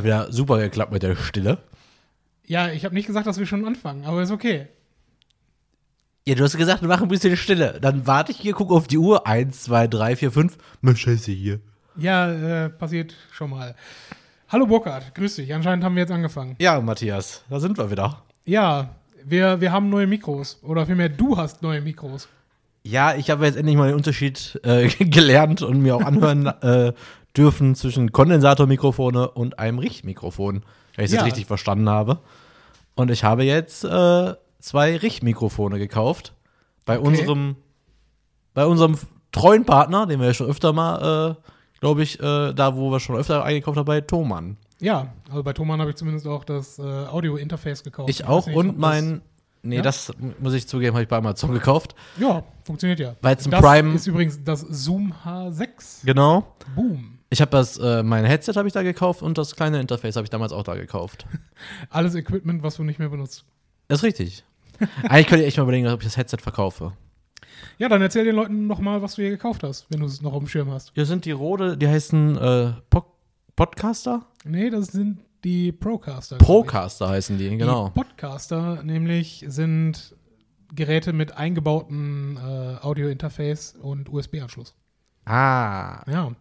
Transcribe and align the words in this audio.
Hat 0.00 0.04
wieder 0.06 0.32
super 0.32 0.58
geklappt 0.58 0.92
mit 0.92 1.02
der 1.02 1.14
Stille. 1.14 1.58
ja, 2.46 2.68
ich 2.70 2.86
habe 2.86 2.94
nicht 2.94 3.06
gesagt, 3.06 3.26
dass 3.26 3.38
wir 3.38 3.44
schon 3.44 3.66
anfangen, 3.66 4.06
aber 4.06 4.22
ist 4.22 4.30
okay. 4.30 4.68
Ja, 6.26 6.34
du 6.34 6.42
hast 6.42 6.56
gesagt, 6.56 6.80
wir 6.80 6.88
machen 6.88 7.02
ein 7.02 7.08
bisschen 7.08 7.36
Stille. 7.36 7.78
Dann 7.82 8.06
warte 8.06 8.32
ich 8.32 8.38
hier, 8.38 8.54
gucke 8.54 8.72
auf 8.72 8.86
die 8.86 8.96
Uhr. 8.96 9.26
Eins, 9.26 9.62
zwei, 9.64 9.86
drei, 9.88 10.16
vier, 10.16 10.32
fünf. 10.32 10.56
Mensch, 10.80 11.02
Scheiße 11.02 11.32
hier. 11.32 11.60
Ja, 11.96 12.64
äh, 12.64 12.70
passiert 12.70 13.14
schon 13.30 13.50
mal. 13.50 13.74
Hallo 14.48 14.66
Burkhard, 14.66 15.14
grüß 15.14 15.36
dich. 15.36 15.52
Anscheinend 15.52 15.84
haben 15.84 15.94
wir 15.96 16.02
jetzt 16.02 16.12
angefangen. 16.12 16.56
Ja, 16.60 16.80
Matthias, 16.80 17.44
da 17.50 17.60
sind 17.60 17.76
wir 17.76 17.90
wieder. 17.90 18.22
Ja, 18.46 18.94
wir, 19.22 19.60
wir 19.60 19.70
haben 19.70 19.90
neue 19.90 20.06
Mikros. 20.06 20.60
Oder 20.62 20.86
vielmehr, 20.86 21.10
du 21.10 21.36
hast 21.36 21.60
neue 21.60 21.82
Mikros. 21.82 22.26
Ja, 22.82 23.14
ich 23.14 23.28
habe 23.28 23.44
jetzt 23.44 23.56
endlich 23.56 23.76
mal 23.76 23.88
den 23.88 23.96
Unterschied 23.96 24.58
äh, 24.64 24.88
gelernt 25.04 25.60
und 25.60 25.82
mir 25.82 25.94
auch 25.94 26.04
anhören 26.04 26.46
äh, 26.62 26.94
dürfen 27.36 27.74
zwischen 27.74 28.12
Kondensatormikrofone 28.12 29.30
und 29.30 29.58
einem 29.58 29.78
Richtmikrofon, 29.78 30.62
wenn 30.96 31.04
ich 31.04 31.10
es 31.12 31.16
Ja. 31.16 31.22
richtig 31.22 31.46
verstanden 31.46 31.88
habe. 31.88 32.18
Und 32.96 33.10
ich 33.10 33.24
habe 33.24 33.44
jetzt 33.44 33.84
äh, 33.84 34.34
zwei 34.58 34.96
Richtmikrofone 34.96 35.78
gekauft 35.78 36.34
bei 36.86 36.98
Okay. 36.98 37.06
unserem 37.08 37.56
bei 38.52 38.66
unserem 38.66 38.96
treuen 39.32 39.64
Partner, 39.64 40.06
den 40.06 40.18
wir 40.18 40.26
ja 40.26 40.34
schon 40.34 40.48
öfter 40.48 40.72
mal, 40.72 41.36
äh, 41.38 41.50
glaube 41.80 42.02
ich, 42.02 42.18
äh, 42.20 42.52
da 42.52 42.74
wo 42.76 42.90
wir 42.90 42.98
schon 42.98 43.14
öfter 43.16 43.44
eingekauft 43.44 43.78
haben, 43.78 43.86
bei 43.86 44.00
Thomann. 44.00 44.56
Ja, 44.80 45.12
also 45.28 45.44
bei 45.44 45.52
Thomann 45.52 45.78
habe 45.80 45.90
ich 45.90 45.96
zumindest 45.96 46.26
auch 46.26 46.42
das 46.42 46.78
äh, 46.80 46.82
Audio-Interface 46.82 47.84
gekauft. 47.84 48.10
Ich 48.10 48.20
weiß 48.22 48.26
auch 48.28 48.46
nicht, 48.48 48.56
und 48.56 48.76
mein, 48.78 49.22
nee, 49.62 49.76
Ja? 49.76 49.82
das 49.82 50.10
muss 50.40 50.52
ich 50.54 50.66
zugeben, 50.66 50.94
habe 50.94 51.04
ich 51.04 51.08
bei 51.08 51.16
Amazon 51.18 51.52
gekauft. 51.52 51.94
Ja, 52.18 52.42
funktioniert 52.64 52.98
ja. 52.98 53.14
Weil 53.22 53.36
es 53.36 53.44
ein 53.46 53.52
das 53.52 53.60
Prime- 53.60 53.94
ist 53.94 54.06
übrigens 54.08 54.42
das 54.42 54.62
Zoom 54.62 55.14
H6. 55.24 56.04
Genau. 56.04 56.44
Boom. 56.74 57.19
Ich 57.32 57.40
habe 57.40 57.50
das, 57.52 57.78
äh, 57.78 58.02
mein 58.02 58.24
Headset 58.24 58.54
habe 58.56 58.66
ich 58.66 58.74
da 58.74 58.82
gekauft 58.82 59.22
und 59.22 59.38
das 59.38 59.54
kleine 59.54 59.80
Interface 59.80 60.16
habe 60.16 60.24
ich 60.24 60.30
damals 60.30 60.52
auch 60.52 60.64
da 60.64 60.74
gekauft. 60.74 61.26
Alles 61.90 62.14
Equipment, 62.16 62.62
was 62.62 62.76
du 62.76 62.82
nicht 62.84 62.98
mehr 62.98 63.08
benutzt. 63.08 63.44
Das 63.88 64.00
ist 64.00 64.04
richtig. 64.04 64.44
Eigentlich 65.08 65.26
könnte 65.28 65.42
ich 65.42 65.48
echt 65.48 65.56
mal 65.58 65.62
überlegen, 65.64 65.86
ob 65.88 66.00
ich 66.00 66.06
das 66.08 66.16
Headset 66.16 66.38
verkaufe. 66.40 66.92
Ja, 67.78 67.88
dann 67.88 68.00
erzähl 68.02 68.24
den 68.24 68.34
Leuten 68.34 68.66
noch 68.66 68.80
mal, 68.80 69.00
was 69.02 69.14
du 69.14 69.22
hier 69.22 69.30
gekauft 69.30 69.62
hast, 69.62 69.86
wenn 69.90 70.00
du 70.00 70.06
es 70.06 70.22
noch 70.22 70.32
auf 70.32 70.38
dem 70.40 70.48
Schirm 70.48 70.70
hast. 70.70 70.90
Hier 70.94 71.06
sind 71.06 71.24
die 71.24 71.30
Rode, 71.30 71.76
die 71.76 71.86
heißen 71.86 72.36
äh, 72.36 72.72
Po- 72.88 73.04
Podcaster? 73.54 74.22
Nee, 74.44 74.70
das 74.70 74.88
sind 74.88 75.18
die 75.44 75.70
Procaster. 75.70 76.36
Procaster 76.38 77.08
heißen 77.10 77.36
die, 77.38 77.56
genau. 77.56 77.88
Die 77.88 78.00
Podcaster 78.00 78.82
nämlich 78.82 79.44
sind 79.48 80.14
Geräte 80.74 81.12
mit 81.12 81.36
eingebautem 81.36 82.38
äh, 82.38 82.76
Audio-Interface 82.84 83.76
und 83.80 84.08
USB-Anschluss. 84.12 84.74
Ah. 85.26 86.02
Ja. 86.10 86.32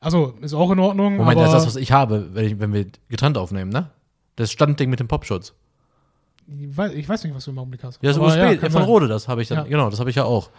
Also, 0.00 0.34
ist 0.40 0.54
auch 0.54 0.70
in 0.70 0.78
Ordnung. 0.78 1.16
Moment, 1.16 1.38
aber 1.38 1.46
das 1.46 1.50
ist 1.50 1.54
das, 1.58 1.66
was 1.74 1.76
ich 1.76 1.92
habe, 1.92 2.30
wenn, 2.34 2.44
ich, 2.46 2.58
wenn 2.58 2.72
wir 2.72 2.86
getrennt 3.08 3.36
aufnehmen, 3.36 3.70
ne? 3.70 3.90
Das 4.36 4.50
Standding 4.50 4.88
mit 4.90 4.98
dem 5.00 5.08
Popschutz. 5.08 5.52
ich, 6.48 6.74
weiß, 6.76 6.92
ich 6.94 7.08
weiß 7.08 7.22
nicht, 7.24 7.34
was 7.34 7.44
du 7.44 7.50
im 7.50 7.58
Augenblick 7.58 7.84
hast. 7.84 8.02
Ja, 8.02 8.08
das 8.10 8.16
Aber 8.16 8.28
USB, 8.28 8.62
ja, 8.62 8.70
von. 8.70 8.82
Rode, 8.82 9.08
das 9.08 9.28
habe 9.28 9.42
ich 9.42 9.48
dann, 9.48 9.58
Ja. 9.58 9.64
genau, 9.64 9.90
das 9.90 10.00
habe 10.00 10.08
ich 10.10 10.16
ja 10.16 10.24
auch. 10.24 10.50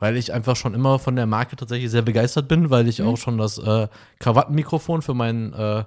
Weil 0.00 0.16
ich 0.16 0.32
einfach 0.32 0.54
schon 0.56 0.74
immer 0.74 0.98
von 1.00 1.16
der 1.16 1.26
Marke 1.26 1.56
tatsächlich 1.56 1.90
sehr 1.90 2.02
begeistert 2.02 2.48
bin, 2.48 2.70
weil 2.70 2.84
Mhm. 2.84 2.88
ich 2.88 3.02
auch 3.02 3.16
schon 3.16 3.36
das 3.36 3.58
äh, 3.58 3.88
Krawattenmikrofon 4.20 5.02
für 5.02 5.12
mein 5.14 5.52
äh, 5.52 5.84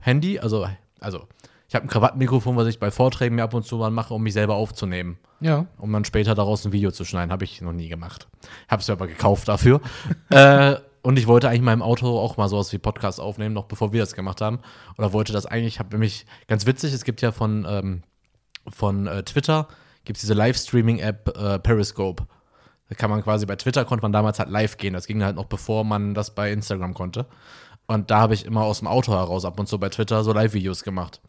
Handy, 0.00 0.38
also, 0.40 0.66
also 0.98 1.28
ich 1.68 1.74
habe 1.76 1.84
ein 1.84 1.88
Krawattenmikrofon, 1.88 2.56
was 2.56 2.66
ich 2.66 2.80
bei 2.80 2.90
Vorträgen 2.90 3.36
mir 3.36 3.44
ab 3.44 3.54
und 3.54 3.64
zu 3.64 3.76
mal 3.76 3.90
mache, 3.90 4.12
um 4.14 4.22
mich 4.22 4.32
selber 4.32 4.54
aufzunehmen. 4.56 5.18
Ja. 5.40 5.66
Um 5.78 5.92
dann 5.92 6.04
später 6.04 6.34
daraus 6.34 6.64
ein 6.64 6.72
Video 6.72 6.90
zu 6.90 7.04
schneiden. 7.04 7.30
Habe 7.30 7.44
ich 7.44 7.60
noch 7.60 7.72
nie 7.72 7.88
gemacht. 7.88 8.26
Habe 8.68 8.82
es 8.82 8.90
aber 8.90 9.06
gekauft 9.06 9.46
dafür. 9.46 9.80
äh, 10.30 10.74
und 11.02 11.18
ich 11.18 11.26
wollte 11.26 11.48
eigentlich 11.48 11.60
in 11.60 11.64
meinem 11.64 11.82
Auto 11.82 12.18
auch 12.18 12.36
mal 12.36 12.48
sowas 12.48 12.72
wie 12.72 12.78
Podcast 12.78 13.20
aufnehmen, 13.20 13.54
noch 13.54 13.64
bevor 13.66 13.92
wir 13.92 14.00
das 14.00 14.14
gemacht 14.14 14.40
haben. 14.40 14.60
Oder 14.98 15.12
wollte 15.12 15.32
das 15.32 15.46
eigentlich, 15.46 15.78
habe 15.78 15.90
nämlich 15.90 16.26
ganz 16.46 16.66
witzig, 16.66 16.92
es 16.92 17.04
gibt 17.04 17.22
ja 17.22 17.32
von, 17.32 17.66
ähm, 17.68 18.02
von 18.68 19.06
äh, 19.06 19.22
Twitter, 19.22 19.68
gibt 20.04 20.16
es 20.16 20.20
diese 20.22 20.34
Livestreaming-App 20.34 21.36
äh, 21.36 21.58
Periscope. 21.58 22.26
Da 22.88 22.94
kann 22.96 23.10
man 23.10 23.22
quasi 23.22 23.46
bei 23.46 23.56
Twitter 23.56 23.84
konnte 23.84 24.02
man 24.02 24.12
damals 24.12 24.38
halt 24.38 24.50
live 24.50 24.76
gehen. 24.76 24.94
Das 24.94 25.06
ging 25.06 25.22
halt 25.22 25.36
noch 25.36 25.44
bevor 25.46 25.84
man 25.84 26.12
das 26.14 26.34
bei 26.34 26.52
Instagram 26.52 26.92
konnte. 26.94 27.26
Und 27.86 28.10
da 28.10 28.20
habe 28.20 28.34
ich 28.34 28.44
immer 28.44 28.62
aus 28.62 28.80
dem 28.80 28.88
Auto 28.88 29.12
heraus 29.12 29.44
ab 29.44 29.58
und 29.58 29.68
zu 29.68 29.78
bei 29.78 29.88
Twitter 29.88 30.22
so 30.24 30.32
Live-Videos 30.32 30.82
gemacht. 30.82 31.20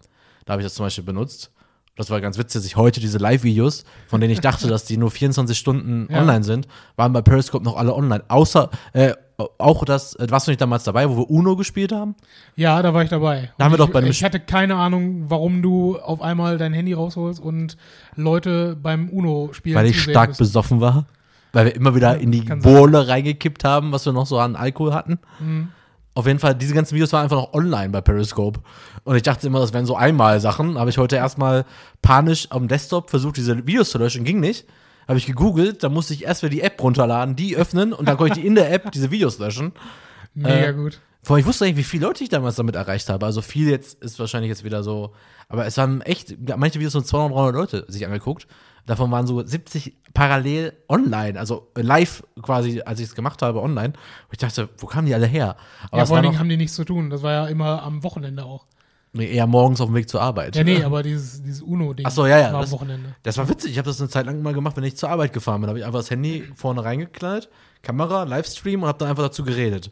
Da 0.45 0.53
habe 0.53 0.61
ich 0.61 0.65
das 0.65 0.73
zum 0.73 0.85
Beispiel 0.85 1.03
benutzt. 1.03 1.51
Das 1.95 2.09
war 2.09 2.21
ganz 2.21 2.37
witzig, 2.37 2.61
dass 2.61 2.65
ich 2.65 2.77
heute 2.77 2.99
diese 2.99 3.17
Live-Videos, 3.19 3.83
von 4.07 4.21
denen 4.21 4.33
ich 4.33 4.39
dachte, 4.41 4.67
dass 4.69 4.85
die 4.85 4.97
nur 4.97 5.11
24 5.11 5.57
Stunden 5.57 6.07
Ja. 6.09 6.21
online 6.21 6.43
sind, 6.43 6.67
waren 6.95 7.13
bei 7.13 7.21
Periscope 7.21 7.63
noch 7.63 7.77
alle 7.77 7.93
online. 7.93 8.23
Außer, 8.27 8.69
äh, 8.93 9.13
auch 9.57 9.85
das, 9.85 10.15
äh, 10.15 10.27
warst 10.29 10.47
du 10.47 10.51
nicht 10.51 10.61
damals 10.61 10.83
dabei, 10.83 11.09
wo 11.09 11.17
wir 11.17 11.29
Uno 11.29 11.55
gespielt 11.55 11.91
haben? 11.91 12.15
Ja, 12.55 12.81
da 12.81 12.93
war 12.93 13.03
ich 13.03 13.09
dabei. 13.09 13.51
Da 13.57 13.65
haben 13.65 13.73
wir 13.73 13.77
doch 13.77 13.89
bei 13.89 14.01
ich, 14.03 14.09
ich 14.09 14.23
hatte 14.23 14.39
keine 14.39 14.75
Ahnung, 14.75 15.25
warum 15.27 15.61
du 15.61 15.97
auf 15.97 16.21
einmal 16.21 16.57
dein 16.57 16.73
Handy 16.73 16.93
rausholst 16.93 17.39
und 17.39 17.77
Leute 18.15 18.75
beim 18.81 19.09
Uno-Spielen 19.09 19.75
Weil 19.75 19.87
ich 19.87 20.01
stark 20.01 20.29
müssen. 20.29 20.39
besoffen 20.43 20.81
war. 20.81 21.05
Weil 21.53 21.65
wir 21.65 21.75
immer 21.75 21.95
wieder 21.95 22.17
in 22.17 22.31
die. 22.31 22.41
Bohle 22.41 23.07
reingekippt 23.07 23.63
haben, 23.63 23.91
was 23.91 24.05
wir 24.05 24.13
noch 24.13 24.25
so 24.25 24.39
an 24.39 24.55
Alkohol 24.55 24.93
hatten. 24.93 25.19
Mhm. 25.39 25.69
Auf 26.13 26.27
jeden 26.27 26.39
Fall, 26.39 26.55
diese 26.55 26.73
ganzen 26.73 26.93
Videos 26.95 27.13
waren 27.13 27.23
einfach 27.23 27.37
noch 27.37 27.53
online 27.53 27.89
bei 27.89 28.01
Periscope. 28.01 28.59
Und 29.03 29.15
ich 29.15 29.23
dachte 29.23 29.47
immer, 29.47 29.59
das 29.59 29.73
wären 29.73 29.85
so 29.85 29.95
Einmal-Sachen. 29.95 30.77
Habe 30.77 30.89
ich 30.89 30.97
heute 30.97 31.15
erstmal 31.15 31.65
panisch 32.01 32.47
am 32.51 32.67
Desktop 32.67 33.09
versucht, 33.09 33.37
diese 33.37 33.65
Videos 33.65 33.91
zu 33.91 33.97
löschen. 33.97 34.23
Ging 34.25 34.39
nicht. 34.39 34.65
Habe 35.11 35.17
ich 35.17 35.25
gegoogelt, 35.25 35.83
da 35.83 35.89
musste 35.89 36.13
ich 36.13 36.23
erst 36.23 36.41
wieder 36.41 36.51
die 36.51 36.61
App 36.61 36.81
runterladen, 36.81 37.35
die 37.35 37.57
öffnen 37.57 37.91
und 37.91 38.07
dann 38.07 38.15
konnte 38.15 38.39
ich 38.39 38.45
in 38.45 38.55
der 38.55 38.71
App 38.71 38.93
diese 38.93 39.11
Videos 39.11 39.39
löschen. 39.39 39.73
Mega 40.33 40.69
äh, 40.69 40.73
gut. 40.73 41.01
Vor 41.21 41.35
allem, 41.35 41.41
ich 41.41 41.45
wusste 41.45 41.65
nicht, 41.65 41.75
wie 41.75 41.83
viele 41.83 42.05
Leute 42.05 42.23
ich 42.23 42.29
damals 42.29 42.55
damit 42.55 42.75
erreicht 42.75 43.09
habe. 43.09 43.25
Also 43.25 43.41
viel 43.41 43.69
jetzt 43.69 44.01
ist 44.01 44.19
wahrscheinlich 44.19 44.47
jetzt 44.47 44.63
wieder 44.63 44.83
so. 44.83 45.13
Aber 45.49 45.65
es 45.65 45.75
waren 45.75 45.99
echt, 45.99 46.37
manche 46.55 46.79
Videos 46.79 46.95
haben 46.95 47.03
200, 47.03 47.37
300 47.37 47.55
Leute 47.55 47.85
sich 47.91 48.05
angeguckt. 48.05 48.47
Davon 48.85 49.11
waren 49.11 49.27
so 49.27 49.45
70 49.45 49.97
parallel 50.13 50.71
online, 50.87 51.37
also 51.37 51.73
live 51.75 52.23
quasi, 52.41 52.79
als 52.79 53.01
ich 53.01 53.07
es 53.07 53.15
gemacht 53.15 53.41
habe, 53.41 53.61
online. 53.61 53.89
Und 53.89 54.31
ich 54.31 54.37
dachte, 54.37 54.69
wo 54.77 54.87
kamen 54.87 55.07
die 55.07 55.13
alle 55.13 55.27
her? 55.27 55.57
Aber 55.89 55.97
Ja, 55.97 56.05
vor 56.05 56.15
allen 56.15 56.23
Dingen 56.23 56.39
haben 56.39 56.47
die 56.47 56.55
nichts 56.55 56.77
zu 56.77 56.85
tun. 56.85 57.09
Das 57.09 57.21
war 57.21 57.33
ja 57.33 57.47
immer 57.47 57.83
am 57.83 58.01
Wochenende 58.01 58.45
auch. 58.45 58.65
Nee, 59.13 59.31
eher 59.31 59.47
morgens 59.47 59.81
auf 59.81 59.87
dem 59.89 59.95
Weg 59.95 60.09
zur 60.09 60.21
Arbeit. 60.21 60.55
Ja, 60.55 60.63
nee, 60.63 60.83
aber 60.83 61.03
dieses, 61.03 61.41
dieses 61.43 61.61
Uno-Ding 61.61 62.05
Ach 62.05 62.11
so, 62.11 62.25
ja, 62.25 62.37
ja, 62.39 62.47
war 62.47 62.55
am 62.55 62.61
das- 62.61 62.71
Wochenende. 62.71 63.15
Das 63.23 63.37
war 63.37 63.47
witzig. 63.49 63.71
Ich 63.71 63.77
habe 63.77 63.87
das 63.87 63.99
eine 63.99 64.09
Zeit 64.09 64.25
lang 64.25 64.41
mal 64.41 64.53
gemacht, 64.53 64.75
wenn 64.77 64.83
ich 64.83 64.95
zur 64.97 65.09
Arbeit 65.09 65.33
gefahren 65.33 65.61
bin. 65.61 65.67
Da 65.67 65.69
habe 65.69 65.79
ich 65.79 65.85
einfach 65.85 65.99
das 65.99 66.09
Handy 66.11 66.43
vorne 66.55 66.83
reingeknallt, 66.83 67.49
Kamera, 67.81 68.23
Livestream 68.23 68.83
und 68.83 68.87
habe 68.87 68.97
dann 68.99 69.09
einfach 69.09 69.23
dazu 69.23 69.43
geredet. 69.43 69.91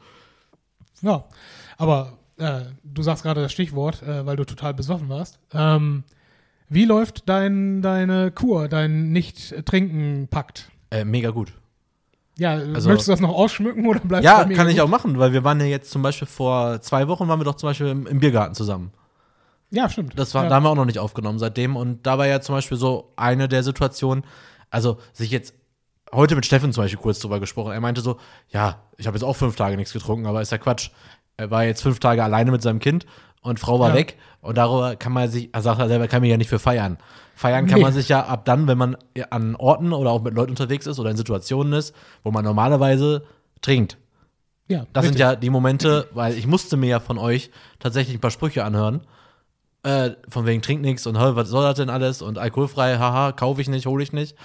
Ja, 1.01 1.25
aber 1.77 2.13
äh, 2.37 2.61
du 2.83 3.01
sagst 3.03 3.23
gerade 3.23 3.41
das 3.41 3.51
Stichwort, 3.51 4.01
äh, 4.03 4.25
weil 4.25 4.35
du 4.35 4.45
total 4.45 4.73
besoffen 4.73 5.09
warst. 5.09 5.39
Ähm, 5.53 6.03
wie 6.69 6.85
läuft 6.85 7.27
dein, 7.27 7.81
deine 7.81 8.31
Kur, 8.31 8.67
dein 8.67 9.11
Nicht-Trinken-Pakt? 9.11 10.69
Äh, 10.91 11.05
mega 11.05 11.29
gut. 11.31 11.53
Ja, 12.37 12.51
Also- 12.51 12.89
möchtest 12.89 13.07
du 13.07 13.11
das 13.13 13.19
noch 13.21 13.33
ausschmücken 13.33 13.85
oder 13.85 13.99
bleibst 13.99 14.23
Ja, 14.25 14.39
bei 14.43 14.47
mir 14.47 14.55
kann 14.55 14.67
ich 14.69 14.75
gut? 14.75 14.83
auch 14.85 14.89
machen, 14.89 15.17
weil 15.19 15.33
wir 15.33 15.43
waren 15.43 15.59
ja 15.59 15.65
jetzt 15.65 15.91
zum 15.91 16.01
Beispiel 16.01 16.27
vor 16.27 16.81
zwei 16.81 17.07
Wochen 17.07 17.27
waren 17.27 17.39
wir 17.39 17.43
doch 17.43 17.55
zum 17.55 17.69
Beispiel 17.69 17.87
im, 17.87 18.07
im 18.07 18.19
Biergarten 18.19 18.55
zusammen. 18.55 18.91
Ja, 19.71 19.89
stimmt. 19.89 20.17
Das 20.17 20.33
war, 20.33 20.43
ja. 20.43 20.49
da 20.49 20.55
haben 20.55 20.63
wir 20.63 20.69
auch 20.69 20.75
noch 20.75 20.85
nicht 20.85 20.99
aufgenommen 20.99 21.39
seitdem. 21.39 21.75
Und 21.75 22.05
da 22.07 22.17
war 22.17 22.25
ja 22.27 22.41
zum 22.41 22.55
Beispiel 22.55 22.77
so 22.77 23.13
eine 23.15 23.47
der 23.47 23.63
Situationen, 23.63 24.23
also 24.69 24.97
sich 25.13 25.29
jetzt 25.31 25.53
heute 26.11 26.35
mit 26.35 26.45
Steffen 26.45 26.73
zum 26.73 26.83
Beispiel 26.83 26.99
kurz 26.99 27.19
drüber 27.19 27.39
gesprochen. 27.39 27.71
Er 27.71 27.79
meinte 27.81 28.01
so, 28.01 28.17
ja, 28.49 28.81
ich 28.97 29.05
habe 29.05 29.15
jetzt 29.15 29.23
auch 29.23 29.35
fünf 29.35 29.55
Tage 29.55 29.77
nichts 29.77 29.93
getrunken, 29.93 30.25
aber 30.25 30.41
ist 30.41 30.51
ja 30.51 30.57
Quatsch. 30.57 30.89
Er 31.37 31.51
war 31.51 31.63
jetzt 31.65 31.83
fünf 31.83 31.99
Tage 31.99 32.23
alleine 32.23 32.49
mit 32.51 32.61
seinem 32.63 32.79
Kind 32.79 33.05
und 33.41 33.59
Frau 33.59 33.79
war 33.79 33.89
Ja. 33.89 33.95
weg. 33.95 34.17
Und 34.41 34.57
darüber 34.57 34.95
kann 34.95 35.11
man 35.13 35.29
sich, 35.29 35.49
er 35.53 35.61
sagt 35.61 35.79
er 35.79 35.87
selber, 35.87 36.07
kann 36.07 36.21
man 36.21 36.29
ja 36.31 36.37
nicht 36.37 36.49
für 36.49 36.59
feiern. 36.59 36.97
Feiern 37.35 37.67
kann 37.67 37.77
Nee. 37.77 37.83
man 37.83 37.93
sich 37.93 38.09
ja 38.09 38.25
ab 38.25 38.45
dann, 38.45 38.67
wenn 38.67 38.77
man 38.77 38.97
an 39.29 39.55
Orten 39.55 39.93
oder 39.93 40.09
auch 40.11 40.21
mit 40.23 40.33
Leuten 40.33 40.51
unterwegs 40.51 40.87
ist 40.87 40.99
oder 40.99 41.11
in 41.11 41.17
Situationen 41.17 41.73
ist, 41.73 41.93
wo 42.23 42.31
man 42.31 42.43
normalerweise 42.43 43.23
trinkt. 43.61 43.97
ja, 44.67 44.85
Das 44.93 45.03
sind 45.05 45.11
richtig. 45.13 45.19
ja 45.19 45.35
die 45.35 45.49
Momente, 45.49 46.07
weil 46.13 46.33
ich 46.37 46.47
musste 46.47 46.75
mir 46.75 46.87
ja 46.89 46.99
von 46.99 47.17
euch 47.17 47.51
tatsächlich 47.79 48.17
ein 48.17 48.21
paar 48.21 48.31
Sprüche 48.31 48.63
anhören. 48.63 49.01
Äh, 49.83 50.11
von 50.27 50.45
wegen 50.45 50.61
trink 50.61 50.81
nichts 50.81 51.07
und 51.07 51.17
"Hä, 51.17 51.31
was 51.35 51.47
soll 51.49 51.63
das 51.63 51.75
denn 51.77 51.89
alles 51.89 52.21
und 52.21 52.37
alkoholfrei, 52.37 52.97
haha, 52.97 53.31
kaufe 53.31 53.61
ich 53.61 53.69
nicht, 53.69 53.85
hole 53.85 54.03
ich 54.03 54.11
nicht. 54.11 54.35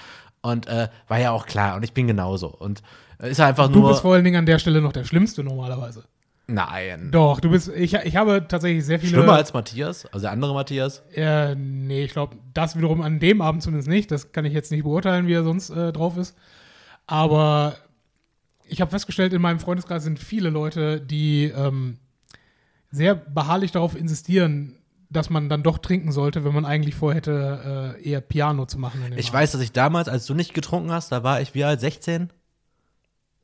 Und 0.43 0.67
äh, 0.69 0.89
war 1.09 1.19
ja 1.19 1.33
auch 1.33 1.47
klar 1.47 1.75
und 1.77 1.83
ich 1.83 1.93
bin 1.93 2.07
genauso. 2.07 2.49
Und 2.49 2.83
äh, 3.19 3.31
ist 3.31 3.41
einfach 3.41 3.69
Du 3.69 3.81
nur. 3.81 3.89
bist 3.91 4.03
vor 4.03 4.15
allen 4.15 4.23
Dingen 4.25 4.37
an 4.37 4.47
der 4.47 4.59
Stelle 4.61 4.81
noch 4.81 4.93
der 4.93 5.05
Schlimmste 5.05 5.43
normalerweise. 5.43 6.05
nein. 6.47 7.09
Doch, 7.11 7.41
du 7.41 7.51
bist, 7.51 7.69
ich, 7.69 7.95
ich 7.95 8.15
habe 8.17 8.47
tatsächlich 8.47 8.85
sehr 8.85 9.01
viele. 9.01 9.15
Schlimmer 9.15 9.33
als 9.33 9.53
Matthias, 9.53 10.07
also 10.07 10.21
der 10.21 10.31
andere 10.31 10.55
Matthias. 10.55 11.03
Äh, 11.15 11.55
nee, 11.57 12.05
ich 12.05 12.13
glaube, 12.13 12.37
das 12.53 12.77
wiederum 12.77 13.01
an 13.01 13.19
dem 13.19 13.41
Abend 13.41 13.63
zumindest 13.63 13.89
nicht. 13.89 14.11
Das 14.13 14.31
kann 14.31 14.45
ich 14.45 14.53
jetzt 14.53 14.71
nicht 14.71 14.85
beurteilen, 14.85 15.27
wie 15.27 15.33
er 15.33 15.43
sonst 15.43 15.71
äh, 15.71 15.93
drauf 15.93 16.17
ist. 16.17 16.37
Aber 17.07 17.75
ich 18.69 18.81
habe 18.81 18.91
festgestellt, 18.91 19.33
in 19.33 19.43
meinem 19.43 19.59
Freundeskreis 19.59 20.05
sind 20.05 20.19
viele 20.19 20.51
Leute, 20.51 21.01
die 21.01 21.47
ähm, 21.47 21.99
sehr 22.91 23.15
beharrlich 23.15 23.73
darauf 23.73 23.97
insistieren, 23.97 24.77
dass 25.15 25.31
man 25.31 25.49
dann 25.49 25.63
doch 25.63 25.79
trinken 25.79 26.13
sollte, 26.13 26.45
wenn 26.45 26.53
man 26.55 26.65
eigentlich 26.67 26.95
vorhätte, 26.95 27.97
äh, 27.99 28.03
eher 28.09 28.21
Piano 28.21 28.67
zu 28.67 28.79
machen. 28.79 29.01
Ich 29.17 29.29
Abend. 29.29 29.33
weiß, 29.33 29.53
dass 29.53 29.61
ich 29.63 29.73
damals, 29.73 30.09
als 30.09 30.27
du 30.27 30.35
nicht 30.35 30.53
getrunken 30.55 30.93
hast, 30.93 31.11
da 31.13 31.23
war 31.23 31.41
ich 31.41 31.55
wie 31.55 31.65
alt, 31.65 31.81
16? 31.81 32.31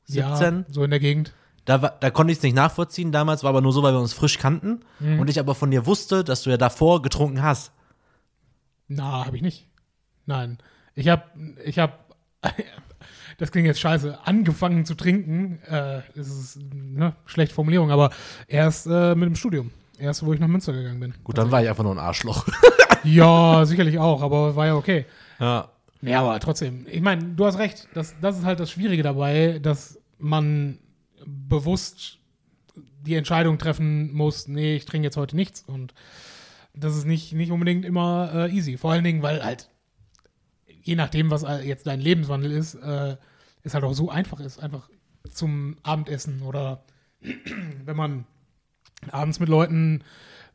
17? 0.05 0.25
Ja, 0.59 0.65
so 0.69 0.85
in 0.85 0.91
der 0.91 1.01
Gegend. 1.01 1.33
Da, 1.65 1.83
war, 1.83 1.97
da 2.01 2.11
konnte 2.11 2.33
ich 2.33 2.39
es 2.39 2.43
nicht 2.43 2.55
nachvollziehen. 2.57 3.13
Damals 3.13 3.43
war 3.45 3.51
aber 3.51 3.61
nur 3.61 3.73
so, 3.73 3.83
weil 3.83 3.93
wir 3.95 4.01
uns 4.01 4.13
frisch 4.13 4.39
kannten 4.39 4.81
Mhm. 4.99 5.21
und 5.21 5.31
ich 5.31 5.39
aber 5.39 5.55
von 5.55 5.71
dir 5.71 5.87
wusste, 5.87 6.25
dass 6.25 6.43
du 6.43 6.51
ja 6.51 6.57
davor 6.57 7.03
getrunken 7.03 7.43
hast. 7.43 7.73
Na, 8.89 9.25
habe 9.27 9.37
ich 9.37 9.43
nicht. 9.43 9.69
Nein. 10.27 10.59
Ich 10.95 11.09
habe, 11.09 11.23
ich 11.65 11.79
habe, 11.79 11.93
das 13.39 13.53
klingt 13.53 13.67
jetzt 13.67 13.81
scheiße, 13.81 14.19
angefangen 14.25 14.85
zu 14.85 14.95
trinken. 14.95 15.61
Äh, 15.63 16.03
das 16.17 16.27
ist 16.29 16.59
eine 16.73 17.15
schlechte 17.27 17.55
Formulierung, 17.55 17.91
aber 17.93 18.11
erst 18.49 18.87
äh, 18.87 19.15
mit 19.15 19.29
dem 19.29 19.37
Studium. 19.37 19.71
Erst, 20.01 20.25
wo 20.25 20.33
ich 20.33 20.41
nach 20.41 20.49
Münster 20.49 20.73
gegangen 20.73 21.01
bin. 21.01 21.15
Gut, 21.23 21.39
dann 21.39 21.51
war 21.51 21.63
ich 21.63 21.69
einfach 21.69 21.85
nur 21.85 21.95
ein 21.95 21.99
Arschloch. 21.99 22.47
Ja, 23.03 23.65
sicherlich 23.65 23.99
auch, 23.99 24.21
aber 24.21 24.57
war 24.57 24.67
ja 24.67 24.75
okay. 24.75 25.07
ja. 25.39 25.71
Ja, 26.03 26.21
aber 26.21 26.39
trotzdem. 26.41 26.87
Ich 26.91 27.01
meine, 27.01 27.23
du 27.35 27.45
hast 27.47 27.59
recht. 27.59 27.89
Das, 27.95 28.15
das 28.21 28.39
ist 28.39 28.45
halt 28.45 28.61
das 28.61 28.71
Schwierige 28.71 29.03
dabei, 29.03 29.59
dass 29.59 29.99
man 30.19 30.79
bewusst 31.27 32.19
die 33.03 33.15
Entscheidung 33.15 33.59
treffen 33.59 34.13
muss, 34.13 34.49
nee, 34.49 34.77
ich 34.77 34.85
trinke 34.85 35.07
jetzt 35.07 35.17
heute 35.17 35.37
nichts. 35.37 35.63
Und 35.63 35.95
das 36.75 36.97
ist 36.97 37.07
nicht, 37.07 37.33
nicht 37.33 37.51
unbedingt 37.51 37.85
immer 37.85 38.31
äh, 38.35 38.51
easy. 38.53 38.77
Vor 38.77 38.93
allen 38.93 39.05
Dingen, 39.05 39.23
weil 39.23 39.43
halt, 39.43 39.69
je 40.67 40.95
nachdem, 40.95 41.31
was 41.31 41.43
äh, 41.43 41.67
jetzt 41.67 41.87
dein 41.87 42.01
Lebenswandel 42.01 42.53
ist, 42.53 42.75
äh, 42.75 43.17
es 43.63 43.75
halt 43.75 43.85
auch 43.85 43.93
so 43.93 44.11
einfach 44.11 44.41
ist. 44.41 44.59
Einfach 44.59 44.89
zum 45.31 45.77
Abendessen 45.83 46.43
oder 46.43 46.85
wenn 47.85 47.97
man 47.97 48.27
abends 49.11 49.41
mit 49.41 49.49
Leuten, 49.49 50.03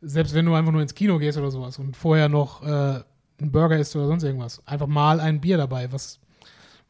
selbst 0.02 0.34
wenn 0.34 0.46
du 0.46 0.54
einfach 0.54 0.72
nur 0.72 0.82
ins 0.82 0.94
Kino 0.96 1.18
gehst 1.20 1.38
oder 1.38 1.52
sowas 1.52 1.80
und 1.80 1.98
vorher 1.98 2.30
noch 2.30 2.62
äh, 2.64 3.02
einen 3.40 3.52
Burger 3.52 3.78
isst 3.78 3.96
oder 3.96 4.08
sonst 4.08 4.24
irgendwas, 4.24 4.62
einfach 4.68 4.88
mal 4.88 5.20
ein 5.20 5.42
Bier 5.42 5.58
dabei, 5.58 5.92
was, 5.92 6.20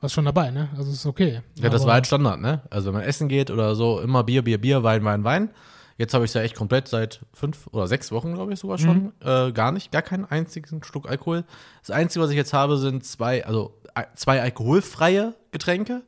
was 0.01 0.11
schon 0.13 0.25
dabei, 0.25 0.51
ne? 0.51 0.69
Also 0.77 0.91
ist 0.91 1.05
okay. 1.05 1.41
Ja, 1.55 1.69
das 1.69 1.81
Aber- 1.81 1.87
war 1.89 1.93
halt 1.95 2.07
Standard, 2.07 2.39
ne? 2.41 2.61
Also 2.69 2.87
wenn 2.87 2.95
man 2.99 3.03
essen 3.03 3.27
geht 3.29 3.49
oder 3.51 3.75
so, 3.75 3.99
immer 4.01 4.23
Bier, 4.23 4.43
Bier, 4.43 4.59
Bier, 4.59 4.83
Wein, 4.83 5.03
Wein, 5.03 5.23
Wein. 5.23 5.49
Jetzt 5.97 6.13
habe 6.13 6.25
ich 6.25 6.31
es 6.31 6.33
ja 6.35 6.41
echt 6.41 6.55
komplett 6.57 6.89
seit 6.89 7.21
fünf 7.31 7.67
oder 7.67 7.87
sechs 7.87 8.11
Wochen, 8.11 8.33
glaube 8.33 8.51
ich, 8.51 8.59
sogar 8.59 8.77
schon. 8.77 9.13
Äh, 9.23 9.53
gar 9.53 9.71
nicht, 9.71 9.93
gar 9.93 10.01
keinen 10.01 10.25
einzigen 10.25 10.83
Schluck 10.83 11.07
Alkohol. 11.09 11.45
Das 11.79 11.91
Einzige, 11.91 12.21
was 12.21 12.31
ich 12.31 12.35
jetzt 12.35 12.51
habe, 12.51 12.75
sind 12.77 13.05
zwei, 13.05 13.45
also 13.45 13.73
äh, 13.95 14.03
zwei 14.13 14.41
alkoholfreie 14.41 15.35
Getränke. 15.51 16.01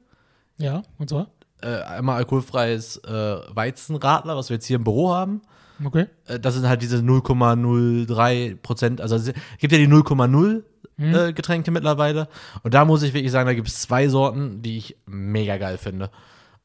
Ja, 0.57 0.83
und 0.97 1.07
zwar? 1.09 1.27
Äh, 1.61 1.81
einmal 1.81 2.17
alkoholfreies 2.17 2.97
äh, 2.97 3.37
Weizenradler, 3.49 4.35
was 4.37 4.49
wir 4.49 4.55
jetzt 4.55 4.65
hier 4.65 4.75
im 4.75 4.83
Büro 4.83 5.13
haben. 5.13 5.41
Okay. 5.83 6.05
Äh, 6.25 6.39
das 6.39 6.53
sind 6.53 6.67
halt 6.67 6.81
diese 6.81 6.97
0,03 6.97 8.57
Prozent. 8.57 9.01
Also 9.01 9.15
es 9.15 9.33
gibt 9.57 9.71
ja 9.71 9.79
die 9.79 9.87
0,0 9.87 10.63
äh, 10.99 11.33
Getränke 11.33 11.71
mittlerweile. 11.71 12.27
Und 12.63 12.73
da 12.73 12.85
muss 12.85 13.01
ich 13.03 13.13
wirklich 13.13 13.31
sagen, 13.31 13.47
da 13.47 13.53
gibt 13.53 13.67
es 13.67 13.81
zwei 13.81 14.07
Sorten, 14.07 14.61
die 14.61 14.77
ich 14.77 14.97
mega 15.05 15.57
geil 15.57 15.77
finde. 15.77 16.11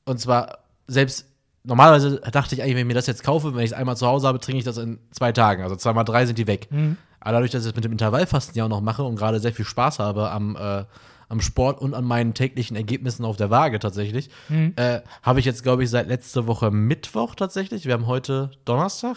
Und 0.04 0.20
zwar 0.20 0.58
selbst 0.86 1.26
normalerweise 1.64 2.20
dachte 2.32 2.54
ich 2.54 2.62
eigentlich, 2.62 2.74
wenn 2.74 2.82
ich 2.82 2.86
mir 2.86 2.94
das 2.94 3.06
jetzt 3.06 3.24
kaufe, 3.24 3.54
wenn 3.54 3.62
ich 3.64 3.70
es 3.70 3.76
einmal 3.76 3.96
zu 3.96 4.06
Hause 4.06 4.26
habe, 4.26 4.40
trinke 4.40 4.58
ich 4.58 4.64
das 4.64 4.78
in 4.78 4.98
zwei 5.10 5.32
Tagen. 5.32 5.62
Also 5.62 5.76
zweimal 5.76 6.04
drei 6.04 6.26
sind 6.26 6.38
die 6.38 6.46
weg. 6.46 6.68
Aber 7.20 7.32
dadurch, 7.32 7.52
dass 7.52 7.62
ich 7.64 7.70
das 7.70 7.76
mit 7.76 7.84
dem 7.84 7.92
Intervallfasten 7.92 8.54
ja 8.56 8.64
auch 8.64 8.68
noch 8.68 8.80
mache 8.80 9.04
und 9.04 9.16
gerade 9.16 9.38
sehr 9.38 9.52
viel 9.52 9.64
Spaß 9.64 10.00
habe 10.00 10.30
am, 10.30 10.56
äh, 10.56 10.84
am 11.32 11.40
Sport 11.40 11.80
und 11.80 11.94
an 11.94 12.04
meinen 12.04 12.34
täglichen 12.34 12.76
Ergebnissen 12.76 13.24
auf 13.24 13.36
der 13.36 13.48
Waage 13.50 13.78
tatsächlich, 13.78 14.28
äh, 14.76 15.00
habe 15.22 15.40
ich 15.40 15.46
jetzt, 15.46 15.62
glaube 15.62 15.82
ich, 15.82 15.90
seit 15.90 16.06
letzter 16.06 16.46
Woche 16.46 16.70
Mittwoch 16.70 17.34
tatsächlich, 17.34 17.86
wir 17.86 17.94
haben 17.94 18.06
heute 18.06 18.50
Donnerstag, 18.66 19.14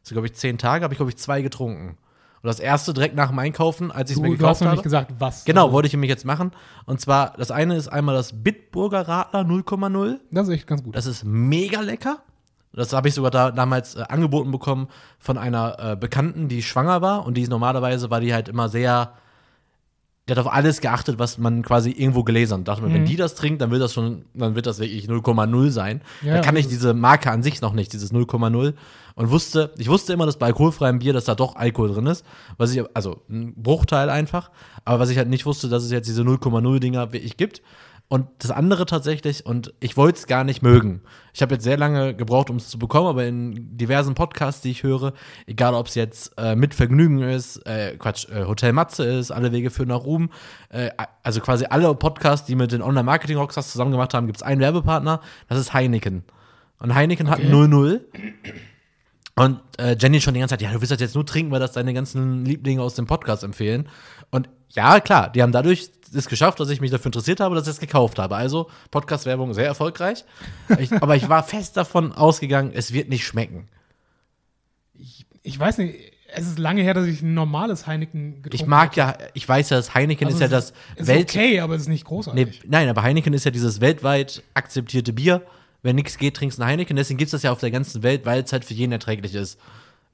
das 0.00 0.08
sind, 0.08 0.14
glaube 0.14 0.26
ich, 0.28 0.34
zehn 0.34 0.56
Tage, 0.58 0.82
habe 0.82 0.94
ich, 0.94 0.98
glaube 0.98 1.10
ich, 1.10 1.18
zwei 1.18 1.42
getrunken. 1.42 1.98
Und 2.42 2.48
das 2.48 2.58
erste 2.58 2.92
direkt 2.94 3.14
nach 3.14 3.28
dem 3.28 3.38
Einkaufen, 3.38 3.92
als 3.92 4.10
ich 4.10 4.16
es 4.16 4.20
mir 4.22 4.28
Du, 4.28 4.32
du 4.32 4.38
gekauft 4.38 4.50
hast 4.56 4.60
noch 4.62 4.66
habe. 4.68 4.76
nicht 4.78 4.82
gesagt, 4.82 5.12
was. 5.18 5.44
Genau, 5.44 5.64
Also, 5.64 5.74
wollte 5.74 5.86
ich 5.86 5.92
nämlich 5.92 6.08
jetzt 6.10 6.24
machen. 6.24 6.50
Und 6.86 7.00
zwar, 7.00 7.34
das 7.36 7.50
eine 7.52 7.76
ist 7.76 7.86
einmal 7.88 8.16
das 8.16 8.42
Bitburger 8.42 9.06
Radler 9.06 9.42
0,0. 9.42 10.18
Das 10.32 10.48
ist 10.48 10.54
echt 10.54 10.66
ganz 10.66 10.82
gut. 10.82 10.96
Das 10.96 11.06
ist 11.06 11.22
mega 11.24 11.80
lecker. 11.82 12.18
Das 12.72 12.92
habe 12.94 13.06
ich 13.06 13.14
sogar 13.14 13.30
da, 13.30 13.50
damals 13.52 13.94
äh, 13.94 14.02
angeboten 14.08 14.50
bekommen 14.50 14.88
von 15.20 15.36
einer 15.38 15.76
äh, 15.92 15.96
Bekannten, 15.96 16.48
die 16.48 16.62
schwanger 16.62 17.00
war. 17.02 17.26
Und 17.26 17.36
die 17.36 17.42
ist 17.42 17.50
normalerweise 17.50 18.10
war 18.10 18.20
die 18.20 18.32
halt 18.34 18.48
immer 18.48 18.68
sehr. 18.68 19.12
Die 20.28 20.32
hat 20.32 20.38
auf 20.38 20.52
alles 20.52 20.80
geachtet, 20.80 21.18
was 21.18 21.36
man 21.38 21.62
quasi 21.62 21.90
irgendwo 21.90 22.22
gelesen 22.22 22.58
hat. 22.58 22.68
Dachte 22.68 22.82
mir, 22.82 22.94
wenn 22.94 23.04
die 23.04 23.16
das 23.16 23.34
trinkt, 23.34 23.60
dann 23.60 23.72
wird 23.72 23.82
das 23.82 23.92
schon, 23.92 24.24
dann 24.34 24.54
wird 24.54 24.66
das 24.66 24.78
wirklich 24.78 25.06
0,0 25.06 25.70
sein. 25.70 26.00
Ja, 26.22 26.34
da 26.34 26.40
kann 26.40 26.54
ich 26.54 26.68
diese 26.68 26.94
Marke 26.94 27.30
an 27.32 27.42
sich 27.42 27.60
noch 27.60 27.72
nicht, 27.72 27.92
dieses 27.92 28.12
0,0. 28.12 28.74
Und 29.14 29.30
wusste, 29.30 29.72
ich 29.78 29.88
wusste 29.88 30.12
immer, 30.12 30.24
dass 30.24 30.38
bei 30.38 30.46
alkoholfreiem 30.46 31.00
Bier, 31.00 31.12
dass 31.12 31.24
da 31.24 31.34
doch 31.34 31.56
Alkohol 31.56 31.92
drin 31.92 32.06
ist. 32.06 32.24
Was 32.56 32.72
ich, 32.72 32.84
also 32.94 33.22
ein 33.28 33.54
Bruchteil 33.56 34.10
einfach. 34.10 34.50
Aber 34.84 35.00
was 35.00 35.10
ich 35.10 35.18
halt 35.18 35.28
nicht 35.28 35.44
wusste, 35.44 35.68
dass 35.68 35.82
es 35.82 35.90
jetzt 35.90 36.06
diese 36.06 36.22
0,0 36.22 36.78
Dinger 36.78 37.12
wirklich 37.12 37.36
gibt. 37.36 37.60
Und 38.08 38.26
das 38.40 38.50
andere 38.50 38.84
tatsächlich, 38.84 39.46
und 39.46 39.72
ich 39.80 39.96
wollte 39.96 40.18
es 40.18 40.26
gar 40.26 40.44
nicht 40.44 40.60
mögen. 40.62 41.00
Ich 41.32 41.40
habe 41.40 41.54
jetzt 41.54 41.64
sehr 41.64 41.78
lange 41.78 42.14
gebraucht, 42.14 42.50
um 42.50 42.56
es 42.56 42.68
zu 42.68 42.78
bekommen, 42.78 43.06
aber 43.06 43.24
in 43.24 43.78
diversen 43.78 44.14
Podcasts, 44.14 44.60
die 44.60 44.70
ich 44.70 44.82
höre, 44.82 45.14
egal 45.46 45.72
ob 45.72 45.86
es 45.86 45.94
jetzt 45.94 46.32
äh, 46.36 46.54
mit 46.54 46.74
Vergnügen 46.74 47.22
ist, 47.22 47.64
äh, 47.66 47.96
Quatsch, 47.96 48.28
äh, 48.28 48.44
Hotel 48.44 48.74
Matze 48.74 49.04
ist, 49.04 49.30
alle 49.30 49.50
Wege 49.50 49.70
führen 49.70 49.88
nach 49.88 50.04
Ruhm, 50.04 50.28
äh, 50.68 50.90
also 51.22 51.40
quasi 51.40 51.64
alle 51.64 51.94
Podcasts, 51.94 52.46
die 52.46 52.54
mit 52.54 52.72
den 52.72 52.82
Online-Marketing-Rockstars 52.82 53.72
zusammen 53.72 53.92
gemacht 53.92 54.12
haben, 54.12 54.26
gibt 54.26 54.36
es 54.36 54.42
einen 54.42 54.60
Werbepartner, 54.60 55.22
das 55.48 55.58
ist 55.58 55.72
Heineken. 55.72 56.22
Und 56.80 56.94
Heineken 56.94 57.30
hat 57.30 57.38
Okay. 57.38 57.50
0-0. 57.50 58.00
Und 59.34 59.60
äh, 59.78 59.96
Jenny 59.98 60.20
schon 60.20 60.34
die 60.34 60.40
ganze 60.40 60.52
Zeit, 60.54 60.62
ja, 60.62 60.70
du 60.72 60.80
willst 60.80 60.92
das 60.92 61.00
jetzt 61.00 61.14
nur 61.14 61.24
trinken, 61.24 61.50
weil 61.50 61.60
das 61.60 61.72
deine 61.72 61.94
ganzen 61.94 62.44
Lieblinge 62.44 62.82
aus 62.82 62.94
dem 62.94 63.06
Podcast 63.06 63.42
empfehlen. 63.42 63.88
Und 64.32 64.48
ja, 64.70 64.98
klar, 64.98 65.30
die 65.30 65.42
haben 65.42 65.52
dadurch 65.52 65.90
es 66.12 66.28
geschafft, 66.28 66.58
dass 66.58 66.68
ich 66.70 66.80
mich 66.80 66.90
dafür 66.90 67.06
interessiert 67.06 67.38
habe, 67.38 67.54
dass 67.54 67.66
ich 67.66 67.74
es 67.74 67.80
gekauft 67.80 68.18
habe. 68.18 68.34
Also, 68.34 68.68
Podcast-Werbung 68.90 69.54
sehr 69.54 69.66
erfolgreich. 69.66 70.24
ich, 70.78 70.92
aber 71.00 71.14
ich 71.14 71.28
war 71.28 71.44
fest 71.44 71.76
davon 71.76 72.12
ausgegangen, 72.12 72.72
es 72.74 72.92
wird 72.92 73.08
nicht 73.08 73.24
schmecken. 73.24 73.68
Ich 75.42 75.58
weiß 75.58 75.78
nicht, 75.78 76.12
es 76.34 76.46
ist 76.46 76.58
lange 76.58 76.82
her, 76.82 76.94
dass 76.94 77.06
ich 77.06 77.22
ein 77.22 77.34
normales 77.34 77.86
Heineken 77.86 78.42
getrunken 78.42 78.54
Ich 78.54 78.66
mag 78.66 78.96
ja, 78.96 79.16
ich 79.34 79.48
weiß 79.48 79.70
ja, 79.70 79.76
das 79.76 79.94
Heineken 79.94 80.26
Also 80.26 80.36
ist 80.36 80.40
ja 80.40 80.48
das 80.48 80.72
ist 80.96 81.06
Welt. 81.06 81.30
okay, 81.30 81.60
aber 81.60 81.74
es 81.74 81.82
ist 81.82 81.88
nicht 81.88 82.04
großartig. 82.04 82.62
Nee, 82.62 82.68
nein, 82.68 82.88
aber 82.88 83.02
Heineken 83.02 83.34
ist 83.34 83.44
ja 83.44 83.50
dieses 83.50 83.80
weltweit 83.80 84.42
akzeptierte 84.54 85.12
Bier. 85.12 85.42
Wenn 85.82 85.96
nichts 85.96 86.16
geht, 86.16 86.36
trinkst 86.36 86.58
du 86.58 86.62
ein 86.62 86.68
Heineken. 86.68 86.96
Deswegen 86.96 87.18
gibt 87.18 87.26
es 87.26 87.32
das 87.32 87.42
ja 87.42 87.52
auf 87.52 87.60
der 87.60 87.70
ganzen 87.70 88.02
Welt, 88.02 88.24
weil 88.24 88.42
es 88.42 88.52
halt 88.52 88.64
für 88.64 88.74
jeden 88.74 88.92
erträglich 88.92 89.34
ist. 89.34 89.58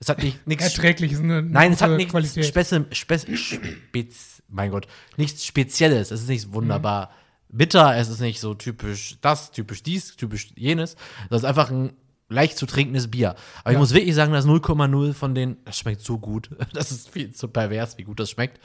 Es 0.01 0.09
hat 0.09 0.23
nicht 0.23 0.47
nichts 0.47 0.65
Erträglich 0.65 1.13
ist 1.13 1.21
eine, 1.21 1.39
eine 1.39 1.51
Nein, 1.51 1.73
es 1.73 1.83
hat 1.83 1.91
nichts 1.93 2.13
Qualität. 2.13 2.45
Spezi 2.47 2.85
Spez 2.93 3.27
Spez 3.37 4.43
mein 4.49 4.71
Gott, 4.71 4.87
nichts 5.17 5.45
Spezielles. 5.45 6.11
Es 6.11 6.23
ist 6.23 6.29
nicht 6.29 6.53
wunderbar 6.53 7.11
bitter, 7.49 7.97
es 7.97 8.09
ist 8.09 8.21
nicht 8.21 8.41
so 8.41 8.55
typisch 8.55 9.19
das, 9.21 9.51
typisch 9.51 9.83
dies, 9.83 10.17
typisch 10.17 10.49
jenes. 10.57 10.97
Das 11.31 11.43
ist 11.43 11.45
einfach 11.47 11.71
ein 11.71 11.93
leicht 12.29 12.59
zu 12.59 12.67
trinkendes 12.67 13.11
Bier. 13.11 13.31
Aber 13.63 13.71
ich 13.71 13.75
Ja. 13.75 13.79
muss 13.79 13.95
wirklich 13.95 14.15
sagen, 14.15 14.33
das 14.33 14.47
0,0 14.47 15.15
von 15.15 15.35
den, 15.35 15.57
das 15.65 15.79
schmeckt 15.79 16.03
so 16.03 16.19
gut. 16.19 16.51
Das 16.75 16.91
ist 16.93 17.09
viel 17.11 17.33
zu 17.33 17.49
pervers, 17.49 17.97
wie 17.99 18.05
gut 18.05 18.21
das 18.21 18.31
schmeckt. 18.31 18.61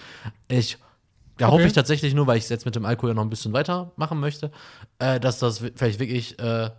Ich, 0.49 0.77
da 1.37 1.47
Okay. 1.47 1.53
hoffe 1.55 1.67
ich 1.67 1.73
tatsächlich 1.73 2.13
nur, 2.13 2.27
weil 2.27 2.37
ich 2.37 2.43
es 2.43 2.49
jetzt 2.49 2.65
mit 2.65 2.75
dem 2.75 2.85
Alkohol 2.85 3.11
ja 3.11 3.13
noch 3.15 3.23
ein 3.23 3.29
bisschen 3.29 3.53
weitermachen 3.53 4.19
möchte, 4.19 4.51
äh, 4.99 5.19
dass 5.19 5.39
das 5.39 5.59
vielleicht 5.59 5.99
wirklich, 5.99 6.37
äh, 6.39 6.69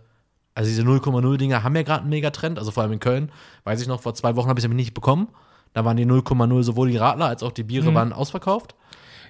also 0.55 0.67
diese 0.69 0.81
0,0 0.81 1.37
Dinger 1.37 1.63
haben 1.63 1.75
ja 1.75 1.83
gerade 1.83 2.01
einen 2.01 2.09
Megatrend, 2.09 2.57
also 2.57 2.71
vor 2.71 2.81
allem 2.83 2.93
in 2.93 2.99
Köln. 2.99 3.31
Weiß 3.65 3.79
ich 3.81 3.87
noch, 3.87 4.01
vor 4.01 4.15
zwei 4.15 4.35
Wochen 4.35 4.49
habe 4.49 4.57
ich 4.59 4.63
sie 4.63 4.67
nämlich 4.69 4.87
nicht 4.87 4.93
bekommen. 4.95 5.27
Da 5.73 5.85
waren 5.85 5.97
die 5.97 6.05
0,0 6.05 6.63
sowohl 6.63 6.89
die 6.89 6.97
Radler 6.97 7.25
als 7.27 7.43
auch 7.43 7.51
die 7.51 7.63
Biere 7.63 7.91
Mhm. 7.91 7.95
waren 7.95 8.13
ausverkauft. 8.13 8.75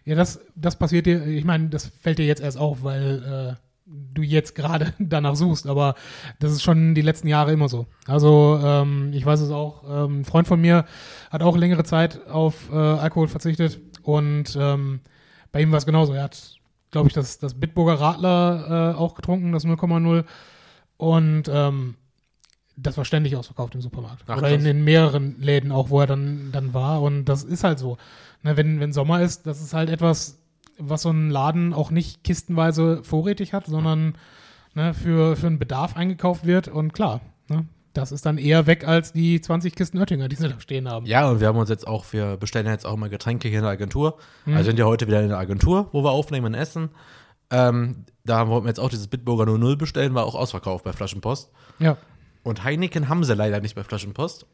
Ja, 0.05 0.15
das, 0.15 0.39
das 0.55 0.77
passiert 0.77 1.07
dir, 1.07 1.25
ich 1.25 1.43
meine, 1.43 1.69
das 1.69 1.87
fällt 1.99 2.19
dir 2.19 2.27
jetzt 2.27 2.41
erst 2.41 2.59
auf, 2.59 2.83
weil 2.83 3.57
äh, 3.57 3.91
du 4.13 4.21
jetzt 4.21 4.53
gerade 4.53 4.93
danach 4.99 5.35
suchst, 5.35 5.65
aber 5.67 5.95
das 6.39 6.51
ist 6.51 6.61
schon 6.61 6.93
die 6.93 7.01
letzten 7.01 7.27
Jahre 7.27 7.51
immer 7.51 7.69
so. 7.69 7.87
Also 8.05 8.59
ähm, 8.63 9.09
ich 9.13 9.25
weiß 9.25 9.41
es 9.41 9.49
auch, 9.49 9.83
ähm, 9.89 10.21
ein 10.21 10.25
Freund 10.25 10.47
von 10.47 10.61
mir 10.61 10.85
hat 11.31 11.41
auch 11.41 11.57
längere 11.57 11.83
Zeit 11.83 12.27
auf 12.27 12.69
äh, 12.71 12.75
Alkohol 12.75 13.27
verzichtet 13.27 13.79
und 14.03 14.55
ähm, 14.59 14.99
bei 15.51 15.61
ihm 15.61 15.71
war 15.71 15.79
es 15.79 15.85
genauso. 15.87 16.13
Er 16.13 16.23
hat, 16.23 16.59
glaube 16.91 17.07
ich, 17.07 17.13
das, 17.15 17.39
das 17.39 17.55
Bitburger 17.55 17.99
Radler 17.99 18.93
äh, 18.93 18.97
auch 18.97 19.15
getrunken, 19.15 19.51
das 19.53 19.65
0,0 19.65 20.23
und 20.97 21.49
ähm, 21.51 21.95
das 22.77 22.97
war 22.97 23.05
ständig 23.05 23.35
ausverkauft 23.35 23.75
im 23.75 23.81
Supermarkt. 23.81 24.23
Ach, 24.27 24.37
Oder 24.37 24.49
in, 24.49 24.65
in 24.65 24.83
mehreren 24.83 25.41
Läden 25.41 25.71
auch, 25.71 25.89
wo 25.89 26.01
er 26.01 26.07
dann, 26.07 26.49
dann 26.51 26.73
war. 26.73 27.01
Und 27.01 27.25
das 27.25 27.43
ist 27.43 27.63
halt 27.63 27.79
so. 27.79 27.97
Ne, 28.43 28.57
wenn, 28.57 28.79
wenn 28.79 28.93
Sommer 28.93 29.21
ist, 29.21 29.47
das 29.47 29.61
ist 29.61 29.73
halt 29.73 29.89
etwas, 29.89 30.37
was 30.77 31.01
so 31.01 31.09
ein 31.09 31.29
Laden 31.29 31.73
auch 31.73 31.89
nicht 31.89 32.23
kistenweise 32.23 33.01
vorrätig 33.03 33.53
hat, 33.53 33.65
sondern 33.65 34.15
ne, 34.73 34.93
für, 34.93 35.35
für 35.35 35.47
einen 35.47 35.59
Bedarf 35.59 35.95
eingekauft 35.95 36.45
wird. 36.45 36.67
Und 36.67 36.93
klar, 36.93 37.21
ne, 37.47 37.65
das 37.93 38.11
ist 38.11 38.25
dann 38.25 38.37
eher 38.37 38.67
weg 38.67 38.85
als 38.85 39.13
die 39.13 39.39
20 39.39 39.73
Kisten 39.73 39.97
Oettinger, 39.97 40.27
die 40.27 40.35
sie 40.35 40.49
da 40.49 40.59
stehen 40.59 40.89
haben. 40.89 41.05
Ja, 41.05 41.29
und 41.29 41.39
wir 41.39 41.47
haben 41.47 41.57
uns 41.57 41.69
jetzt 41.69 41.87
auch, 41.87 42.05
wir 42.11 42.35
bestellen 42.37 42.65
ja 42.65 42.73
jetzt 42.73 42.85
auch 42.85 42.93
immer 42.93 43.09
Getränke 43.09 43.47
hier 43.47 43.59
in 43.59 43.63
der 43.63 43.71
Agentur. 43.71 44.17
Also 44.45 44.63
sind 44.63 44.77
ja 44.77 44.85
heute 44.85 45.07
wieder 45.07 45.21
in 45.23 45.29
der 45.29 45.37
Agentur, 45.37 45.89
wo 45.93 46.03
wir 46.03 46.11
aufnehmen 46.11 46.47
in 46.47 46.53
Essen. 46.55 46.89
Ähm, 47.51 48.05
da 48.25 48.47
wollten 48.47 48.65
wir 48.65 48.69
jetzt 48.69 48.79
auch 48.79 48.89
dieses 48.89 49.07
Bitburger 49.07 49.45
00 49.45 49.77
bestellen, 49.77 50.13
war 50.15 50.25
auch 50.25 50.35
ausverkauft 50.35 50.83
bei 50.83 50.93
Flaschenpost. 50.93 51.51
Ja. 51.79 51.97
Und 52.43 52.63
Heineken 52.63 53.07
haben 53.09 53.23
sie 53.23 53.33
leider 53.35 53.59
nicht 53.59 53.75
bei 53.75 53.83
Flaschenpost. 53.83 54.45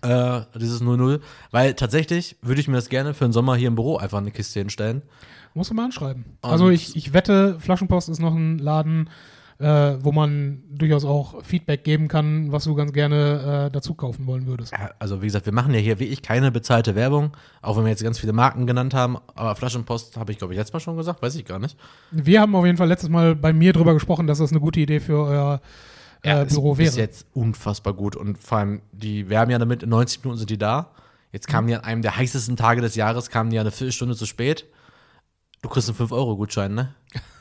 Äh, 0.00 0.42
dieses 0.54 0.80
00, 0.80 1.20
weil 1.50 1.74
tatsächlich 1.74 2.36
würde 2.40 2.60
ich 2.60 2.68
mir 2.68 2.76
das 2.76 2.88
gerne 2.88 3.14
für 3.14 3.24
den 3.24 3.32
Sommer 3.32 3.56
hier 3.56 3.66
im 3.68 3.74
Büro 3.74 3.96
einfach 3.96 4.18
eine 4.18 4.30
Kiste 4.30 4.60
hinstellen. 4.60 5.02
Musst 5.54 5.70
du 5.70 5.74
mal 5.74 5.86
anschreiben. 5.86 6.24
Und- 6.40 6.50
also 6.50 6.68
ich, 6.70 6.94
ich 6.94 7.12
wette, 7.12 7.58
Flaschenpost 7.58 8.08
ist 8.08 8.20
noch 8.20 8.34
ein 8.34 8.58
Laden, 8.58 9.10
äh, 9.58 9.96
wo 10.00 10.12
man 10.12 10.62
durchaus 10.70 11.04
auch 11.04 11.42
Feedback 11.44 11.82
geben 11.82 12.06
kann, 12.06 12.52
was 12.52 12.64
du 12.64 12.74
ganz 12.74 12.92
gerne 12.92 13.66
äh, 13.66 13.70
dazu 13.72 13.94
kaufen 13.94 14.26
wollen 14.26 14.46
würdest. 14.46 14.72
Ja, 14.72 14.90
also 14.98 15.20
wie 15.20 15.26
gesagt, 15.26 15.46
wir 15.46 15.52
machen 15.52 15.74
ja 15.74 15.80
hier 15.80 15.98
wirklich 15.98 16.22
keine 16.22 16.52
bezahlte 16.52 16.94
Werbung, 16.94 17.36
auch 17.60 17.76
wenn 17.76 17.84
wir 17.84 17.90
jetzt 17.90 18.04
ganz 18.04 18.18
viele 18.18 18.32
Marken 18.32 18.66
genannt 18.66 18.94
haben. 18.94 19.16
Aber 19.34 19.56
Flaschenpost 19.56 20.16
habe 20.16 20.30
ich, 20.30 20.38
glaube 20.38 20.52
ich, 20.52 20.58
letztes 20.58 20.74
Mal 20.74 20.80
schon 20.80 20.96
gesagt, 20.96 21.22
weiß 21.22 21.34
ich 21.34 21.44
gar 21.44 21.58
nicht. 21.58 21.76
Wir 22.12 22.40
haben 22.40 22.54
auf 22.54 22.64
jeden 22.64 22.78
Fall 22.78 22.88
letztes 22.88 23.10
Mal 23.10 23.34
bei 23.34 23.52
mir 23.52 23.72
drüber 23.72 23.94
gesprochen, 23.94 24.28
dass 24.28 24.38
das 24.38 24.52
eine 24.52 24.60
gute 24.60 24.78
Idee 24.78 25.00
für 25.00 25.24
euer 25.24 25.60
äh, 26.22 26.44
Büro 26.44 26.72
ist 26.72 26.78
wäre. 26.78 26.88
bis 26.90 26.96
jetzt 26.96 27.26
unfassbar 27.34 27.94
gut. 27.94 28.14
Und 28.14 28.38
vor 28.38 28.58
allem, 28.58 28.82
die 28.92 29.28
werben 29.28 29.50
ja 29.50 29.58
damit, 29.58 29.82
in 29.82 29.88
90 29.90 30.22
Minuten 30.22 30.38
sind 30.38 30.50
die 30.50 30.58
da. 30.58 30.92
Jetzt 31.32 31.48
kamen 31.48 31.66
die 31.66 31.74
an 31.74 31.82
einem 31.82 32.02
der 32.02 32.16
heißesten 32.16 32.56
Tage 32.56 32.80
des 32.80 32.94
Jahres, 32.94 33.28
kamen 33.28 33.50
die 33.50 33.56
ja 33.56 33.62
eine 33.62 33.70
Viertelstunde 33.72 34.14
zu 34.14 34.24
spät. 34.24 34.66
Du 35.62 35.68
kriegst 35.68 35.88
einen 35.88 35.98
5-Euro-Gutschein, 35.98 36.74
ne? 36.74 36.94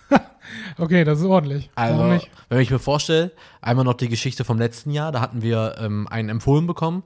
Okay, 0.77 1.03
das 1.03 1.19
ist 1.19 1.25
ordentlich. 1.25 1.69
Also, 1.75 2.19
wenn 2.49 2.59
ich 2.59 2.71
mir 2.71 2.79
vorstelle, 2.79 3.31
einmal 3.61 3.85
noch 3.85 3.95
die 3.95 4.09
Geschichte 4.09 4.43
vom 4.43 4.57
letzten 4.57 4.91
Jahr, 4.91 5.11
da 5.11 5.21
hatten 5.21 5.41
wir 5.41 5.75
ähm, 5.79 6.07
einen 6.07 6.29
empfohlen 6.29 6.67
bekommen, 6.67 7.03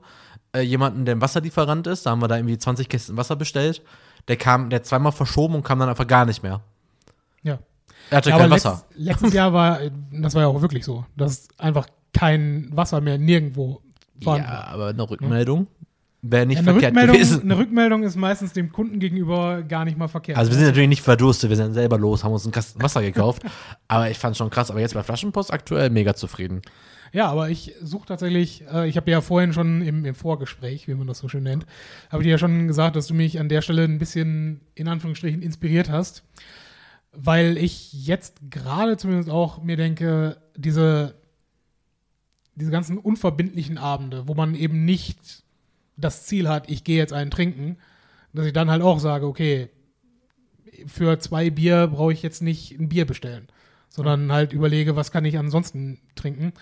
äh, 0.54 0.60
jemanden, 0.60 1.04
der 1.04 1.16
ein 1.16 1.20
Wasserlieferant 1.20 1.86
ist, 1.86 2.06
da 2.06 2.10
haben 2.10 2.20
wir 2.20 2.28
da 2.28 2.36
irgendwie 2.36 2.58
20 2.58 2.88
Kisten 2.88 3.16
Wasser 3.16 3.36
bestellt. 3.36 3.82
Der 4.28 4.36
kam, 4.36 4.70
der 4.70 4.82
zweimal 4.82 5.12
verschoben 5.12 5.54
und 5.54 5.64
kam 5.64 5.78
dann 5.78 5.88
einfach 5.88 6.06
gar 6.06 6.24
nicht 6.24 6.42
mehr. 6.42 6.60
Ja. 7.42 7.58
Er 8.10 8.18
hatte 8.18 8.30
Ja, 8.30 8.38
kein 8.38 8.50
Wasser. 8.50 8.84
Letztes, 8.90 9.06
letztes 9.06 9.32
Jahr 9.32 9.52
war, 9.52 9.80
das 10.12 10.34
war 10.34 10.42
ja 10.42 10.48
auch 10.48 10.60
wirklich 10.60 10.84
so, 10.84 11.04
dass 11.16 11.48
einfach 11.58 11.86
kein 12.12 12.68
Wasser 12.72 13.00
mehr 13.00 13.18
nirgendwo 13.18 13.82
vorhanden 14.22 14.48
war. 14.48 14.54
Ja, 14.54 14.66
aber 14.68 14.88
eine 14.88 15.10
Rückmeldung 15.10 15.66
wäre 16.22 16.46
nicht 16.46 16.56
Ja, 16.56 16.62
eine, 16.62 16.70
verkehrt 16.72 16.92
Rückmeldung, 16.92 17.16
gewesen. 17.16 17.42
eine 17.42 17.58
Rückmeldung 17.58 18.02
ist 18.04 18.16
meistens 18.16 18.52
dem 18.52 18.70
Kunden 18.70 19.00
gegenüber 19.00 19.62
gar 19.62 19.84
nicht 19.84 19.98
mal 19.98 20.08
verkehrt. 20.08 20.38
Also 20.38 20.52
wir 20.52 20.56
sind 20.56 20.68
natürlich 20.68 20.88
nicht 20.88 21.02
verdurstet, 21.02 21.50
wir 21.50 21.56
sind 21.56 21.74
selber 21.74 21.98
los, 21.98 22.22
haben 22.24 22.32
uns 22.32 22.44
einen 22.44 22.52
Kasten 22.52 22.80
Wasser 22.80 23.02
gekauft. 23.02 23.42
aber 23.88 24.08
ich 24.10 24.18
fand 24.18 24.36
schon 24.36 24.48
krass. 24.48 24.70
Aber 24.70 24.80
jetzt 24.80 24.94
bei 24.94 25.02
Flaschenpost 25.02 25.52
aktuell 25.52 25.90
mega 25.90 26.14
zufrieden. 26.14 26.62
Ja, 27.12 27.28
aber 27.28 27.50
ich 27.50 27.74
suche 27.82 28.06
tatsächlich, 28.06 28.64
äh, 28.72 28.88
ich 28.88 28.96
habe 28.96 29.10
ja 29.10 29.20
vorhin 29.20 29.52
schon 29.52 29.82
im, 29.82 30.04
im 30.04 30.14
Vorgespräch, 30.14 30.88
wie 30.88 30.94
man 30.94 31.06
das 31.06 31.18
so 31.18 31.28
schön 31.28 31.42
nennt, 31.42 31.66
habe 32.10 32.22
dir 32.22 32.30
ja 32.30 32.38
schon 32.38 32.68
gesagt, 32.68 32.96
dass 32.96 33.06
du 33.08 33.14
mich 33.14 33.38
an 33.38 33.50
der 33.50 33.60
Stelle 33.60 33.84
ein 33.84 33.98
bisschen 33.98 34.62
in 34.74 34.88
Anführungsstrichen 34.88 35.42
inspiriert 35.42 35.90
hast, 35.90 36.22
weil 37.12 37.58
ich 37.58 38.06
jetzt 38.06 38.40
gerade 38.48 38.96
zumindest 38.96 39.28
auch 39.28 39.62
mir 39.62 39.76
denke, 39.76 40.38
diese, 40.56 41.14
diese 42.54 42.70
ganzen 42.70 42.96
unverbindlichen 42.96 43.76
Abende, 43.76 44.26
wo 44.26 44.34
man 44.34 44.54
eben 44.54 44.86
nicht 44.86 45.41
das 45.96 46.26
Ziel 46.26 46.48
hat, 46.48 46.70
ich 46.70 46.84
gehe 46.84 46.96
jetzt 46.96 47.12
einen 47.12 47.30
trinken, 47.30 47.76
dass 48.32 48.46
ich 48.46 48.52
dann 48.52 48.70
halt 48.70 48.82
auch 48.82 48.98
sage, 48.98 49.26
okay, 49.26 49.70
für 50.86 51.18
zwei 51.18 51.50
Bier 51.50 51.86
brauche 51.86 52.12
ich 52.12 52.22
jetzt 52.22 52.42
nicht 52.42 52.78
ein 52.78 52.88
Bier 52.88 53.06
bestellen, 53.06 53.48
sondern 53.88 54.32
halt 54.32 54.52
überlege, 54.52 54.96
was 54.96 55.12
kann 55.12 55.24
ich 55.24 55.38
ansonsten 55.38 56.00
trinken. 56.14 56.52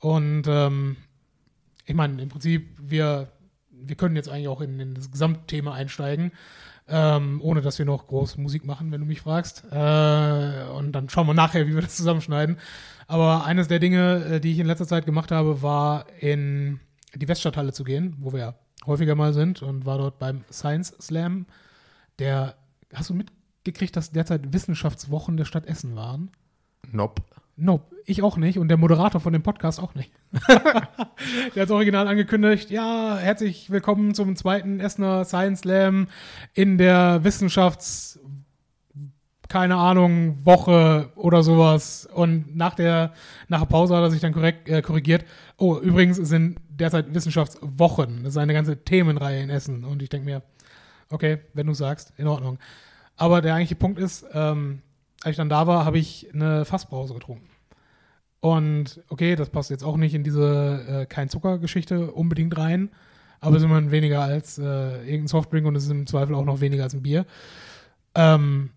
Und 0.00 0.44
ähm, 0.48 0.96
ich 1.86 1.94
meine, 1.94 2.20
im 2.20 2.28
Prinzip, 2.28 2.68
wir, 2.80 3.28
wir 3.70 3.96
können 3.96 4.16
jetzt 4.16 4.28
eigentlich 4.28 4.48
auch 4.48 4.60
in, 4.60 4.80
in 4.80 4.94
das 4.94 5.10
Gesamtthema 5.10 5.72
einsteigen, 5.72 6.32
ähm, 6.88 7.40
ohne 7.42 7.60
dass 7.60 7.78
wir 7.78 7.86
noch 7.86 8.06
groß 8.08 8.36
Musik 8.36 8.64
machen, 8.64 8.90
wenn 8.90 9.00
du 9.00 9.06
mich 9.06 9.20
fragst. 9.20 9.64
Äh, 9.70 10.64
und 10.76 10.92
dann 10.92 11.08
schauen 11.08 11.26
wir 11.26 11.34
nachher, 11.34 11.66
wie 11.66 11.74
wir 11.74 11.82
das 11.82 11.96
zusammenschneiden. 11.96 12.58
Aber 13.06 13.44
eines 13.44 13.68
der 13.68 13.78
Dinge, 13.78 14.24
äh, 14.24 14.40
die 14.40 14.52
ich 14.52 14.58
in 14.58 14.66
letzter 14.66 14.86
Zeit 14.86 15.06
gemacht 15.06 15.30
habe, 15.30 15.62
war 15.62 16.06
in 16.20 16.80
die 17.14 17.28
Weststadthalle 17.28 17.72
zu 17.72 17.84
gehen, 17.84 18.16
wo 18.18 18.32
wir 18.32 18.40
ja 18.40 18.54
häufiger 18.86 19.14
mal 19.14 19.32
sind 19.32 19.62
und 19.62 19.86
war 19.86 19.98
dort 19.98 20.18
beim 20.18 20.44
Science 20.50 20.94
Slam. 21.00 21.46
Der, 22.18 22.54
hast 22.92 23.10
du 23.10 23.14
mitgekriegt, 23.14 23.96
dass 23.96 24.12
derzeit 24.12 24.52
Wissenschaftswochen 24.52 25.36
der 25.36 25.44
Stadt 25.44 25.66
Essen 25.66 25.96
waren? 25.96 26.30
Nope. 26.92 27.22
Nope, 27.56 27.94
ich 28.04 28.22
auch 28.22 28.36
nicht 28.36 28.58
und 28.58 28.66
der 28.66 28.76
Moderator 28.76 29.20
von 29.20 29.32
dem 29.32 29.42
Podcast 29.42 29.78
auch 29.78 29.94
nicht. 29.94 30.10
der 30.48 30.56
hat 30.56 31.56
es 31.56 31.70
original 31.70 32.08
angekündigt, 32.08 32.68
ja, 32.70 33.16
herzlich 33.16 33.70
willkommen 33.70 34.12
zum 34.12 34.34
zweiten 34.34 34.80
Essener 34.80 35.24
Science 35.24 35.60
Slam 35.60 36.08
in 36.52 36.78
der 36.78 37.22
Wissenschafts 37.22 38.18
keine 39.48 39.76
Ahnung, 39.76 40.44
Woche 40.44 41.12
oder 41.14 41.44
sowas. 41.44 42.08
Und 42.12 42.56
nach 42.56 42.74
der, 42.74 43.12
nach 43.48 43.60
der 43.60 43.66
Pause 43.66 43.94
hat 43.94 44.02
er 44.02 44.10
sich 44.10 44.20
dann 44.20 44.32
korrekt, 44.32 44.68
äh, 44.68 44.82
korrigiert. 44.82 45.24
Oh, 45.58 45.78
übrigens 45.78 46.16
sind 46.16 46.58
derzeit 46.78 47.14
Wissenschaftswochen. 47.14 48.24
Das 48.24 48.34
ist 48.34 48.38
eine 48.38 48.52
ganze 48.52 48.84
Themenreihe 48.84 49.42
in 49.42 49.50
Essen. 49.50 49.84
Und 49.84 50.02
ich 50.02 50.08
denke 50.08 50.24
mir, 50.26 50.42
okay, 51.10 51.38
wenn 51.54 51.66
du 51.66 51.74
sagst, 51.74 52.12
in 52.16 52.26
Ordnung. 52.26 52.58
Aber 53.16 53.40
der 53.40 53.54
eigentliche 53.54 53.76
Punkt 53.76 53.98
ist, 53.98 54.24
ähm, 54.32 54.82
als 55.22 55.32
ich 55.32 55.36
dann 55.36 55.48
da 55.48 55.66
war, 55.66 55.84
habe 55.84 55.98
ich 55.98 56.28
eine 56.34 56.64
Fassbrause 56.64 57.14
getrunken. 57.14 57.48
Und 58.40 59.00
okay, 59.08 59.36
das 59.36 59.48
passt 59.48 59.70
jetzt 59.70 59.84
auch 59.84 59.96
nicht 59.96 60.14
in 60.14 60.22
diese 60.22 60.84
äh, 60.86 61.06
kein 61.06 61.30
Zucker-Geschichte 61.30 62.10
unbedingt 62.12 62.58
rein, 62.58 62.90
aber 63.40 63.56
es 63.56 63.62
ist 63.62 63.66
immerhin 63.66 63.90
weniger 63.90 64.20
als 64.20 64.58
äh, 64.58 64.62
irgendein 64.98 65.28
Softdrink 65.28 65.66
und 65.66 65.76
es 65.76 65.84
ist 65.84 65.90
im 65.90 66.06
Zweifel 66.06 66.34
auch 66.34 66.44
noch 66.44 66.60
weniger 66.60 66.82
als 66.82 66.92
ein 66.92 67.02
Bier. 67.02 67.24
Ähm, 68.14 68.70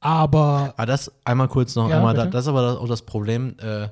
aber 0.00 0.74
Aber 0.76 0.86
das 0.86 1.10
einmal 1.24 1.48
kurz 1.48 1.74
noch 1.74 1.88
Ja, 1.88 1.96
einmal, 1.96 2.14
da, 2.14 2.22
bitte. 2.24 2.32
das 2.32 2.44
ist 2.44 2.48
aber 2.48 2.78
auch 2.80 2.88
das 2.88 3.02
Problem. 3.02 3.56
Äh, 3.60 3.88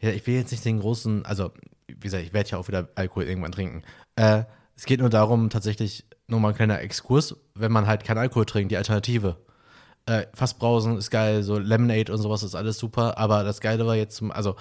ja, 0.00 0.10
ich 0.10 0.26
will 0.26 0.34
jetzt 0.34 0.50
nicht 0.50 0.64
den 0.64 0.80
großen, 0.80 1.26
also 1.26 1.50
wie 1.94 2.00
gesagt, 2.00 2.24
ich 2.24 2.32
werde 2.32 2.50
ja 2.50 2.58
auch 2.58 2.68
wieder 2.68 2.88
Alkohol 2.94 3.24
irgendwann 3.24 3.52
trinken. 3.52 3.82
Äh, 4.16 4.44
es 4.76 4.84
geht 4.86 5.00
nur 5.00 5.10
darum, 5.10 5.50
tatsächlich 5.50 6.04
nur 6.26 6.40
mal 6.40 6.48
ein 6.50 6.54
kleiner 6.54 6.80
Exkurs, 6.80 7.36
wenn 7.54 7.72
man 7.72 7.86
halt 7.86 8.04
keinen 8.04 8.18
Alkohol 8.18 8.46
trinkt, 8.46 8.72
die 8.72 8.76
Alternative. 8.76 9.36
Äh, 10.06 10.26
Fassbrausen 10.34 10.96
ist 10.96 11.10
geil, 11.10 11.42
so 11.42 11.58
Lemonade 11.58 12.12
und 12.12 12.18
sowas 12.18 12.42
ist 12.42 12.54
alles 12.54 12.78
super, 12.78 13.18
aber 13.18 13.44
das 13.44 13.60
Geile 13.60 13.86
war 13.86 13.96
jetzt 13.96 14.16
zum, 14.16 14.30
also 14.30 14.56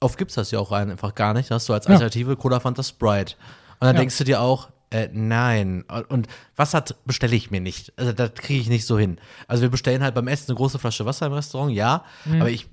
oft 0.00 0.18
gibt's 0.18 0.34
das 0.34 0.50
ja 0.50 0.58
auch 0.58 0.70
rein 0.70 0.90
einfach 0.90 1.14
gar 1.14 1.34
nicht. 1.34 1.50
Da 1.50 1.54
hast 1.56 1.68
du 1.68 1.72
als 1.72 1.86
Ja. 1.86 1.92
Alternative 1.92 2.36
Cola 2.36 2.60
Fanta 2.60 2.82
Sprite. 2.82 3.34
Und 3.80 3.86
dann 3.86 3.94
Ja. 3.96 4.00
denkst 4.00 4.18
du 4.18 4.24
dir 4.24 4.40
auch, 4.40 4.68
äh, 4.90 5.08
nein. 5.12 5.84
Und 6.08 6.28
Wasser 6.56 6.84
bestelle 7.04 7.36
ich 7.36 7.50
mir 7.50 7.60
nicht. 7.60 7.92
Also 7.96 8.12
das 8.12 8.34
kriege 8.34 8.60
ich 8.60 8.68
nicht 8.68 8.86
so 8.86 8.98
hin. 8.98 9.18
Also 9.46 9.62
wir 9.62 9.70
bestellen 9.70 10.02
halt 10.02 10.14
beim 10.14 10.28
Essen 10.28 10.50
eine 10.50 10.56
große 10.56 10.78
Flasche 10.78 11.04
Wasser 11.06 11.26
im 11.26 11.32
Restaurant, 11.32 11.72
ja. 11.72 12.04
Mhm. 12.24 12.40
Aber 12.40 12.50
ich 12.50 12.68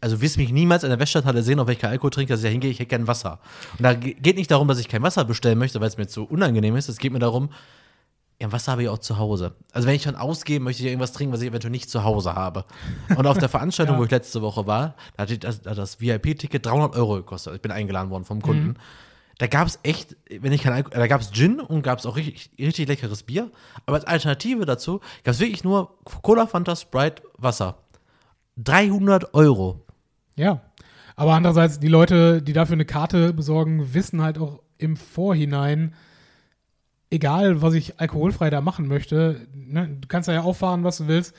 also 0.00 0.20
wirst 0.20 0.36
mich 0.36 0.52
niemals 0.52 0.82
in 0.84 0.90
der 0.90 0.98
Weststadthalle 0.98 1.42
sehen, 1.42 1.58
ich 1.68 1.78
keinen 1.78 1.90
Alkohol 1.92 2.10
trinke, 2.10 2.32
dass 2.32 2.40
ich 2.40 2.44
da 2.44 2.50
hingehe, 2.50 2.70
ich 2.70 2.78
hätte 2.78 2.88
gern 2.88 3.06
Wasser. 3.06 3.40
Und 3.78 3.82
da 3.82 3.94
ge- 3.94 4.14
geht 4.14 4.36
nicht 4.36 4.50
darum, 4.50 4.68
dass 4.68 4.78
ich 4.78 4.88
kein 4.88 5.02
Wasser 5.02 5.24
bestellen 5.24 5.58
möchte, 5.58 5.80
weil 5.80 5.88
es 5.88 5.96
mir 5.96 6.06
zu 6.06 6.24
unangenehm 6.24 6.76
ist. 6.76 6.88
Es 6.88 6.98
geht 6.98 7.12
mir 7.12 7.18
darum, 7.18 7.50
ja, 8.40 8.50
Wasser 8.50 8.72
habe 8.72 8.82
ich 8.82 8.88
auch 8.88 8.98
zu 8.98 9.16
Hause. 9.18 9.54
Also 9.72 9.86
wenn 9.86 9.94
ich 9.94 10.02
schon 10.02 10.16
ausgehe, 10.16 10.58
möchte 10.60 10.82
ich 10.82 10.88
irgendwas 10.88 11.12
trinken, 11.12 11.32
was 11.32 11.40
ich 11.40 11.48
eventuell 11.48 11.70
nicht 11.70 11.88
zu 11.88 12.02
Hause 12.04 12.34
habe. 12.34 12.64
Und 13.16 13.26
auf 13.26 13.38
der 13.38 13.48
Veranstaltung, 13.48 13.94
Ja. 13.96 14.00
wo 14.00 14.04
ich 14.04 14.10
letzte 14.10 14.42
Woche 14.42 14.66
war, 14.66 14.94
da 15.16 15.22
hat 15.22 15.44
das, 15.44 15.62
das 15.62 16.00
VIP-Ticket 16.00 16.66
300 16.66 16.96
Euro 16.96 17.14
gekostet. 17.16 17.48
Also 17.48 17.56
Ich 17.56 17.62
bin 17.62 17.70
eingeladen 17.70 18.10
worden 18.10 18.24
vom 18.24 18.42
Kunden. 18.42 18.66
Mhm. 18.68 18.74
Da 19.38 19.46
gab 19.48 19.66
es 19.66 19.80
echt, 19.82 20.16
wenn 20.30 20.52
ich 20.52 20.62
kein 20.62 20.72
Alkohol, 20.72 20.96
da 20.98 21.06
gab 21.08 21.20
es 21.20 21.32
Gin 21.32 21.58
und 21.60 21.82
gab 21.82 21.98
es 21.98 22.06
auch 22.06 22.16
richtig, 22.16 22.50
richtig 22.58 22.86
leckeres 22.88 23.22
Bier. 23.24 23.50
Aber 23.86 23.96
als 23.96 24.04
Alternative 24.04 24.64
dazu 24.64 25.00
gab 25.24 25.34
es 25.34 25.40
wirklich 25.40 25.64
nur 25.64 25.96
Cola, 26.22 26.46
Fanta, 26.46 26.76
Sprite, 26.76 27.22
Wasser. 27.38 27.78
300 28.56 29.34
Euro. 29.34 29.84
Ja. 30.36 30.62
Aber 31.16 31.34
andererseits, 31.34 31.78
die 31.78 31.88
Leute, 31.88 32.42
die 32.42 32.52
dafür 32.52 32.74
eine 32.74 32.84
Karte 32.84 33.32
besorgen, 33.32 33.94
wissen 33.94 34.22
halt 34.22 34.38
auch 34.38 34.62
im 34.78 34.96
Vorhinein, 34.96 35.94
egal 37.10 37.62
was 37.62 37.74
ich 37.74 38.00
alkoholfrei 38.00 38.50
da 38.50 38.60
machen 38.60 38.88
möchte, 38.88 39.46
ne, 39.54 39.88
du 40.00 40.08
kannst 40.08 40.28
da 40.28 40.32
ja 40.32 40.42
auffahren, 40.42 40.84
was 40.84 40.98
du 40.98 41.06
willst. 41.06 41.34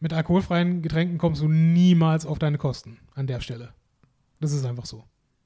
Mit 0.00 0.12
alkoholfreien 0.12 0.82
Getränken 0.82 1.18
kommst 1.18 1.40
du 1.40 1.48
niemals 1.48 2.26
auf 2.26 2.38
deine 2.38 2.58
Kosten 2.58 2.98
an 3.14 3.26
der 3.26 3.40
Stelle. 3.40 3.72
Das 4.40 4.52
ist 4.52 4.66
einfach 4.66 4.86
so. 4.86 5.04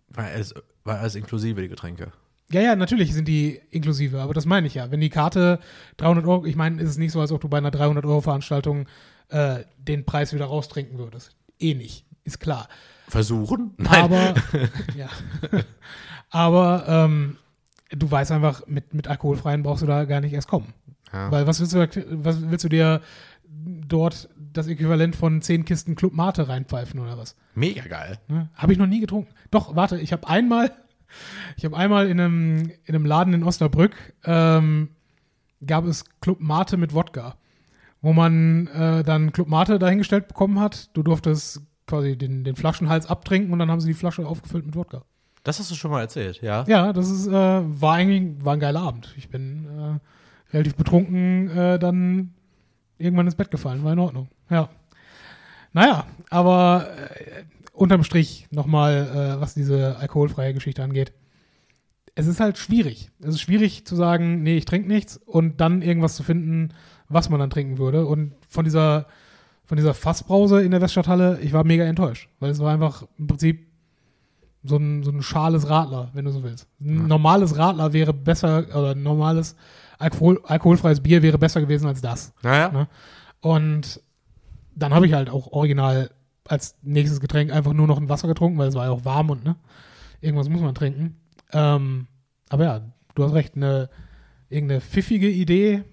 War 0.09 0.25
alles, 0.25 0.55
war 0.85 0.99
alles 0.99 1.15
inklusive, 1.15 1.61
die 1.61 1.69
Getränke. 1.69 2.13
Ja, 2.51 2.63
ja, 2.63 2.77
natürlich 2.77 3.13
sind 3.13 3.29
die 3.29 3.61
inklusive, 3.71 4.23
aber 4.23 4.33
das 4.33 4.47
meine 4.47 4.67
ich 4.67 4.75
ja. 4.75 4.91
Wenn 4.91 5.01
die 5.01 5.11
Karte 5.11 5.61
300 5.99 6.25
Euro, 6.27 6.47
ich 6.47 6.57
meine, 6.57 6.81
ist 6.81 6.89
es 6.89 6.97
nicht 6.97 7.13
so, 7.13 7.21
als 7.21 7.31
ob 7.31 7.43
du 7.43 7.49
bei 7.49 7.59
einer 7.59 7.71
300 7.71 8.07
Euro 8.07 8.23
Veranstaltung 8.23 8.87
äh, 9.29 9.65
den 9.77 10.05
Preis 10.05 10.33
wieder 10.33 10.47
raustrinken 10.47 10.99
würdest. 10.99 11.37
Eh 11.59 11.75
nicht, 11.75 12.05
ist 12.25 12.41
klar. 12.41 12.69
Versuchen? 13.09 13.73
Nein. 13.77 14.03
Aber, 14.03 14.35
ja. 14.97 15.09
aber 16.31 16.85
ähm, 16.87 17.39
du 17.91 18.11
weißt 18.11 18.33
einfach, 18.33 18.67
mit, 18.67 18.95
mit 18.95 19.09
alkoholfreien 19.09 19.63
brauchst 19.63 19.83
du 19.83 19.87
da 19.87 20.05
gar 20.05 20.21
nicht 20.21 20.33
erst 20.33 20.49
kommen. 20.49 20.75
Ja. 21.13 21.31
Weil 21.31 21.47
was 21.47 21.61
willst, 21.61 21.97
du, 21.97 22.25
was 22.25 22.51
willst 22.51 22.65
du 22.65 22.69
dir 22.69 23.01
dort 23.51 24.29
das 24.53 24.67
Äquivalent 24.67 25.17
von 25.17 25.41
10 25.41 25.65
Kisten 25.65 25.95
Club 25.95 26.13
Mate 26.13 26.49
reinpfeifen 26.49 27.01
oder 27.01 27.17
was? 27.17 27.37
Mega 27.55 27.87
geil. 27.87 28.19
Ne? 28.29 28.49
Habe 28.55 28.73
ich 28.73 28.79
noch 28.79 28.87
nie 28.87 29.01
getrunken. 29.01 29.33
Doch, 29.51 29.75
warte, 29.75 29.99
ich 29.99 30.13
habe 30.13 30.29
einmal, 30.29 30.71
ich 31.57 31.65
habe 31.65 31.77
einmal 31.77 32.09
in 32.09 32.21
einem, 32.21 32.73
in 32.85 32.95
einem 32.95 33.07
Laden 33.07 33.35
in 33.35 33.45
Osnabrück, 33.45 34.15
ähm, 34.25 34.91
gab 35.67 35.85
es 35.87 36.05
Club 36.21 36.41
Mate 36.41 36.77
mit 36.77 36.95
Wodka, 36.95 37.37
wo 38.01 38.13
man 38.13 38.69
äh, 38.69 39.03
dann 39.03 39.33
Club 39.33 39.49
Mate 39.49 39.79
dahingestellt 39.79 40.29
bekommen 40.29 40.61
hat. 40.61 40.91
Du 40.97 41.03
durftest 41.03 41.63
quasi 41.87 42.17
den, 42.17 42.45
den 42.45 42.57
Flaschenhals 42.57 43.07
abtrinken 43.07 43.53
und 43.53 43.59
dann 43.59 43.71
haben 43.71 43.81
sie 43.81 43.89
die 43.89 43.95
Flasche 43.95 44.27
aufgefüllt 44.27 44.67
mit 44.67 44.77
Wodka. 44.77 45.03
Das 45.43 45.59
hast 45.59 45.71
du 45.71 45.75
schon 45.75 45.91
mal 45.91 46.01
erzählt, 46.01 46.43
ja? 46.43 46.65
Ja, 46.69 46.93
das 46.93 47.11
ist, 47.11 47.27
äh, 47.27 47.33
war 47.33 47.95
eigentlich, 47.95 48.45
war 48.45 48.55
ein 48.55 48.61
geiler 48.61 48.81
Abend. 48.81 49.15
Ich 49.17 49.31
bin 49.31 49.67
äh, 49.67 50.53
relativ 50.53 50.75
betrunken 50.77 51.49
äh, 51.51 51.79
dann 51.79 52.35
irgendwann 52.99 53.27
ins 53.27 53.37
Bett 53.37 53.51
gefallen, 53.51 53.85
war 53.85 53.93
in 53.93 53.99
Ordnung. 53.99 54.29
Ja. 54.51 54.69
Naja, 55.73 56.07
aber 56.31 56.89
äh, 56.99 57.45
unterm 57.73 58.05
Strich 58.05 58.49
nochmal, 58.51 59.37
äh, 59.39 59.41
was 59.41 59.55
diese 59.55 59.97
alkoholfreie 59.97 60.55
Geschichte 60.55 60.83
angeht. 60.83 61.13
Es 62.15 62.27
ist 62.27 62.41
halt 62.41 62.59
schwierig. 62.59 63.11
Es 63.21 63.29
ist 63.29 63.41
schwierig 63.41 63.87
zu 63.87 63.95
sagen, 63.95 64.43
nee, 64.43 64.57
ich 64.57 64.65
trinke 64.65 64.89
nichts 64.89 65.17
und 65.17 65.61
dann 65.61 65.83
irgendwas 65.83 66.17
zu 66.17 66.25
finden, 66.25 66.75
was 67.09 67.29
man 67.29 67.41
dann 67.41 67.51
trinken 67.51 67.79
würde. 67.79 68.07
Und 68.07 68.35
von 68.49 68.65
dieser, 68.65 69.07
von 69.65 69.77
dieser 69.77 69.95
Fassbrause 69.95 70.63
in 70.63 70.71
der 70.71 70.81
Weststadthalle, 70.81 71.41
ich 71.41 71.53
war 71.53 71.65
mega 71.65 71.85
enttäuscht, 71.85 72.29
weil 72.41 72.51
es 72.51 72.61
war 72.61 72.73
einfach 72.73 73.05
im 73.19 73.27
Prinzip 73.27 73.67
so 74.65 74.77
ein, 74.77 75.03
so 75.03 75.11
ein 75.11 75.23
schales 75.23 75.69
Radler, 75.69 76.11
wenn 76.15 76.25
du 76.25 76.31
so 76.31 76.43
willst. 76.43 76.67
Ein 76.81 77.07
normales 77.07 77.57
Radler 77.57 77.93
wäre 77.93 78.13
besser, 78.13 78.67
oder 78.69 78.91
ein 78.91 79.03
normales 79.03 79.57
Alkohol, 79.99 80.41
alkoholfreies 80.45 81.01
Bier 81.01 81.23
wäre 81.23 81.39
besser 81.39 81.61
gewesen 81.61 81.87
als 81.87 82.01
das. 82.01 82.33
Naja. 82.43 82.71
Ne? 82.71 82.89
Und 83.41 84.01
dann 84.75 84.95
habe 84.95 85.07
ich 85.07 85.13
halt 85.13 85.31
auch 85.31 85.53
original 85.53 86.11
als 86.47 86.77
nächstes 86.83 87.21
Getränk 87.21 87.53
einfach 87.53 87.73
nur 87.73 87.87
noch 87.87 87.99
ein 87.99 88.09
Wasser 88.09 88.29
getrunken, 88.29 88.59
weil 88.59 88.69
es 88.69 88.75
war 88.75 88.87
ja 88.87 88.91
auch 88.91 89.05
warm 89.05 89.31
und 89.31 89.45
ne, 89.45 89.57
irgendwas 90.21 90.49
muss 90.49 90.61
man 90.61 90.75
trinken. 90.75 91.17
Ähm, 91.53 92.07
aber 92.49 92.65
ja, 92.65 92.81
du 93.15 93.25
hast 93.25 93.35
recht, 93.35 93.57
eine 93.57 93.91
irgendeine 94.49 94.81
pfiffige 94.81 95.29
Idee 95.29 95.85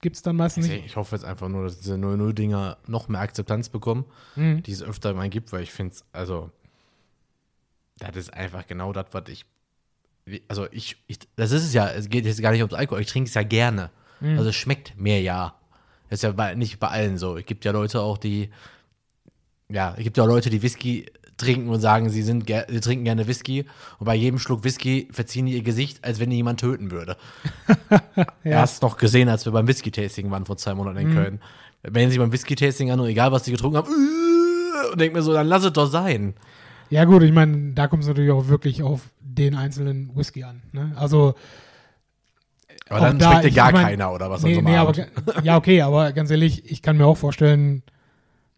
gibt 0.00 0.16
es 0.16 0.22
dann 0.22 0.36
meistens 0.36 0.66
Ich, 0.66 0.72
nicht. 0.72 0.86
ich 0.86 0.96
hoffe 0.96 1.16
jetzt 1.16 1.24
einfach 1.24 1.48
nur, 1.48 1.64
dass 1.64 1.78
diese 1.78 1.94
0-0-Dinger 1.94 2.78
noch 2.86 3.08
mehr 3.08 3.20
Akzeptanz 3.20 3.68
bekommen, 3.68 4.04
Mhm. 4.36 4.62
die 4.62 4.72
es 4.72 4.82
öfter 4.82 5.12
mal 5.14 5.28
gibt, 5.28 5.52
weil 5.52 5.62
ich 5.62 5.72
finde 5.72 5.94
es, 5.94 6.04
also, 6.12 6.50
das 7.98 8.16
ist 8.16 8.32
einfach 8.34 8.66
genau 8.66 8.92
das, 8.92 9.06
was 9.12 9.24
ich, 9.28 9.44
also 10.46 10.66
ich, 10.70 10.96
ich, 11.06 11.18
das 11.36 11.50
ist 11.52 11.64
es 11.64 11.72
ja, 11.74 11.88
es 11.90 12.08
geht 12.08 12.24
jetzt 12.26 12.40
gar 12.42 12.52
nicht 12.52 12.60
ums 12.60 12.74
Alkohol, 12.74 13.00
ich 13.00 13.08
trinke 13.08 13.28
es 13.28 13.34
ja 13.34 13.42
gerne. 13.42 13.90
Mhm. 14.20 14.36
Also 14.38 14.50
es 14.50 14.56
schmeckt 14.56 14.96
mir 14.96 15.20
ja. 15.20 15.54
Das 16.10 16.18
ist 16.18 16.22
ja 16.22 16.32
bei, 16.32 16.54
nicht 16.54 16.78
bei 16.78 16.88
allen 16.88 17.18
so. 17.18 17.36
Es 17.36 17.44
gibt 17.46 17.64
ja 17.64 17.72
Leute 17.72 18.00
auch, 18.00 18.18
die, 18.18 18.50
ja, 19.68 19.94
es 19.96 20.04
gibt 20.04 20.16
ja 20.16 20.24
Leute, 20.24 20.48
die 20.50 20.62
Whisky 20.62 21.06
trinken 21.38 21.68
und 21.70 21.80
sagen, 21.80 22.10
sie, 22.10 22.22
sind 22.22 22.46
sie 22.68 22.80
trinken 22.80 23.04
gerne 23.04 23.26
Whisky 23.26 23.64
und 23.98 24.04
bei 24.06 24.14
jedem 24.14 24.38
Schluck 24.38 24.64
Whisky 24.64 25.08
verziehen 25.10 25.46
die 25.46 25.54
ihr 25.54 25.62
Gesicht, 25.62 26.04
als 26.04 26.20
wenn 26.20 26.30
die 26.30 26.36
jemand 26.36 26.60
töten 26.60 26.90
würde. 26.90 27.16
Erst 28.44 28.82
noch 28.82 28.96
gesehen, 28.96 29.28
als 29.28 29.44
wir 29.44 29.52
beim 29.52 29.66
Whisky-Tasting 29.68 30.30
waren 30.30 30.44
vor 30.44 30.56
zwei 30.56 30.74
Monaten 30.74 30.98
Mhm. 30.98 31.10
in 31.10 31.14
Köln. 31.14 31.40
Wenn 31.82 32.10
sie 32.10 32.18
beim 32.18 32.32
Whisky-Tasting 32.32 32.90
an 32.90 33.00
und 33.00 33.06
egal 33.08 33.32
was 33.32 33.44
sie 33.44 33.52
getrunken 33.52 33.78
haben, 33.78 33.88
und 34.92 35.00
denk 35.00 35.14
mir 35.14 35.22
so, 35.22 35.32
dann 35.32 35.46
lass 35.46 35.64
es 35.64 35.72
doch 35.72 35.86
sein. 35.90 36.34
Ja 36.90 37.04
gut, 37.04 37.22
ich 37.22 37.32
meine, 37.32 37.72
da 37.74 37.86
kommt 37.88 38.02
es 38.02 38.08
natürlich 38.08 38.30
auch 38.30 38.48
wirklich 38.48 38.82
auf 38.82 39.02
den 39.20 39.54
einzelnen 39.54 40.10
Whisky 40.16 40.44
an. 40.44 40.62
Ne? 40.72 40.92
Also 40.96 41.34
Aber 42.88 43.00
dann 43.00 43.18
da, 43.18 43.30
schmeckt 43.32 43.44
dir 43.44 43.50
gar 43.52 43.68
ich 43.68 43.74
mein, 43.74 43.84
keiner 43.84 44.12
oder 44.12 44.30
was 44.30 44.42
nee, 44.42 44.54
so 44.54 44.60
nee, 44.62 44.76
aber, 44.76 44.94
ja, 45.42 45.56
okay, 45.56 45.82
aber 45.82 46.12
ganz 46.12 46.30
ehrlich, 46.30 46.70
ich 46.70 46.80
kann 46.82 46.96
mir 46.96 47.06
auch 47.06 47.16
vorstellen, 47.16 47.82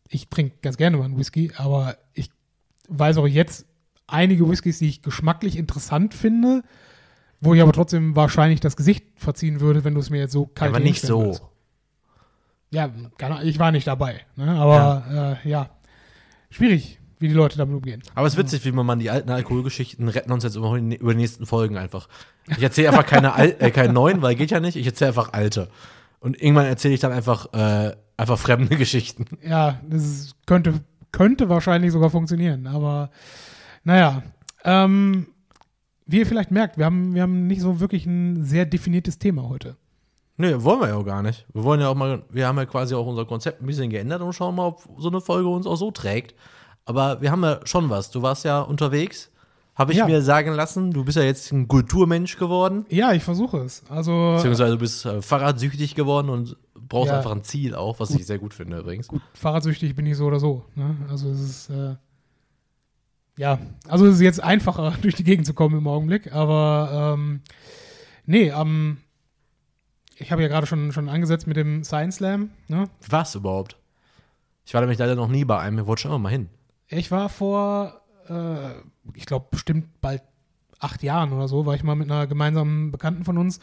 ich 0.09 0.29
trinke 0.29 0.57
ganz 0.63 0.77
gerne 0.77 0.97
mal 0.97 1.05
einen 1.05 1.19
Whisky, 1.19 1.53
aber 1.57 1.97
ich 2.15 2.31
weiß 2.91 3.17
auch 3.17 3.27
jetzt 3.27 3.67
einige 4.07 4.49
Whiskys, 4.49 4.79
die 4.79 4.89
ich 4.89 5.03
geschmacklich 5.03 5.57
interessant 5.57 6.15
finde, 6.15 6.63
wo 7.41 7.55
ich 7.55 7.63
aber 7.63 7.73
trotzdem 7.73 8.17
wahrscheinlich 8.17 8.61
das 8.61 8.77
Gesicht 8.77 9.05
verziehen 9.17 9.61
würde, 9.61 9.85
wenn 9.85 9.95
du 9.95 10.01
es 10.01 10.11
mir 10.11 10.19
jetzt 10.19 10.33
so 10.33 10.47
kalt 10.47 10.71
aber 10.71 10.81
nicht 10.81 11.03
so. 11.03 11.39
Ja, 12.71 12.91
ich 13.43 13.59
war 13.59 13.73
nicht 13.73 13.87
dabei, 13.87 14.21
ne? 14.37 14.53
aber 14.53 15.05
ja. 15.11 15.33
Äh, 15.33 15.49
ja, 15.49 15.71
schwierig, 16.51 17.01
wie 17.19 17.29
die 17.29 17.35
Leute 17.35 17.59
damit 17.59 17.75
umgehen. 17.75 18.03
Aber 18.15 18.27
es 18.27 18.35
ist 18.35 18.39
witzig, 18.39 18.65
wie 18.65 18.73
man 18.73 18.87
man 18.87 18.99
die 18.99 19.11
alten 19.11 19.31
Alkoholgeschichten 19.31 20.09
retten 20.09 20.31
uns 20.31 20.45
jetzt 20.45 20.57
über 20.57 20.79
die 20.79 20.99
nächsten 21.15 21.47
Folgen 21.47 21.77
einfach. 21.77 22.09
Ich 22.47 22.63
erzähle 22.63 22.91
einfach 22.91 23.07
keine, 23.07 23.35
Al 23.35 23.57
äh, 23.59 23.71
keine 23.71 23.93
neuen, 23.93 24.23
weil 24.23 24.37
geht 24.37 24.51
ja 24.51 24.61
nicht. 24.61 24.77
Ich 24.77 24.87
erzähle 24.87 25.09
einfach 25.09 25.33
alte. 25.33 25.69
Und 26.21 26.41
irgendwann 26.41 26.67
erzähle 26.67 26.95
ich 26.95 27.01
dann 27.01 27.13
einfach, 27.13 27.53
äh, 27.53 27.97
einfach 28.17 28.39
fremde 28.39 28.77
Geschichten. 28.79 29.25
Ja, 29.43 29.81
das 29.89 30.03
ist, 30.03 30.47
könnte, 30.47 30.81
könnte 31.13 31.49
wahrscheinlich 31.49 31.93
sogar 31.93 32.11
funktionieren, 32.11 32.67
aber 32.67 33.11
naja. 33.85 34.23
Ähm, 34.65 35.27
wie 36.07 36.19
ihr 36.19 36.27
vielleicht 36.27 36.51
merkt, 36.51 36.77
wir 36.77 36.87
haben, 36.87 37.15
wir 37.15 37.23
haben 37.23 37.47
nicht 37.47 37.61
so 37.61 37.79
wirklich 37.79 38.05
ein 38.05 38.45
sehr 38.45 38.67
definiertes 38.67 39.19
Thema 39.19 39.49
heute. 39.49 39.77
Nee, 40.37 40.55
wollen 40.59 40.81
wir 40.81 40.89
ja 40.89 40.97
auch 40.97 41.05
gar 41.05 41.23
nicht. 41.23 41.47
Wir 41.53 41.63
wollen 41.63 41.81
ja 41.81 41.89
auch 41.89 41.95
mal, 41.95 42.23
wir 42.31 42.47
haben 42.47 42.57
ja 42.57 42.65
quasi 42.65 42.95
auch 42.95 43.07
unser 43.07 43.27
Konzept 43.27 43.63
ein 43.63 43.67
bisschen 43.67 43.91
geändert 43.91 44.23
und 44.23 44.33
schauen 44.33 44.57
mal, 44.57 44.69
ob 44.69 44.83
so 44.99 45.09
eine 45.09 45.21
Folge 45.21 45.49
uns 45.49 45.67
auch 45.67 45.77
so 45.77 45.91
trägt. 45.91 46.35
Aber 46.85 47.21
wir 47.21 47.31
haben 47.31 47.45
ja 47.45 47.61
schon 47.65 47.91
was. 47.91 48.11
Du 48.11 48.23
warst 48.23 48.45
ja 48.45 48.61
unterwegs, 48.61 49.31
habe 49.81 49.93
ich 49.93 49.99
Ja. 49.99 50.07
mir 50.07 50.23
sagen 50.23 50.53
lassen. 50.53 50.91
Du 50.93 51.05
bist 51.05 51.17
ja 51.17 51.23
jetzt 51.25 51.51
ein 51.53 51.67
Kulturmensch 51.67 52.37
geworden. 52.37 52.85
Ja, 52.91 53.13
ich 53.13 53.25
versuche 53.25 53.59
es. 53.59 53.83
Also, 53.89 54.35
Beziehungsweise 54.37 54.73
du 54.73 54.79
bist 54.79 55.05
äh, 55.07 55.23
fahrradsüchtig 55.23 55.95
geworden 55.95 56.29
und 56.29 56.57
brauchst 56.75 57.11
Ja. 57.11 57.17
einfach 57.19 57.33
ein 57.33 57.43
Ziel 57.43 57.75
auch, 57.75 57.99
was 57.99 58.11
ich 58.11 58.27
sehr 58.27 58.39
gut 58.39 58.53
finde 58.55 58.79
übrigens. 58.79 59.09
gut, 59.09 59.23
fahrradsüchtig 59.35 59.95
bin 59.97 60.07
ich 60.07 60.17
so 60.17 60.27
oder 60.27 60.39
so. 60.39 60.65
Ne? 60.75 60.97
Also, 61.09 61.31
es 61.31 61.41
ist, 61.41 61.71
äh, 61.71 61.97
ja, 63.37 63.59
also 63.89 64.07
es 64.07 64.17
ist 64.17 64.21
jetzt 64.21 64.43
einfacher, 64.43 64.93
durch 65.03 65.15
die 65.15 65.25
Gegend 65.25 65.47
zu 65.47 65.55
kommen 65.55 65.79
im 65.79 65.87
Augenblick, 65.89 66.33
aber 66.33 67.15
ähm, 67.17 67.41
nee, 68.27 68.51
ähm, 68.51 68.99
ich 70.17 70.31
habe 70.31 70.43
ja 70.43 70.49
gerade 70.49 70.67
schon, 70.67 70.93
schon 70.93 71.09
angesetzt 71.09 71.47
mit 71.47 71.57
dem 71.57 71.83
Science 71.85 72.17
Slam. 72.17 72.51
Ne? 72.69 72.85
Was 73.09 73.35
überhaupt? 73.35 73.77
Ich 74.67 74.75
war 74.75 74.83
nämlich 74.83 74.99
leider 74.99 75.15
noch 75.15 75.29
nie 75.29 75.45
bei 75.47 75.59
einem, 75.59 75.79
wir 75.79 75.87
wollten 75.87 76.03
schon 76.03 76.11
immer 76.11 76.19
mal 76.19 76.29
hin. 76.29 76.51
Ich 76.89 77.11
war 77.11 77.29
vor, 77.31 78.03
äh, 78.29 78.75
ich 79.15 79.27
glaube, 79.27 79.47
bestimmt 79.51 80.01
bald 80.01 80.23
acht 80.81 81.03
Jahren 81.03 81.33
oder 81.33 81.47
so, 81.47 81.67
war 81.67 81.75
ich 81.75 81.83
mal 81.83 81.95
mit 81.95 82.11
einer 82.11 82.27
gemeinsamen 82.27 82.91
Bekannten 82.91 83.25
von 83.25 83.39
uns 83.39 83.61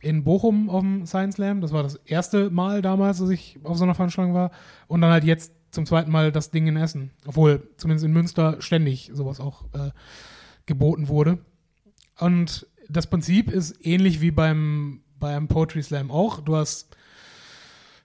in 0.00 0.24
Bochum 0.24 0.68
auf 0.68 0.80
dem 0.80 1.06
Science 1.06 1.36
Slam. 1.36 1.60
Das 1.60 1.72
war 1.72 1.82
das 1.82 1.94
erste 1.94 2.50
Mal 2.50 2.82
damals, 2.82 3.18
dass 3.18 3.30
ich 3.30 3.58
auf 3.62 3.78
so 3.78 3.84
einer 3.84 3.94
Veranstaltung 3.94 4.34
war. 4.34 4.50
Und 4.88 5.00
dann 5.00 5.12
halt 5.12 5.24
jetzt 5.24 5.52
zum 5.70 5.86
zweiten 5.86 6.10
Mal 6.10 6.32
das 6.32 6.50
Ding 6.50 6.66
in 6.66 6.76
Essen. 6.76 7.12
Obwohl 7.26 7.70
zumindest 7.76 8.04
in 8.04 8.12
Münster 8.12 8.60
ständig 8.60 9.10
sowas 9.12 9.40
auch 9.40 9.64
äh, 9.74 9.90
geboten 10.66 11.08
wurde. 11.08 11.38
Und 12.18 12.66
das 12.88 13.08
Prinzip 13.08 13.50
ist 13.50 13.84
ähnlich 13.84 14.20
wie 14.20 14.30
beim, 14.30 15.02
beim 15.18 15.48
Poetry 15.48 15.82
Slam 15.82 16.10
auch. 16.10 16.40
Du 16.40 16.56
hast 16.56 16.96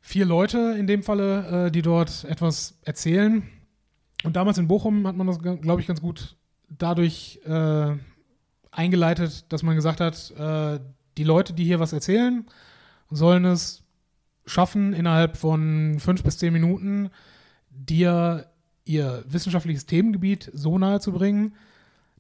vier 0.01 0.25
Leute 0.25 0.75
in 0.77 0.88
dem 0.88 1.04
Falle, 1.04 1.67
äh, 1.67 1.71
die 1.71 1.82
dort 1.82 2.25
etwas 2.25 2.80
erzählen. 2.84 3.43
Und 4.23 4.36
damals 4.36 4.58
in 4.58 4.67
Bochum 4.67 5.08
hat 5.08 5.15
man 5.15 5.27
das, 5.27 5.39
glaube 5.39 5.82
ich, 5.82 5.88
ganz 5.88 6.01
gut 6.01 6.36
dadurch 6.77 7.39
äh, 7.45 7.95
eingeleitet, 8.71 9.51
dass 9.51 9.63
man 9.63 9.75
gesagt 9.75 9.99
hat, 9.99 10.31
äh, 10.31 10.79
die 11.17 11.23
Leute, 11.23 11.53
die 11.53 11.65
hier 11.65 11.79
was 11.79 11.93
erzählen, 11.93 12.45
sollen 13.10 13.45
es 13.45 13.84
schaffen, 14.45 14.93
innerhalb 14.93 15.38
von 15.38 15.99
fünf 15.99 16.23
bis 16.23 16.38
zehn 16.38 16.53
Minuten 16.53 17.10
dir 17.69 18.47
ihr 18.84 19.23
wissenschaftliches 19.27 19.86
Themengebiet 19.86 20.49
so 20.53 20.77
nahe 20.77 20.99
zu 20.99 21.12
bringen, 21.12 21.55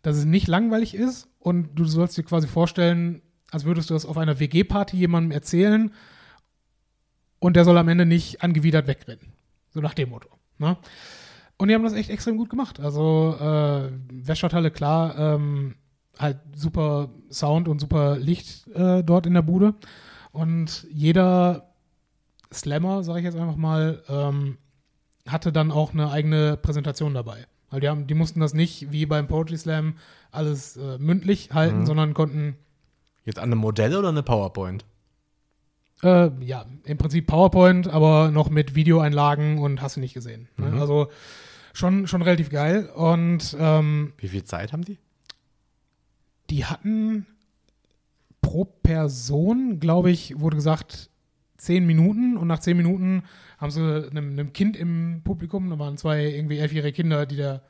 dass 0.01 0.17
es 0.17 0.25
nicht 0.25 0.47
langweilig 0.47 0.93
ist 0.93 1.27
und 1.39 1.75
du 1.75 1.85
sollst 1.85 2.17
dir 2.17 2.23
quasi 2.23 2.47
vorstellen, 2.47 3.21
als 3.49 3.65
würdest 3.65 3.89
du 3.89 3.93
das 3.93 4.05
auf 4.05 4.17
einer 4.17 4.39
WG-Party 4.39 4.95
jemandem 4.97 5.31
erzählen 5.31 5.91
und 7.39 7.55
der 7.55 7.65
soll 7.65 7.77
am 7.77 7.87
Ende 7.87 8.05
nicht 8.05 8.43
angewidert 8.43 8.87
wegrennen. 8.87 9.33
So 9.73 9.81
nach 9.81 9.93
dem 9.93 10.09
Motto. 10.09 10.29
Ne? 10.57 10.77
Und 11.61 11.67
die 11.67 11.75
haben 11.75 11.83
das 11.83 11.93
echt 11.93 12.09
extrem 12.09 12.37
gut 12.37 12.49
gemacht. 12.49 12.79
Also 12.79 13.35
äh, 13.39 13.91
Weststadthalle, 14.11 14.71
klar, 14.71 15.15
ähm, 15.19 15.75
halt 16.17 16.39
super 16.55 17.09
Sound 17.29 17.67
und 17.67 17.79
super 17.79 18.17
Licht 18.17 18.67
äh, 18.69 19.03
dort 19.03 19.27
in 19.27 19.35
der 19.35 19.43
Bude. 19.43 19.75
Und 20.31 20.87
jeder 20.91 21.69
Slammer, 22.51 23.03
sage 23.03 23.19
ich 23.19 23.25
jetzt 23.25 23.37
einfach 23.37 23.57
mal, 23.57 24.01
ähm, 24.09 24.57
hatte 25.27 25.51
dann 25.51 25.69
auch 25.71 25.93
eine 25.93 26.09
eigene 26.09 26.57
Präsentation 26.57 27.13
dabei. 27.13 27.45
Weil 27.69 27.79
die, 27.79 27.89
haben, 27.89 28.07
die 28.07 28.15
mussten 28.15 28.39
das 28.39 28.55
nicht 28.55 28.91
wie 28.91 29.05
beim 29.05 29.27
Poetry 29.27 29.57
Slam 29.57 29.97
alles 30.31 30.77
äh, 30.77 30.97
mündlich 30.97 31.53
halten, 31.53 31.81
Mhm. 31.81 31.85
sondern 31.85 32.13
konnten 32.15 32.55
Jetzt 33.23 33.37
an 33.37 33.51
einem 33.51 33.59
Modell 33.59 33.95
oder 33.95 34.09
eine 34.09 34.23
PowerPoint? 34.23 34.83
Äh, 36.01 36.31
ja, 36.43 36.65
im 36.85 36.97
Prinzip 36.97 37.27
PowerPoint, 37.27 37.87
aber 37.87 38.31
noch 38.31 38.49
mit 38.49 38.73
Videoeinlagen 38.73 39.59
und 39.59 39.79
hast 39.83 39.97
du 39.97 39.99
nicht 39.99 40.15
gesehen. 40.15 40.47
Ne? 40.57 40.71
Mhm. 40.71 40.79
Also 40.79 41.09
schon, 41.73 42.07
schon 42.07 42.21
relativ 42.21 42.49
geil. 42.49 42.89
Und 42.95 43.55
ähm, 43.59 44.13
Wie 44.17 44.27
viel 44.27 44.43
Zeit 44.43 44.73
haben 44.73 44.83
die? 44.83 44.97
die 46.51 46.65
hatten 46.65 47.25
pro 48.41 48.65
Person, 48.65 49.79
glaube 49.79 50.11
ich, 50.11 50.39
wurde 50.39 50.57
gesagt, 50.57 51.09
zehn 51.57 51.85
Minuten. 51.85 52.37
Und 52.37 52.47
nach 52.47 52.59
zehn 52.59 52.77
Minuten 52.77 53.23
haben 53.57 53.71
sie 53.71 53.81
einem, 53.81 54.31
einem 54.31 54.53
Kind 54.53 54.75
im 54.75 55.21
Publikum, 55.23 55.69
da 55.69 55.79
waren 55.79 55.97
zwei 55.97 56.25
irgendwie 56.25 56.57
elfjährige 56.57 56.93
Kinder, 56.93 57.25
die 57.25 57.37
der 57.37 57.61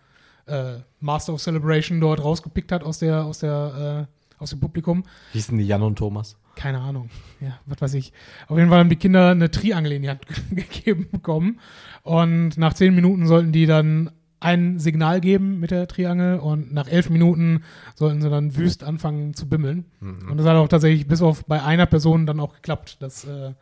äh, 0.48 0.80
Master 1.00 1.34
of 1.34 1.42
Celebration 1.42 2.02
dort 2.02 2.24
rausgepickt 2.24 2.72
hat 2.72 2.84
aus 2.84 3.00
der, 3.00 3.24
aus 3.26 3.40
der, 3.40 4.08
äh, 4.10 4.21
aus 4.42 4.50
dem 4.50 4.60
Publikum. 4.60 5.04
Hießen 5.34 5.58
die 5.58 5.66
Jan 5.66 5.84
und 5.84 5.98
Thomas? 5.98 6.36
Keine 6.56 6.80
Ahnung. 6.80 7.10
Ja, 7.40 7.60
was 7.66 7.82
weiß 7.82 7.94
ich. 7.94 8.12
Auf 8.48 8.58
jeden 8.58 8.70
Fall 8.70 8.80
haben 8.80 8.90
die 8.90 8.96
Kinder 8.98 9.30
eine 9.30 9.52
Triangel 9.52 9.94
in 9.94 10.02
die 10.02 10.10
Hand 10.10 10.26
gegeben 10.52 11.08
bekommen. 11.12 11.60
Und 12.04 12.58
nach 12.58 12.74
zehn 12.74 12.94
Minuten 12.94 13.28
sollten 13.28 13.52
die 13.52 13.66
dann 13.66 14.12
ein 14.40 14.80
Signal 14.80 15.22
geben 15.22 15.60
mit 15.60 15.70
der 15.70 15.88
Triangel 15.88 16.40
und 16.40 16.74
nach 16.74 16.88
elf 16.88 17.12
Minuten 17.12 17.64
sollten 17.94 18.24
sie 18.24 18.30
dann 18.30 18.56
wüst 18.58 18.84
anfangen 18.84 19.36
zu 19.36 19.48
bimmeln. 19.48 19.86
Und 20.30 20.38
das 20.38 20.48
hat 20.48 20.56
auch 20.56 20.68
tatsächlich 20.68 21.08
bis 21.08 21.22
auf 21.22 21.46
bei 21.46 21.62
einer 21.64 21.86
Person 21.86 22.26
dann 22.26 22.40
auch 22.40 22.56
geklappt, 22.56 22.98
dass, 23.04 23.24
äh, 23.26 23.54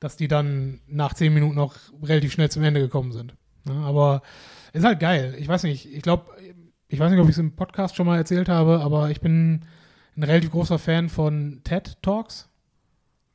dass 0.00 0.16
die 0.16 0.26
dann 0.26 0.80
nach 0.86 1.12
zehn 1.12 1.34
Minuten 1.34 1.58
auch 1.58 1.74
relativ 2.02 2.32
schnell 2.32 2.50
zum 2.50 2.62
Ende 2.62 2.80
gekommen 2.80 3.12
sind. 3.12 3.34
Ja, 3.68 3.74
aber 3.82 4.22
ist 4.72 4.86
halt 4.86 4.98
geil. 4.98 5.36
Ich 5.38 5.46
weiß 5.46 5.64
nicht, 5.64 5.92
ich 5.92 6.00
glaube, 6.00 6.24
ich 6.88 6.98
weiß 6.98 7.10
nicht, 7.10 7.20
ob 7.20 7.26
ich 7.26 7.34
es 7.34 7.38
im 7.38 7.54
Podcast 7.54 7.94
schon 7.94 8.06
mal 8.06 8.16
erzählt 8.16 8.48
habe, 8.48 8.80
aber 8.80 9.10
ich 9.10 9.20
bin 9.20 9.66
ein 10.18 10.24
relativ 10.24 10.50
großer 10.50 10.78
Fan 10.78 11.08
von 11.08 11.60
TED 11.64 11.96
Talks. 12.02 12.48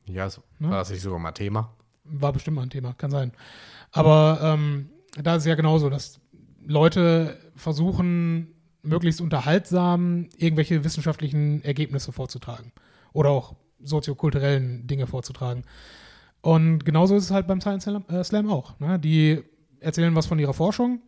Ja, 0.06 0.28
so, 0.28 0.42
Ne? 0.58 0.68
war 0.70 0.78
das 0.78 0.90
nicht 0.90 1.00
sogar 1.00 1.18
mal 1.18 1.32
Thema? 1.32 1.74
War 2.04 2.32
bestimmt 2.32 2.56
mal 2.56 2.62
ein 2.62 2.70
Thema, 2.70 2.92
kann 2.92 3.10
sein. 3.10 3.32
Aber 3.90 4.38
ähm, 4.42 4.90
da 5.20 5.36
ist 5.36 5.42
es 5.42 5.48
ja 5.48 5.54
genauso, 5.54 5.88
dass 5.88 6.20
Leute 6.66 7.38
versuchen, 7.56 8.48
möglichst 8.82 9.22
unterhaltsam 9.22 10.28
irgendwelche 10.36 10.84
wissenschaftlichen 10.84 11.62
Ergebnisse 11.64 12.12
vorzutragen. 12.12 12.72
Oder 13.14 13.30
auch 13.30 13.54
soziokulturellen 13.82 14.86
Dinge 14.86 15.06
vorzutragen. 15.06 15.64
Und 16.42 16.84
genauso 16.84 17.16
ist 17.16 17.24
es 17.24 17.30
halt 17.30 17.46
beim 17.46 17.62
Science 17.62 17.84
Slam, 17.84 18.46
äh, 18.48 18.52
auch. 18.52 18.78
Ne? 18.78 18.98
Die 18.98 19.42
erzählen 19.80 20.14
was 20.14 20.26
von 20.26 20.38
ihrer 20.38 20.52
Forschung 20.52 21.00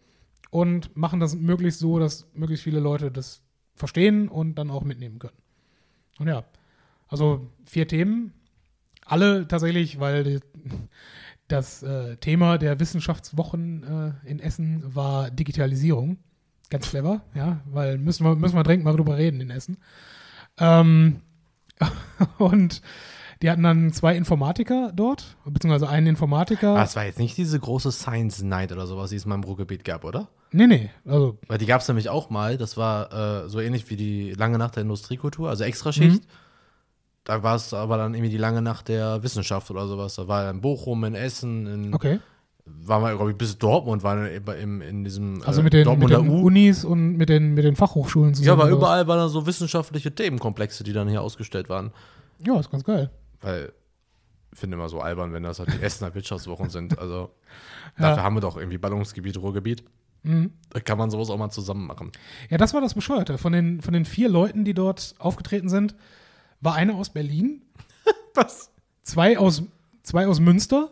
und 0.50 0.96
machen 0.96 1.20
das 1.20 1.34
möglichst 1.34 1.80
so, 1.80 1.98
dass 1.98 2.26
möglichst 2.32 2.64
viele 2.64 2.80
Leute 2.80 3.10
das 3.10 3.42
verstehen 3.74 4.28
und 4.28 4.54
dann 4.54 4.70
auch 4.70 4.84
mitnehmen 4.84 5.18
können. 5.18 5.36
Und 6.18 6.28
ja, 6.28 6.44
also 7.08 7.50
vier 7.64 7.86
Themen, 7.88 8.32
alle 9.04 9.46
tatsächlich, 9.46 10.00
weil 10.00 10.40
das 11.48 11.82
äh, 11.82 12.16
Thema 12.16 12.58
der 12.58 12.80
Wissenschaftswochen 12.80 13.84
äh, 14.24 14.28
in 14.30 14.40
Essen 14.40 14.82
war 14.94 15.30
Digitalisierung. 15.30 16.18
Ganz 16.68 16.90
clever, 16.90 17.22
ja, 17.34 17.60
weil 17.66 17.98
müssen 17.98 18.24
wir, 18.24 18.34
müssen 18.34 18.56
wir 18.56 18.64
dringend 18.64 18.84
mal 18.84 18.96
drüber 18.96 19.16
reden 19.16 19.40
in 19.40 19.50
Essen. 19.50 19.76
Ähm, 20.58 21.20
und 22.38 22.82
die 23.42 23.50
hatten 23.50 23.62
dann 23.62 23.92
zwei 23.92 24.16
Informatiker 24.16 24.92
dort, 24.94 25.36
beziehungsweise 25.44 25.88
einen 25.88 26.06
Informatiker. 26.06 26.70
Aber 26.70 26.82
es 26.84 26.96
war 26.96 27.04
jetzt 27.04 27.18
nicht 27.18 27.36
diese 27.36 27.58
große 27.60 27.92
Science 27.92 28.42
Night 28.42 28.72
oder 28.72 28.86
sowas, 28.86 29.10
die 29.10 29.16
es 29.16 29.26
mal 29.26 29.34
im 29.34 29.44
Ruhrgebiet 29.44 29.84
gab, 29.84 30.04
oder? 30.04 30.28
Nee, 30.52 30.66
nee, 30.66 30.90
also 31.04 31.38
Weil 31.48 31.58
die 31.58 31.66
gab 31.66 31.80
es 31.82 31.88
nämlich 31.88 32.08
auch 32.08 32.30
mal. 32.30 32.56
Das 32.56 32.76
war 32.76 33.44
äh, 33.44 33.48
so 33.48 33.60
ähnlich 33.60 33.90
wie 33.90 33.96
die 33.96 34.32
lange 34.32 34.58
Nacht 34.58 34.76
der 34.76 34.82
Industriekultur, 34.82 35.48
also 35.50 35.64
Extraschicht. 35.64 36.22
Mhm. 36.22 36.28
Da 37.24 37.42
war 37.42 37.56
es 37.56 37.74
aber 37.74 37.96
dann 37.96 38.14
irgendwie 38.14 38.30
die 38.30 38.38
lange 38.38 38.62
Nacht 38.62 38.88
der 38.88 39.22
Wissenschaft 39.22 39.70
oder 39.70 39.86
sowas. 39.88 40.14
Da 40.14 40.28
war 40.28 40.48
in 40.48 40.60
Bochum, 40.60 41.02
in 41.04 41.16
Essen, 41.16 41.66
in, 41.66 41.94
okay. 41.94 42.20
waren 42.64 43.02
wir, 43.02 43.16
glaube 43.16 43.32
ich, 43.32 43.36
bis 43.36 43.58
Dortmund, 43.58 44.04
waren 44.04 44.22
wir 44.24 44.56
im, 44.56 44.80
in 44.80 45.02
diesem 45.02 45.42
Also 45.44 45.60
äh, 45.60 45.64
mit 45.64 45.72
den, 45.72 45.98
mit 45.98 46.10
den. 46.10 46.28
Unis 46.28 46.84
und 46.84 47.16
mit 47.16 47.28
den, 47.28 47.54
mit 47.54 47.64
den 47.64 47.74
Fachhochschulen 47.74 48.30
Ja, 48.30 48.34
zusammen. 48.36 48.60
aber 48.60 48.68
oder 48.68 48.76
was? 48.76 48.78
überall 48.78 49.06
waren 49.08 49.18
da 49.18 49.28
so 49.28 49.44
wissenschaftliche 49.44 50.14
Themenkomplexe, 50.14 50.84
die 50.84 50.92
dann 50.92 51.08
hier 51.08 51.20
ausgestellt 51.20 51.68
waren. 51.68 51.90
Ja, 52.46 52.60
ist 52.60 52.70
ganz 52.70 52.84
geil. 52.84 53.10
Weil 53.46 53.72
ich 54.52 54.58
finde 54.58 54.76
immer 54.76 54.88
so 54.88 55.00
albern, 55.00 55.32
wenn 55.32 55.42
das 55.42 55.58
halt 55.58 55.72
die 55.72 55.82
Essener 55.82 56.14
Wirtschaftswochen 56.14 56.70
sind. 56.70 56.98
Also 56.98 57.30
Ja. 57.98 58.08
dafür 58.10 58.22
haben 58.24 58.34
wir 58.36 58.40
doch 58.40 58.56
irgendwie 58.56 58.78
Ballungsgebiet, 58.78 59.38
Ruhrgebiet. 59.38 59.84
Mhm. 60.22 60.52
Da 60.70 60.80
kann 60.80 60.98
man 60.98 61.10
sowas 61.10 61.30
auch 61.30 61.38
mal 61.38 61.50
zusammen 61.50 61.86
machen. 61.86 62.10
Ja, 62.50 62.58
das 62.58 62.74
war 62.74 62.80
das 62.80 62.94
Bescheuerte. 62.94 63.38
Von 63.38 63.52
den, 63.52 63.80
von 63.80 63.94
den 63.94 64.04
vier 64.04 64.28
Leuten, 64.28 64.64
die 64.64 64.74
dort 64.74 65.14
aufgetreten 65.18 65.68
sind, 65.68 65.94
war 66.60 66.74
einer 66.74 66.94
aus 66.96 67.10
Berlin, 67.10 67.62
Was? 68.34 68.70
zwei 69.02 69.38
aus, 69.38 69.62
zwei 70.02 70.26
aus 70.26 70.40
Münster 70.40 70.90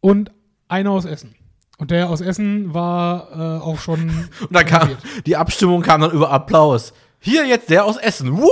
und 0.00 0.32
einer 0.68 0.90
aus 0.90 1.04
Essen. 1.04 1.34
Und 1.78 1.90
der 1.90 2.08
aus 2.10 2.20
Essen 2.20 2.74
war 2.74 3.30
äh, 3.32 3.62
auch 3.62 3.78
schon. 3.78 4.00
Und 4.40 4.52
dann 4.52 4.66
kam, 4.66 4.90
die 5.26 5.36
Abstimmung 5.36 5.82
kam 5.82 6.00
dann 6.02 6.12
über 6.12 6.30
Applaus. 6.30 6.92
Hier 7.20 7.46
jetzt 7.46 7.68
der 7.70 7.84
aus 7.84 7.96
Essen. 7.96 8.36
Woo! 8.36 8.48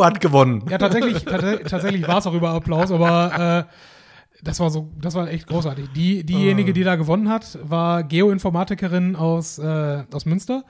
Hat 0.00 0.20
gewonnen. 0.20 0.64
Ja, 0.68 0.78
tatsächlich, 0.78 1.24
tats 1.24 1.70
tatsächlich 1.70 2.06
war 2.06 2.18
es 2.18 2.26
auch 2.26 2.34
über 2.34 2.50
Applaus, 2.50 2.90
aber 2.90 3.66
äh, 3.68 4.42
das 4.42 4.60
war 4.60 4.70
so, 4.70 4.90
das 5.00 5.14
war 5.14 5.28
echt 5.28 5.46
großartig. 5.46 5.90
Die, 5.94 6.24
diejenige, 6.24 6.72
die 6.72 6.84
da 6.84 6.96
gewonnen 6.96 7.28
hat, 7.28 7.58
war 7.62 8.02
Geoinformatikerin 8.02 9.16
aus, 9.16 9.58
äh, 9.58 10.04
aus 10.12 10.24
Münster. 10.24 10.64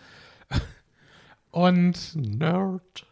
Und 1.51 2.17
Nerd. 2.17 3.07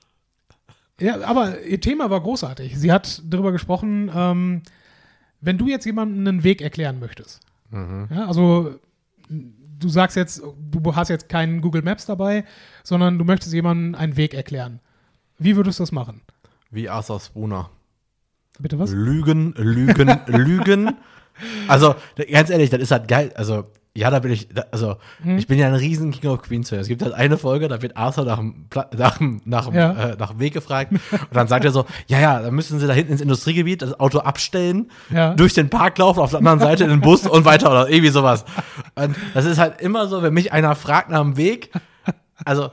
Ja, 0.98 1.22
aber 1.22 1.62
ihr 1.62 1.80
Thema 1.80 2.10
war 2.10 2.20
großartig. 2.20 2.78
Sie 2.78 2.92
hat 2.92 3.22
darüber 3.24 3.52
gesprochen, 3.52 4.10
ähm, 4.14 4.62
wenn 5.40 5.56
du 5.56 5.68
jetzt 5.68 5.86
jemandem 5.86 6.26
einen 6.26 6.44
Weg 6.44 6.60
erklären 6.60 6.98
möchtest. 6.98 7.40
Ja, 7.72 8.26
also 8.26 8.80
du 9.28 9.88
sagst 9.88 10.16
jetzt, 10.16 10.42
du 10.42 10.96
hast 10.96 11.08
jetzt 11.08 11.28
keinen 11.28 11.60
Google 11.60 11.82
Maps 11.82 12.06
dabei, 12.06 12.44
sondern 12.82 13.18
du 13.18 13.24
möchtest 13.24 13.52
jemandem 13.54 13.94
einen 13.94 14.16
Weg 14.16 14.34
erklären. 14.34 14.80
Wie 15.40 15.56
würdest 15.56 15.78
du 15.80 15.82
das 15.82 15.90
machen? 15.92 16.20
Wie 16.70 16.88
Arthur 16.88 17.18
Spooner. 17.18 17.70
Bitte 18.60 18.78
was? 18.78 18.92
Lügen, 18.92 19.54
Lügen, 19.56 20.20
Lügen. 20.26 20.92
Also, 21.66 21.94
ganz 22.30 22.50
ehrlich, 22.50 22.70
das 22.70 22.80
ist 22.80 22.90
halt 22.90 23.08
geil. 23.08 23.32
Also, 23.34 23.64
ja, 23.96 24.10
da 24.10 24.18
bin 24.20 24.30
ich, 24.32 24.48
da, 24.48 24.66
also, 24.70 24.96
Hm. 25.22 25.38
ich 25.38 25.46
bin 25.46 25.58
ja 25.58 25.66
ein 25.66 25.74
riesen 25.74 26.10
King 26.12 26.30
of 26.30 26.42
Queens 26.42 26.68
Fan. 26.68 26.78
Es 26.78 26.86
gibt 26.86 27.02
halt 27.02 27.14
eine 27.14 27.38
Folge, 27.38 27.66
da 27.68 27.80
wird 27.82 27.96
Arthur 27.96 28.24
nach 28.26 28.36
dem, 28.38 28.66
nach, 28.96 29.16
dem- 29.18 29.40
nach, 29.46 29.64
dem, 29.66 29.74
Ja. 29.74 30.10
äh, 30.10 30.16
nach 30.18 30.30
dem 30.30 30.38
Weg 30.40 30.52
gefragt. 30.52 30.92
Und 30.92 31.00
dann 31.32 31.48
sagt 31.48 31.64
er 31.64 31.72
so, 31.72 31.86
ja, 32.06 32.20
ja, 32.20 32.40
dann 32.40 32.54
müssen 32.54 32.78
sie 32.78 32.86
da 32.86 32.92
hinten 32.92 33.12
ins 33.12 33.20
Industriegebiet 33.22 33.80
das 33.82 33.98
Auto 33.98 34.18
abstellen, 34.20 34.90
Ja. 35.10 35.34
durch 35.34 35.54
den 35.54 35.70
Park 35.70 35.96
laufen, 35.98 36.20
auf 36.20 36.30
der 36.30 36.38
anderen 36.38 36.60
Seite 36.60 36.84
in 36.84 36.90
den 36.90 37.00
Bus 37.00 37.26
und 37.26 37.44
weiter 37.46 37.70
oder 37.70 37.88
irgendwie 37.88 38.10
sowas. 38.10 38.44
Und 38.94 39.16
das 39.34 39.46
ist 39.46 39.58
halt 39.58 39.80
immer 39.80 40.06
so, 40.06 40.22
wenn 40.22 40.34
mich 40.34 40.52
einer 40.52 40.76
fragt 40.76 41.08
nach 41.10 41.22
dem 41.22 41.36
Weg, 41.36 41.70
also, 42.44 42.70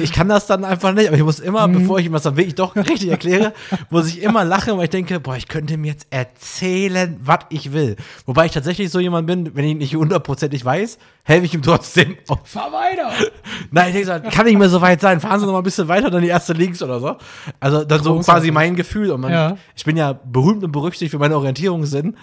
ich 0.00 0.12
kann 0.12 0.28
das 0.28 0.46
dann 0.46 0.64
einfach 0.64 0.92
nicht, 0.92 1.08
aber 1.08 1.16
ich 1.16 1.22
muss 1.24 1.40
immer, 1.40 1.66
bevor 1.68 1.98
ich 1.98 2.06
ihm 2.06 2.12
das 2.12 2.22
dann 2.22 2.36
wirklich 2.36 2.54
doch 2.54 2.76
richtig 2.76 3.08
erkläre, 3.08 3.52
muss 3.90 4.06
ich 4.08 4.22
immer 4.22 4.44
lachen, 4.44 4.76
weil 4.76 4.84
ich 4.84 4.90
denke, 4.90 5.18
boah, 5.20 5.36
ich 5.36 5.48
könnte 5.48 5.74
ihm 5.74 5.84
jetzt 5.84 6.06
erzählen, 6.10 7.16
was 7.22 7.40
ich 7.50 7.72
will. 7.72 7.96
Wobei 8.26 8.46
ich 8.46 8.52
tatsächlich 8.52 8.90
so 8.90 9.00
jemand 9.00 9.26
bin, 9.26 9.54
wenn 9.56 9.64
ich 9.64 9.76
nicht 9.76 9.96
hundertprozentig 9.96 10.64
weiß, 10.64 10.98
helfe 11.24 11.46
ich 11.46 11.54
ihm 11.54 11.62
trotzdem. 11.62 12.16
Oh, 12.28 12.36
Fahr 12.44 12.72
weiter! 12.72 13.10
nein, 13.70 13.88
ich 13.88 14.04
denke 14.06 14.22
so, 14.24 14.30
kann 14.30 14.46
nicht 14.46 14.58
mehr 14.58 14.68
so 14.68 14.80
weit 14.80 15.00
sein. 15.00 15.20
Fahren 15.20 15.40
Sie 15.40 15.46
noch 15.46 15.52
mal 15.52 15.58
ein 15.58 15.64
bisschen 15.64 15.88
weiter, 15.88 16.10
dann 16.10 16.22
die 16.22 16.28
erste 16.28 16.52
links 16.52 16.82
oder 16.82 17.00
so. 17.00 17.16
Also, 17.60 17.84
dann 17.84 18.02
so 18.02 18.18
quasi 18.20 18.50
mein 18.50 18.76
Gefühl. 18.76 19.10
Und 19.10 19.22
man, 19.22 19.32
Ja. 19.32 19.56
ich 19.74 19.84
bin 19.84 19.96
ja 19.96 20.12
berühmt 20.12 20.62
und 20.62 20.72
berüchtigt 20.72 21.10
für 21.10 21.18
meine 21.18 21.36
Orientierungssinn. 21.36 22.16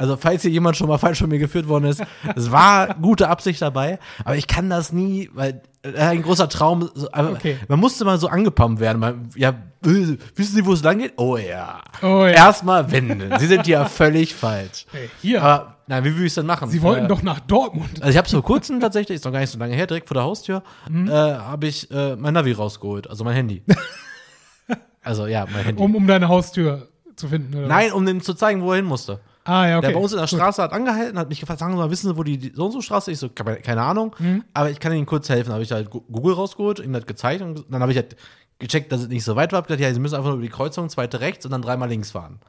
Also, 0.00 0.16
falls 0.16 0.42
hier 0.42 0.50
jemand 0.52 0.76
schon 0.76 0.86
mal 0.88 0.96
falsch 0.98 1.18
von 1.18 1.28
mir 1.28 1.40
geführt 1.40 1.66
worden 1.66 1.84
ist, 1.86 2.02
es 2.36 2.52
war 2.52 2.94
gute 2.94 3.28
Absicht 3.28 3.60
dabei, 3.60 3.98
aber 4.24 4.36
ich 4.36 4.46
kann 4.46 4.70
das 4.70 4.92
nie, 4.92 5.28
weil 5.34 5.60
äh, 5.82 5.98
ein 5.98 6.22
großer 6.22 6.48
Traum, 6.48 6.88
aber 7.10 7.32
Okay. 7.32 7.58
man 7.66 7.80
musste 7.80 8.04
mal 8.04 8.16
so 8.18 8.28
angepumpt 8.28 8.78
werden. 8.80 9.00
Man, 9.00 9.28
ja, 9.34 9.50
äh, 9.50 10.16
wissen 10.36 10.54
Sie, 10.54 10.64
wo 10.64 10.72
es 10.72 10.84
lang 10.84 10.98
geht? 10.98 11.14
Oh 11.16 11.36
ja. 11.36 11.80
Oh 12.02 12.22
ja. 12.24 12.28
Erstmal 12.28 12.90
wenden. 12.92 13.36
Sie 13.40 13.46
sind 13.48 13.66
ja 13.66 13.84
völlig 13.88 14.34
falsch. 14.36 14.86
Hey, 14.92 15.10
hier, 15.20 15.42
Aber, 15.42 15.78
na, 15.88 16.04
wie 16.04 16.12
würde 16.12 16.26
ich 16.26 16.30
es 16.30 16.34
denn 16.36 16.46
machen? 16.46 16.70
sie 16.70 16.80
wollten 16.82 17.06
Äh, 17.06 17.08
doch 17.08 17.22
nach 17.22 17.40
Dortmund. 17.40 17.90
also 18.00 18.10
ich 18.10 18.16
habe 18.18 18.28
vor 18.28 18.44
kurzem 18.44 18.78
tatsächlich, 18.78 19.16
ist 19.16 19.24
noch 19.24 19.32
gar 19.32 19.40
nicht 19.40 19.50
so 19.50 19.58
lange 19.58 19.74
her, 19.74 19.88
direkt 19.88 20.06
vor 20.06 20.14
der 20.14 20.22
Haustür, 20.22 20.62
Mhm. 20.88 21.08
äh, 21.08 21.12
habe 21.12 21.66
ich 21.66 21.90
äh, 21.90 22.14
mein 22.14 22.34
Navi 22.34 22.52
rausgeholt, 22.52 23.10
also 23.10 23.24
mein 23.24 23.34
Handy. 23.34 23.64
also 25.02 25.26
ja, 25.26 25.46
mein 25.52 25.64
Handy. 25.64 25.82
Um, 25.82 25.94
um 25.96 26.06
deine 26.06 26.28
Haustür 26.28 26.88
zu 27.16 27.28
finden, 27.28 27.54
oder? 27.56 27.66
Nein, 27.66 27.92
um 27.92 28.04
dem 28.06 28.20
zu 28.22 28.34
zeigen, 28.34 28.62
wo 28.62 28.70
er 28.70 28.76
hin 28.76 28.84
musste. 28.84 29.20
Ah, 29.48 29.66
ja, 29.66 29.78
okay. 29.78 29.86
Der 29.88 29.94
bei 29.94 30.00
uns 30.00 30.12
in 30.12 30.18
der. 30.18 30.26
Straße 30.26 30.62
hat 30.62 30.72
angehalten, 30.72 31.18
hat 31.18 31.28
mich 31.30 31.40
gefragt, 31.40 31.58
sagen 31.60 31.72
Sie 31.72 31.78
mal, 31.78 31.90
wissen 31.90 32.08
Sie, 32.08 32.16
wo 32.16 32.22
die, 32.22 32.36
die 32.38 32.52
so 32.54 32.66
und 32.66 32.72
so 32.72 32.80
Straße 32.82 33.10
ist? 33.10 33.16
Ich 33.16 33.20
so, 33.20 33.28
keine, 33.30 33.82
Ahnung, 33.82 34.14
Mhm. 34.18 34.44
aber 34.52 34.70
ich 34.70 34.78
kann 34.78 34.92
Ihnen 34.92 35.06
kurz 35.06 35.28
helfen. 35.28 35.52
Habe 35.52 35.62
ich 35.62 35.72
halt 35.72 35.88
Google 35.90 36.34
rausgeholt, 36.34 36.80
ihm 36.80 36.92
das 36.92 37.06
gezeigt 37.06 37.40
und 37.42 37.64
dann 37.70 37.80
habe 37.80 37.90
ich 37.92 37.96
halt 37.98 38.16
gecheckt, 38.58 38.92
dass 38.92 39.00
es 39.02 39.08
nicht 39.08 39.24
so 39.24 39.36
weit 39.36 39.52
war. 39.52 39.58
Hab 39.58 39.66
gesagt, 39.66 39.80
ja, 39.80 39.92
Sie 39.94 40.00
müssen 40.00 40.14
einfach 40.16 40.28
nur 40.28 40.36
über 40.36 40.42
die 40.46 40.50
Kreuzung, 40.52 40.88
zweite 40.90 41.20
rechts 41.20 41.44
und 41.46 41.52
dann 41.52 41.62
dreimal 41.62 41.88
links 41.88 42.10
fahren. 42.10 42.40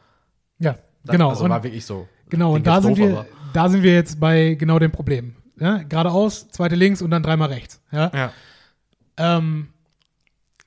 Ja, 0.60 0.76
Da- 1.06 1.14
genau. 1.14 1.30
Also 1.30 1.46
und, 1.46 1.52
war 1.52 1.64
wirklich 1.64 1.86
so. 1.86 2.08
genau, 2.30 2.56
und 2.56 2.68
da 2.68 2.82
sind, 2.82 2.98
doof, 2.98 3.08
wir, 3.08 3.26
da 3.54 3.70
sind 3.70 3.82
wir 3.84 3.94
jetzt 3.94 4.20
bei 4.20 4.56
genau 4.56 4.78
dem 4.80 4.92
Problem. 4.92 5.36
Ja? 5.58 5.78
Geradeaus, 5.84 6.50
zweite 6.50 6.76
links 6.76 7.02
und 7.02 7.12
dann 7.12 7.24
dreimal 7.24 7.48
rechts. 7.50 7.82
Ja? 7.92 8.12
Ja. 8.14 8.34
Ähm, 9.18 9.70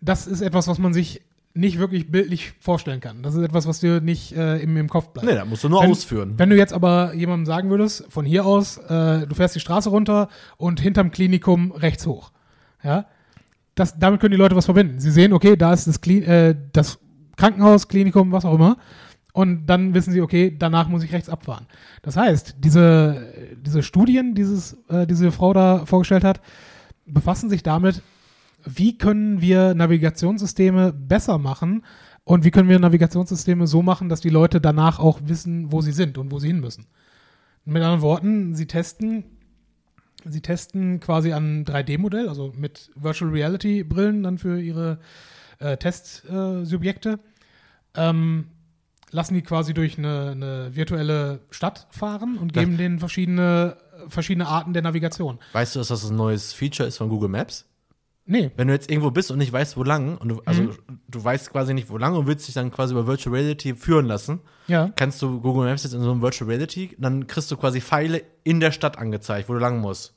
das 0.01 0.27
ist 0.27 0.41
etwas, 0.41 0.67
was 0.69 0.79
man 0.79 0.93
sich 0.95 1.21
nicht 1.55 1.79
wirklich 1.79 2.11
bildlich 2.11 2.53
vorstellen 2.61 3.01
kann. 3.01 3.23
Das 3.23 3.35
ist 3.35 3.43
etwas, 3.43 3.67
was 3.67 3.81
dir 3.81 4.01
nicht 4.01 4.33
äh, 4.35 4.59
im, 4.59 4.77
im 4.77 4.89
Kopf 4.89 5.09
bleibt. 5.09 5.29
Nee, 5.29 5.35
da 5.35 5.45
musst 5.45 5.65
du 5.65 5.69
nur 5.69 5.83
Wenn- 5.83 5.91
ausführen. 5.91 6.35
Wenn 6.39 6.51
du 6.51 6.57
jetzt 6.57 6.73
aber 6.73 7.15
jemandem 7.15 7.47
sagen 7.47 7.69
würdest, 7.71 8.07
von 8.09 8.25
hier 8.25 8.47
aus, 8.47 8.79
äh, 8.79 9.27
du 9.27 9.35
fährst 9.35 9.55
die 9.55 9.61
Straße 9.61 9.91
runter 9.91 10.29
und 10.57 10.81
hinterm 10.81 11.11
Klinikum 11.11 11.73
rechts 11.73 12.07
hoch. 12.07 12.33
Ja, 12.83 13.07
das, 13.75 13.99
damit 13.99 14.21
können 14.21 14.33
die 14.33 14.39
Leute 14.39 14.57
was 14.57 14.65
verbinden. 14.65 14.99
Sie 14.99 15.11
sehen, 15.11 15.33
okay, 15.33 15.57
da 15.57 15.73
ist 15.73 15.87
das, 15.87 16.01
Kli 16.01 16.19
äh, 16.25 16.57
das 16.73 16.99
Krankenhaus, 17.37 17.89
Klinikum, 17.89 18.33
was 18.33 18.45
auch 18.45 18.55
immer. 18.55 18.77
Und 19.35 19.67
dann 19.67 19.95
wissen 19.95 20.13
sie, 20.13 20.21
okay, 20.21 20.55
danach 20.59 20.89
muss 20.89 21.03
ich 21.03 21.13
rechts 21.13 21.29
abfahren. 21.31 21.67
Das 22.03 22.17
heißt, 22.17 22.57
diese, 22.59 23.33
diese 23.65 23.83
Studien, 23.83 24.35
dieses, 24.35 24.77
äh, 24.89 25.07
diese 25.07 25.33
Frau 25.33 25.53
da 25.55 25.87
vorgestellt 25.87 26.25
hat, 26.25 26.41
befassen 27.07 27.49
sich 27.49 27.63
damit, 27.63 28.03
wie 28.65 28.99
können 28.99 29.41
wir 29.41 29.75
Navigationssysteme 29.75 30.93
besser 30.93 31.39
machen 31.39 31.85
und 32.25 32.45
wie 32.45 32.51
können 32.51 32.69
wir 32.69 32.79
Navigationssysteme 32.79 33.67
so 33.67 33.83
machen, 33.83 34.09
dass 34.09 34.21
die 34.21 34.31
Leute 34.31 34.61
danach 34.61 34.99
auch 34.99 35.21
wissen, 35.25 35.73
wo 35.73 35.81
sie 35.81 35.93
sind 35.93 36.19
und 36.19 36.31
wo 36.31 36.39
sie 36.39 36.49
hin 36.49 36.61
müssen. 36.61 36.87
Mit 37.65 37.83
anderen 37.83 38.03
Worten, 38.03 38.55
sie 38.55 38.67
testen, 38.67 39.25
sie 40.25 40.41
testen 40.41 41.01
quasi 41.01 41.33
an 41.33 41.65
3D-Modell, 41.65 42.29
also 42.29 42.53
mit 42.57 42.91
Virtual 42.95 43.31
Reality 43.31 43.85
Brillen 43.85 44.23
dann 44.23 44.39
für 44.39 44.61
ihre 44.61 44.99
äh, 45.59 45.77
Testsubjekte, 45.77 47.19
äh, 47.95 48.09
ähm, 48.09 48.47
lassen 49.11 49.35
die 49.35 49.43
quasi 49.43 49.75
durch 49.75 49.99
eine, 49.99 50.31
eine 50.31 50.75
virtuelle 50.75 51.41
Stadt 51.51 51.87
fahren 51.91 52.39
und 52.39 52.53
geben 52.53 52.79
denen 52.79 52.99
verschiedene 52.99 53.77
verschiedene 54.09 54.47
Arten 54.47 54.73
der 54.73 54.83
Navigation. 54.83 55.39
Weißt 55.53 55.75
du, 55.75 55.81
dass 55.81 55.89
das 55.89 56.09
ein 56.09 56.17
neues 56.17 56.53
Feature 56.53 56.89
ist 56.89 56.97
von 56.97 57.09
Google 57.09 57.29
Maps? 57.29 57.67
Nee, 58.25 58.53
Wenn 58.57 58.69
du 58.69 58.73
jetzt 58.75 58.89
irgendwo 58.89 59.11
bist 59.11 59.33
und 59.33 59.39
nicht 59.39 59.53
weißt, 59.53 59.77
wo 59.77 59.83
lang, 59.83 60.17
und 60.19 60.29
du, 60.29 60.43
also 60.45 60.63
Mhm. 60.63 60.71
du 61.09 61.25
weißt 61.25 61.51
quasi 61.51 61.75
nicht, 61.75 61.91
wo 61.91 61.99
lang 61.99 62.15
und 62.15 62.27
willst 62.29 62.47
dich 62.47 62.55
dann 62.55 62.71
quasi 62.71 62.95
über 62.95 63.07
Virtual 63.09 63.35
Reality 63.35 63.75
führen 63.75 64.07
lassen, 64.07 64.41
ja. 64.69 64.91
kannst 64.95 65.21
du 65.23 65.41
Google 65.41 65.65
Maps 65.69 65.83
jetzt 65.83 65.93
in 65.95 66.03
so 66.03 66.11
einem 66.13 66.23
Virtual 66.23 66.49
Reality, 66.49 66.95
dann 66.99 67.27
kriegst 67.27 67.51
du 67.51 67.57
quasi 67.57 67.81
Pfeile 67.81 68.23
in 68.45 68.61
der 68.61 68.71
Stadt 68.71 68.97
angezeigt, 68.97 69.49
wo 69.49 69.55
du 69.55 69.59
lang 69.59 69.81
musst. 69.81 70.15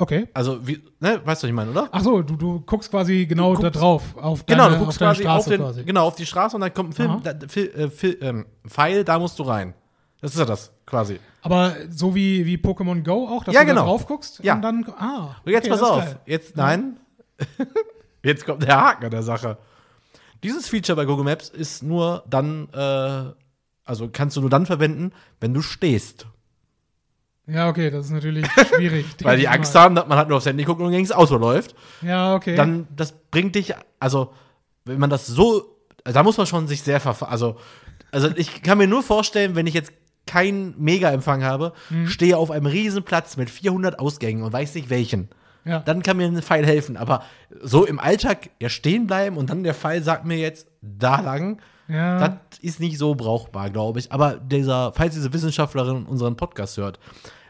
Okay. 0.00 0.28
Also, 0.32 0.64
wie, 0.66 0.80
ne, 1.00 1.20
weißt 1.24 1.42
du, 1.42 1.46
was 1.46 1.50
ich 1.50 1.52
meine, 1.52 1.72
oder? 1.72 1.88
Ach 1.90 2.02
so, 2.02 2.22
du, 2.22 2.36
du 2.36 2.60
guckst 2.60 2.88
quasi 2.90 3.26
genau 3.26 3.54
Du 3.56 3.62
da 3.62 3.68
guckst- 3.68 3.80
drauf, 3.80 4.02
auf 4.16 4.46
Genau, 4.46 4.64
deine, 4.66 4.78
du 4.78 4.84
guckst 4.84 5.02
auf 5.02 5.08
quasi 5.08 5.22
Straße 5.22 5.38
auf, 5.40 5.48
den, 5.48 5.60
quasi. 5.60 5.84
genau, 5.84 6.06
auf 6.06 6.14
die 6.14 6.24
Straße 6.26 6.56
und 6.56 6.60
dann 6.62 6.72
kommt 6.72 6.90
ein 6.90 6.92
Film, 6.94 7.20
da, 7.22 7.32
äh, 7.32 7.90
Fil, 7.90 8.16
ähm, 8.22 8.46
Pfeil, 8.66 9.04
da 9.04 9.18
musst 9.18 9.38
du 9.40 9.42
rein. 9.42 9.74
Das 10.20 10.32
ist 10.32 10.38
ja 10.38 10.44
das, 10.44 10.72
quasi. 10.86 11.18
Aber 11.52 11.74
so 11.90 12.14
wie, 12.14 12.44
wie 12.46 12.56
Pokémon 12.56 13.02
Go 13.02 13.26
auch, 13.28 13.44
dass 13.44 13.54
Ja, 13.54 13.60
du 13.62 13.66
genau. 13.68 13.80
da 13.82 13.86
drauf 13.86 14.06
guckst 14.06 14.40
Ja. 14.42 14.54
und 14.54 14.62
dann, 14.62 14.84
ah. 14.98 15.36
Und 15.44 15.52
jetzt 15.52 15.64
okay, 15.64 15.70
pass 15.70 15.82
auf. 15.82 16.04
geil. 16.04 16.20
Jetzt, 16.26 16.56
nein. 16.56 16.96
jetzt 18.22 18.44
kommt 18.44 18.62
der 18.62 18.76
Haken 18.80 19.04
an 19.06 19.10
der 19.10 19.22
Sache. 19.22 19.58
Dieses 20.42 20.68
Feature 20.68 20.96
bei 20.96 21.04
Google 21.04 21.24
Maps 21.24 21.48
ist 21.48 21.82
nur 21.82 22.22
dann, 22.28 22.68
äh, 22.72 23.32
also 23.84 24.08
kannst 24.12 24.36
du 24.36 24.40
nur 24.40 24.50
dann 24.50 24.66
verwenden, 24.66 25.12
wenn 25.40 25.54
du 25.54 25.62
stehst. 25.62 26.26
Ja, 27.46 27.68
okay, 27.70 27.90
das 27.90 28.06
ist 28.06 28.10
natürlich 28.12 28.46
schwierig. 28.76 29.06
Weil 29.22 29.38
die 29.38 29.48
Angst 29.48 29.72
mal. 29.74 29.80
haben, 29.80 29.94
dass 29.94 30.06
man 30.06 30.18
halt 30.18 30.28
nur 30.28 30.36
aufs 30.36 30.46
Handy 30.46 30.64
guckt 30.64 30.80
und 30.82 30.90
gegen 30.90 31.06
das 31.06 31.16
Auto 31.16 31.36
läuft. 31.38 31.74
Ja, 32.02 32.34
okay. 32.34 32.54
Dann, 32.54 32.86
das 32.94 33.12
bringt 33.30 33.54
dich, 33.54 33.74
also, 33.98 34.32
wenn 34.84 34.98
man 34.98 35.08
das 35.10 35.26
so, 35.26 35.78
da 36.04 36.22
muss 36.22 36.36
man 36.36 36.46
schon 36.46 36.68
sich 36.68 36.82
sehr 36.82 37.00
verfahren. 37.00 37.32
Also, 37.32 37.56
also, 38.12 38.28
ich 38.36 38.62
kann 38.62 38.78
mir 38.78 38.86
nur 38.86 39.02
vorstellen, 39.02 39.54
wenn 39.54 39.66
ich 39.66 39.74
jetzt 39.74 39.92
keinen 40.28 40.74
Mega-Empfang 40.80 41.42
habe, 41.42 41.72
Mhm. 41.90 42.06
stehe 42.06 42.36
auf 42.38 42.50
einem 42.52 42.66
riesen 42.66 43.02
Platz 43.02 43.36
mit 43.36 43.50
400 43.50 43.98
Ausgängen 43.98 44.44
und 44.44 44.52
weiß 44.52 44.74
nicht 44.76 44.90
welchen. 44.90 45.28
ja. 45.64 45.80
dann 45.80 46.02
kann 46.02 46.16
mir 46.16 46.26
ein 46.26 46.40
Pfeil 46.40 46.64
helfen. 46.64 46.96
Aber 46.96 47.22
so 47.60 47.84
im 47.84 47.98
Alltag 47.98 48.48
ja 48.60 48.68
stehen 48.68 49.06
bleiben 49.06 49.36
und 49.36 49.50
dann 49.50 49.64
der 49.64 49.74
Pfeil 49.74 50.02
sagt 50.02 50.24
mir 50.24 50.38
jetzt 50.38 50.66
da 50.80 51.20
lang, 51.20 51.60
ja. 51.88 52.18
das 52.18 52.58
ist 52.62 52.80
nicht 52.80 52.96
so 52.96 53.14
brauchbar, 53.14 53.68
glaube 53.70 53.98
ich. 53.98 54.10
Aber 54.12 54.36
dieser, 54.36 54.92
falls 54.94 55.14
diese 55.14 55.32
Wissenschaftlerin 55.32 56.06
unseren 56.06 56.36
Podcast 56.36 56.76
hört, 56.78 56.98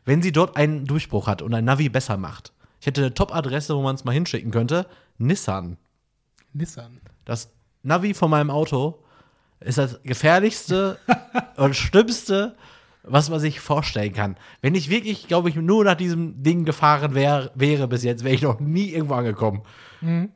wenn 0.04 0.20
sie 0.22 0.32
dort 0.32 0.56
einen 0.56 0.84
Durchbruch 0.86 1.26
hat 1.28 1.42
und 1.42 1.54
ein 1.54 1.64
Navi 1.64 1.88
besser 1.90 2.16
macht, 2.16 2.52
ich 2.80 2.86
hätte 2.86 3.02
eine 3.02 3.14
Top-Adresse, 3.14 3.76
wo 3.76 3.82
man 3.82 3.94
es 3.94 4.04
mal 4.04 4.12
hinschicken 4.12 4.50
könnte, 4.50 4.86
Nissan. 5.18 5.76
Nissan. 6.52 7.00
Das 7.24 7.50
Navi 7.82 8.14
von 8.14 8.30
meinem 8.30 8.50
Auto 8.50 8.98
ist 9.60 9.78
das 9.78 10.00
gefährlichste 10.02 10.98
und 11.56 11.76
schlimmste, 11.76 12.56
was 13.10 13.30
man 13.30 13.40
sich 13.40 13.60
vorstellen 13.60 14.12
kann. 14.12 14.36
Wenn 14.62 14.74
ich 14.74 14.90
wirklich, 14.90 15.28
glaube 15.28 15.48
ich, 15.48 15.56
nur 15.56 15.84
nach 15.84 15.96
diesem 15.96 16.42
Ding 16.42 16.64
gefahren 16.64 17.14
wär, 17.14 17.50
wäre 17.54 17.88
bis 17.88 18.04
jetzt, 18.04 18.24
wäre 18.24 18.34
ich 18.34 18.42
noch 18.42 18.60
nie 18.60 18.90
irgendwo 18.90 19.14
angekommen. 19.14 19.62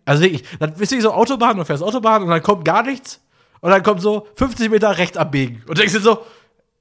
Also 0.04 0.22
wirklich, 0.22 0.42
dann 0.58 0.74
bist 0.74 0.90
du 0.92 1.00
so 1.00 1.12
Autobahn 1.12 1.58
und 1.58 1.64
fährst 1.66 1.82
Autobahn 1.82 2.22
und 2.24 2.30
dann 2.30 2.42
kommt 2.42 2.64
gar 2.64 2.82
nichts 2.82 3.20
und 3.60 3.70
dann 3.70 3.82
kommt 3.82 4.00
so 4.00 4.26
50 4.34 4.70
Meter 4.70 4.98
rechts 4.98 5.16
abbiegen 5.16 5.62
und 5.68 5.78
denkst 5.78 5.92
dir 5.94 6.00
so, 6.00 6.18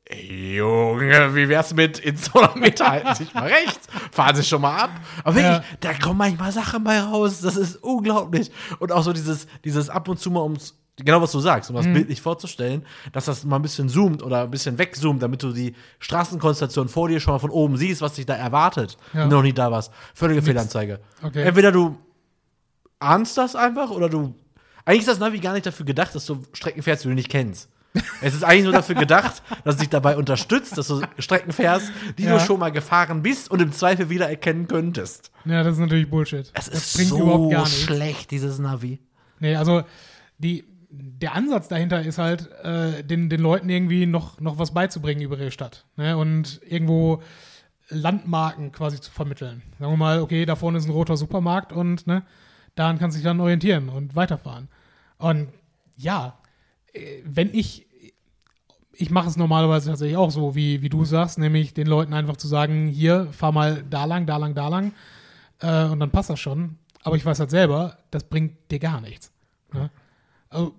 ey, 0.05 0.55
Junge, 0.57 1.35
wie 1.35 1.47
wär's 1.47 1.73
mit 1.75 1.99
in 1.99 2.17
200 2.17 2.55
Meter 2.55 2.89
halten 2.89 3.13
sich 3.15 3.33
mal 3.35 3.47
rechts, 3.47 3.87
fahren 4.11 4.35
sich 4.35 4.47
schon 4.47 4.61
mal 4.61 4.75
ab. 4.77 4.89
Aber 5.23 5.35
wirklich, 5.35 5.53
Ja. 5.57 5.63
da 5.79 5.93
kommen 5.93 6.17
manchmal 6.17 6.51
Sachen 6.51 6.83
bei 6.83 6.99
raus, 6.99 7.41
das 7.41 7.55
ist 7.55 7.75
unglaublich. 7.83 8.51
Und 8.79 8.91
auch 8.91 9.03
so 9.03 9.13
dieses, 9.13 9.45
dieses 9.63 9.89
ab 9.89 10.07
und 10.09 10.19
zu 10.19 10.31
mal 10.31 10.41
ums, 10.41 10.75
genau 10.97 11.21
was 11.21 11.31
du 11.31 11.39
sagst, 11.39 11.69
um 11.69 11.75
das 11.75 11.85
Mhm. 11.85 11.93
bildlich 11.93 12.21
vorzustellen, 12.21 12.85
dass 13.11 13.25
das 13.25 13.43
mal 13.45 13.55
ein 13.57 13.61
bisschen 13.61 13.89
zoomt 13.89 14.21
oder 14.23 14.43
ein 14.43 14.51
bisschen 14.51 14.77
wegzoomt, 14.77 15.21
damit 15.23 15.41
du 15.43 15.51
die 15.53 15.73
Straßenkonstellation 15.99 16.89
vor 16.89 17.07
dir 17.07 17.19
schon 17.19 17.33
mal 17.33 17.39
von 17.39 17.49
oben 17.49 17.77
siehst, 17.77 18.01
was 18.01 18.13
dich 18.13 18.25
da 18.25 18.35
erwartet, 18.35 18.97
Ja. 19.13 19.21
wenn 19.21 19.29
du 19.29 19.35
noch 19.37 19.43
nie 19.43 19.53
da 19.53 19.71
warst. 19.71 19.91
Völlige 20.13 20.41
Fehlanzeige. 20.41 20.99
Okay. 21.23 21.43
Entweder 21.43 21.71
du 21.71 21.97
ahnst 22.99 23.37
das 23.37 23.55
einfach 23.55 23.89
oder 23.91 24.09
du. 24.09 24.35
Eigentlich 24.85 25.01
ist 25.01 25.07
das 25.09 25.19
Navi 25.19 25.39
gar 25.39 25.53
nicht 25.53 25.65
dafür 25.65 25.85
gedacht, 25.85 26.13
dass 26.15 26.25
du 26.25 26.41
Strecken 26.53 26.81
fährst, 26.83 27.03
die 27.03 27.07
du 27.09 27.13
nicht 27.15 27.29
kennst. 27.29 27.69
Es 28.21 28.33
ist 28.33 28.43
eigentlich 28.43 28.63
nur 28.63 28.73
dafür 28.73 28.95
gedacht, 28.95 29.41
dass 29.63 29.75
es 29.75 29.81
dich 29.81 29.89
dabei 29.89 30.15
unterstützt, 30.15 30.77
dass 30.77 30.87
du 30.87 31.01
Strecken 31.17 31.51
fährst, 31.51 31.91
die 32.17 32.23
Ja. 32.23 32.33
du 32.37 32.39
schon 32.39 32.59
mal 32.59 32.71
gefahren 32.71 33.21
bist 33.21 33.49
und 33.51 33.61
im 33.61 33.71
Zweifel 33.73 34.09
wieder 34.09 34.29
erkennen 34.29 34.67
könntest. 34.67 35.31
Ja, 35.45 35.63
das 35.63 35.73
ist 35.73 35.79
natürlich 35.79 36.09
Bullshit. 36.09 36.51
Es 36.53 36.65
das 36.65 36.67
ist 36.69 36.95
bringt 36.95 37.09
so 37.09 37.65
schlecht, 37.65 38.31
dieses 38.31 38.59
Navi. 38.59 38.99
Nee, 39.39 39.55
also 39.55 39.83
die, 40.37 40.63
der 40.91 41.35
Ansatz 41.35 41.69
dahinter 41.69 42.01
ist 42.01 42.17
halt, 42.17 42.49
äh, 42.63 43.03
den, 43.03 43.29
den 43.29 43.39
Leuten 43.39 43.69
irgendwie 43.69 44.05
noch, 44.05 44.39
noch 44.41 44.59
was 44.59 44.73
beizubringen 44.73 45.21
über 45.21 45.37
ihre 45.37 45.51
Stadt. 45.51 45.85
Ne? 45.95 46.17
Und 46.17 46.59
irgendwo 46.67 47.21
Landmarken 47.89 48.71
quasi 48.71 48.99
zu 48.99 49.11
vermitteln. 49.11 49.61
Sagen 49.79 49.91
wir 49.91 49.97
mal, 49.97 50.21
okay, 50.21 50.45
da 50.45 50.55
vorne 50.55 50.77
ist 50.77 50.85
ein 50.85 50.91
roter 50.91 51.17
Supermarkt 51.17 51.73
und 51.73 52.07
ne, 52.07 52.23
daran 52.75 52.99
kannst 52.99 53.15
du 53.15 53.19
dich 53.19 53.25
dann 53.25 53.39
orientieren 53.39 53.89
und 53.89 54.15
weiterfahren. 54.15 54.69
Und 55.17 55.49
ja, 55.97 56.37
äh, 56.93 57.21
wenn 57.23 57.53
ich, 57.53 57.87
ich 58.93 59.09
mache 59.11 59.29
es 59.29 59.37
normalerweise 59.37 59.89
tatsächlich 59.89 60.17
auch 60.17 60.31
so, 60.31 60.55
wie, 60.55 60.81
wie 60.81 60.89
du 60.89 61.05
sagst, 61.05 61.37
nämlich 61.37 61.73
den 61.73 61.87
Leuten 61.87 62.13
einfach 62.13 62.37
zu 62.37 62.47
sagen, 62.47 62.87
hier, 62.87 63.27
fahr 63.31 63.51
mal 63.51 63.83
da 63.89 64.05
lang, 64.05 64.25
da 64.25 64.37
lang, 64.37 64.55
da 64.55 64.67
lang 64.67 64.93
äh, 65.59 65.85
und 65.85 65.99
dann 65.99 66.11
passt 66.11 66.29
das 66.29 66.39
schon. 66.39 66.77
Aber 67.03 67.15
ich 67.15 67.25
weiß 67.25 67.39
halt 67.39 67.49
selber, 67.49 67.97
das 68.11 68.23
bringt 68.25 68.71
dir 68.71 68.79
gar 68.79 69.01
nichts. 69.01 69.31
Ne? 69.73 69.89
Also, 70.49 70.75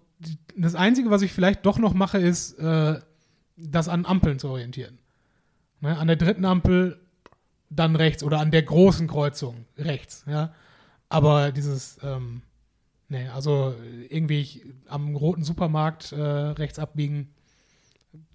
das 0.56 0.74
Einzige, 0.74 1.10
was 1.10 1.22
ich 1.22 1.32
vielleicht 1.32 1.64
doch 1.66 1.78
noch 1.78 1.94
mache, 1.94 2.18
ist, 2.18 2.58
äh, 2.58 3.00
das 3.56 3.88
an 3.88 4.06
Ampeln 4.06 4.38
zu 4.38 4.48
orientieren. 4.48 4.98
Ne? 5.80 5.96
An 5.96 6.06
der 6.06 6.16
dritten 6.16 6.44
Ampel 6.44 7.00
dann 7.70 7.96
rechts 7.96 8.22
oder 8.22 8.40
an 8.40 8.50
der 8.50 8.62
großen 8.62 9.08
Kreuzung 9.08 9.66
rechts. 9.78 10.24
Ja? 10.26 10.54
Aber 11.08 11.52
dieses, 11.52 11.98
ähm, 12.02 12.42
nee, 13.08 13.28
also 13.28 13.74
irgendwie 14.08 14.74
am 14.88 15.16
roten 15.16 15.44
Supermarkt 15.44 16.12
äh, 16.12 16.20
rechts 16.20 16.78
abbiegen, 16.78 17.34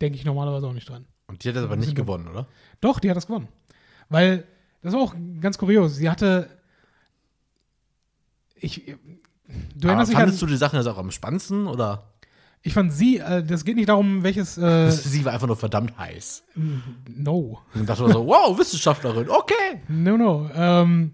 denke 0.02 0.17
ich 0.17 0.26
normalerweise 0.26 0.67
auch 0.67 0.73
nicht 0.73 0.89
dran. 0.89 1.06
Und 1.28 1.43
die 1.43 1.50
hat 1.50 1.56
das 1.56 1.65
aber 1.65 1.76
nicht 1.76 1.95
gewonnen, 1.95 2.28
oder? 2.28 2.47
Doch, 2.82 3.00
die 3.00 3.10
hat 3.10 3.17
das 3.17 3.28
gewonnen. 3.28 3.50
Weil, 4.10 4.45
das 4.82 4.93
war 4.93 5.02
auch 5.02 5.15
ganz 5.41 5.58
kurios. 5.58 5.95
Sie 5.95 6.10
hatte. 6.10 6.50
Ich. 8.56 8.95
Du 9.47 9.53
Aber 9.88 9.88
erinnerst 9.89 10.10
dich 10.12 10.17
an. 10.17 10.21
fandest 10.23 10.41
du 10.41 10.45
die 10.45 10.57
Sachen 10.57 10.77
jetzt 10.77 10.88
auch 10.88 10.97
am 10.97 11.12
spannendsten 11.12 11.67
oder? 11.67 12.12
Ich 12.63 12.73
fand 12.73 12.91
sie, 12.91 13.19
äh, 13.19 13.43
das 13.43 13.63
geht 13.63 13.75
nicht 13.77 13.88
darum, 13.89 14.23
welches. 14.23 14.57
Äh, 14.57 14.91
Sie 14.91 15.23
war 15.23 15.33
einfach 15.33 15.47
nur 15.47 15.55
verdammt 15.55 15.97
heiß. 15.97 16.43
no. 17.15 17.62
Und 17.73 17.88
dachte 17.88 18.01
man 18.03 18.12
so, 18.12 18.27
wow, 18.27 18.57
Wissenschaftlerin, 18.57 19.29
okay. 19.29 19.81
No, 19.88 20.17
no. 20.17 20.49
Ähm, 20.53 21.13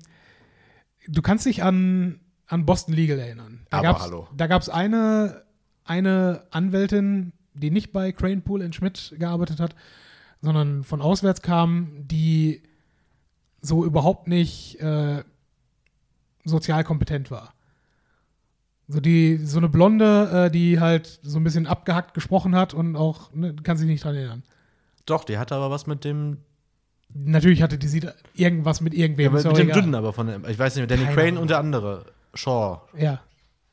du 1.07 1.21
kannst 1.21 1.45
dich 1.45 1.61
an, 1.63 2.19
an 2.47 2.65
Boston 2.65 2.93
Legal 2.95 3.19
erinnern. 3.19 3.67
Da 3.69 3.77
Aber 3.77 3.87
gab's, 3.89 4.01
hallo. 4.01 4.27
Da 4.35 4.47
gab 4.47 4.61
es 4.61 4.69
eine, 4.69 5.43
eine 5.83 6.43
Anwältin, 6.49 7.33
die 7.53 7.69
nicht 7.69 7.91
bei 7.93 8.11
Crane 8.13 8.41
Pool 8.41 8.61
in 8.61 8.73
Schmidt 8.73 9.13
gearbeitet 9.19 9.59
hat, 9.59 9.75
sondern 10.41 10.83
von 10.83 11.01
auswärts 11.01 11.41
kam, 11.43 11.91
die 12.07 12.63
so 13.61 13.85
überhaupt 13.85 14.27
nicht 14.27 14.79
äh, 14.81 15.23
sozial 16.45 16.83
kompetent 16.83 17.29
war. 17.31 17.53
So 18.87 18.99
die, 18.99 19.37
so 19.37 19.57
eine 19.59 19.69
Blonde, 19.69 20.47
äh, 20.47 20.51
die 20.51 20.79
halt 20.79 21.19
so 21.23 21.39
ein 21.39 21.43
bisschen 21.43 21.67
abgehackt 21.67 22.13
gesprochen 22.13 22.53
hat 22.55 22.73
und 22.73 22.95
auch, 22.95 23.33
ne, 23.33 23.55
kann 23.63 23.77
sich 23.77 23.87
nicht 23.87 24.03
dran 24.03 24.15
erinnern. 24.15 24.43
Doch, 25.05 25.23
die 25.23 25.37
hatte 25.37 25.55
aber 25.55 25.71
was 25.71 25.87
mit 25.87 26.03
dem, 26.03 26.37
Natürlich 27.15 27.61
hatte 27.61 27.77
die 27.77 27.87
sie 27.87 28.01
irgendwas 28.33 28.81
mit 28.81 28.93
irgendwem. 28.93 29.25
ja, 29.25 29.31
mit, 29.31 29.45
mit 29.45 29.57
dem 29.57 29.69
egal. 29.69 29.81
Dünnen, 29.81 29.95
aber 29.95 30.13
von 30.13 30.27
dem, 30.27 30.45
ich 30.47 30.57
weiß 30.59 30.75
nicht, 30.75 30.89
Danny 30.89 31.03
Keine 31.03 31.15
Crane 31.15 31.27
Ahnung. 31.29 31.41
und 31.43 31.49
der 31.49 31.59
andere, 31.59 32.05
Shaw, 32.33 32.81
Ja. 32.97 33.21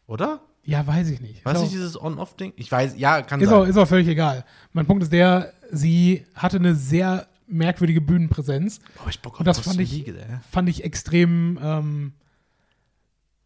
oder? 0.07 0.41
Ja, 0.65 0.87
weiß 0.87 1.09
ich 1.09 1.21
nicht. 1.21 1.45
Weiß 1.45 1.57
ist 1.57 1.65
auch, 1.65 1.71
dieses 1.71 2.01
On-Off-Ding? 2.01 2.53
Ich 2.57 2.71
weiß, 2.71 2.95
ja, 2.99 3.23
kann 3.23 3.41
ist, 3.41 3.49
sein. 3.49 3.59
auch, 3.59 3.65
ist 3.67 3.79
auch 3.79 3.89
völlig 3.89 4.09
egal. 4.09 4.45
Mein 4.75 4.87
Punkt 4.87 5.03
ist 5.03 5.13
der, 5.13 5.53
sie 5.73 6.25
hatte 6.35 6.59
eine 6.59 6.75
sehr 6.75 7.27
merkwürdige 7.49 8.01
Bühnenpräsenz. 8.03 8.79
Boah, 9.03 9.09
ich 9.09 9.21
Bock 9.21 9.33
auf 9.35 9.41
Und 9.41 9.47
das 9.47 9.59
fand 9.59 9.81
ich- 9.81 10.07
ey. 10.07 10.15
Fand 10.53 10.69
ich 10.69 10.85
extrem 10.85 11.59
ähm, 11.63 12.13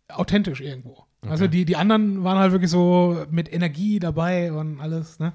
authentisch 0.09 0.61
irgendwo. 0.61 1.05
Also 1.29 1.45
Okay. 1.45 1.53
die, 1.53 1.65
die 1.65 1.77
anderen 1.77 2.23
waren 2.25 2.39
halt 2.39 2.53
wirklich 2.53 2.71
so 2.71 3.25
mit 3.31 3.53
Energie 3.53 3.99
dabei 3.99 4.53
und 4.53 4.81
alles, 4.81 5.19
ne? 5.19 5.33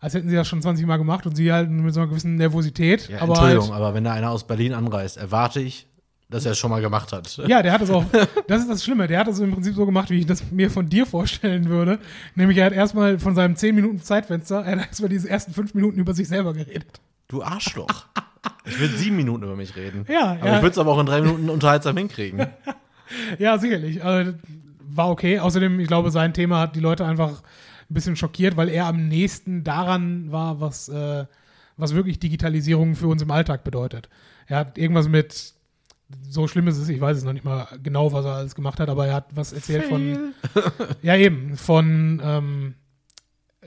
Als 0.00 0.14
hätten 0.14 0.28
sie 0.30 0.34
das 0.36 0.48
schon 0.48 0.62
20 0.62 0.86
Mal 0.86 0.96
gemacht 0.96 1.26
und 1.26 1.36
sie 1.36 1.52
halt 1.52 1.68
mit 1.68 1.92
so 1.92 2.00
einer 2.00 2.08
gewissen 2.08 2.36
Nervosität. 2.36 3.08
Ja, 3.08 3.20
aber 3.20 3.32
Entschuldigung, 3.32 3.64
halt, 3.66 3.74
aber 3.74 3.94
wenn 3.94 4.04
da 4.04 4.12
einer 4.12 4.30
aus 4.30 4.46
Berlin 4.46 4.72
anreist, 4.72 5.18
erwarte 5.18 5.60
ich, 5.60 5.86
dass 6.30 6.46
er 6.46 6.52
es 6.52 6.58
schon 6.58 6.70
mal 6.70 6.80
gemacht 6.80 7.12
hat. 7.12 7.36
Ja, 7.46 7.62
der 7.62 7.72
hat 7.72 7.82
es 7.82 7.90
auch, 7.90 8.04
das 8.46 8.62
ist 8.62 8.70
das 8.70 8.82
Schlimme, 8.82 9.08
der 9.08 9.18
hat 9.18 9.28
es 9.28 9.38
im 9.40 9.52
Prinzip 9.52 9.74
so 9.74 9.84
gemacht, 9.84 10.08
wie 10.08 10.20
ich 10.20 10.26
das 10.26 10.50
mir 10.50 10.70
von 10.70 10.88
dir 10.88 11.04
vorstellen 11.04 11.68
würde. 11.68 11.98
Nämlich 12.34 12.56
er 12.56 12.66
hat 12.66 12.72
erstmal 12.72 13.18
von 13.18 13.34
seinem 13.34 13.56
10 13.56 13.74
Minuten 13.74 14.00
Zeitfenster, 14.00 14.64
er 14.64 14.78
hat 14.78 14.86
erstmal 14.88 15.10
diese 15.10 15.28
ersten 15.28 15.52
5 15.52 15.74
Minuten 15.74 15.98
über 15.98 16.14
sich 16.14 16.28
selber 16.28 16.54
geredet. 16.54 17.00
Du 17.28 17.42
Arschloch. 17.42 18.06
Ich 18.64 18.78
würde 18.80 18.96
sieben 18.96 19.16
Minuten 19.16 19.42
über 19.44 19.56
mich 19.56 19.76
reden. 19.76 20.06
Ja, 20.08 20.32
aber 20.40 20.46
ja. 20.46 20.56
ich 20.56 20.62
würde 20.62 20.72
es 20.72 20.78
aber 20.78 20.92
auch 20.92 21.00
in 21.00 21.06
drei 21.06 21.20
Minuten 21.20 21.50
unterhaltsam 21.50 21.96
hinkriegen. 21.96 22.46
Ja, 23.40 23.58
sicherlich. 23.58 24.04
Also, 24.04 24.34
war 24.96 25.10
okay. 25.10 25.38
Außerdem, 25.38 25.80
ich 25.80 25.88
glaube, 25.88 26.10
sein 26.10 26.34
Thema 26.34 26.60
hat 26.60 26.76
die 26.76 26.80
Leute 26.80 27.04
einfach 27.04 27.42
ein 27.90 27.94
bisschen 27.94 28.16
schockiert, 28.16 28.56
weil 28.56 28.68
er 28.68 28.86
am 28.86 29.08
nächsten 29.08 29.64
daran 29.64 30.30
war, 30.30 30.60
was, 30.60 30.88
äh, 30.88 31.26
was 31.76 31.94
wirklich 31.94 32.18
Digitalisierung 32.18 32.94
für 32.94 33.08
uns 33.08 33.22
im 33.22 33.30
Alltag 33.30 33.64
bedeutet. 33.64 34.08
Er 34.46 34.58
hat 34.58 34.78
irgendwas 34.78 35.08
mit, 35.08 35.54
so 36.28 36.46
schlimm 36.46 36.68
ist 36.68 36.78
es, 36.78 36.88
ich 36.88 37.00
weiß 37.00 37.16
es 37.16 37.24
noch 37.24 37.32
nicht 37.32 37.44
mal 37.44 37.66
genau, 37.82 38.12
was 38.12 38.24
er 38.24 38.34
alles 38.34 38.54
gemacht 38.54 38.80
hat, 38.80 38.88
aber 38.88 39.06
er 39.06 39.14
hat 39.14 39.34
was 39.34 39.52
erzählt 39.52 39.84
von, 39.84 40.34
ja 41.02 41.16
eben, 41.16 41.56
von 41.56 42.20
ähm, 42.22 42.74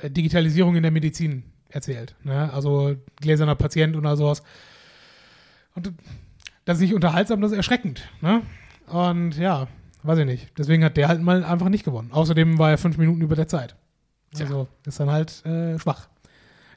Digitalisierung 0.03 0.75
in 0.75 0.83
der 0.83 0.91
Medizin 0.91 1.43
erzählt. 1.69 2.15
Ne? 2.23 2.51
Also 2.53 2.95
gläserner 3.19 3.55
Patient 3.55 3.95
oder 3.95 4.15
sowas. 4.15 4.43
Und 5.75 5.93
das 6.65 6.77
ist 6.77 6.83
nicht 6.83 6.93
unterhaltsam, 6.93 7.41
das 7.41 7.51
ist 7.51 7.57
erschreckend. 7.57 8.07
Ne? 8.21 8.41
Und 8.87 9.37
ja, 9.37 9.67
weiß 10.03 10.19
ich 10.19 10.25
nicht. 10.25 10.51
Deswegen 10.57 10.83
hat 10.83 10.97
der 10.97 11.07
halt 11.07 11.21
mal 11.21 11.43
einfach 11.43 11.69
nicht 11.69 11.83
gewonnen. 11.83 12.11
Außerdem 12.11 12.57
war 12.59 12.71
er 12.71 12.77
fünf 12.77 12.97
Minuten 12.97 13.21
über 13.21 13.35
der 13.35 13.47
Zeit. 13.47 13.75
Tja. 14.33 14.45
Also 14.45 14.67
ist 14.85 14.99
dann 14.99 15.09
halt 15.09 15.45
äh, 15.45 15.77
schwach. 15.79 16.09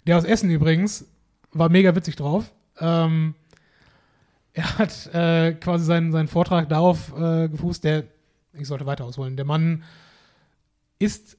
Der 0.07 0.17
aus 0.17 0.25
Essen 0.25 0.51
übrigens 0.51 1.07
war 1.53 1.69
mega 1.69 1.95
witzig 1.95 2.17
drauf. 2.17 2.53
Ähm, 2.81 3.35
er 4.53 4.79
hat 4.79 5.15
äh, 5.15 5.53
quasi 5.55 5.85
seinen, 5.85 6.13
seinen 6.13 6.29
Vortrag 6.29 6.69
darauf 6.69 7.13
äh, 7.17 7.49
gefußt, 7.49 7.85
der, 7.85 8.05
ich 8.55 8.69
sollte 8.69 8.87
weiter 8.87 9.05
ausholen, 9.05 9.37
der 9.37 9.45
Mann 9.45 9.85
ist 10.99 11.37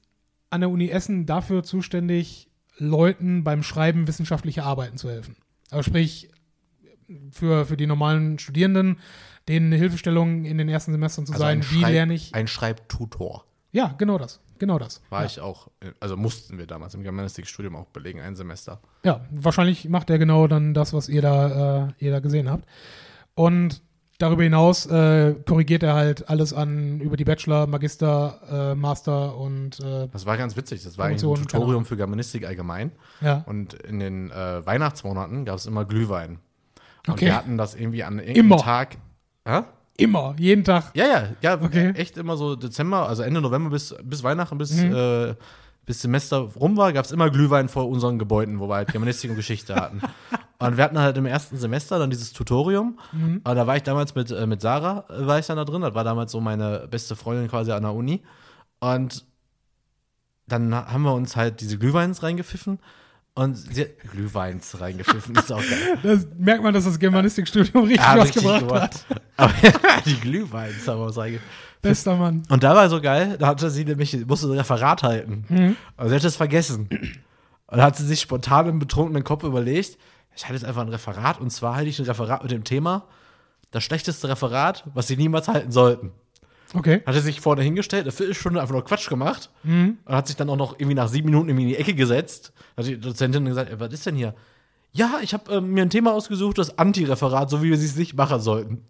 an 0.50 0.60
der 0.60 0.70
Uni 0.70 0.88
Essen 0.88 1.26
dafür 1.26 1.62
zuständig, 1.62 2.48
Leuten 2.76 3.42
beim 3.42 3.64
Schreiben 3.64 4.06
wissenschaftlicher 4.06 4.64
Arbeiten 4.64 4.98
zu 4.98 5.10
helfen. 5.10 5.36
Also 5.70 5.82
sprich, 5.82 6.30
für, 7.30 7.66
für 7.66 7.76
die 7.76 7.86
normalen 7.86 8.38
Studierenden, 8.38 8.98
denen 9.48 9.66
eine 9.66 9.76
Hilfestellung 9.76 10.44
in 10.44 10.58
den 10.58 10.68
ersten 10.68 10.92
Semestern 10.92 11.26
zu 11.26 11.32
sein, 11.36 11.58
ein 11.58 11.70
wie 11.70 11.80
Schreib- 11.80 11.92
lerne 11.92 12.14
ich. 12.14 12.34
Ein 12.34 12.46
Schreibtutor 12.48 13.44
Ja, 13.72 13.94
genau 13.98 14.18
das. 14.18 14.40
Genau 14.58 14.78
das. 14.78 15.00
war 15.08 15.20
ja. 15.20 15.26
ich 15.26 15.40
auch. 15.40 15.68
Also 16.00 16.16
mussten 16.16 16.58
wir 16.58 16.66
damals 16.66 16.94
im 16.94 17.02
Germanistikstudium 17.04 17.76
auch 17.76 17.86
belegen, 17.86 18.20
ein 18.20 18.34
Semester. 18.34 18.80
Ja, 19.04 19.20
wahrscheinlich 19.30 19.88
macht 19.88 20.10
er 20.10 20.18
genau 20.18 20.48
dann 20.48 20.74
das, 20.74 20.92
was 20.92 21.08
ihr 21.08 21.22
da, 21.22 21.86
äh, 21.86 22.04
ihr 22.04 22.10
da 22.10 22.18
gesehen 22.18 22.50
habt. 22.50 22.64
Und 23.36 23.82
darüber 24.18 24.42
hinaus 24.42 24.84
äh, 24.86 25.34
korrigiert 25.46 25.84
er 25.84 25.94
halt 25.94 26.28
alles 26.28 26.52
an 26.52 27.00
über 27.00 27.16
die 27.16 27.24
Bachelor, 27.24 27.68
Magister, 27.68 28.72
äh, 28.72 28.74
Master 28.74 29.36
und 29.36 29.78
äh, 29.78 30.08
Das 30.10 30.26
war 30.26 30.36
ganz 30.36 30.56
witzig. 30.56 30.82
Das 30.82 30.98
war 30.98 31.06
eigentlich 31.06 31.22
ein 31.22 31.34
keine 31.34 31.46
Tutorium 31.46 31.84
für 31.84 31.96
Germanistik 31.96 32.44
allgemein. 32.44 32.90
ja. 33.20 33.44
Und 33.46 33.74
in 33.74 34.00
den 34.00 34.32
äh, 34.32 34.66
Weihnachtsmonaten 34.66 35.44
gab 35.44 35.54
es 35.56 35.66
immer 35.66 35.84
Glühwein. 35.84 36.40
Und 37.06 37.12
Okay. 37.14 37.26
wir 37.26 37.36
hatten 37.36 37.56
das 37.56 37.76
irgendwie 37.76 38.02
an 38.02 38.18
irgendeinem 38.18 38.44
Immer. 38.46 38.56
Tag. 38.58 38.96
Hä? 39.48 39.62
Immer, 39.96 40.34
jeden 40.38 40.62
Tag. 40.62 40.90
Ja, 40.94 41.06
ja, 41.06 41.28
ja, 41.40 41.60
Okay. 41.60 41.90
echt 41.96 42.16
immer 42.18 42.36
so 42.36 42.54
Dezember, 42.54 43.08
also 43.08 43.22
Ende 43.22 43.40
November 43.40 43.70
bis, 43.70 43.94
bis 44.04 44.22
Weihnachten, 44.22 44.58
bis, 44.58 44.72
Mhm. 44.76 44.94
äh, 44.94 45.34
bis 45.86 46.02
Semester 46.02 46.36
rum 46.38 46.76
war, 46.76 46.92
gab 46.92 47.04
es 47.06 47.12
immer 47.12 47.30
Glühwein 47.30 47.68
vor 47.68 47.88
unseren 47.88 48.18
Gebäuden, 48.18 48.60
wo 48.60 48.68
wir 48.68 48.74
halt 48.76 48.92
Germanistik 48.92 49.30
und 49.30 49.36
Geschichte 49.36 49.74
hatten. 49.74 50.00
Und 50.60 50.76
wir 50.76 50.82
hatten 50.82 50.98
halt 50.98 51.16
im 51.16 51.24
ersten 51.24 51.56
Semester 51.56 52.00
dann 52.00 52.10
dieses 52.10 52.32
Tutorium. 52.32 52.98
Mhm. 53.12 53.42
Und 53.44 53.54
da 53.54 53.66
war 53.68 53.76
ich 53.76 53.84
damals 53.84 54.16
mit, 54.16 54.32
äh, 54.32 54.44
mit 54.44 54.60
Sarah, 54.60 55.04
äh, 55.08 55.24
war 55.24 55.38
ich 55.38 55.46
dann 55.46 55.56
da 55.56 55.64
drin. 55.64 55.82
Das 55.82 55.94
war 55.94 56.02
damals 56.02 56.32
so 56.32 56.40
meine 56.40 56.88
beste 56.90 57.14
Freundin 57.14 57.46
quasi 57.48 57.70
an 57.70 57.84
der 57.84 57.94
Uni. 57.94 58.24
Und 58.80 59.24
dann 60.48 60.74
haben 60.74 61.02
wir 61.02 61.12
uns 61.14 61.36
halt 61.36 61.60
diese 61.60 61.78
Glühweins 61.78 62.24
reingepfiffen. 62.24 62.80
Und 63.38 63.54
sie, 63.54 63.86
Glühweins 64.10 64.80
reingepfiffen, 64.80 65.36
ist 65.36 65.52
auch 65.52 65.60
geil. 65.60 65.98
Das 66.02 66.26
merkt 66.36 66.60
man, 66.62 66.74
dass 66.74 66.86
das 66.86 66.98
Germanistikstudium 66.98 67.84
richtig 67.84 68.04
Ja, 68.04 68.18
was 68.18 68.24
richtig 68.24 68.42
gebracht 68.42 68.66
gemacht. 68.66 69.06
hat. 69.08 69.22
Aber 69.36 69.52
die 70.04 70.20
Glühweins 70.20 70.88
haben 70.88 70.98
wir 70.98 71.06
uns. 71.06 71.40
Bester 71.80 72.16
Mann. 72.16 72.42
Und 72.48 72.64
da 72.64 72.74
war 72.74 72.90
so 72.90 73.00
geil, 73.00 73.36
da 73.38 73.46
hatte 73.46 73.70
sie 73.70 73.84
nämlich, 73.84 74.26
musste 74.26 74.48
ein 74.48 74.58
Referat 74.58 75.04
halten. 75.04 75.44
Mhm. 75.48 75.76
Aber 75.96 76.08
sie 76.08 76.16
hat 76.16 76.24
es 76.24 76.34
vergessen. 76.34 76.88
Und 77.68 77.78
da 77.78 77.84
hat 77.84 77.96
sie 77.96 78.04
sich 78.04 78.20
spontan 78.20 78.66
im 78.66 78.80
betrunkenen 78.80 79.22
Kopf 79.22 79.44
überlegt, 79.44 79.98
ich 80.34 80.42
halte 80.44 80.54
jetzt 80.54 80.64
einfach 80.64 80.82
ein 80.82 80.88
Referat 80.88 81.40
und 81.40 81.50
zwar 81.50 81.76
halte 81.76 81.90
ich 81.90 81.98
ein 82.00 82.06
Referat 82.06 82.42
mit 82.42 82.50
dem 82.50 82.64
Thema 82.64 83.04
das 83.70 83.84
schlechteste 83.84 84.28
Referat, 84.28 84.82
was 84.94 85.06
sie 85.06 85.16
niemals 85.16 85.46
halten 85.46 85.70
sollten. 85.70 86.10
Okay. 86.74 87.02
Hat 87.06 87.14
er 87.14 87.20
sich 87.22 87.40
vorne 87.40 87.62
hingestellt, 87.62 88.02
eine 88.02 88.12
Viertelstunde 88.12 88.60
einfach 88.60 88.74
nur 88.74 88.84
Quatsch 88.84 89.08
gemacht 89.08 89.50
Mhm. 89.62 89.98
und 90.04 90.14
hat 90.14 90.26
sich 90.26 90.36
dann 90.36 90.50
auch 90.50 90.56
noch 90.56 90.74
irgendwie 90.74 90.94
nach 90.94 91.08
sieben 91.08 91.26
Minuten 91.30 91.48
irgendwie 91.48 91.64
in 91.64 91.68
die 91.70 91.76
Ecke 91.76 91.94
gesetzt. 91.94 92.52
Hat 92.76 92.86
die 92.86 92.98
Dozentin 93.00 93.44
gesagt, 93.46 93.70
"Ey, 93.70 93.80
was 93.80 93.92
ist 93.92 94.04
denn 94.06 94.16
hier? 94.16 94.34
Ja, 94.92 95.18
ich 95.22 95.32
habe 95.34 95.52
ähm, 95.54 95.72
mir 95.72 95.82
ein 95.82 95.90
Thema 95.90 96.12
ausgesucht, 96.12 96.58
das 96.58 96.78
Anti-Referat, 96.78 97.48
so 97.50 97.62
wie 97.62 97.68
wir 97.70 97.74
es 97.76 97.96
nicht 97.96 98.16
machen 98.16 98.40
sollten. 98.40 98.84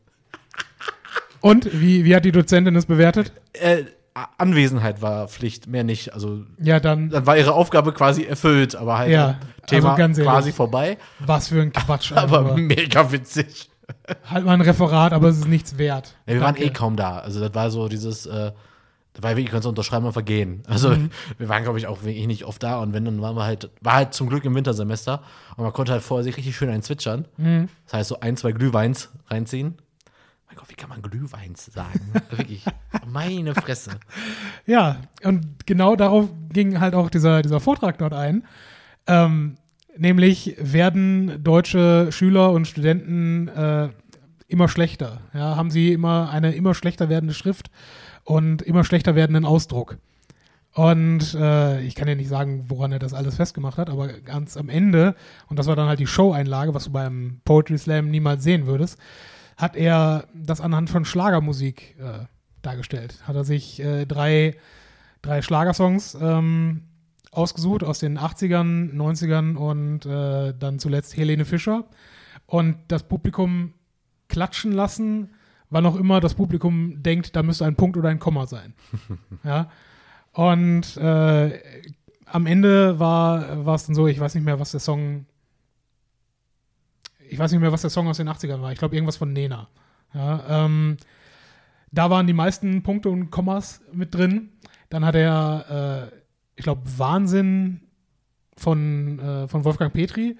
Und 1.41 1.69
wie, 1.81 2.05
wie 2.05 2.15
hat 2.17 2.25
die 2.25 2.33
Dozentin 2.33 2.75
es 2.77 2.87
bewertet? 2.87 3.33
Äh, 3.53 3.85
Anwesenheit 4.39 5.01
war 5.01 5.29
Pflicht, 5.29 5.69
mehr 5.69 5.85
nicht. 5.85 6.13
Also 6.13 6.43
Ja, 6.61 6.81
dann 6.81 7.11
dann 7.11 7.27
war 7.27 7.37
ihre 7.37 7.53
Aufgabe 7.53 7.93
quasi 7.93 8.25
erfüllt, 8.25 8.75
aber 8.75 8.99
halt 8.99 9.11
Ja, 9.13 9.39
Thema 9.69 9.95
also 9.95 10.23
quasi 10.23 10.51
vorbei. 10.51 10.99
was 11.21 11.49
für 11.49 11.63
ein 11.63 11.73
Quatsch. 11.73 12.11
Aber 12.17 12.41
einfach. 12.41 12.57
mega 12.57 13.13
witzig. 13.13 13.71
Halt 14.31 14.45
mal 14.45 14.53
ein 14.53 14.61
Referat, 14.61 15.13
aber 15.13 15.29
es 15.29 15.39
ist 15.39 15.49
nichts 15.49 15.79
wert. 15.79 16.17
Ja, 16.27 16.35
wir 16.35 16.41
waren 16.41 16.55
Danke. 16.55 16.69
eh 16.69 16.73
kaum 16.73 16.97
da. 16.97 17.19
Also 17.19 17.41
das 17.41 17.55
war 17.55 17.71
so 17.71 17.89
dieses, 17.89 18.27
äh, 18.27 18.53
das 19.15 19.23
war 19.23 19.37
wirklich, 19.37 19.61
du 19.61 19.69
unterschreiben 19.69 20.07
und 20.07 20.13
vergehen. 20.13 20.63
Also 20.67 20.91
Mhm. 20.91 21.11
wir 21.39 21.49
waren, 21.49 21.63
glaube 21.63 21.79
ich, 21.79 21.87
auch 21.87 22.03
wirklich 22.03 22.27
nicht 22.27 22.45
oft 22.45 22.63
da 22.63 22.79
und 22.79 22.93
wenn, 22.93 23.05
dann 23.05 23.21
waren 23.21 23.37
wir 23.37 23.45
halt, 23.45 23.71
war 23.81 23.95
halt 23.95 24.15
zum 24.15 24.29
Glück 24.29 24.45
im 24.45 24.55
Wintersemester 24.55 25.23
und 25.57 25.65
man 25.65 25.73
konnte 25.73 25.93
halt 25.93 26.03
vorher 26.03 26.25
sich 26.25 26.37
richtig 26.37 26.57
schön 26.57 26.71
einzwitschern. 26.71 27.27
Mhm. 27.37 27.69
Das 27.87 27.95
heißt, 27.95 28.09
so 28.09 28.21
ein, 28.21 28.37
zwei 28.37 28.53
Glühweins 28.53 29.11
reinziehen. 29.29 29.75
Mein 30.47 30.57
Gott, 30.57 30.69
wie 30.71 30.75
kann 30.75 30.89
man 30.89 31.03
Glühweins 31.03 31.67
sagen? 31.67 32.01
wirklich, 32.31 32.65
meine 33.07 33.55
Fresse. 33.55 33.91
Ja, 34.67 34.97
und 35.25 35.67
genau 35.67 35.95
darauf 35.97 36.29
ging 36.51 36.81
halt 36.81 36.95
auch 36.95 37.11
dieser, 37.11 37.43
dieser 37.43 37.61
Vortrag 37.61 37.99
dort 37.99 38.15
ein. 38.15 38.47
Ähm, 39.07 39.57
nämlich 39.99 40.57
werden 40.59 41.43
deutsche 41.43 42.09
Schüler 42.11 42.53
und 42.53 42.67
Studenten 42.67 43.49
äh, 43.49 43.89
immer 44.47 44.69
schlechter. 44.69 45.21
Ja, 45.35 45.57
haben 45.57 45.71
sie 45.71 45.93
immer 45.93 46.31
eine 46.31 46.55
immer 46.55 46.75
schlechter 46.75 47.09
werdende 47.09 47.35
Schrift 47.35 47.71
und 48.25 48.63
immer 48.63 48.85
schlechter 48.85 49.15
werdenden 49.15 49.45
Ausdruck. 49.45 49.99
Und 50.75 51.35
äh, 51.35 51.81
ich 51.83 51.95
kann 51.95 52.09
ja 52.09 52.15
nicht 52.15 52.29
sagen, 52.29 52.67
woran 52.69 52.93
er 52.93 52.99
das 52.99 53.15
alles 53.15 53.37
festgemacht 53.37 53.79
hat, 53.79 53.91
aber 53.91 54.09
ganz 54.09 54.57
am 54.57 54.69
Ende, 54.69 55.17
und 55.49 55.59
das 55.59 55.67
war 55.67 55.77
dann 55.77 55.89
halt 55.89 55.99
die 55.99 56.07
Show-Einlage, 56.07 56.75
was 56.75 56.85
du 56.85 56.93
beim 56.93 57.41
Poetry 57.45 57.79
Slam 57.79 58.11
niemals 58.11 58.45
sehen 58.45 58.67
würdest, 58.67 58.99
hat 59.57 59.77
er 59.77 60.29
das 60.35 60.61
anhand 60.61 60.89
von 60.89 61.05
Schlagermusik 61.05 61.97
äh, 61.99 62.27
dargestellt. 62.63 63.17
Hat 63.27 63.35
er 63.35 63.45
sich 63.45 63.81
äh, 63.81 64.07
drei, 64.07 64.57
drei 65.21 65.43
Schlagersongs 65.43 66.17
ähm, 66.21 66.85
ausgesucht 67.31 67.85
aus 67.85 67.99
den 67.99 68.19
80ern, 68.19 68.95
90ern 68.95 69.57
und 69.57 70.07
äh, 70.07 70.55
dann 70.59 70.79
zuletzt 70.79 71.17
Helene 71.17 71.45
Fischer 71.45 71.85
und 72.47 72.77
das 72.89 73.03
Publikum 73.03 73.75
klatschen 74.29 74.73
lassen, 74.73 75.31
wann 75.71 75.87
auch 75.87 75.97
immer 75.97 76.21
das 76.21 76.35
Publikum 76.35 77.03
denkt, 77.03 77.37
da 77.37 77.43
müsste 77.43 77.67
ein 77.67 77.77
Punkt 77.77 77.97
oder 77.97 78.09
ein 78.09 78.19
Komma 78.19 78.47
sein. 78.47 78.75
ja. 79.45 79.71
Und 80.33 80.97
äh, 80.97 81.61
am 82.27 82.47
Ende 82.47 82.99
war 82.99 83.65
war 83.67 83.75
es 83.75 83.87
dann 83.87 83.95
so, 83.95 84.07
ich 84.07 84.21
weiß 84.21 84.35
nicht 84.35 84.45
mehr, 84.45 84.61
was 84.61 84.71
der 84.71 84.81
Song 84.81 85.27
ich 87.29 87.39
weiß 87.39 87.53
nicht 87.53 87.61
mehr, 87.61 87.73
was 87.73 87.83
der 87.83 87.91
Song 87.91 88.09
aus 88.09 88.17
den 88.17 88.29
80ern 88.29 88.61
war. 88.61 88.73
Ich 88.73 88.79
glaube, 88.79 88.95
irgendwas 88.95 89.17
von 89.17 89.33
Nena. 89.33 89.69
Ja, 90.15 90.65
ähm, 90.65 90.97
da 91.93 92.11
waren 92.11 92.27
die 92.27 92.33
meisten 92.33 92.83
Punkte 92.83 93.11
und 93.11 93.31
Kommas 93.31 93.83
mit 93.93 94.15
drin. 94.15 94.51
Dann 94.89 95.05
hat 95.05 95.15
er, 95.15 96.11
äh, 96.11 96.17
ich 96.59 96.65
glaube, 96.65 96.83
Wahnsinn 96.97 97.81
von, 98.57 99.21
äh, 99.21 99.49
von 99.49 99.65
Wolfgang 99.65 99.93
Petri, 99.93 100.37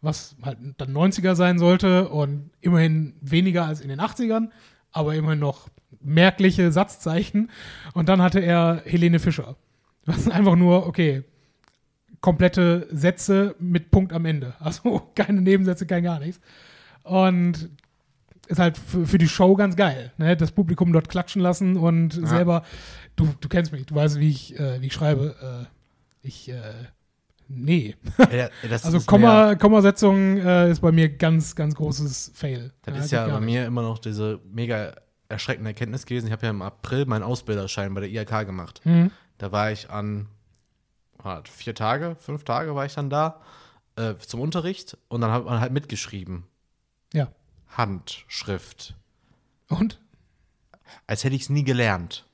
was 0.00 0.36
halt 0.42 0.58
dann 0.76 0.92
90er 0.92 1.36
sein 1.36 1.60
sollte 1.60 2.08
und 2.08 2.50
immerhin 2.60 3.14
weniger 3.20 3.64
als 3.64 3.80
in 3.80 3.88
den 3.88 4.00
80ern, 4.00 4.50
aber 4.90 5.14
immerhin 5.14 5.38
noch 5.38 5.68
merkliche 6.00 6.72
Satzzeichen. 6.72 7.50
Und 7.94 8.08
dann 8.08 8.20
hatte 8.20 8.40
er 8.40 8.82
Helene 8.84 9.20
Fischer. 9.20 9.56
Was 10.04 10.28
einfach 10.28 10.56
nur, 10.56 10.88
okay, 10.88 11.22
komplette 12.20 12.88
Sätze 12.90 13.54
mit 13.60 13.92
Punkt 13.92 14.12
am 14.12 14.24
Ende. 14.24 14.54
Also 14.60 15.10
keine 15.14 15.40
Nebensätze, 15.40 15.86
kein 15.86 16.02
gar 16.02 16.18
nichts. 16.18 16.40
Und 17.04 17.70
ist 18.48 18.58
halt 18.58 18.76
für, 18.76 19.06
für 19.06 19.18
die 19.18 19.28
Show 19.28 19.54
ganz 19.54 19.76
geil. 19.76 20.12
Ne? 20.18 20.36
Das 20.36 20.50
Publikum 20.50 20.92
dort 20.92 21.08
klatschen 21.08 21.40
lassen 21.40 21.76
und 21.76 22.26
selber, 22.26 22.64
du, 23.16 23.28
du 23.40 23.48
kennst 23.48 23.72
mich, 23.72 23.86
du 23.86 23.94
weißt, 23.94 24.18
wie 24.18 24.30
ich, 24.30 24.58
äh, 24.58 24.80
wie 24.80 24.86
ich 24.86 24.92
schreibe. 24.92 25.68
Äh, 26.22 26.26
ich, 26.26 26.48
äh, 26.48 26.60
nee. 27.48 27.96
Ja, 28.32 28.48
Also 28.70 29.00
Komma, 29.00 29.46
Mehr, 29.46 29.56
Kommasetzung 29.56 30.38
äh, 30.38 30.70
ist 30.70 30.80
bei 30.80 30.92
mir 30.92 31.08
ganz, 31.08 31.54
ganz 31.56 31.74
großes 31.74 32.32
Fail. 32.34 32.72
das 32.82 32.94
Ja, 32.96 33.02
ist 33.04 33.10
ja 33.10 33.26
bei 33.26 33.32
nicht. 33.40 33.44
mir 33.46 33.66
immer 33.66 33.82
noch 33.82 33.98
diese 33.98 34.40
mega 34.50 34.94
erschreckende 35.28 35.70
Erkenntnis 35.70 36.06
gewesen. 36.06 36.26
Ich 36.26 36.32
habe 36.32 36.44
ja 36.46 36.50
im 36.50 36.62
April 36.62 37.06
meinen 37.06 37.22
Ausbilderschein 37.22 37.92
bei 37.94 38.00
der 38.06 38.10
IHK 38.10 38.46
gemacht. 38.46 38.80
Mhm. 38.84 39.10
Da 39.38 39.50
war 39.50 39.72
ich 39.72 39.90
an 39.90 40.28
ah, 41.22 41.42
vier 41.50 41.74
Tage, 41.74 42.16
fünf 42.20 42.44
Tage 42.44 42.74
war 42.74 42.84
ich 42.86 42.94
dann 42.94 43.10
da 43.10 43.40
äh, 43.96 44.14
zum 44.14 44.40
Unterricht 44.40 44.96
und 45.08 45.20
dann 45.22 45.30
hat 45.32 45.44
man 45.44 45.60
halt 45.60 45.72
mitgeschrieben. 45.72 46.44
Ja. 47.12 47.28
Handschrift. 47.68 48.94
Und? 49.68 50.00
Als 51.06 51.24
hätte 51.24 51.34
ich 51.34 51.42
es 51.42 51.50
nie 51.50 51.64
gelernt. 51.64 52.26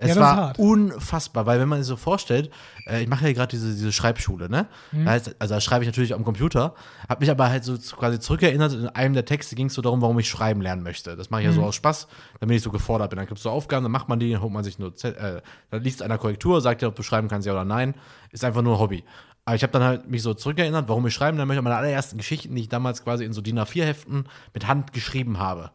Es 0.00 0.14
Ja, 0.14 0.20
war 0.20 0.36
hart. 0.36 0.58
unfassbar, 0.60 1.44
weil 1.46 1.58
wenn 1.58 1.68
man 1.68 1.78
sich 1.80 1.88
so 1.88 1.96
vorstellt, 1.96 2.50
äh, 2.86 3.02
ich 3.02 3.08
mache 3.08 3.26
ja 3.26 3.32
gerade 3.32 3.50
diese, 3.50 3.66
diese 3.72 3.90
Schreibschule, 3.90 4.48
ne? 4.48 4.68
Mhm. 4.92 5.04
Da 5.06 5.10
heißt, 5.10 5.34
also 5.40 5.54
da 5.54 5.60
schreibe 5.60 5.82
ich 5.82 5.88
natürlich 5.88 6.14
am 6.14 6.22
Computer, 6.22 6.74
habe 7.08 7.20
mich 7.20 7.30
aber 7.32 7.48
halt 7.48 7.64
so 7.64 7.76
quasi 7.96 8.20
zurückerinnert, 8.20 8.72
in 8.74 8.86
einem 8.90 9.14
der 9.14 9.24
Texte 9.24 9.56
ging 9.56 9.66
es 9.66 9.74
so 9.74 9.82
darum, 9.82 10.00
warum 10.00 10.16
ich 10.20 10.28
schreiben 10.28 10.60
lernen 10.60 10.84
möchte. 10.84 11.16
Das 11.16 11.30
mache 11.30 11.40
ich 11.40 11.46
ja 11.46 11.50
Mhm. 11.50 11.56
so 11.56 11.62
aus 11.64 11.74
Spaß, 11.74 12.06
damit 12.38 12.56
ich 12.56 12.62
so 12.62 12.70
gefordert 12.70 13.10
bin. 13.10 13.16
Dann 13.16 13.26
gibt 13.26 13.38
es 13.38 13.42
so 13.42 13.50
Aufgaben, 13.50 13.82
dann 13.82 13.90
macht 13.90 14.08
man 14.08 14.20
die, 14.20 14.30
dann 14.30 14.40
holt 14.40 14.52
man 14.52 14.62
sich 14.62 14.78
nur, 14.78 14.94
Ze- 14.94 15.16
äh, 15.16 15.42
dann 15.72 15.82
liest 15.82 16.00
einer 16.00 16.16
Korrektur, 16.16 16.60
sagt 16.60 16.80
dir, 16.82 16.86
ob 16.86 16.94
du 16.94 17.02
schreiben 17.02 17.26
kannst, 17.26 17.46
ja 17.48 17.52
oder 17.52 17.64
nein. 17.64 17.94
Ist 18.30 18.44
einfach 18.44 18.62
nur 18.62 18.74
ein 18.76 18.80
Hobby. 18.80 19.02
Aber 19.46 19.56
ich 19.56 19.62
habe 19.64 19.72
dann 19.72 19.82
halt 19.82 20.08
mich 20.08 20.22
so 20.22 20.32
zurückerinnert, 20.32 20.88
warum 20.88 21.04
ich 21.08 21.14
schreiben 21.14 21.38
lernen 21.38 21.48
möchte. 21.48 21.62
Meine 21.62 21.74
allerersten 21.76 22.18
Geschichten, 22.18 22.54
die 22.54 22.60
ich 22.62 22.68
damals 22.68 23.02
quasi 23.02 23.24
in 23.24 23.32
so 23.32 23.40
DIN 23.40 23.58
A4-Heften 23.58 24.28
mit 24.54 24.68
Hand 24.68 24.92
geschrieben 24.92 25.40
habe. 25.40 25.72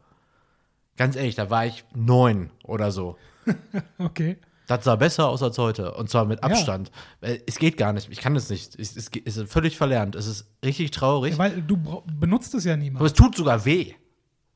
Ganz 0.95 1.17
ehrlich, 1.17 1.35
da 1.35 1.49
war 1.49 1.65
ich 1.65 1.83
neun 1.93 2.51
oder 2.63 2.91
so. 2.91 3.17
Okay. 3.97 4.37
Das 4.67 4.85
sah 4.85 4.95
besser 4.95 5.27
aus 5.27 5.43
als 5.43 5.57
heute. 5.57 5.93
Und 5.93 6.09
zwar 6.09 6.23
mit 6.25 6.41
Abstand. 6.41 6.89
Weil 7.19 7.41
Es 7.45 7.59
geht 7.59 7.75
gar 7.77 7.91
nicht. 7.91 8.09
Ich 8.09 8.19
kann 8.21 8.33
es 8.35 8.49
nicht. 8.49 8.79
Es, 8.79 8.95
es, 8.95 9.11
es 9.25 9.37
ist 9.37 9.51
völlig 9.51 9.75
verlernt. 9.77 10.15
Es 10.15 10.25
ist 10.25 10.47
richtig 10.63 10.91
traurig. 10.91 11.37
Weil 11.37 11.61
du 11.61 11.77
benutzt 12.17 12.53
es 12.55 12.63
ja 12.63 12.73
Aber 12.73 12.81
niemals. 12.81 13.05
es 13.05 13.13
tut 13.13 13.35
sogar 13.35 13.65
weh. 13.65 13.93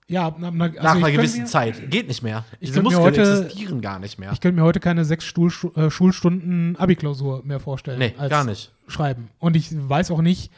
Ja, 0.07 0.33
na, 0.39 0.49
na, 0.51 0.65
also 0.67 0.79
nach 0.81 0.95
ich 0.95 1.03
einer 1.03 1.11
gewissen 1.11 1.41
mir, 1.41 1.45
Zeit. 1.47 1.91
Geht 1.91 2.07
nicht 2.07 2.23
mehr. 2.23 2.45
Diese 2.61 2.71
könnte 2.71 2.89
mir 2.91 2.95
Muskeln 3.01 3.17
heute- 3.27 3.41
existieren 3.43 3.81
gar 3.81 3.99
nicht 3.99 4.17
mehr. 4.17 4.31
Ich 4.31 4.39
könnte 4.39 4.55
mir 4.55 4.63
heute 4.65 4.79
keine 4.79 5.03
sechs 5.03 5.25
Stuhl, 5.25 5.51
äh, 5.75 5.89
Schulstunden 5.89 6.77
Abi-Klausur 6.77 7.43
mehr 7.43 7.59
vorstellen. 7.59 7.99
Nee, 7.99 8.15
gar 8.29 8.45
nicht. 8.45 8.71
Schreiben. 8.87 9.27
Und 9.39 9.57
ich 9.57 9.67
weiß 9.71 10.11
auch 10.11 10.21
nicht, 10.21 10.49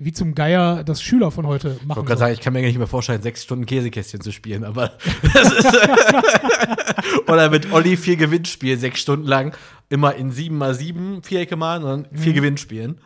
wie 0.00 0.12
zum 0.12 0.34
Geier 0.34 0.82
das 0.82 1.02
Schüler 1.02 1.30
von 1.30 1.46
heute 1.46 1.76
Ich 1.78 1.86
machen 1.86 1.98
wollte 1.98 2.08
gerade 2.08 2.18
sagen, 2.18 2.32
ich 2.32 2.40
kann 2.40 2.54
mir 2.54 2.62
gar 2.62 2.68
nicht 2.68 2.78
mehr 2.78 2.86
vorstellen, 2.86 3.20
sechs 3.20 3.42
Stunden 3.44 3.66
Käsekästchen 3.66 4.22
zu 4.22 4.32
spielen, 4.32 4.64
aber 4.64 4.92
das 5.34 5.52
ist 5.52 5.66
Oder 7.28 7.50
mit 7.50 7.70
Olli 7.70 7.98
vier 7.98 8.16
Gewinnspielen, 8.16 8.80
sechs 8.80 9.00
Stunden 9.00 9.26
lang, 9.26 9.54
immer 9.90 10.14
in 10.14 10.32
sieben 10.32 10.56
mal 10.56 10.74
sieben 10.74 11.22
Vierecke 11.22 11.56
malen 11.56 11.84
und 11.84 12.08
dann 12.08 12.18
vier 12.18 12.32
Gewinnspielen. 12.32 12.98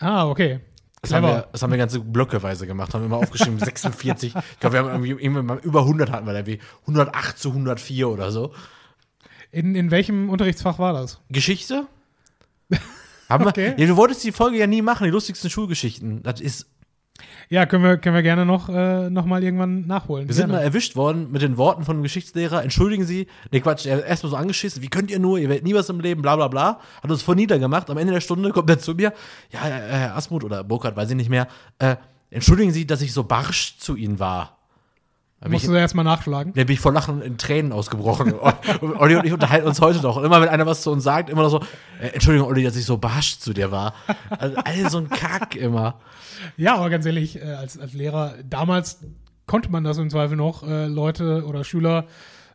Ah, 0.00 0.28
okay. 0.28 0.60
Das 1.00 1.12
haben, 1.12 1.26
wir, 1.26 1.48
das 1.50 1.62
haben 1.62 1.70
wir 1.70 1.78
ganze 1.78 1.98
blöckeweise 1.98 2.66
gemacht, 2.66 2.92
haben 2.94 3.04
immer 3.06 3.16
aufgeschrieben, 3.16 3.58
46. 3.58 4.34
Ich 4.36 4.60
glaube, 4.60 4.74
wir 4.74 4.80
haben 4.80 4.88
irgendwie, 4.90 5.24
irgendwie 5.24 5.42
mal 5.42 5.58
über 5.58 5.80
100 5.80 6.12
hatten 6.12 6.26
wir 6.26 6.34
da, 6.34 6.46
wie 6.46 6.60
108 6.82 7.38
zu 7.38 7.48
104 7.48 8.08
oder 8.08 8.30
so. 8.30 8.52
In, 9.50 9.74
in 9.74 9.90
welchem 9.90 10.28
Unterrichtsfach 10.28 10.78
war 10.78 10.92
das? 10.92 11.20
Geschichte? 11.30 11.86
Haben 13.32 13.46
Okay. 13.46 13.74
wir, 13.76 13.84
ja, 13.84 13.90
du 13.90 13.96
wolltest 13.96 14.22
die 14.24 14.32
Folge 14.32 14.58
ja 14.58 14.66
nie 14.66 14.82
machen, 14.82 15.04
die 15.04 15.10
lustigsten 15.10 15.50
Schulgeschichten. 15.50 16.22
Das 16.22 16.40
ist, 16.40 16.66
Ja, 17.48 17.66
können 17.66 17.84
wir, 17.84 17.98
können 17.98 18.14
wir 18.14 18.22
gerne 18.22 18.44
noch, 18.46 18.68
äh, 18.68 19.08
noch 19.10 19.26
mal 19.26 19.42
irgendwann 19.44 19.86
nachholen. 19.86 20.26
wir 20.26 20.34
sind 20.34 20.48
mal 20.48 20.54
Gerne. 20.54 20.64
erwischt 20.66 20.96
worden 20.96 21.30
mit 21.30 21.42
den 21.42 21.56
Worten 21.56 21.84
von 21.84 21.96
einem 21.96 22.02
Geschichtslehrer, 22.02 22.62
entschuldigen 22.62 23.04
Sie, 23.04 23.26
nee 23.52 23.60
Quatsch, 23.60 23.86
er 23.86 23.98
hat 23.98 24.04
erstmal 24.06 24.30
so 24.30 24.36
angeschissen, 24.36 24.82
wie 24.82 24.88
könnt 24.88 25.10
ihr 25.10 25.18
nur, 25.18 25.38
ihr 25.38 25.48
werdet 25.48 25.64
nie 25.64 25.74
was 25.74 25.88
im 25.90 26.00
Leben, 26.00 26.22
bla 26.22 26.34
bla 26.36 26.48
bla, 26.48 26.80
hat 27.02 27.10
uns 27.10 27.22
voll 27.22 27.36
niedergemacht, 27.36 27.90
am 27.90 27.98
Ende 27.98 28.12
der 28.12 28.20
Stunde 28.22 28.50
kommt 28.50 28.70
er 28.70 28.78
zu 28.78 28.94
mir, 28.94 29.12
ja, 29.52 29.60
äh, 29.68 29.70
Herr 29.70 30.16
Asmuth 30.16 30.42
oder 30.44 30.64
Burkhardt, 30.64 30.96
weiß 30.96 31.10
ich 31.10 31.16
nicht 31.16 31.30
mehr, 31.30 31.46
äh, 31.78 31.96
entschuldigen 32.30 32.72
Sie, 32.72 32.86
dass 32.86 33.02
ich 33.02 33.12
so 33.12 33.22
barsch 33.24 33.76
zu 33.78 33.94
Ihnen 33.96 34.18
war. 34.18 34.58
Da 35.42 35.48
bin 35.48 35.56
ich- 35.56 35.62
Musst 35.64 35.72
du 35.74 35.76
erst 35.78 35.94
mal 35.96 36.04
nachschlagen. 36.04 36.52
Da 36.54 36.62
bin 36.64 36.72
ich 36.74 36.80
vor 36.80 36.92
Lachen 36.92 37.20
in 37.20 37.36
Tränen 37.36 37.72
ausgebrochen. 37.72 38.32
Und 38.32 38.54
Olli 39.00 39.16
und 39.16 39.24
ich 39.26 39.32
unterhalten 39.32 39.66
uns 39.66 39.80
heute 39.80 40.00
noch. 40.00 40.16
Und 40.16 40.24
immer 40.24 40.40
wenn 40.40 40.48
einer 40.48 40.66
was 40.66 40.82
zu 40.82 40.90
uns 40.92 41.02
sagt, 41.04 41.28
immer 41.30 41.42
noch 41.42 41.50
so, 41.50 41.60
äh, 42.00 42.08
Entschuldigung, 42.14 42.48
Olli, 42.48 42.62
dass 42.62 42.76
ich 42.76 42.84
so 42.84 42.96
barsch 42.96 43.38
zu 43.40 43.52
dir 43.52 43.70
war. 43.72 43.92
Also, 44.30 44.56
all 44.64 44.88
so 44.90 44.98
ein 44.98 45.08
Kack 45.10 45.56
immer. 45.56 45.96
Ja, 46.56 46.76
aber 46.76 46.90
ganz 46.90 47.04
ehrlich, 47.06 47.42
äh, 47.42 47.54
als, 47.54 47.76
als 47.78 47.92
Lehrer, 47.92 48.34
damals 48.48 49.00
konnte 49.46 49.68
man 49.70 49.82
das 49.84 49.98
im 49.98 50.08
Zweifel 50.10 50.36
noch, 50.36 50.62
äh, 50.62 50.86
Leute 50.86 51.44
oder 51.44 51.64
Schüler 51.64 52.06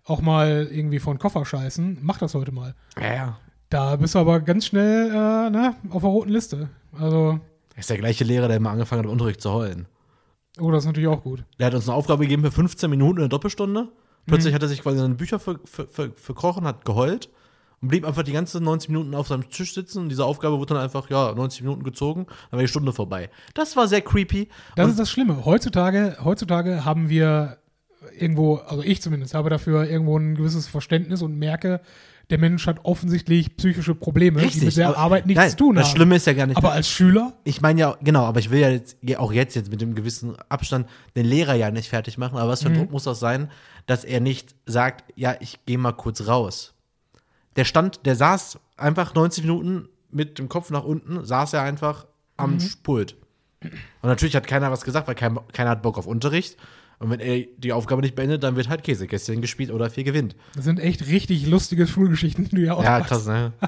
auch 0.06 0.22
mal 0.22 0.70
irgendwie 0.72 1.00
vor 1.00 1.14
den 1.14 1.20
Koffer 1.20 1.46
scheißen. 1.46 1.98
Mach 2.02 2.18
das 2.18 2.34
heute 2.36 2.54
mal. 2.54 2.74
Ja, 3.00 3.14
ja. 3.14 3.38
Da 3.70 3.98
bist 3.98 4.16
du 4.16 4.20
aber 4.20 4.40
ganz 4.40 4.66
schnell 4.66 5.10
äh, 5.10 5.50
ne, 5.50 5.76
auf 5.90 6.02
der 6.04 6.10
roten 6.10 6.30
Liste. 6.30 6.70
Also, 6.98 7.42
Er 7.76 7.80
ist 7.80 7.90
der 7.90 7.98
gleiche 7.98 8.24
Lehrer, 8.24 8.48
der 8.48 8.56
immer 8.56 8.70
angefangen 8.70 9.00
hat, 9.00 9.06
im 9.08 9.12
Unterricht 9.12 9.42
zu 9.42 9.52
heulen. 9.52 9.88
Oh, 10.60 10.72
das 10.72 10.84
ist 10.84 10.88
natürlich 10.88 11.10
auch 11.10 11.24
gut. 11.24 11.44
Der 11.60 11.68
hat 11.68 11.74
uns 11.74 11.88
eine 11.88 11.96
Aufgabe 11.98 12.24
gegeben 12.24 12.44
für 12.44 12.52
15 12.52 12.90
Minuten 12.90 13.20
eine 13.20 13.30
Doppelstunde. 13.30 13.90
Plötzlich 14.26 14.54
hat 14.54 14.62
er 14.62 14.68
sich 14.68 14.82
quasi 14.82 14.98
in 14.98 15.04
seine 15.04 15.16
Bücher 15.16 15.40
ver 15.40 15.60
ver 15.64 15.88
ver 15.88 16.10
verkrochen, 16.16 16.66
hat 16.66 16.84
geheult 16.84 17.30
und 17.82 17.88
blieb 17.88 18.06
einfach 18.06 18.24
die 18.24 18.34
ganzen 18.34 18.64
90 18.64 18.90
Minuten 18.90 19.16
auf 19.16 19.28
seinem 19.28 19.50
Tisch 19.50 19.74
sitzen. 19.74 20.00
Und 20.00 20.10
diese 20.10 20.26
Aufgabe 20.26 20.58
wurde 20.58 20.74
dann 20.74 20.84
einfach, 20.84 21.10
ja, 21.10 21.34
90 21.34 21.62
Minuten 21.62 21.84
gezogen, 21.84 22.26
dann 22.26 22.58
war 22.58 22.62
die 22.62 22.68
Stunde 22.68 22.92
vorbei. 22.92 23.30
Das 23.54 23.76
war 23.76 23.88
sehr 23.88 24.02
creepy. 24.02 24.50
Das 24.76 24.86
Und 24.86 24.92
ist 24.92 25.00
das 25.00 25.10
Schlimme. 25.10 25.46
Heutzutage, 25.46 26.18
heutzutage 26.24 26.84
haben 26.84 27.10
wir 27.10 27.58
irgendwo, 28.18 28.56
also 28.56 28.84
ich 28.84 29.02
zumindest, 29.02 29.34
habe 29.34 29.50
dafür 29.50 29.86
irgendwo 29.90 30.18
ein 30.18 30.36
gewisses 30.36 30.68
Verständnis 30.68 31.22
und 31.22 31.38
merke, 31.38 31.82
der 32.30 32.38
Mensch 32.40 32.68
hat 32.68 32.84
offensichtlich 32.84 33.56
psychische 33.56 33.96
Probleme, 33.96 34.42
die 34.46 34.66
mit 34.66 34.76
der 34.76 34.90
aber- 34.90 34.98
Arbeit 34.98 35.26
nichts 35.28 35.40
nein, 35.40 35.50
zu 35.52 35.58
tun 35.58 35.76
Das 35.76 35.88
haben. 35.88 35.96
Schlimme 35.96 36.16
ist 36.18 36.28
ja 36.28 36.34
gar 36.34 36.46
nicht. 36.46 36.58
aber 36.58 36.72
als 36.74 36.90
Schüler, 36.90 37.34
Ich 37.46 37.62
meine 37.62 37.80
ja, 37.80 37.98
genau, 38.02 38.24
aber 38.26 38.40
ich 38.40 38.50
will 38.50 38.60
ja 38.60 38.70
jetzt 38.70 38.98
auch 39.18 39.32
jetzt, 39.32 39.56
jetzt 39.56 39.72
mit 39.72 39.80
dem 39.80 39.96
gewissen 39.96 40.36
Abstand 40.50 40.88
den 41.16 41.26
Lehrer 41.26 41.56
ja 41.56 41.72
nicht 41.72 41.88
fertig 41.90 42.18
machen. 42.18 42.38
Aber 42.38 42.50
was 42.50 42.64
für 42.64 42.70
ein 42.70 42.76
Druck 42.76 42.92
muss 42.92 43.04
das 43.06 43.20
sein, 43.20 43.50
dass 43.86 44.04
er 44.04 44.20
nicht 44.20 44.56
sagt, 44.66 45.06
ja, 45.16 45.36
ich 45.40 45.60
gehe 45.66 45.78
mal 45.78 45.94
kurz 45.94 46.28
raus. 46.28 46.74
Der 47.56 47.64
stand, 47.66 48.06
der 48.06 48.16
saß 48.16 48.60
einfach 48.76 49.16
90 49.16 49.44
Minuten 49.46 49.88
mit 50.12 50.38
dem 50.38 50.50
Kopf 50.50 50.70
nach 50.70 50.84
unten, 50.84 51.24
saß 51.26 51.54
er 51.54 51.62
einfach 51.64 52.06
am 52.36 52.58
Pult. 52.84 53.16
Und 53.64 53.72
natürlich 54.10 54.36
hat 54.36 54.46
keiner 54.48 54.70
was 54.72 54.84
gesagt, 54.84 55.08
weil 55.08 55.16
kein, 55.16 55.40
keiner 55.54 55.72
hat 55.72 55.82
Bock 55.82 55.98
auf 55.98 56.06
Unterricht. 56.06 56.58
Und 57.00 57.12
wenn 57.12 57.20
er 57.20 57.46
die 57.58 57.74
Aufgabe 57.74 58.02
nicht 58.02 58.16
beendet, 58.16 58.44
dann 58.44 58.56
wird 58.56 58.70
halt 58.70 58.84
Käsekästchen 58.84 59.42
gespielt 59.42 59.72
oder 59.72 59.90
viel 59.90 60.04
gewinnt. 60.04 60.36
das 60.56 60.66
sind 60.66 60.80
echt 60.80 61.06
richtig 61.08 61.46
lustige 61.46 61.86
Schulgeschichten, 61.86 62.46
die 62.50 62.56
du 62.56 62.62
ja 62.66 62.74
auch 62.74 62.84
Ja, 62.84 62.98
machst. 63.00 63.10
krass, 63.10 63.26
ne? 63.28 63.54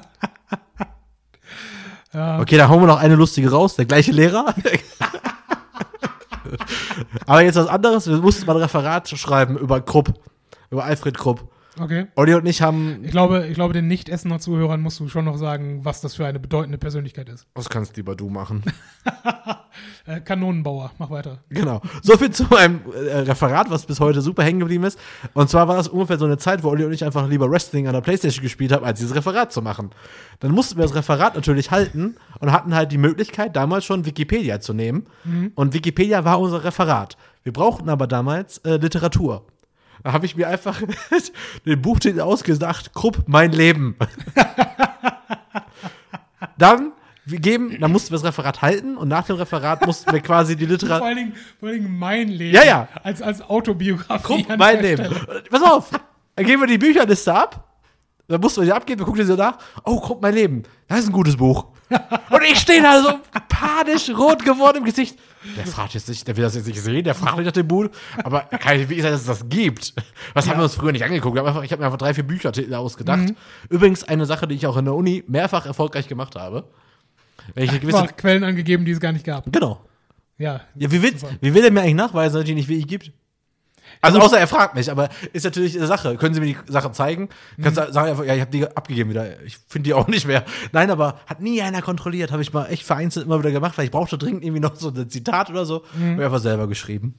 Ja. 2.12 2.40
Okay, 2.40 2.56
da 2.56 2.68
hauen 2.68 2.80
wir 2.82 2.88
noch 2.88 2.98
eine 2.98 3.14
lustige 3.14 3.52
raus, 3.52 3.76
der 3.76 3.84
gleiche 3.84 4.10
Lehrer. 4.10 4.52
Aber 7.26 7.42
jetzt 7.42 7.54
was 7.56 7.68
anderes, 7.68 8.08
wir 8.08 8.16
mussten 8.16 8.46
mal 8.46 8.56
ein 8.56 8.62
Referat 8.62 9.08
schreiben 9.10 9.56
über 9.56 9.80
Krupp, 9.80 10.12
über 10.70 10.84
Alfred 10.84 11.16
Krupp. 11.16 11.48
Okay. 11.78 12.08
Olli 12.16 12.34
und 12.34 12.46
ich 12.46 12.62
haben, 12.62 13.04
Ich 13.04 13.12
glaube, 13.12 13.46
ich 13.46 13.54
glaube, 13.54 13.74
den 13.74 13.86
Nicht-Essener 13.86 14.40
Zuhörern 14.40 14.80
musst 14.80 14.98
du 14.98 15.08
schon 15.08 15.24
noch 15.24 15.36
sagen, 15.36 15.84
was 15.84 16.00
das 16.00 16.16
für 16.16 16.26
eine 16.26 16.40
bedeutende 16.40 16.78
Persönlichkeit 16.78 17.28
ist. 17.28 17.46
was 17.54 17.68
kannst 17.68 17.96
lieber 17.96 18.16
du 18.16 18.28
machen? 18.28 18.64
Äh, 20.06 20.20
Kanonenbauer, 20.20 20.92
mach 20.98 21.10
weiter. 21.10 21.38
Genau. 21.48 21.80
So 22.02 22.16
viel 22.16 22.30
zu 22.30 22.44
meinem 22.44 22.80
äh, 22.92 23.18
Referat, 23.18 23.70
was 23.70 23.86
bis 23.86 24.00
heute 24.00 24.22
super 24.22 24.42
hängen 24.42 24.60
geblieben 24.60 24.84
ist. 24.84 24.98
Und 25.34 25.50
zwar 25.50 25.68
war 25.68 25.76
das 25.76 25.88
ungefähr 25.88 26.18
so 26.18 26.24
eine 26.24 26.38
Zeit, 26.38 26.62
wo 26.62 26.68
Olli 26.68 26.84
und 26.84 26.92
ich 26.92 27.04
einfach 27.04 27.28
lieber 27.28 27.50
Wrestling 27.50 27.86
an 27.86 27.94
der 27.94 28.00
Playstation 28.00 28.42
gespielt 28.42 28.72
haben, 28.72 28.84
als 28.84 28.98
dieses 28.98 29.14
Referat 29.14 29.52
zu 29.52 29.62
machen. 29.62 29.90
Dann 30.40 30.52
mussten 30.52 30.76
wir 30.76 30.84
das 30.84 30.94
Referat 30.94 31.34
natürlich 31.34 31.70
halten 31.70 32.16
und 32.40 32.52
hatten 32.52 32.74
halt 32.74 32.92
die 32.92 32.98
Möglichkeit, 32.98 33.56
damals 33.56 33.84
schon 33.84 34.06
Wikipedia 34.06 34.60
zu 34.60 34.72
nehmen. 34.72 35.06
Und 35.54 35.74
Wikipedia 35.74 36.24
war 36.24 36.40
unser 36.40 36.64
Referat. 36.64 37.16
Wir 37.42 37.52
brauchten 37.52 37.88
aber 37.88 38.06
damals 38.06 38.58
äh, 38.58 38.76
Literatur. 38.76 39.44
Da 40.02 40.12
habe 40.12 40.26
ich 40.26 40.36
mir 40.36 40.48
einfach 40.48 40.80
den 41.66 41.82
Buchtitel 41.82 42.20
ausgedacht, 42.20 42.94
Krupp, 42.94 43.24
mein 43.26 43.52
Leben. 43.52 43.96
dann, 46.58 46.92
wir 47.30 47.40
geben, 47.40 47.78
dann 47.80 47.92
mussten 47.92 48.10
wir 48.10 48.18
das 48.18 48.24
Referat 48.24 48.62
halten 48.62 48.96
und 48.96 49.08
nach 49.08 49.26
dem 49.26 49.36
Referat 49.36 49.86
mussten 49.86 50.12
wir 50.12 50.20
quasi 50.20 50.56
die 50.56 50.66
Vor 50.66 50.72
Literatur. 50.72 51.14
Dingen, 51.14 51.34
vor 51.58 51.68
allen 51.68 51.82
Dingen 51.82 51.98
mein 51.98 52.28
Leben. 52.28 52.54
Ja, 52.54 52.64
ja. 52.64 52.88
Als, 53.02 53.22
als 53.22 53.42
Autobiografie. 53.42 54.44
Krupp, 54.44 54.58
mein 54.58 54.80
Leben. 54.82 55.04
Stelle. 55.04 55.42
Pass 55.50 55.62
auf, 55.62 55.90
dann 56.36 56.46
geben 56.46 56.62
wir 56.62 56.66
die 56.66 56.78
Bücherliste 56.78 57.34
ab. 57.34 57.66
Dann 58.28 58.40
mussten 58.40 58.60
wir 58.60 58.66
die 58.66 58.72
abgeben, 58.72 59.00
wir 59.00 59.06
gucken 59.06 59.20
die 59.20 59.26
so 59.26 59.34
nach. 59.34 59.58
Oh, 59.84 60.00
Krupp, 60.00 60.22
mein 60.22 60.34
Leben. 60.34 60.62
Das 60.86 61.00
ist 61.00 61.06
ein 61.06 61.12
gutes 61.12 61.36
Buch. 61.36 61.66
Und 62.30 62.42
ich 62.44 62.58
stehe 62.60 62.80
da 62.80 63.02
so 63.02 63.18
panisch 63.48 64.08
rot 64.10 64.44
geworden 64.44 64.78
im 64.78 64.84
Gesicht. 64.84 65.18
Der 65.56 65.66
fragt 65.66 65.94
jetzt 65.94 66.08
nicht, 66.08 66.28
der 66.28 66.36
will 66.36 66.44
das 66.44 66.54
jetzt 66.54 66.66
nicht 66.66 66.80
sehen, 66.80 67.02
der 67.02 67.14
fragt 67.14 67.38
nicht 67.38 67.46
nach 67.46 67.52
dem 67.52 67.66
Buch. 67.66 67.88
Aber 68.22 68.46
er 68.50 68.58
kann 68.58 68.76
nicht 68.76 68.88
wirklich 68.88 69.02
sein, 69.02 69.12
dass 69.12 69.22
es 69.22 69.26
das 69.26 69.48
gibt. 69.48 69.94
Was 70.34 70.48
haben 70.48 70.58
wir 70.58 70.64
uns 70.64 70.74
früher 70.74 70.92
nicht 70.92 71.02
angeguckt? 71.02 71.36
Ich 71.36 71.72
habe 71.72 71.78
mir 71.78 71.86
einfach 71.86 71.98
drei, 71.98 72.14
vier 72.14 72.24
Büchertitel 72.24 72.74
ausgedacht. 72.74 73.34
Übrigens 73.68 74.04
eine 74.04 74.26
Sache, 74.26 74.46
die 74.46 74.54
ich 74.54 74.66
auch 74.66 74.76
in 74.76 74.84
der 74.84 74.94
Uni 74.94 75.24
mehrfach 75.26 75.66
erfolgreich 75.66 76.06
gemacht 76.06 76.36
habe. 76.36 76.68
Welche 77.54 77.80
gewisse. 77.80 78.00
Einfach 78.02 78.16
Quellen 78.16 78.44
angegeben, 78.44 78.84
die 78.84 78.92
es 78.92 79.00
gar 79.00 79.12
nicht 79.12 79.24
gab. 79.24 79.50
Genau. 79.52 79.84
Ja. 80.38 80.62
Ja, 80.74 80.90
wie 80.90 81.02
will, 81.02 81.14
wie 81.40 81.54
will 81.54 81.64
er 81.64 81.70
mir 81.70 81.82
eigentlich 81.82 81.94
nachweisen, 81.94 82.34
dass 82.34 82.42
es 82.42 82.46
die 82.46 82.54
nicht 82.54 82.68
wirklich 82.68 82.86
gibt? 82.86 83.12
Also 84.00 84.20
außer 84.20 84.38
er 84.38 84.46
fragt 84.46 84.74
mich, 84.74 84.90
aber 84.90 85.08
ist 85.32 85.44
natürlich 85.44 85.76
eine 85.76 85.86
Sache. 85.86 86.16
Können 86.16 86.34
Sie 86.34 86.40
mir 86.40 86.46
die 86.46 86.56
Sache 86.66 86.92
zeigen? 86.92 87.28
Kannst 87.60 87.78
du 87.78 87.92
sagen 87.92 88.10
einfach, 88.10 88.24
ja, 88.24 88.34
ich 88.34 88.40
habe 88.40 88.50
die 88.50 88.64
abgegeben 88.64 89.10
wieder. 89.10 89.42
Ich 89.42 89.58
finde 89.68 89.88
die 89.88 89.94
auch 89.94 90.06
nicht 90.06 90.26
mehr. 90.26 90.44
Nein, 90.72 90.90
aber 90.90 91.20
hat 91.26 91.40
nie 91.40 91.60
einer 91.60 91.82
kontrolliert. 91.82 92.32
Habe 92.32 92.42
ich 92.42 92.52
mal 92.52 92.66
echt 92.66 92.84
vereinzelt 92.84 93.26
immer 93.26 93.38
wieder 93.38 93.50
gemacht, 93.50 93.76
weil 93.76 93.84
ich 93.84 93.90
brauchte 93.90 94.16
dringend 94.16 94.44
irgendwie 94.44 94.60
noch 94.60 94.76
so 94.76 94.88
ein 94.90 95.10
Zitat 95.10 95.50
oder 95.50 95.66
so. 95.66 95.84
Mhm. 95.94 96.12
Habe 96.12 96.24
einfach 96.26 96.38
selber 96.38 96.66
geschrieben. 96.68 97.16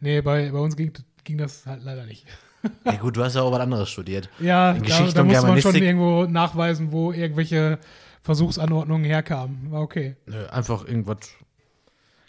Nee, 0.00 0.22
bei, 0.22 0.50
bei 0.50 0.58
uns 0.58 0.76
ging, 0.76 0.92
ging 1.24 1.38
das 1.38 1.66
halt 1.66 1.82
leider 1.84 2.04
nicht. 2.04 2.26
Ja 2.84 2.92
gut, 2.92 3.16
du 3.16 3.24
hast 3.24 3.34
ja 3.34 3.42
auch 3.42 3.50
was 3.50 3.58
anderes 3.58 3.90
studiert. 3.90 4.28
Ja, 4.38 4.70
In 4.70 4.84
da, 4.84 4.84
Geschichte 4.84 5.14
da 5.14 5.22
und 5.22 5.26
muss 5.26 5.42
man 5.42 5.60
schon 5.60 5.74
irgendwo 5.74 6.26
nachweisen, 6.26 6.92
wo 6.92 7.10
irgendwelche 7.10 7.80
Versuchsanordnungen 8.22 9.04
herkamen. 9.04 9.70
War 9.70 9.82
okay. 9.82 10.16
Nö, 10.26 10.46
einfach 10.46 10.86
irgendwas. 10.86 11.18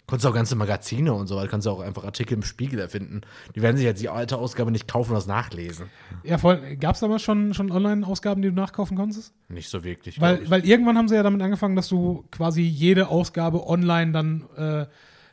Konntest 0.06 0.26
auch 0.26 0.34
ganze 0.34 0.54
Magazine 0.54 1.14
und 1.14 1.28
so 1.28 1.36
weiter, 1.36 1.48
kannst 1.48 1.66
du 1.66 1.70
auch 1.70 1.80
einfach 1.80 2.04
Artikel 2.04 2.34
im 2.34 2.42
Spiegel 2.42 2.78
erfinden. 2.78 3.22
Die 3.54 3.62
werden 3.62 3.78
sich 3.78 3.86
jetzt 3.86 4.02
die 4.02 4.10
alte 4.10 4.36
Ausgabe 4.36 4.70
nicht 4.70 4.86
kaufen 4.86 5.12
und 5.12 5.14
das 5.14 5.26
nachlesen. 5.26 5.86
Ja, 6.24 6.36
voll. 6.36 6.76
Gab 6.76 6.94
es 6.94 7.00
damals 7.00 7.22
schon, 7.22 7.54
schon 7.54 7.70
Online-Ausgaben, 7.72 8.42
die 8.42 8.48
du 8.48 8.54
nachkaufen 8.54 8.98
konntest? 8.98 9.32
Nicht 9.48 9.70
so 9.70 9.82
wirklich. 9.82 10.20
Weil, 10.20 10.50
weil 10.50 10.66
irgendwann 10.66 10.98
haben 10.98 11.08
sie 11.08 11.14
ja 11.14 11.22
damit 11.22 11.40
angefangen, 11.40 11.74
dass 11.74 11.88
du 11.88 12.22
quasi 12.30 12.60
jede 12.60 13.08
Ausgabe 13.08 13.66
online 13.66 14.12
dann, 14.12 14.44
äh, 14.56 14.86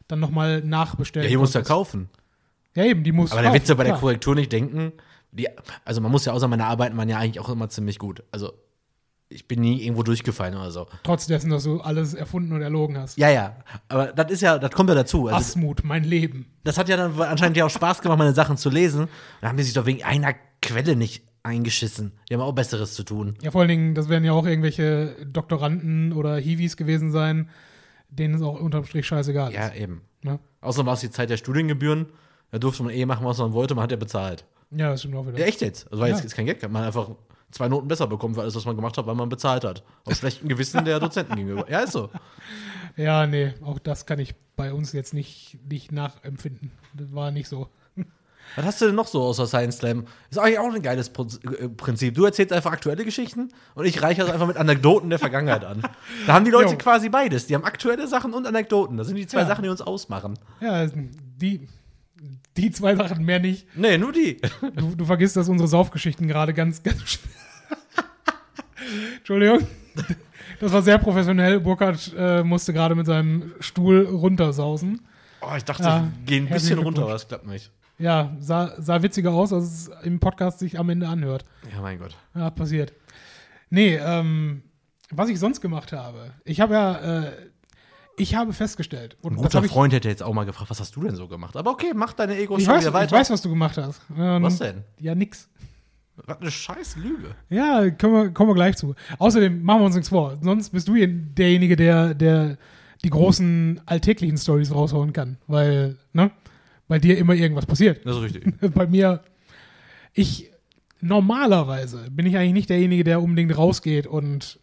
dann 0.07 0.20
nochmal 0.22 0.62
nachbestellen 0.62 1.26
ja, 1.26 1.30
hier 1.30 1.39
musst 1.39 1.53
du 1.53 1.59
ja 1.59 1.66
kaufen. 1.66 2.07
Ja, 2.74 2.86
eben, 2.86 3.03
die 3.03 3.12
musst 3.12 3.34
Aber 3.34 3.41
du 3.41 3.43
der 3.43 3.51
kaufen, 3.51 3.62
Witz 3.62 3.70
ja 3.70 3.76
bei 3.76 3.84
der. 3.84 3.95
Korrektur 3.95 4.36
nicht 4.36 4.53
denken, 4.53 4.93
die, 5.34 5.49
also 5.84 5.99
man 5.99 6.12
muss 6.12 6.24
ja 6.24 6.32
außer 6.32 6.47
meiner 6.47 6.68
Arbeiten 6.68 6.95
waren 6.95 7.09
ja 7.09 7.18
eigentlich 7.18 7.41
auch 7.41 7.49
immer 7.49 7.68
ziemlich 7.68 7.99
gut. 7.99 8.24
Also 8.32 8.53
ich 9.32 9.48
bin 9.48 9.62
nie 9.62 9.82
irgendwo 9.84 10.04
durchgefallen 10.04 10.56
oder 10.56 10.72
so. 10.72 10.88
Trotz 11.04 11.26
dessen, 11.28 11.50
dass 11.50 11.64
du 11.64 11.80
alles 11.82 12.14
erfunden 12.14 12.52
und 12.54 12.62
erlogen 12.62 12.98
hast. 12.98 13.18
Ja, 13.18 13.30
ja. 13.30 13.56
Aber 13.88 14.08
das 14.08 14.32
ist 14.32 14.42
ja, 14.42 14.60
das 14.60 14.72
kommt 14.72 14.90
ja 14.90 14.96
dazu. 14.96 15.28
Also, 15.28 15.38
Asmut, 15.38 15.84
mein 15.84 16.04
Leben. 16.04 16.46
das 16.64 16.78
hat 16.78 16.90
ja 16.90 16.98
dann 16.98 17.20
anscheinend 17.22 17.58
ja 17.58 17.66
auch 17.66 17.70
Spaß 17.70 18.02
gemacht, 18.02 18.18
meine 18.20 18.34
Sachen 18.34 18.58
zu 18.58 18.70
lesen. 18.70 19.08
Da 19.42 19.48
haben 19.50 19.58
die 19.58 19.64
sich 19.64 19.74
doch 19.74 19.86
wegen 19.86 20.04
einer 20.04 20.34
Quelle 20.62 20.96
nicht 20.96 21.24
eingeschissen. 21.44 22.12
Die 22.30 22.34
haben 22.36 22.42
auch 22.42 22.52
Besseres 22.54 22.94
zu 22.94 23.04
tun. 23.04 23.36
Ja, 23.42 23.52
vor 23.52 23.62
allen 23.62 23.70
Dingen, 23.70 23.96
das 23.96 24.10
werden 24.10 24.24
ja 24.24 24.32
auch 24.34 24.46
irgendwelche 24.46 25.16
Doktoranden 25.26 26.14
oder 26.14 26.36
Hiwis 26.38 26.78
gewesen 26.78 27.12
sein, 27.12 27.50
denen 28.10 28.36
es 28.36 28.42
auch 28.42 28.60
unterm 28.60 28.86
Strich 28.86 29.08
scheißegal 29.08 29.52
Ja, 29.54 29.68
ist. 29.68 29.76
eben. 29.82 30.02
Ne? 30.24 30.40
Außerdem 30.62 30.86
war 30.86 30.94
es 30.94 31.00
die 31.00 31.10
Zeit 31.10 31.30
der 31.30 31.38
Studiengebühren. 31.38 32.08
Da 32.52 32.60
durfte 32.60 32.84
man 32.84 32.94
eh 32.94 33.06
machen, 33.06 33.26
was 33.26 33.38
man 33.40 33.54
wollte. 33.54 33.74
Man 33.74 33.84
hat 33.84 33.92
ja 33.92 33.98
bezahlt. 33.98 34.46
Ja, 34.70 34.90
das 34.92 35.00
stimmt 35.00 35.16
auch 35.16 35.26
wieder. 35.26 35.40
Ja, 35.40 35.46
echt 35.46 35.62
jetzt. 35.62 35.90
Also 35.92 36.02
war 36.02 36.08
jetzt, 36.10 36.18
Ja. 36.20 36.24
jetzt 36.24 36.36
kein 36.36 36.46
Geld. 36.46 36.62
Man 36.64 36.82
hat 36.82 36.88
einfach 36.88 37.10
zwei 37.52 37.68
Noten 37.68 37.88
besser 37.88 38.08
bekommen 38.08 38.36
für 38.36 38.41
alles, 38.41 38.56
was 38.56 38.66
man 38.66 38.76
gemacht 38.76 38.97
hat, 38.97 39.06
weil 39.08 39.16
man 39.16 39.30
bezahlt 39.30 39.64
hat. 39.64 39.84
Aus 40.06 40.18
schlechtem 40.18 40.47
Gewissen 40.47 40.84
der 40.86 40.99
Dozenten 40.99 41.36
gegenüber. 41.36 41.70
Ja, 41.70 41.80
ist 41.82 41.93
so. 41.93 42.10
Ja, 42.97 43.26
nee, 43.26 43.54
auch 43.64 43.80
das 43.80 44.06
kann 44.06 44.20
ich 44.20 44.36
bei 44.58 44.74
uns 44.74 44.91
jetzt 44.91 45.14
nicht, 45.14 45.58
nicht 45.70 45.93
nachempfinden. 45.93 46.72
Das 46.93 47.16
war 47.16 47.32
nicht 47.32 47.47
so. 47.47 47.70
Was 48.58 48.66
hast 48.66 48.82
du 48.82 48.88
denn 48.88 48.95
noch 48.95 49.08
so 49.08 49.22
außer 49.22 49.47
Science 49.47 49.78
Slam? 49.78 50.06
Ist 50.30 50.38
eigentlich 50.38 50.60
auch 50.60 50.74
ein 50.74 50.82
geiles 50.82 51.08
äh, 51.08 51.70
Prinzip. 51.70 52.16
Du 52.16 52.26
erzählst 52.26 52.52
einfach 52.52 52.74
aktuelle 52.74 53.06
Geschichten 53.06 53.47
und 53.76 53.86
ich 53.86 54.02
reiche 54.02 54.22
das 54.24 54.32
einfach 54.32 54.45
mit 54.47 54.58
Anekdoten 54.58 55.10
der 55.10 55.20
Vergangenheit 55.20 55.64
an. 55.64 55.82
Da 56.28 56.34
haben 56.34 56.43
die 56.43 56.52
Leute 56.52 56.72
Jo. 56.74 56.78
quasi 56.78 57.08
beides. 57.08 57.47
Die 57.47 57.56
haben 57.56 57.64
aktuelle 57.64 58.08
Sachen 58.10 58.34
und 58.34 58.45
Anekdoten. 58.45 58.97
Das 58.97 59.08
sind 59.08 59.16
die 59.16 59.26
zwei 59.26 59.39
Ja. 59.41 59.47
Sachen, 59.47 59.64
die 59.64 59.70
uns 59.70 59.82
ausmachen. 59.82 60.38
Ja, 60.60 60.86
die, 60.86 61.70
die 62.57 62.72
zwei 62.72 62.95
Sachen 62.95 63.24
mehr 63.26 63.39
nicht. 63.39 63.65
Nee, 63.76 63.97
nur 63.97 64.11
die. 64.11 64.38
Du, 64.76 64.95
du 64.95 65.05
vergisst, 65.05 65.36
dass 65.36 65.49
unsere 65.49 65.67
Saufgeschichten 65.67 66.28
gerade 66.28 66.53
ganz, 66.53 66.84
ganz 66.84 67.01
schwer. 67.07 67.78
Entschuldigung. 69.17 69.67
Das 70.59 70.72
war 70.72 70.82
sehr 70.82 70.97
professionell. 70.97 71.59
Burkhard 71.59 72.13
äh, 72.17 72.43
musste 72.43 72.74
gerade 72.74 72.95
mit 72.95 73.05
seinem 73.05 73.53
Stuhl 73.59 74.05
runtersausen. 74.05 75.01
Oh, 75.41 75.55
ich 75.55 75.63
dachte, 75.63 75.84
Ja, 75.84 76.03
wir 76.03 76.26
gehen 76.26 76.47
ein 76.47 76.53
bisschen 76.53 76.80
runter, 76.80 77.03
aber 77.03 77.13
das 77.13 77.28
klappt 77.28 77.47
nicht. 77.47 77.72
Ja, 77.97 78.36
sah, 78.39 78.74
sah 78.82 79.01
witziger 79.01 79.32
aus, 79.32 79.53
als 79.53 79.63
es 79.65 79.91
im 80.03 80.19
Podcast 80.19 80.59
sich 80.59 80.80
am 80.80 80.89
Ende 80.89 81.07
anhört. 81.07 81.45
Ja, 81.72 81.82
mein 81.82 81.99
Gott. 81.99 82.15
Ja, 82.36 82.49
passiert. 82.49 82.93
Nee, 83.69 83.95
ähm, 83.95 84.63
was 85.11 85.30
ich 85.30 85.39
sonst 85.39 85.61
gemacht 85.61 85.93
habe. 85.93 86.32
Ich 86.43 86.61
habe 86.61 86.74
ja, 86.74 87.24
äh, 87.24 87.32
ich 88.22 88.36
habe 88.36 88.53
festgestellt. 88.53 89.17
Und 89.22 89.34
Ein 89.34 89.38
guter 89.38 89.63
ich, 89.63 89.72
Freund 89.72 89.93
hätte 89.93 90.07
jetzt 90.07 90.22
auch 90.24 90.34
mal 90.34 90.45
gefragt, 90.45 90.69
was 90.69 90.80
hast 90.80 90.95
du 90.95 91.01
denn 91.03 91.15
so 91.15 91.28
gemacht? 91.28 91.55
Aber 91.57 91.72
okay, 91.72 91.91
mach 91.95 92.13
deine 92.13 92.38
ego 92.38 92.57
ich 92.57 92.67
weiß, 92.67 92.82
wieder 92.82 92.89
ich 92.89 92.93
weiter. 92.93 93.15
weiß, 93.15 93.30
was 93.32 93.41
du 93.41 93.49
gemacht 93.49 93.78
hast. 93.78 94.01
Ähm, 94.17 94.43
Was 94.43 94.59
denn? 94.59 94.84
Ja, 94.99 95.15
nix. 95.15 95.49
Was 96.26 96.39
eine 96.39 96.51
scheiß 96.51 96.97
Lüge. 96.97 97.36
Ja, 97.49 97.89
kommen 97.89 98.13
wir, 98.13 98.30
kommen 98.32 98.49
wir 98.49 98.55
gleich 98.55 98.78
zu. 98.78 98.95
Außerdem 99.17 99.63
machen 99.63 99.82
wir 99.82 99.86
uns 99.86 99.95
nichts 99.95 100.09
vor. 100.09 100.38
Sonst 100.41 100.69
bist 100.69 100.88
du 100.88 100.93
derjenige, 100.95 101.76
der, 101.76 102.13
der 102.13 102.57
die 103.03 103.09
großen 103.09 103.82
alltäglichen 103.86 104.38
Stories 104.38 104.74
raushauen 104.74 105.13
kann. 105.13 105.38
Weil, 105.47 105.97
ne? 106.13 106.32
Bei 106.88 106.99
dir 106.99 107.17
immer 107.17 107.34
irgendwas 107.34 107.65
passiert. 107.65 108.05
Das 108.05 108.17
ist 108.17 108.22
richtig. 108.22 108.53
Bei 108.74 108.86
mir, 108.86 109.24
ich, 110.13 110.51
normalerweise 110.99 112.11
bin 112.11 112.26
ich 112.26 112.38
eigentlich 112.38 112.53
nicht 112.53 112.69
derjenige, 112.69 113.03
der 113.03 113.22
unbedingt 113.22 113.57
rausgeht 113.57 114.05
und 114.05 114.59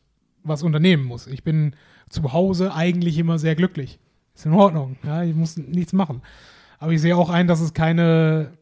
was 0.49 0.63
unternehmen 0.63 1.05
muss. 1.05 1.27
Ich 1.27 1.45
bin 1.45 1.75
zu 2.09 2.33
Hause 2.33 2.75
eigentlich 2.75 3.19
immer 3.19 3.39
sehr 3.39 3.55
glücklich. 3.55 3.99
Ist 4.35 4.47
in 4.47 4.53
Ordnung. 4.53 4.97
Ja, 5.05 5.23
ich 5.23 5.35
muss 5.35 5.57
nichts 5.57 5.93
machen. 5.93 6.23
Aber 6.79 6.93
ich 6.93 7.01
sehe 7.01 7.17
auch 7.17 7.31
ein, 7.31 7.49
dass 7.49 7.61
es 7.61 7.75
keine, 7.75 8.53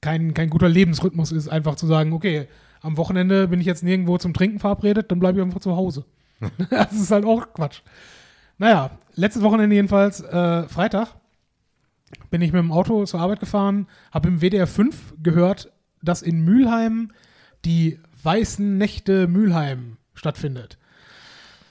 kein, 0.00 0.34
kein 0.34 0.50
guter 0.50 0.68
Lebensrhythmus 0.68 1.32
ist, 1.32 1.48
einfach 1.48 1.76
zu 1.76 1.86
sagen, 1.86 2.12
okay, 2.12 2.48
am 2.80 2.96
Wochenende 2.96 3.48
bin 3.48 3.60
ich 3.60 3.66
jetzt 3.66 3.82
nirgendwo 3.82 4.18
zum 4.18 4.34
Trinken 4.34 4.58
verabredet, 4.58 5.10
dann 5.10 5.18
bleibe 5.18 5.38
ich 5.38 5.44
einfach 5.44 5.60
zu 5.60 5.76
Hause. 5.76 6.04
das 6.70 6.92
ist 6.92 7.10
halt 7.10 7.24
auch 7.24 7.52
Quatsch. 7.54 7.82
Naja, 8.58 8.90
letztes 9.14 9.42
Wochenende 9.42 9.76
jedenfalls, 9.76 10.20
äh, 10.20 10.68
Freitag, 10.68 11.14
bin 12.30 12.42
ich 12.42 12.52
mit 12.52 12.60
dem 12.60 12.72
Auto 12.72 13.04
zur 13.04 13.20
Arbeit 13.20 13.40
gefahren, 13.40 13.86
habe 14.10 14.28
im 14.28 14.40
WDR 14.40 14.66
5 14.66 15.14
gehört, 15.22 15.72
dass 16.02 16.22
in 16.22 16.40
Mülheim 16.40 17.12
die 17.64 17.98
Weißen 18.22 18.78
Nächte 18.78 19.28
Mülheim 19.28 19.96
stattfindet. 20.26 20.76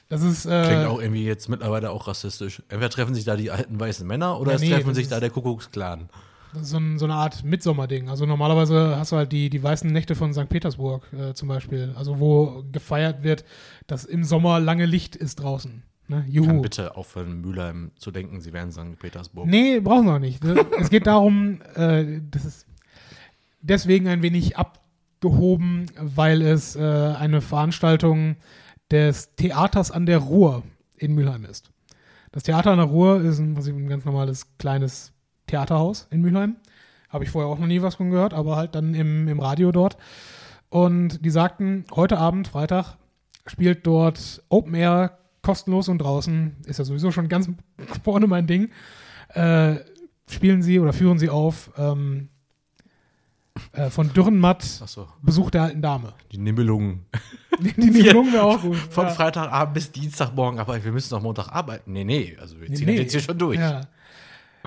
Das 0.07 0.21
ist 0.21 0.45
äh, 0.45 0.63
Klingt 0.65 0.85
auch 0.85 1.01
irgendwie 1.01 1.25
jetzt 1.25 1.49
mittlerweile 1.49 1.91
auch 1.91 2.07
rassistisch. 2.07 2.61
Entweder 2.69 2.89
treffen 2.89 3.15
sich 3.15 3.25
da 3.25 3.35
die 3.35 3.51
alten 3.51 3.79
weißen 3.79 4.07
Männer 4.07 4.39
oder 4.39 4.51
Ja, 4.51 4.55
es 4.55 4.61
nee, 4.61 4.69
treffen 4.69 4.93
sich 4.93 5.07
da 5.07 5.19
der 5.19 5.29
Kuckucksklan. 5.31 6.09
so, 6.61 6.77
ein, 6.77 6.99
so 6.99 7.05
eine 7.05 7.15
Art 7.15 7.43
Mitsommerding. 7.43 8.07
Also 8.07 8.25
normalerweise 8.25 8.95
hast 8.97 9.11
du 9.11 9.17
halt 9.17 9.31
die, 9.31 9.49
die 9.49 9.61
Weißen 9.61 9.91
Nächte 9.91 10.15
von 10.15 10.33
St. 10.33 10.47
Petersburg 10.47 11.11
äh, 11.11 11.33
zum 11.33 11.49
Beispiel. 11.49 11.93
Also 11.97 12.19
wo 12.19 12.63
gefeiert 12.71 13.23
wird, 13.23 13.43
dass 13.87 14.05
im 14.05 14.23
Sommer 14.23 14.59
lange 14.59 14.85
Licht 14.85 15.15
ist 15.15 15.41
draußen. 15.41 15.83
Ne? 16.07 16.17
Kann 16.17 16.31
Juhu. 16.31 16.61
bitte 16.61 16.95
aufhören, 16.95 17.41
Mülheim 17.41 17.91
zu 17.97 18.11
denken, 18.11 18.39
sie 18.39 18.53
wären 18.53 18.71
St. 18.71 18.99
Petersburg. 18.99 19.47
Nee, 19.47 19.79
brauchen 19.79 20.05
wir 20.05 20.13
auch 20.15 20.19
nicht. 20.19 20.39
es 20.79 20.91
geht 20.91 21.07
darum, 21.07 21.61
äh, 21.73 22.21
das 22.29 22.45
ist 22.45 22.67
deswegen 23.61 24.07
ein 24.07 24.21
wenig 24.21 24.55
abgehoben, 25.25 25.87
weil 25.99 26.41
es 26.41 26.75
äh, 26.75 26.79
eine 26.79 27.41
Veranstaltung 27.41 28.35
des 28.91 29.35
Theaters 29.35 29.91
an 29.91 30.05
der 30.05 30.19
Ruhr 30.19 30.63
in 30.97 31.13
Mülheim 31.15 31.45
ist. 31.45 31.71
Das 32.31 32.43
Theater 32.43 32.71
an 32.71 32.77
der 32.77 32.87
Ruhr 32.87 33.21
ist 33.21 33.39
ein, 33.39 33.57
was 33.57 33.67
ich, 33.67 33.73
ein 33.73 33.87
ganz 33.87 34.05
normales 34.05 34.57
kleines 34.57 35.13
Theaterhaus 35.47 36.07
in 36.11 36.21
Mülheim. 36.21 36.57
Habe 37.09 37.23
ich 37.23 37.31
vorher 37.31 37.49
auch 37.49 37.59
noch 37.59 37.67
nie 37.67 37.81
was 37.81 37.95
von 37.95 38.11
gehört, 38.11 38.33
aber 38.33 38.55
halt 38.55 38.75
dann 38.75 38.93
im, 38.93 39.27
im 39.27 39.39
Radio 39.39 39.71
dort. 39.71 39.97
Und 40.69 41.25
die 41.25 41.29
sagten, 41.29 41.85
heute 41.95 42.17
Abend, 42.17 42.47
Freitag, 42.47 42.97
spielt 43.47 43.87
dort 43.87 44.43
Open 44.49 44.75
Air 44.75 45.17
kostenlos 45.41 45.87
und 45.87 45.99
draußen. 45.99 46.57
Ist 46.65 46.79
ja 46.79 46.85
sowieso 46.85 47.11
schon 47.11 47.29
ganz 47.29 47.49
vorne 48.03 48.27
mein 48.27 48.47
Ding. 48.47 48.69
Äh, 49.29 49.75
spielen 50.29 50.61
sie 50.61 50.79
oder 50.79 50.93
führen 50.93 51.17
sie 51.17 51.29
auf 51.29 51.71
ähm, 51.77 52.29
äh, 53.73 53.89
von 53.89 54.11
Dürrenmatt 54.13 54.63
Achso, 54.81 55.07
Besuch 55.21 55.49
der 55.51 55.63
alten 55.63 55.81
Dame. 55.81 56.13
die 56.31 56.37
Nibelungen. 56.37 57.05
Die 57.59 57.89
Nibelungen 57.89 58.33
wäre 58.33 58.43
auch 58.43 58.61
gut. 58.61 58.75
Von 58.75 59.05
ja. 59.05 59.11
Freitagabend 59.11 59.73
bis 59.73 59.91
Dienstagmorgen, 59.91 60.59
aber 60.59 60.83
wir 60.83 60.91
müssen 60.91 61.09
doch 61.11 61.21
Montag 61.21 61.47
arbeiten. 61.49 61.93
Nee, 61.93 62.03
nee, 62.03 62.37
also 62.39 62.59
wir 62.59 62.71
ziehen 62.73 62.87
nee. 62.87 62.97
jetzt 62.97 63.11
hier 63.11 63.21
schon 63.21 63.37
durch. 63.37 63.59
Ja. 63.59 63.81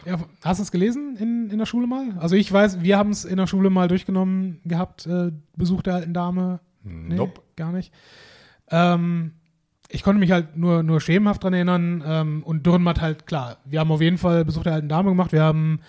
Ja, 0.06 0.18
hast 0.44 0.58
du 0.58 0.62
es 0.62 0.70
gelesen 0.70 1.16
in, 1.16 1.50
in 1.50 1.58
der 1.58 1.66
Schule 1.66 1.86
mal? 1.86 2.16
Also 2.18 2.36
ich 2.36 2.50
weiß, 2.52 2.82
wir 2.82 2.96
haben 2.96 3.10
es 3.10 3.24
in 3.24 3.36
der 3.36 3.46
Schule 3.46 3.68
mal 3.68 3.88
durchgenommen 3.88 4.60
gehabt, 4.64 5.06
äh, 5.06 5.32
Besuch 5.56 5.82
der 5.82 5.96
alten 5.96 6.14
Dame. 6.14 6.60
Nee, 6.82 7.16
Nope. 7.16 7.42
gar 7.56 7.72
nicht. 7.72 7.92
Ähm, 8.70 9.32
ich 9.88 10.02
konnte 10.02 10.20
mich 10.20 10.30
halt 10.30 10.56
nur, 10.56 10.82
nur 10.82 11.00
schemenhaft 11.00 11.42
dran 11.42 11.54
erinnern. 11.54 12.02
Ähm, 12.06 12.42
und 12.44 12.64
Dürrenmatt 12.64 13.00
halt, 13.00 13.26
klar, 13.26 13.58
wir 13.64 13.80
haben 13.80 13.90
auf 13.90 14.00
jeden 14.00 14.18
Fall 14.18 14.44
Besuch 14.44 14.62
der 14.62 14.74
alten 14.74 14.88
Dame 14.88 15.10
gemacht. 15.10 15.32
Wir 15.32 15.42
haben 15.42 15.80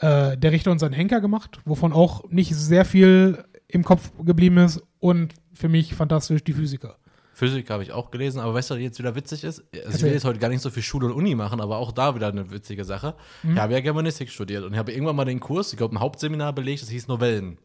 äh, 0.00 0.36
Der 0.36 0.52
Richter 0.52 0.70
und 0.70 0.78
sein 0.78 0.92
Henker 0.92 1.20
gemacht, 1.20 1.60
wovon 1.64 1.92
auch 1.92 2.28
nicht 2.30 2.54
sehr 2.54 2.84
viel 2.84 3.44
im 3.68 3.84
Kopf 3.84 4.10
geblieben 4.24 4.58
ist. 4.58 4.82
Und 4.98 5.34
für 5.52 5.68
mich 5.68 5.94
fantastisch 5.94 6.42
die 6.42 6.52
Physiker. 6.52 6.96
Physik 7.32 7.70
habe 7.70 7.82
ich 7.82 7.92
auch 7.92 8.10
gelesen, 8.10 8.38
aber 8.38 8.52
weißt 8.52 8.70
du, 8.70 8.74
was 8.74 8.82
jetzt 8.82 8.98
wieder 8.98 9.14
witzig 9.14 9.44
ist? 9.44 9.64
Also 9.86 9.96
ich 9.96 10.02
will 10.02 10.12
jetzt 10.12 10.26
heute 10.26 10.38
gar 10.38 10.50
nicht 10.50 10.60
so 10.60 10.68
viel 10.68 10.82
Schule 10.82 11.06
und 11.06 11.12
Uni 11.12 11.34
machen, 11.34 11.60
aber 11.60 11.78
auch 11.78 11.92
da 11.92 12.14
wieder 12.14 12.28
eine 12.28 12.50
witzige 12.50 12.84
Sache. 12.84 13.14
Mhm. 13.42 13.54
Ich 13.54 13.58
habe 13.58 13.72
ja 13.72 13.80
Germanistik 13.80 14.28
studiert 14.28 14.64
und 14.64 14.74
ich 14.74 14.78
habe 14.78 14.92
irgendwann 14.92 15.16
mal 15.16 15.24
den 15.24 15.40
Kurs, 15.40 15.72
ich 15.72 15.78
glaube 15.78 15.94
ein 15.94 16.00
Hauptseminar 16.00 16.52
belegt, 16.52 16.82
das 16.82 16.90
hieß 16.90 17.08
Novellen. 17.08 17.56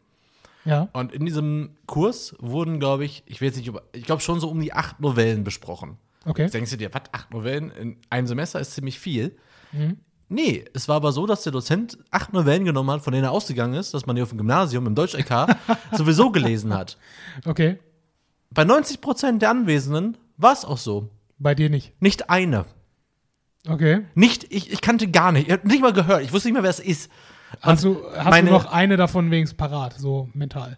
Ja. 0.64 0.88
Und 0.94 1.12
in 1.12 1.26
diesem 1.26 1.72
Kurs 1.88 2.36
wurden, 2.40 2.80
glaube 2.80 3.04
ich, 3.04 3.24
ich 3.26 3.42
weiß 3.42 3.58
nicht, 3.58 3.68
über, 3.68 3.84
ich 3.92 4.06
glaube 4.06 4.22
schon 4.22 4.40
so 4.40 4.50
um 4.50 4.62
die 4.62 4.72
acht 4.72 5.02
Novellen 5.02 5.44
besprochen. 5.44 5.98
Okay. 6.26 6.44
Jetzt 6.44 6.54
denkst 6.54 6.72
du 6.72 6.78
dir, 6.78 6.94
was, 6.94 7.04
acht 7.12 7.32
Novellen 7.32 7.70
in 7.72 7.98
einem 8.10 8.28
Semester 8.28 8.60
ist 8.60 8.72
ziemlich 8.72 8.98
viel. 8.98 9.36
Mhm. 9.74 9.98
Nee, 10.28 10.66
es 10.74 10.88
war 10.88 10.96
aber 10.96 11.12
so, 11.12 11.26
dass 11.28 11.44
der 11.44 11.52
Dozent 11.52 11.98
acht 12.10 12.34
Novellen 12.34 12.66
genommen 12.66 12.90
hat, 12.92 13.02
von 13.04 13.14
denen 13.14 13.26
er 13.26 13.32
ausgegangen 13.32 13.76
ist, 13.76 13.94
dass 13.94 14.06
man 14.08 14.16
die 14.16 14.22
auf 14.24 14.30
dem 14.30 14.38
Gymnasium 14.40 14.88
im 14.88 14.96
Deutsch-LK 14.96 15.56
sowieso 15.92 16.32
gelesen 16.32 16.74
hat. 16.74 16.98
Okay. 17.46 17.78
Bei 18.50 18.64
90 18.64 19.02
Prozent 19.02 19.42
der 19.42 19.52
Anwesenden 19.52 20.18
war 20.38 20.54
es 20.54 20.66
auch 20.66 20.78
so. 20.80 21.10
Bei 21.38 21.54
dir 21.54 21.70
nicht. 21.70 21.94
Nicht 22.02 22.30
eine. 22.30 22.66
Okay. 23.68 24.06
Nicht, 24.16 24.46
ich, 24.52 24.72
ich 24.72 24.82
kannte 24.82 25.08
gar 25.10 25.32
nicht. 25.32 25.48
Ich 25.48 25.54
habe 25.54 25.68
nicht 25.68 25.82
mal 25.82 25.94
gehört. 25.94 26.24
Ich 26.24 26.32
wusste 26.34 26.48
nicht 26.48 26.54
mehr, 26.54 26.64
wer 26.64 26.70
es 26.70 26.80
ist. 26.80 27.12
Hast, 27.62 27.84
du, 27.84 28.02
hast 28.16 28.30
meine- 28.30 28.48
du 28.50 28.54
noch 28.56 28.66
eine 28.72 28.98
davon 28.98 29.30
wenigstens 29.32 29.58
parat, 29.58 29.94
so 29.98 30.30
mental? 30.34 30.78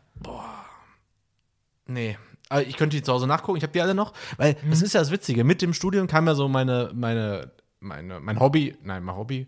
Nee. 1.85 2.17
Aber 2.49 2.63
ich 2.65 2.77
könnte 2.77 2.95
die 2.97 3.03
zu 3.03 3.11
Hause 3.11 3.27
nachgucken. 3.27 3.57
Ich 3.57 3.63
habe 3.63 3.73
die 3.73 3.81
alle 3.81 3.93
noch. 3.95 4.13
Weil 4.37 4.55
das 4.69 4.81
ist 4.81 4.93
ja 4.93 4.99
das 5.01 5.11
Witzige. 5.11 5.43
Mit 5.43 5.61
dem 5.61 5.73
Studium 5.73 6.07
kam 6.07 6.27
ja 6.27 6.35
so 6.35 6.47
meine, 6.47 6.91
meine 6.93 7.51
meine, 7.79 8.19
mein 8.19 8.39
Hobby, 8.39 8.75
nein, 8.83 9.03
mein 9.03 9.15
Hobby, 9.15 9.47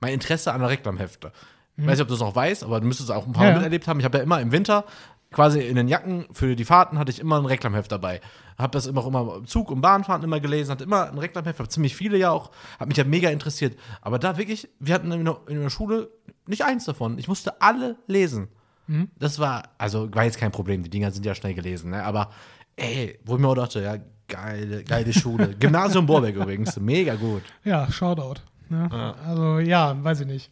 mein 0.00 0.14
Interesse 0.14 0.52
an 0.52 0.60
der 0.60 0.70
Reklamhefte. 0.70 1.32
Ich 1.76 1.86
weiß 1.86 1.92
nicht, 1.92 2.02
ob 2.02 2.08
du 2.08 2.14
es 2.14 2.20
noch 2.20 2.34
weißt, 2.34 2.64
aber 2.64 2.80
du 2.80 2.86
müsstest 2.86 3.10
es 3.10 3.14
auch 3.14 3.24
ein 3.24 3.32
paar 3.32 3.44
Ja, 3.44 3.50
Mal 3.50 3.58
miterlebt 3.58 3.86
haben. 3.86 4.00
Ich 4.00 4.04
habe 4.04 4.18
ja 4.18 4.24
immer 4.24 4.40
im 4.40 4.50
Winter 4.50 4.84
quasi 5.30 5.60
in 5.60 5.76
den 5.76 5.88
Jacken 5.88 6.26
für 6.32 6.56
die 6.56 6.64
Fahrten 6.64 6.98
hatte 6.98 7.10
ich 7.10 7.20
immer 7.20 7.38
ein 7.38 7.44
Reklamheft 7.44 7.92
dabei. 7.92 8.20
Habe 8.56 8.72
das 8.72 8.86
immer 8.86 9.02
auch 9.02 9.06
immer 9.06 9.36
im 9.36 9.46
Zug 9.46 9.70
und 9.70 9.80
Bahnfahrten 9.80 10.24
immer 10.24 10.40
gelesen, 10.40 10.70
hatte 10.70 10.84
immer 10.84 11.08
ein 11.08 11.18
Reklamheft, 11.18 11.58
habe 11.58 11.68
ziemlich 11.68 11.94
viele 11.94 12.16
ja 12.16 12.30
auch, 12.30 12.50
hat 12.78 12.88
mich 12.88 12.96
ja 12.96 13.04
mega 13.04 13.28
interessiert. 13.30 13.78
Aber 14.00 14.18
da 14.18 14.38
wirklich, 14.38 14.68
wir 14.80 14.94
hatten 14.94 15.12
in 15.12 15.24
der, 15.24 15.38
in 15.46 15.60
der 15.60 15.70
Schule 15.70 16.10
nicht 16.46 16.64
eins 16.64 16.84
davon. 16.84 17.18
Ich 17.18 17.28
musste 17.28 17.60
alle 17.60 17.96
lesen. 18.06 18.48
Mhm. 18.86 19.10
Das 19.18 19.38
war, 19.38 19.64
also 19.76 20.12
war 20.14 20.24
jetzt 20.24 20.38
kein 20.38 20.50
Problem, 20.50 20.82
die 20.82 20.90
Dinger 20.90 21.10
sind 21.10 21.26
ja 21.26 21.34
schnell 21.34 21.54
gelesen, 21.54 21.90
ne? 21.90 22.02
aber 22.04 22.30
ey, 22.76 23.18
wo 23.24 23.34
ich 23.34 23.40
mir 23.40 23.48
auch 23.48 23.54
dachte, 23.54 23.82
ja, 23.82 23.96
geile, 24.28 24.84
geile 24.84 25.12
Schule. 25.12 25.54
Gymnasium 25.60 26.06
Borbeck 26.06 26.36
übrigens, 26.36 26.78
mega 26.78 27.14
gut. 27.14 27.42
Ja, 27.64 27.90
Shoutout. 27.90 28.40
Ne? 28.68 28.88
Also 29.24 29.58
ja, 29.58 30.02
weiß 30.02 30.20
ich 30.20 30.26
nicht. 30.26 30.50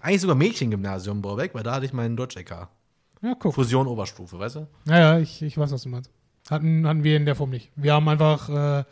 Eigentlich 0.00 0.20
sogar 0.20 0.36
Mädchengymnasium 0.36 1.22
Borbeck, 1.22 1.54
weil 1.54 1.62
da 1.62 1.74
hatte 1.74 1.86
ich 1.86 1.92
meinen 1.92 2.16
Deutsch-EK. 2.16 2.68
Ja, 3.22 3.34
guck. 3.38 3.54
Fusion 3.54 3.86
Oberstufe, 3.86 4.38
weißt 4.38 4.56
du? 4.56 4.66
Naja, 4.84 5.18
ich, 5.18 5.42
ich 5.42 5.56
weiß, 5.56 5.72
was 5.72 5.82
du 5.82 5.88
meinst. 5.88 6.10
Hatten, 6.50 6.86
hatten 6.86 7.04
wir 7.04 7.16
in 7.16 7.24
der 7.24 7.34
Form 7.34 7.50
nicht. 7.50 7.72
Wir 7.74 7.94
haben 7.94 8.06
einfach 8.08 8.50
äh, 8.50 8.84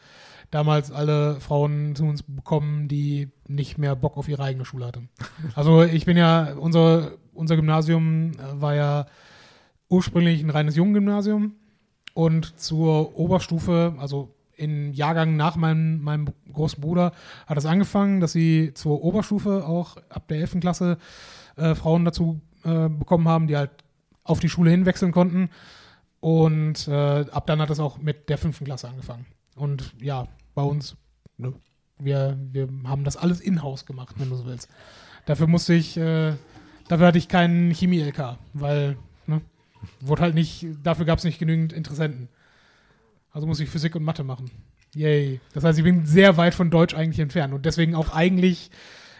damals 0.50 0.90
alle 0.90 1.38
Frauen 1.40 1.94
zu 1.94 2.04
uns 2.04 2.22
bekommen, 2.22 2.88
die 2.88 3.28
nicht 3.46 3.76
mehr 3.76 3.94
Bock 3.94 4.16
auf 4.16 4.28
ihre 4.28 4.42
eigene 4.42 4.64
Schule 4.64 4.86
hatten. 4.86 5.10
Also 5.54 5.82
ich 5.82 6.06
bin 6.06 6.16
ja, 6.16 6.54
unser, 6.54 7.12
unser 7.34 7.56
Gymnasium 7.56 8.32
äh, 8.32 8.60
war 8.60 8.74
ja 8.74 9.06
ursprünglich 9.88 10.42
ein 10.42 10.48
reines 10.50 10.76
Jungengymnasium 10.76 11.56
und 12.14 12.58
zur 12.58 13.18
Oberstufe, 13.18 13.94
also 13.98 14.34
im 14.56 14.92
Jahrgang 14.92 15.36
nach 15.36 15.56
meinem, 15.56 16.02
meinem 16.02 16.28
großen 16.52 16.80
Bruder, 16.80 17.12
hat 17.46 17.58
es 17.58 17.66
angefangen, 17.66 18.20
dass 18.20 18.32
sie 18.32 18.74
zur 18.74 19.02
Oberstufe 19.02 19.66
auch 19.66 19.96
ab 20.08 20.28
der 20.28 20.38
11. 20.38 20.60
Klasse 20.60 20.98
äh, 21.56 21.74
Frauen 21.74 22.04
dazu 22.04 22.40
äh, 22.64 22.88
bekommen 22.88 23.28
haben, 23.28 23.46
die 23.46 23.56
halt 23.56 23.70
auf 24.24 24.40
die 24.40 24.48
Schule 24.48 24.70
hinwechseln 24.70 25.12
konnten. 25.12 25.50
Und 26.20 26.86
äh, 26.86 27.24
ab 27.30 27.46
dann 27.46 27.60
hat 27.60 27.70
es 27.70 27.80
auch 27.80 27.98
mit 27.98 28.28
der 28.28 28.38
fünften 28.38 28.64
Klasse 28.64 28.88
angefangen. 28.88 29.26
Und 29.56 29.92
ja, 30.00 30.28
bei 30.54 30.62
uns, 30.62 30.96
ne, 31.36 31.52
wir, 31.98 32.38
wir 32.52 32.68
haben 32.84 33.04
das 33.04 33.16
alles 33.16 33.40
in-house 33.40 33.86
gemacht, 33.86 34.14
wenn 34.18 34.30
du 34.30 34.36
so 34.36 34.46
willst. 34.46 34.68
Dafür 35.26 35.46
musste 35.46 35.74
ich, 35.74 35.96
äh, 35.96 36.34
dafür 36.88 37.08
hatte 37.08 37.18
ich 37.18 37.28
keinen 37.28 37.72
Chemie-LK, 37.72 38.38
weil, 38.54 38.96
wurde 40.00 40.22
halt 40.22 40.34
nicht, 40.34 40.66
dafür 40.82 41.04
gab 41.04 41.18
es 41.18 41.24
nicht 41.24 41.38
genügend 41.38 41.72
Interessenten. 41.72 42.28
Also 43.30 43.46
musste 43.46 43.64
ich 43.64 43.70
Physik 43.70 43.94
und 43.94 44.04
Mathe 44.04 44.24
machen. 44.24 44.50
Yay. 44.94 45.40
Das 45.54 45.64
heißt, 45.64 45.78
ich 45.78 45.84
bin 45.84 46.04
sehr 46.04 46.36
weit 46.36 46.54
von 46.54 46.70
Deutsch 46.70 46.94
eigentlich 46.94 47.20
entfernt 47.20 47.54
und 47.54 47.64
deswegen 47.64 47.94
auch 47.94 48.14
eigentlich 48.14 48.70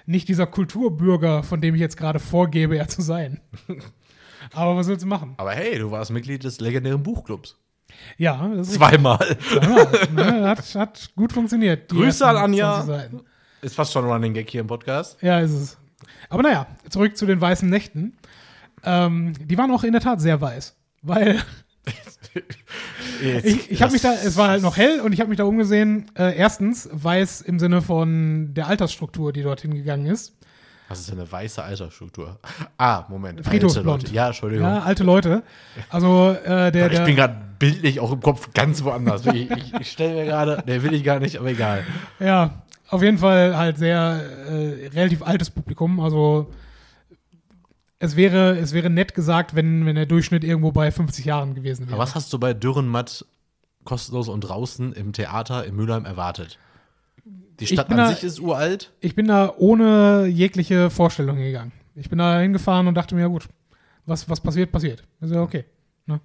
nicht 0.05 0.29
dieser 0.29 0.47
Kulturbürger, 0.47 1.43
von 1.43 1.61
dem 1.61 1.75
ich 1.75 1.81
jetzt 1.81 1.97
gerade 1.97 2.19
vorgebe, 2.19 2.77
er 2.77 2.89
zu 2.89 3.03
sein. 3.03 3.41
Aber 4.53 4.77
was 4.77 4.89
willst 4.89 5.05
du 5.05 5.09
machen? 5.09 5.35
Aber 5.39 5.53
hey, 5.53 5.79
du 5.79 5.91
warst 5.91 6.11
Mitglied 6.11 6.45
des 6.45 6.61
legendären 6.61 7.03
Buchclubs. 7.03 7.57
Ja, 8.19 8.49
das 8.55 8.69
ist 8.69 8.75
Zweimal. 8.75 9.37
Ja, 9.55 9.87
ne, 10.13 10.49
hat, 10.49 10.75
hat 10.75 11.11
gut 11.15 11.33
funktioniert. 11.33 11.89
Grüße 11.89 12.27
an 12.27 12.37
Anja. 12.37 12.83
20 12.83 12.87
Seiten. 12.87 13.21
Ist 13.63 13.77
fast 13.77 13.93
schon 13.93 14.05
ein 14.05 14.11
Running 14.11 14.35
Gag 14.35 14.51
hier 14.51 14.61
im 14.61 14.67
Podcast. 14.67 15.23
Ja, 15.23 15.41
ist 15.41 15.53
es. 15.53 15.79
Aber 16.29 16.43
naja, 16.43 16.67
zurück 16.89 17.17
zu 17.17 17.27
den 17.27 17.41
weißen 17.41 17.69
Nächten. 17.69 18.17
Ähm, 18.85 19.33
die 19.45 19.57
waren 19.59 19.71
auch 19.71 19.85
in 19.85 19.93
der 19.93 20.01
Tat 20.01 20.21
sehr 20.21 20.41
weiß. 20.41 20.77
Weil 21.03 21.41
ich, 23.23 23.71
ich 23.71 23.83
habe 23.83 23.93
mich 23.93 24.03
da, 24.03 24.13
es 24.13 24.37
war 24.37 24.49
halt 24.49 24.63
noch 24.63 24.77
hell 24.77 25.01
und 25.01 25.13
ich 25.13 25.21
habe 25.21 25.29
mich 25.29 25.39
da 25.39 25.45
umgesehen. 25.45 26.11
Äh, 26.17 26.37
erstens 26.37 26.89
weiß 26.93 27.43
im 27.43 27.59
Sinne 27.59 27.83
von 27.83 28.55
der 28.55 28.69
Altersstruktur, 28.69 29.33
die 29.33 29.43
dorthin 29.43 29.75
gegangen 29.75 30.07
ist. 30.07 30.37
Was 30.89 31.01
ist 31.01 31.11
denn 31.11 31.19
eine 31.19 31.31
weiße 31.31 31.63
Altersstruktur? 31.63 32.39
Ah, 32.77 33.05
Moment. 33.09 33.45
Friedhofsblond. 33.47 34.03
Leute. 34.03 34.15
Ja, 34.15 34.27
Entschuldigung. 34.27 34.67
Ja, 34.67 34.81
alte 34.81 35.05
Leute. 35.05 35.43
Also 35.89 36.37
äh, 36.45 36.71
der, 36.71 36.93
ich 36.93 37.05
bin 37.05 37.17
gerade 37.17 37.37
bildlich 37.59 37.99
auch 37.99 38.13
im 38.13 38.21
Kopf 38.21 38.53
ganz 38.53 38.85
woanders. 38.85 39.25
Ich, 39.27 39.51
ich, 39.51 39.73
ich 39.81 39.91
stelle 39.91 40.15
mir 40.15 40.25
gerade, 40.27 40.63
der 40.67 40.83
will 40.83 40.93
ich 40.93 41.03
gar 41.03 41.19
nicht, 41.19 41.39
aber 41.39 41.49
egal. 41.49 41.85
Ja, 42.21 42.63
auf 42.89 43.03
jeden 43.03 43.17
Fall 43.17 43.57
halt 43.57 43.79
sehr 43.79 44.21
äh, 44.51 44.89
relativ 44.89 45.23
altes 45.23 45.49
Publikum. 45.49 45.99
Also 45.99 46.53
es 48.03 48.17
wäre, 48.17 48.59
es 48.59 48.73
wäre 48.73 48.91
nett 48.91 49.15
gesagt, 49.15 49.55
wenn, 49.55 49.87
wenn 49.87 49.95
der 49.95 50.07
Durchschnitt 50.07 50.43
irgendwo 50.43 50.73
bei 50.73 50.91
50 50.91 51.25
Jahren 51.25 51.55
gewesen 51.55 51.87
wäre. 51.87 51.95
Aber 51.95 52.03
was 52.03 52.17
hast 52.17 52.33
du 52.33 52.39
bei 52.41 52.53
Dürrenmatt 52.53 53.25
kostenlos 53.85 54.29
und 54.29 54.41
draußen 54.41 54.93
im 54.93 55.13
Theater 55.13 55.65
in 55.65 55.77
Mülheim 55.77 56.05
erwartet? 56.05 56.59
Die 57.61 57.67
Stadt 57.69 57.89
an 57.91 57.97
da- 57.99 58.09
sich 58.09 58.25
ist 58.25 58.41
uralt. 58.41 58.93
Ich 58.99 59.15
bin 59.15 59.29
da 59.29 59.55
ohne 59.57 60.27
jegliche 60.27 60.91
Vorstellung 60.91 61.37
gegangen. 61.37 61.71
Ich 61.95 62.09
bin 62.11 62.19
da 62.19 62.41
hingefahren 62.41 62.89
und 62.89 62.97
dachte 62.97 63.15
mir, 63.15 63.21
ja 63.21 63.27
gut, 63.29 63.49
was, 64.05 64.29
was 64.29 64.41
passiert, 64.41 64.73
passiert. 64.73 65.05
Also 65.21 65.41
okay. 65.41 65.65
Ne? 66.07 66.21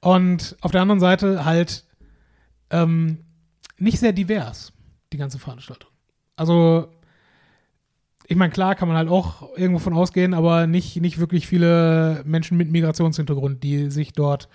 Und 0.00 0.56
auf 0.60 0.72
der 0.72 0.82
anderen 0.82 1.00
Seite 1.00 1.46
halt 1.46 1.84
ähm, 2.68 3.24
nicht 3.78 3.98
sehr 3.98 4.12
divers, 4.12 4.74
die 5.10 5.16
ganze 5.16 5.38
Veranstaltung. 5.38 5.88
Also, 6.36 6.92
ich 8.30 8.36
meine, 8.36 8.52
klar 8.52 8.74
kann 8.74 8.88
man 8.88 8.96
halt 8.98 9.08
auch 9.08 9.56
irgendwo 9.56 9.78
von 9.78 9.94
ausgehen, 9.94 10.34
aber 10.34 10.66
nicht, 10.66 11.00
nicht 11.00 11.18
wirklich 11.18 11.46
viele 11.46 12.22
Menschen 12.26 12.58
mit 12.58 12.70
Migrationshintergrund, 12.70 13.62
die 13.64 13.90
sich 13.90 14.12
dort 14.12 14.48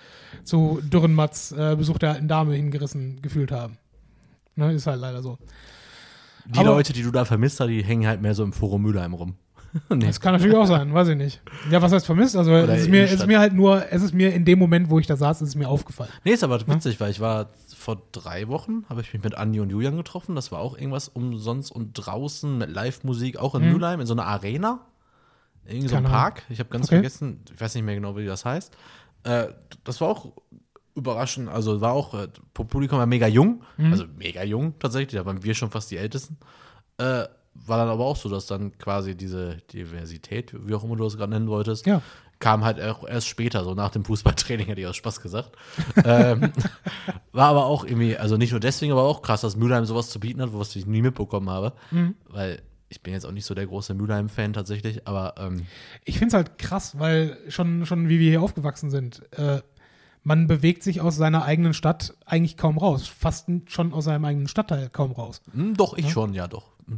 zu 0.44 0.80
Dürrenmatz 0.84 1.52
äh, 1.52 1.76
Besuch 1.76 1.98
der 1.98 2.12
alten 2.12 2.28
Dame 2.28 2.54
hingerissen 2.54 3.20
gefühlt 3.24 3.52
haben. 3.52 3.80
Ne, 4.56 4.72
ist 4.74 4.86
halt 4.86 5.02
leider 5.02 5.24
so. 5.24 5.40
Die 6.46 6.60
Aber- 6.60 6.70
Leute, 6.70 6.94
die 6.94 7.02
du 7.02 7.10
da 7.10 7.26
vermisst 7.26 7.60
hast, 7.60 7.68
die 7.68 7.84
hängen 7.84 8.06
halt 8.06 8.22
mehr 8.22 8.36
so 8.36 8.44
im 8.44 8.54
Forum 8.54 8.84
Mülheim 8.84 9.16
rum. 9.16 9.36
nee. 9.90 10.06
Das 10.06 10.20
kann 10.22 10.34
natürlich 10.34 10.56
auch 10.56 10.68
sein, 10.68 10.94
weiß 10.94 11.08
ich 11.08 11.18
nicht. 11.18 11.42
Ja, 11.72 11.82
was 11.82 11.92
heißt 11.92 12.06
vermisst? 12.06 12.36
Also 12.36 12.52
Oder 12.52 12.70
es 12.76 12.82
ist, 12.84 12.90
mir, 12.92 13.06
es 13.06 13.14
ist 13.14 13.26
mir 13.26 13.40
halt 13.40 13.54
nur, 13.54 13.92
es 13.92 14.04
ist 14.04 14.14
mir 14.14 14.32
in 14.36 14.46
dem 14.46 14.60
Moment, 14.60 14.92
wo 14.92 15.00
ich 15.00 15.08
da 15.08 15.18
saß, 15.18 15.42
ist 15.42 15.50
es 15.50 15.56
mir 15.56 15.68
aufgefallen. 15.68 16.12
Nee, 16.24 16.34
ist 16.34 16.44
aber 16.44 16.60
witzig, 16.68 17.00
weil 17.00 17.10
ich 17.10 17.20
war 17.20 17.50
vor 17.84 18.02
drei 18.12 18.48
Wochen, 18.48 18.86
habe 18.90 19.02
ich 19.02 19.14
mich 19.14 19.24
mit 19.24 19.36
Andi 19.36 19.60
und 19.60 19.70
Julian 19.70 19.96
getroffen. 19.98 20.36
Das 20.36 20.52
war 20.52 20.60
auch 20.60 20.76
irgendwas 20.78 21.08
umsonst 21.10 21.72
und 21.72 21.94
draußen 21.94 22.58
mit 22.58 22.70
Live-Musik, 22.70 23.38
auch 23.38 23.56
in 23.56 23.66
Mhm. 23.66 23.74
Mülheim, 23.74 24.00
in 24.00 24.08
so 24.08 24.14
einer 24.14 24.26
Arena. 24.26 24.86
Irgendwie 25.66 25.88
so 25.90 25.96
ein. 25.96 26.04
Park. 26.04 26.44
Ich 26.50 26.60
habe 26.60 26.70
ganz 26.70 26.88
Okay. 26.88 26.96
vergessen, 26.96 27.42
ich 27.54 27.60
weiß 27.62 27.76
nicht 27.76 27.84
mehr 27.84 27.96
genau, 27.96 28.16
wie 28.18 28.26
das 28.26 28.44
heißt. 28.46 28.76
Äh, 29.24 29.48
das 29.84 30.02
war 30.02 30.10
auch 30.10 30.34
überraschend. 30.96 31.50
Also 31.50 31.82
war 31.82 31.94
auch, 31.94 32.14
äh, 32.14 32.28
Publikum 32.54 33.00
war 33.00 33.06
mega 33.06 33.28
jung. 33.28 33.64
Mhm. 33.78 33.92
Also 33.92 34.06
mega 34.18 34.44
jung 34.44 34.78
tatsächlich. 34.80 35.20
Da 35.20 35.26
waren 35.26 35.44
wir 35.44 35.54
schon 35.56 35.72
fast 35.72 35.90
die 35.92 35.98
Ältesten. 35.98 36.38
Äh, 36.98 37.26
war 37.56 37.78
dann 37.78 37.88
aber 37.88 38.04
auch 38.06 38.16
so, 38.16 38.30
dass 38.30 38.48
dann 38.48 38.78
quasi 38.80 39.16
diese 39.16 39.58
Diversität, 39.72 40.54
wie 40.68 40.74
auch 40.74 40.84
immer 40.84 40.96
du 40.96 41.04
das 41.04 41.18
gerade 41.18 41.32
nennen 41.32 41.48
wolltest, 41.48 41.86
Ja. 41.86 42.02
Kam 42.44 42.66
halt 42.66 42.82
auch 42.82 43.08
erst 43.08 43.30
später, 43.30 43.64
so 43.64 43.74
nach 43.74 43.90
dem 43.92 44.04
Fußballtraining, 44.04 44.66
hätte 44.66 44.82
ich 44.82 44.88
aus 44.88 44.98
Spaß 44.98 45.22
gesagt. 45.22 45.52
ähm, 46.04 46.52
war 47.32 47.48
aber 47.48 47.66
auch 47.66 47.86
irgendwie, 47.86 48.18
also 48.18 48.36
nicht 48.36 48.52
nur 48.52 48.60
deswegen, 48.60 48.92
aber 48.92 49.04
auch 49.04 49.22
krass, 49.22 49.40
dass 49.42 49.56
Mülheim 49.56 49.86
sowas 49.86 50.10
zu 50.10 50.20
bieten 50.20 50.42
hat, 50.42 50.50
was 50.52 50.76
ich 50.76 50.86
nie 50.86 51.02
mitbekommen 51.02 51.50
habe. 51.50 51.72
Mhm. 51.92 52.16
Weil 52.28 52.62
ich 52.90 53.02
bin 53.02 53.14
jetzt 53.14 53.26
auch 53.26 53.32
nicht 53.32 53.46
so 53.46 53.56
der 53.56 53.66
große 53.66 53.94
Mülheim-Fan 53.94 54.52
tatsächlich, 54.52 55.08
aber 55.08 55.36
ähm, 55.38 55.66
Ich 56.04 56.20
finde 56.20 56.28
es 56.28 56.34
halt 56.34 56.58
krass, 56.58 57.00
weil 57.00 57.38
schon, 57.48 57.86
schon 57.86 58.10
wie 58.10 58.20
wir 58.20 58.30
hier 58.30 58.42
aufgewachsen 58.42 58.92
sind, 58.92 59.22
äh, 59.38 59.62
man 60.24 60.48
bewegt 60.48 60.84
sich 60.84 61.00
aus 61.00 61.16
seiner 61.16 61.46
eigenen 61.46 61.74
Stadt 61.74 62.14
eigentlich 62.26 62.58
kaum 62.58 62.78
raus. 62.78 63.08
Fast 63.08 63.48
schon 63.68 63.94
aus 63.94 64.04
seinem 64.04 64.26
eigenen 64.26 64.50
Stadtteil 64.50 64.90
kaum 64.90 65.14
raus. 65.14 65.42
mh, 65.54 65.76
doch, 65.78 65.98
ich 65.98 66.10
schon, 66.12 66.34
ja, 66.34 66.50
doch. 66.50 66.74
Mh. 66.88 66.98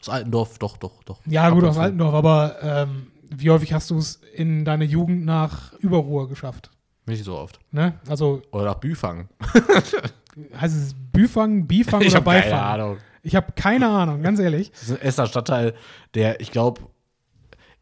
Aus 0.00 0.08
Altendorf, 0.08 0.58
doch, 0.58 0.76
doch, 0.76 1.02
doch. 1.02 1.18
Ja, 1.26 1.48
Ab 1.48 1.54
gut, 1.54 1.64
aus. 1.64 1.78
Altendorf, 1.78 2.14
aber 2.14 2.56
ähm, 2.62 3.08
wie 3.34 3.50
häufig 3.50 3.72
hast 3.72 3.90
du 3.90 3.98
es 3.98 4.20
in 4.34 4.64
deiner 4.64 4.84
Jugend 4.84 5.24
nach 5.24 5.72
Überruhr 5.74 6.28
geschafft? 6.28 6.70
Nicht 7.06 7.24
so 7.24 7.36
oft. 7.36 7.58
Ne? 7.70 7.94
Also 8.08 8.42
Oder 8.52 8.66
nach 8.66 8.74
Büfang. 8.74 9.28
heißt 10.60 10.76
es 10.76 10.94
Büfang, 11.12 11.66
Bifang 11.66 12.00
Ich 12.02 12.08
oder 12.08 12.16
habe 12.16 12.30
keine 12.30 12.42
Beifang? 12.42 12.60
Ahnung. 12.60 12.96
Ich 13.22 13.34
habe 13.34 13.52
keine 13.52 13.88
Ahnung, 13.88 14.22
ganz 14.22 14.38
ehrlich. 14.38 14.70
Das 14.70 14.82
ist 14.84 14.90
ein 14.92 15.02
Essener 15.02 15.26
Stadtteil, 15.26 15.74
der, 16.14 16.40
ich 16.40 16.50
glaube, 16.50 16.82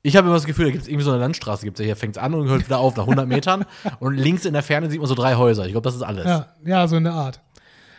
ich 0.03 0.17
habe 0.17 0.27
immer 0.29 0.37
das 0.37 0.47
Gefühl, 0.47 0.67
da 0.67 0.71
gibt 0.71 0.83
es 0.83 0.89
irgendwie 0.89 1.05
so 1.05 1.11
eine 1.11 1.21
Landstraße, 1.21 1.65
gibt's 1.65 1.81
ja 1.81 1.87
hier, 1.87 1.97
fängt 1.97 2.17
es 2.17 2.23
an 2.23 2.33
und 2.35 2.49
hört 2.49 2.65
wieder 2.65 2.79
auf 2.79 2.97
nach 2.97 3.05
100 3.05 3.27
Metern. 3.27 3.65
und 4.01 4.15
links 4.15 4.45
in 4.45 4.53
der 4.53 4.63
Ferne 4.63 4.89
sieht 4.89 5.01
man 5.01 5.09
so 5.09 5.15
drei 5.17 5.35
Häuser. 5.35 5.67
Ich 5.67 5.73
glaube, 5.73 5.85
das 5.85 5.97
ist 5.97 6.03
alles. 6.03 6.25
Ja, 6.25 6.55
ja, 6.65 6.87
so 6.87 6.97
in 6.97 7.05
der 7.05 7.15
Art. 7.15 7.41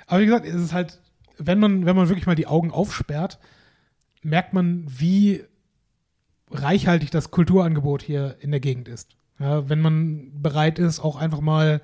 Aber 0.07 0.21
wie 0.21 0.25
gesagt, 0.25 0.45
es 0.45 0.55
ist 0.55 0.73
halt, 0.73 0.99
wenn 1.37 1.59
man, 1.59 1.85
wenn 1.85 1.95
man 1.95 2.07
wirklich 2.07 2.25
mal 2.25 2.35
die 2.35 2.47
Augen 2.47 2.71
aufsperrt, 2.71 3.39
merkt 4.23 4.53
man, 4.53 4.85
wie 4.87 5.43
reichhaltig 6.51 7.11
das 7.11 7.31
Kulturangebot 7.31 8.01
hier 8.01 8.35
in 8.39 8.51
der 8.51 8.59
Gegend 8.59 8.87
ist. 8.87 9.15
Ja, 9.39 9.69
wenn 9.69 9.81
man 9.81 10.31
bereit 10.41 10.79
ist, 10.79 10.99
auch 10.99 11.15
einfach 11.15 11.41
mal 11.41 11.81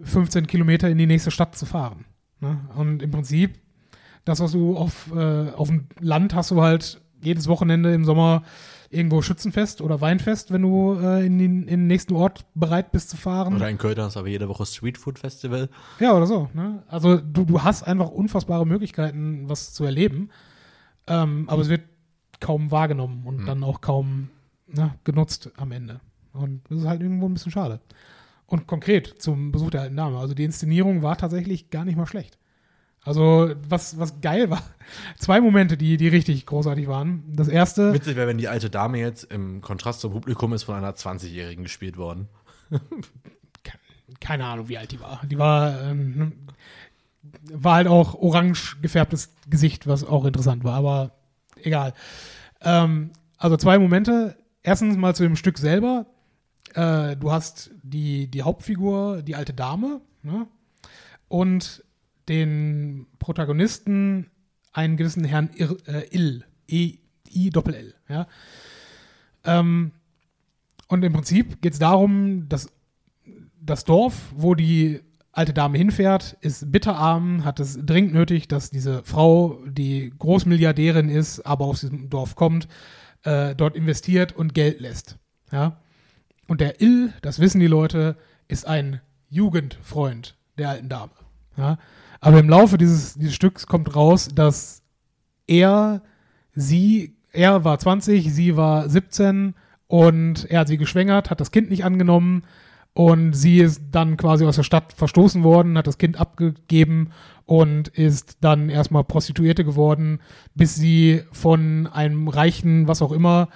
15 0.00 0.46
Kilometer 0.46 0.88
in 0.88 0.98
die 0.98 1.06
nächste 1.06 1.30
Stadt 1.30 1.56
zu 1.56 1.66
fahren. 1.66 2.04
Ne? 2.40 2.60
Und 2.76 3.02
im 3.02 3.10
Prinzip, 3.10 3.58
das, 4.24 4.40
was 4.40 4.52
du 4.52 4.76
auf, 4.76 5.10
äh, 5.14 5.50
auf 5.50 5.68
dem 5.68 5.88
Land 5.98 6.34
hast 6.34 6.50
du 6.50 6.62
halt 6.62 7.00
jedes 7.20 7.48
Wochenende 7.48 7.92
im 7.92 8.04
Sommer 8.04 8.44
irgendwo 8.90 9.20
Schützenfest 9.22 9.82
oder 9.82 10.00
Weinfest, 10.00 10.52
wenn 10.52 10.62
du 10.62 10.94
äh, 10.94 11.26
in, 11.26 11.38
den, 11.38 11.62
in 11.62 11.80
den 11.80 11.86
nächsten 11.88 12.14
Ort 12.14 12.46
bereit 12.54 12.92
bist 12.92 13.10
zu 13.10 13.16
fahren. 13.16 13.56
Oder 13.56 13.68
in 13.68 13.76
Köln 13.76 13.98
ist 13.98 14.16
aber 14.16 14.28
jede 14.28 14.48
Woche 14.48 14.64
Streetfood 14.64 15.18
Festival. 15.18 15.68
Ja, 16.00 16.16
oder 16.16 16.26
so. 16.26 16.48
Ne? 16.54 16.82
Also 16.88 17.16
du, 17.16 17.44
du 17.44 17.62
hast 17.62 17.82
einfach 17.82 18.08
unfassbare 18.08 18.66
Möglichkeiten, 18.66 19.48
was 19.48 19.74
zu 19.74 19.84
erleben. 19.84 20.30
Ähm, 21.06 21.44
aber 21.48 21.62
es 21.62 21.68
wird 21.68 21.82
kaum 22.40 22.70
wahrgenommen 22.70 23.22
und 23.26 23.38
Mhm. 23.42 23.46
dann 23.46 23.64
auch 23.64 23.80
kaum 23.80 24.30
ne, 24.66 24.94
genutzt 25.04 25.50
am 25.56 25.72
Ende. 25.72 26.00
Und 26.32 26.62
das 26.70 26.80
ist 26.80 26.86
halt 26.86 27.00
irgendwo 27.02 27.26
ein 27.28 27.34
bisschen 27.34 27.52
schade. 27.52 27.80
Und 28.46 28.66
konkret 28.66 29.20
zum 29.20 29.52
Besuch 29.52 29.70
der 29.70 29.82
alten 29.82 29.96
Dame. 29.96 30.18
Also 30.18 30.34
die 30.34 30.44
Inszenierung 30.44 31.02
war 31.02 31.16
tatsächlich 31.18 31.70
gar 31.70 31.84
nicht 31.84 31.96
mal 31.96 32.06
schlecht. 32.06 32.38
Also 33.02 33.50
was, 33.68 33.98
was 33.98 34.20
geil 34.20 34.50
war. 34.50 34.62
Zwei 35.18 35.40
Momente, 35.40 35.76
die, 35.76 35.96
die 35.96 36.08
richtig 36.08 36.44
großartig 36.46 36.86
waren. 36.88 37.22
Das 37.34 37.48
erste. 37.48 37.92
Witzig 37.94 38.16
wäre, 38.16 38.26
wenn 38.28 38.38
die 38.38 38.48
alte 38.48 38.70
Dame 38.70 38.98
jetzt 38.98 39.24
im 39.24 39.60
Kontrast 39.60 40.00
zum 40.00 40.12
Publikum 40.12 40.52
ist 40.52 40.64
von 40.64 40.74
einer 40.74 40.92
20-Jährigen 40.94 41.62
gespielt 41.64 41.96
worden. 41.96 42.28
keine 44.20 44.44
Ahnung, 44.46 44.68
wie 44.68 44.78
alt 44.78 44.92
die 44.92 45.00
war. 45.00 45.20
Die 45.26 45.38
war, 45.38 45.82
ähm, 45.82 46.32
war 47.52 47.74
halt 47.76 47.88
auch 47.88 48.14
orange 48.14 48.76
gefärbtes 48.80 49.34
Gesicht, 49.48 49.86
was 49.86 50.04
auch 50.04 50.24
interessant 50.24 50.64
war, 50.64 50.74
aber 50.74 51.12
egal. 51.62 51.94
Ähm, 52.60 53.10
also 53.36 53.56
zwei 53.56 53.78
Momente. 53.78 54.36
Erstens 54.62 54.96
mal 54.96 55.14
zu 55.14 55.22
dem 55.22 55.36
Stück 55.36 55.58
selber. 55.58 56.06
Äh, 56.74 57.16
du 57.16 57.30
hast 57.32 57.70
die, 57.82 58.30
die 58.30 58.42
Hauptfigur, 58.42 59.22
die 59.22 59.34
alte 59.34 59.54
Dame, 59.54 60.00
ne? 60.22 60.46
und 61.28 61.84
den 62.28 63.06
Protagonisten, 63.18 64.30
einen 64.72 64.96
gewissen 64.96 65.24
Herrn 65.24 65.50
Ir, 65.54 65.76
äh, 65.86 66.06
Ill, 66.10 66.44
E, 66.66 66.98
I, 67.30 67.50
Doppel 67.50 67.74
L, 67.74 67.94
ja. 68.08 68.26
Ähm, 69.44 69.92
und 70.88 71.04
im 71.04 71.12
Prinzip 71.12 71.62
geht 71.62 71.74
es 71.74 71.78
darum, 71.78 72.48
dass 72.48 72.70
das 73.60 73.84
Dorf, 73.84 74.32
wo 74.34 74.54
die 74.54 75.00
alte 75.32 75.52
Dame 75.54 75.78
hinfährt, 75.78 76.36
ist 76.40 76.70
bitterarm, 76.72 77.44
hat 77.44 77.60
es 77.60 77.78
dringend 77.84 78.12
nötig, 78.12 78.48
dass 78.48 78.70
diese 78.70 79.02
Frau, 79.04 79.60
die 79.66 80.12
Großmilliardärin 80.18 81.08
ist, 81.08 81.40
aber 81.40 81.66
aus 81.66 81.80
diesem 81.80 82.10
Dorf 82.10 82.34
kommt, 82.34 82.68
äh, 83.22 83.54
dort 83.54 83.76
investiert 83.76 84.32
und 84.32 84.54
Geld 84.54 84.80
lässt. 84.80 85.18
Ja? 85.52 85.80
Und 86.46 86.60
der 86.60 86.80
Ill, 86.80 87.12
das 87.22 87.38
wissen 87.38 87.60
die 87.60 87.66
Leute, 87.66 88.16
ist 88.48 88.66
ein 88.66 89.00
Jugendfreund 89.28 90.36
der 90.56 90.70
alten 90.70 90.88
Dame. 90.88 91.12
Ja? 91.56 91.78
Aber 92.20 92.38
im 92.40 92.48
Laufe 92.48 92.78
dieses, 92.78 93.14
dieses 93.14 93.34
Stücks 93.34 93.66
kommt 93.66 93.94
raus, 93.94 94.28
dass 94.34 94.82
er, 95.46 96.02
sie, 96.54 97.16
er 97.32 97.64
war 97.64 97.78
20, 97.78 98.32
sie 98.32 98.56
war 98.56 98.88
17 98.88 99.54
und 99.86 100.50
er 100.50 100.60
hat 100.60 100.68
sie 100.68 100.78
geschwängert, 100.78 101.30
hat 101.30 101.40
das 101.40 101.50
Kind 101.50 101.70
nicht 101.70 101.84
angenommen 101.84 102.42
und 102.98 103.32
sie 103.32 103.60
ist 103.60 103.80
dann 103.92 104.16
quasi 104.16 104.44
aus 104.44 104.56
der 104.56 104.64
Stadt 104.64 104.92
verstoßen 104.92 105.44
worden, 105.44 105.78
hat 105.78 105.86
das 105.86 105.98
Kind 105.98 106.18
abgegeben 106.18 107.10
und 107.46 107.86
ist 107.86 108.38
dann 108.40 108.70
erstmal 108.70 109.04
Prostituierte 109.04 109.64
geworden, 109.64 110.18
bis 110.56 110.74
sie 110.74 111.22
von 111.30 111.86
einem 111.86 112.26
reichen, 112.26 112.88
was 112.88 113.00
auch 113.00 113.12
immer, 113.12 113.50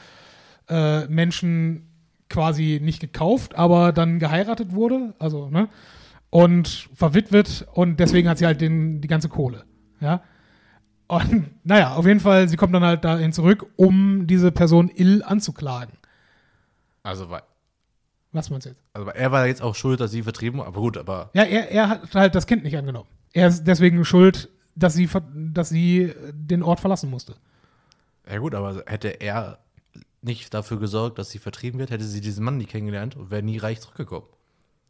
äh, 0.68 1.08
Menschen 1.08 1.88
quasi 2.30 2.78
nicht 2.80 3.00
gekauft, 3.00 3.56
aber 3.56 3.90
dann 3.90 4.20
geheiratet 4.20 4.74
wurde, 4.74 5.12
also, 5.18 5.50
ne? 5.50 5.68
Und 6.30 6.88
verwitwet 6.94 7.66
und 7.72 7.98
deswegen 7.98 8.28
hat 8.28 8.38
sie 8.38 8.46
halt 8.46 8.60
den, 8.60 9.00
die 9.00 9.08
ganze 9.08 9.28
Kohle, 9.28 9.64
ja? 10.00 10.22
Und 11.08 11.50
naja, 11.64 11.94
auf 11.94 12.06
jeden 12.06 12.20
Fall, 12.20 12.48
sie 12.48 12.56
kommt 12.56 12.76
dann 12.76 12.84
halt 12.84 13.04
dahin 13.04 13.32
zurück, 13.32 13.66
um 13.74 14.28
diese 14.28 14.52
Person 14.52 14.88
ill 14.88 15.24
anzuklagen. 15.24 15.94
Also, 17.02 17.28
war, 17.28 17.42
Was 18.32 18.48
meinst 18.50 18.66
du 18.66 18.70
jetzt? 18.70 18.80
also 18.94 19.08
er 19.10 19.30
war 19.32 19.46
jetzt 19.46 19.62
auch 19.62 19.74
schuld, 19.74 20.00
dass 20.00 20.10
sie 20.10 20.22
vertrieben 20.22 20.58
wurde, 20.58 20.68
aber 20.68 20.80
gut, 20.80 20.96
aber 20.96 21.30
Ja, 21.34 21.42
er, 21.42 21.70
er 21.70 21.88
hat 21.88 22.14
halt 22.14 22.34
das 22.34 22.46
Kind 22.46 22.64
nicht 22.64 22.76
angenommen. 22.76 23.08
Er 23.32 23.48
ist 23.48 23.64
deswegen 23.64 24.04
schuld, 24.04 24.48
dass 24.74 24.94
sie, 24.94 25.08
dass 25.52 25.68
sie 25.68 26.12
den 26.32 26.62
Ort 26.62 26.80
verlassen 26.80 27.10
musste. 27.10 27.34
ja 28.30 28.38
gut, 28.38 28.54
aber 28.54 28.82
hätte 28.86 29.08
er 29.20 29.58
nicht 30.22 30.54
dafür 30.54 30.78
gesorgt, 30.78 31.18
dass 31.18 31.30
sie 31.30 31.38
vertrieben 31.38 31.78
wird, 31.80 31.90
hätte 31.90 32.04
sie 32.04 32.20
diesen 32.20 32.44
Mann 32.44 32.56
nie 32.56 32.64
kennengelernt 32.66 33.16
und 33.16 33.30
wäre 33.30 33.42
nie 33.42 33.58
reich 33.58 33.80
zurückgekommen. 33.80 34.26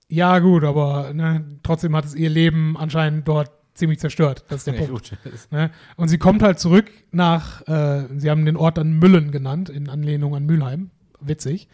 Ja, 0.09 0.39
gut, 0.41 0.63
aber 0.63 1.13
ne, 1.15 1.45
trotzdem 1.63 1.97
hat 1.97 2.05
es 2.05 2.15
ihr 2.15 2.29
Leben 2.29 2.77
anscheinend 2.77 3.27
dort 3.27 3.51
ziemlich 3.75 3.99
zerstört. 3.99 4.45
Das 4.49 4.59
ist 4.59 4.67
der 4.67 4.75
Ja, 4.79 4.85
Punkt. 4.87 5.17
Ne? 5.51 5.71
Und 5.97 6.09
sie 6.09 6.19
kommt 6.19 6.43
halt 6.43 6.59
zurück 6.59 6.91
nach, 7.13 7.67
äh, 7.67 8.07
sie 8.19 8.29
haben 8.31 8.45
den 8.45 8.57
Ort 8.57 8.77
dann 8.77 8.99
Müllen 8.99 9.31
genannt, 9.31 9.71
in 9.71 9.89
Anlehnung 9.89 10.35
an 10.37 10.45
Mülheim. 10.45 10.91
Witzig. 11.23 11.69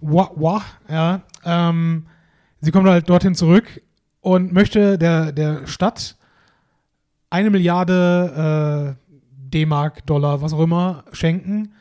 Wah, 0.00 0.30
wah, 0.34 0.62
ja. 0.88 1.22
Ähm, 1.44 2.06
sie 2.60 2.70
kommt 2.70 2.88
halt 2.88 3.08
dorthin 3.08 3.34
zurück 3.34 3.82
und 4.20 4.52
möchte 4.52 4.98
der, 4.98 5.32
der 5.32 5.66
Stadt 5.66 6.16
eine 7.30 7.50
Milliarde 7.50 8.96
äh, 8.96 9.10
D-Mark, 9.50 10.06
Dollar, 10.06 10.42
was 10.42 10.52
auch 10.52 10.60
immer, 10.60 11.04
schenken. 11.12 11.72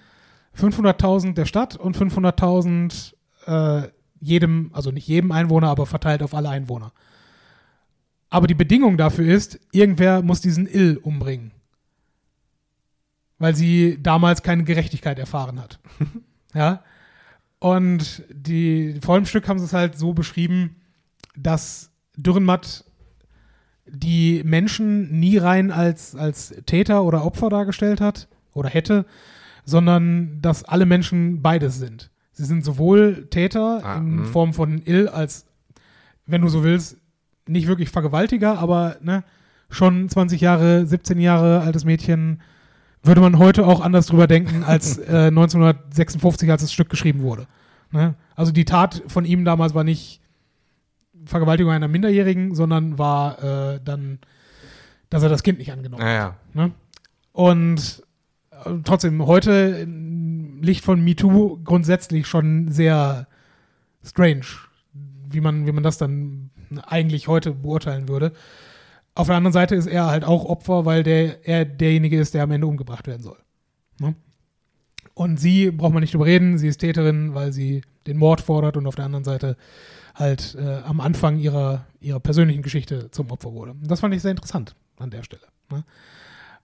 500.000 0.58 1.34
der 1.34 1.46
Stadt 1.46 1.76
und 1.76 1.98
500.000 1.98 3.14
äh, 3.46 3.90
jedem, 4.20 4.72
also 4.74 4.92
nicht 4.92 5.08
jedem 5.08 5.32
Einwohner, 5.32 5.70
aber 5.70 5.86
verteilt 5.86 6.24
auf 6.24 6.34
alle 6.34 6.50
Einwohner. 6.50 6.92
Aber 8.30 8.48
die 8.48 8.56
Bedingung 8.56 8.98
dafür 8.98 9.34
ist, 9.34 9.60
irgendwer 9.72 10.22
muss 10.22 10.42
diesen 10.42 10.68
Ill 10.68 10.98
umbringen. 10.98 11.52
Weil 13.40 13.56
sie 13.56 14.02
damals 14.02 14.42
keine 14.42 14.64
Gerechtigkeit 14.64 15.20
erfahren 15.20 15.62
hat. 15.62 15.80
ja. 16.58 16.84
Und 17.60 18.24
die, 18.30 19.00
vor 19.02 19.16
dem 19.16 19.26
Stück 19.26 19.48
haben 19.48 19.60
sie 19.60 19.66
es 19.66 19.74
halt 19.74 19.98
so 19.98 20.14
beschrieben, 20.14 20.76
dass 21.36 21.92
Dürrenmatt 22.16 22.84
die 23.88 24.42
Menschen 24.44 25.20
nie 25.20 25.38
rein 25.38 25.72
als, 25.72 26.16
als 26.16 26.54
Täter 26.66 27.04
oder 27.04 27.26
Opfer 27.26 27.50
dargestellt 27.50 28.02
hat 28.02 28.28
oder 28.54 28.70
hätte, 28.70 29.06
sondern 29.64 30.42
dass 30.42 30.64
alle 30.64 30.86
Menschen 30.86 31.42
beides 31.42 31.78
sind. 31.78 32.12
Sie 32.32 32.46
sind 32.46 32.64
sowohl 32.64 33.28
Täter 33.30 33.84
Ah, 33.84 33.98
in 33.98 34.18
mhm. 34.18 34.26
Form 34.26 34.54
von 34.54 34.82
Ill 34.84 35.08
als, 35.08 35.46
wenn 36.26 36.42
du 36.42 36.50
so 36.50 36.64
willst, 36.64 36.98
nicht 37.48 37.68
wirklich 37.68 37.90
Vergewaltiger, 37.90 38.60
aber 38.60 38.98
ne, 39.02 39.24
schon 39.70 40.10
20 40.10 40.42
Jahre, 40.42 40.86
17 40.86 41.20
Jahre 41.20 41.62
altes 41.62 41.86
Mädchen, 41.86 42.42
würde 43.08 43.22
man 43.22 43.38
heute 43.40 43.66
auch 43.66 43.82
anders 43.82 44.08
drüber 44.08 44.28
denken 44.28 44.64
als 44.64 44.98
äh, 44.98 45.28
1956, 45.28 46.50
als 46.52 46.62
das 46.62 46.74
Stück 46.74 46.90
geschrieben 46.90 47.22
wurde. 47.22 47.48
Ne? 47.92 48.16
Also 48.36 48.52
die 48.52 48.66
Tat 48.66 49.04
von 49.08 49.26
ihm 49.26 49.46
damals 49.46 49.74
war 49.74 49.84
nicht 49.84 50.22
Vergewaltigung 51.26 51.72
einer 51.72 51.88
Minderjährigen, 51.88 52.56
sondern 52.56 52.98
war 52.98 53.44
äh, 53.44 53.80
dann, 53.84 54.20
dass 55.10 55.24
er 55.24 55.30
das 55.30 55.44
Kind 55.44 55.60
nicht 55.60 55.72
angenommen 55.72 56.04
hat. 56.04 56.10
Naja. 56.10 56.36
Ne? 56.54 56.72
Und 57.32 58.04
äh, 58.52 58.72
trotzdem 58.84 59.26
heute 59.26 59.52
im 59.52 60.62
Licht 60.62 60.84
von 60.84 61.04
MeToo 61.04 61.60
grundsätzlich 61.64 62.28
schon 62.28 62.72
sehr 62.72 63.28
strange, 64.04 64.46
wie 65.30 65.42
man, 65.42 65.66
wie 65.66 65.72
man 65.72 65.84
das 65.84 65.98
dann 65.98 66.50
eigentlich 66.86 67.28
heute 67.28 67.52
beurteilen 67.52 68.08
würde. 68.10 68.34
Auf 69.18 69.28
der 69.28 69.36
anderen 69.36 69.54
Seite 69.54 69.76
ist 69.76 69.88
er 69.88 70.06
halt 70.08 70.24
auch 70.24 70.46
Opfer, 70.46 70.86
weil 70.86 71.04
der, 71.04 71.48
er 71.48 71.66
derjenige 71.66 72.20
ist, 72.20 72.34
der 72.34 72.44
am 72.44 72.52
Ende 72.52 72.68
umgebracht 72.68 73.08
werden 73.08 73.24
soll. 73.24 73.38
Ne? 74.00 74.16
Und 75.14 75.40
sie 75.40 75.72
braucht 75.72 75.94
man 75.94 76.02
nicht 76.02 76.14
drüber 76.14 76.26
reden, 76.26 76.58
sie 76.58 76.68
ist 76.68 76.78
Täterin, 76.78 77.34
weil 77.34 77.52
sie 77.52 77.82
den 78.06 78.18
Mord 78.18 78.42
fordert 78.42 78.78
und 78.78 78.86
auf 78.86 78.96
der 78.96 79.06
anderen 79.06 79.24
Seite 79.24 79.58
halt 80.14 80.56
äh, 80.60 80.82
am 80.86 81.00
Anfang 81.00 81.40
ihrer, 81.40 81.86
ihrer 82.00 82.20
persönlichen 82.20 82.62
Geschichte 82.62 83.10
zum 83.12 83.32
Opfer 83.32 83.54
wurde. 83.54 83.76
Das 83.82 84.00
fand 84.00 84.14
ich 84.14 84.22
sehr 84.22 84.32
interessant 84.32 84.76
an 84.98 85.10
der 85.10 85.24
Stelle. 85.24 85.44
Ne? 85.72 85.84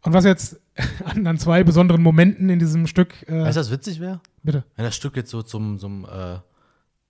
Und 0.04 0.14
was 0.14 0.26
jetzt 0.26 0.60
an, 1.06 1.26
an 1.26 1.38
zwei 1.38 1.64
besonderen 1.64 2.01
Momenten 2.01 2.49
in 2.49 2.60
diesem 2.60 2.88
Stück, 2.88 3.28
äh, 3.28 3.43
Weißt 3.43 3.58
du, 3.58 3.62
was 3.62 3.72
witzig 3.72 3.99
wäre? 3.99 4.22
bitte. 4.43 4.64
Wenn 4.76 4.86
das 4.86 4.95
Stück 4.95 5.16
jetzt 5.16 5.32
so 5.32 5.41
zum, 5.41 5.80
zum 5.80 6.06
äh, 6.06 6.38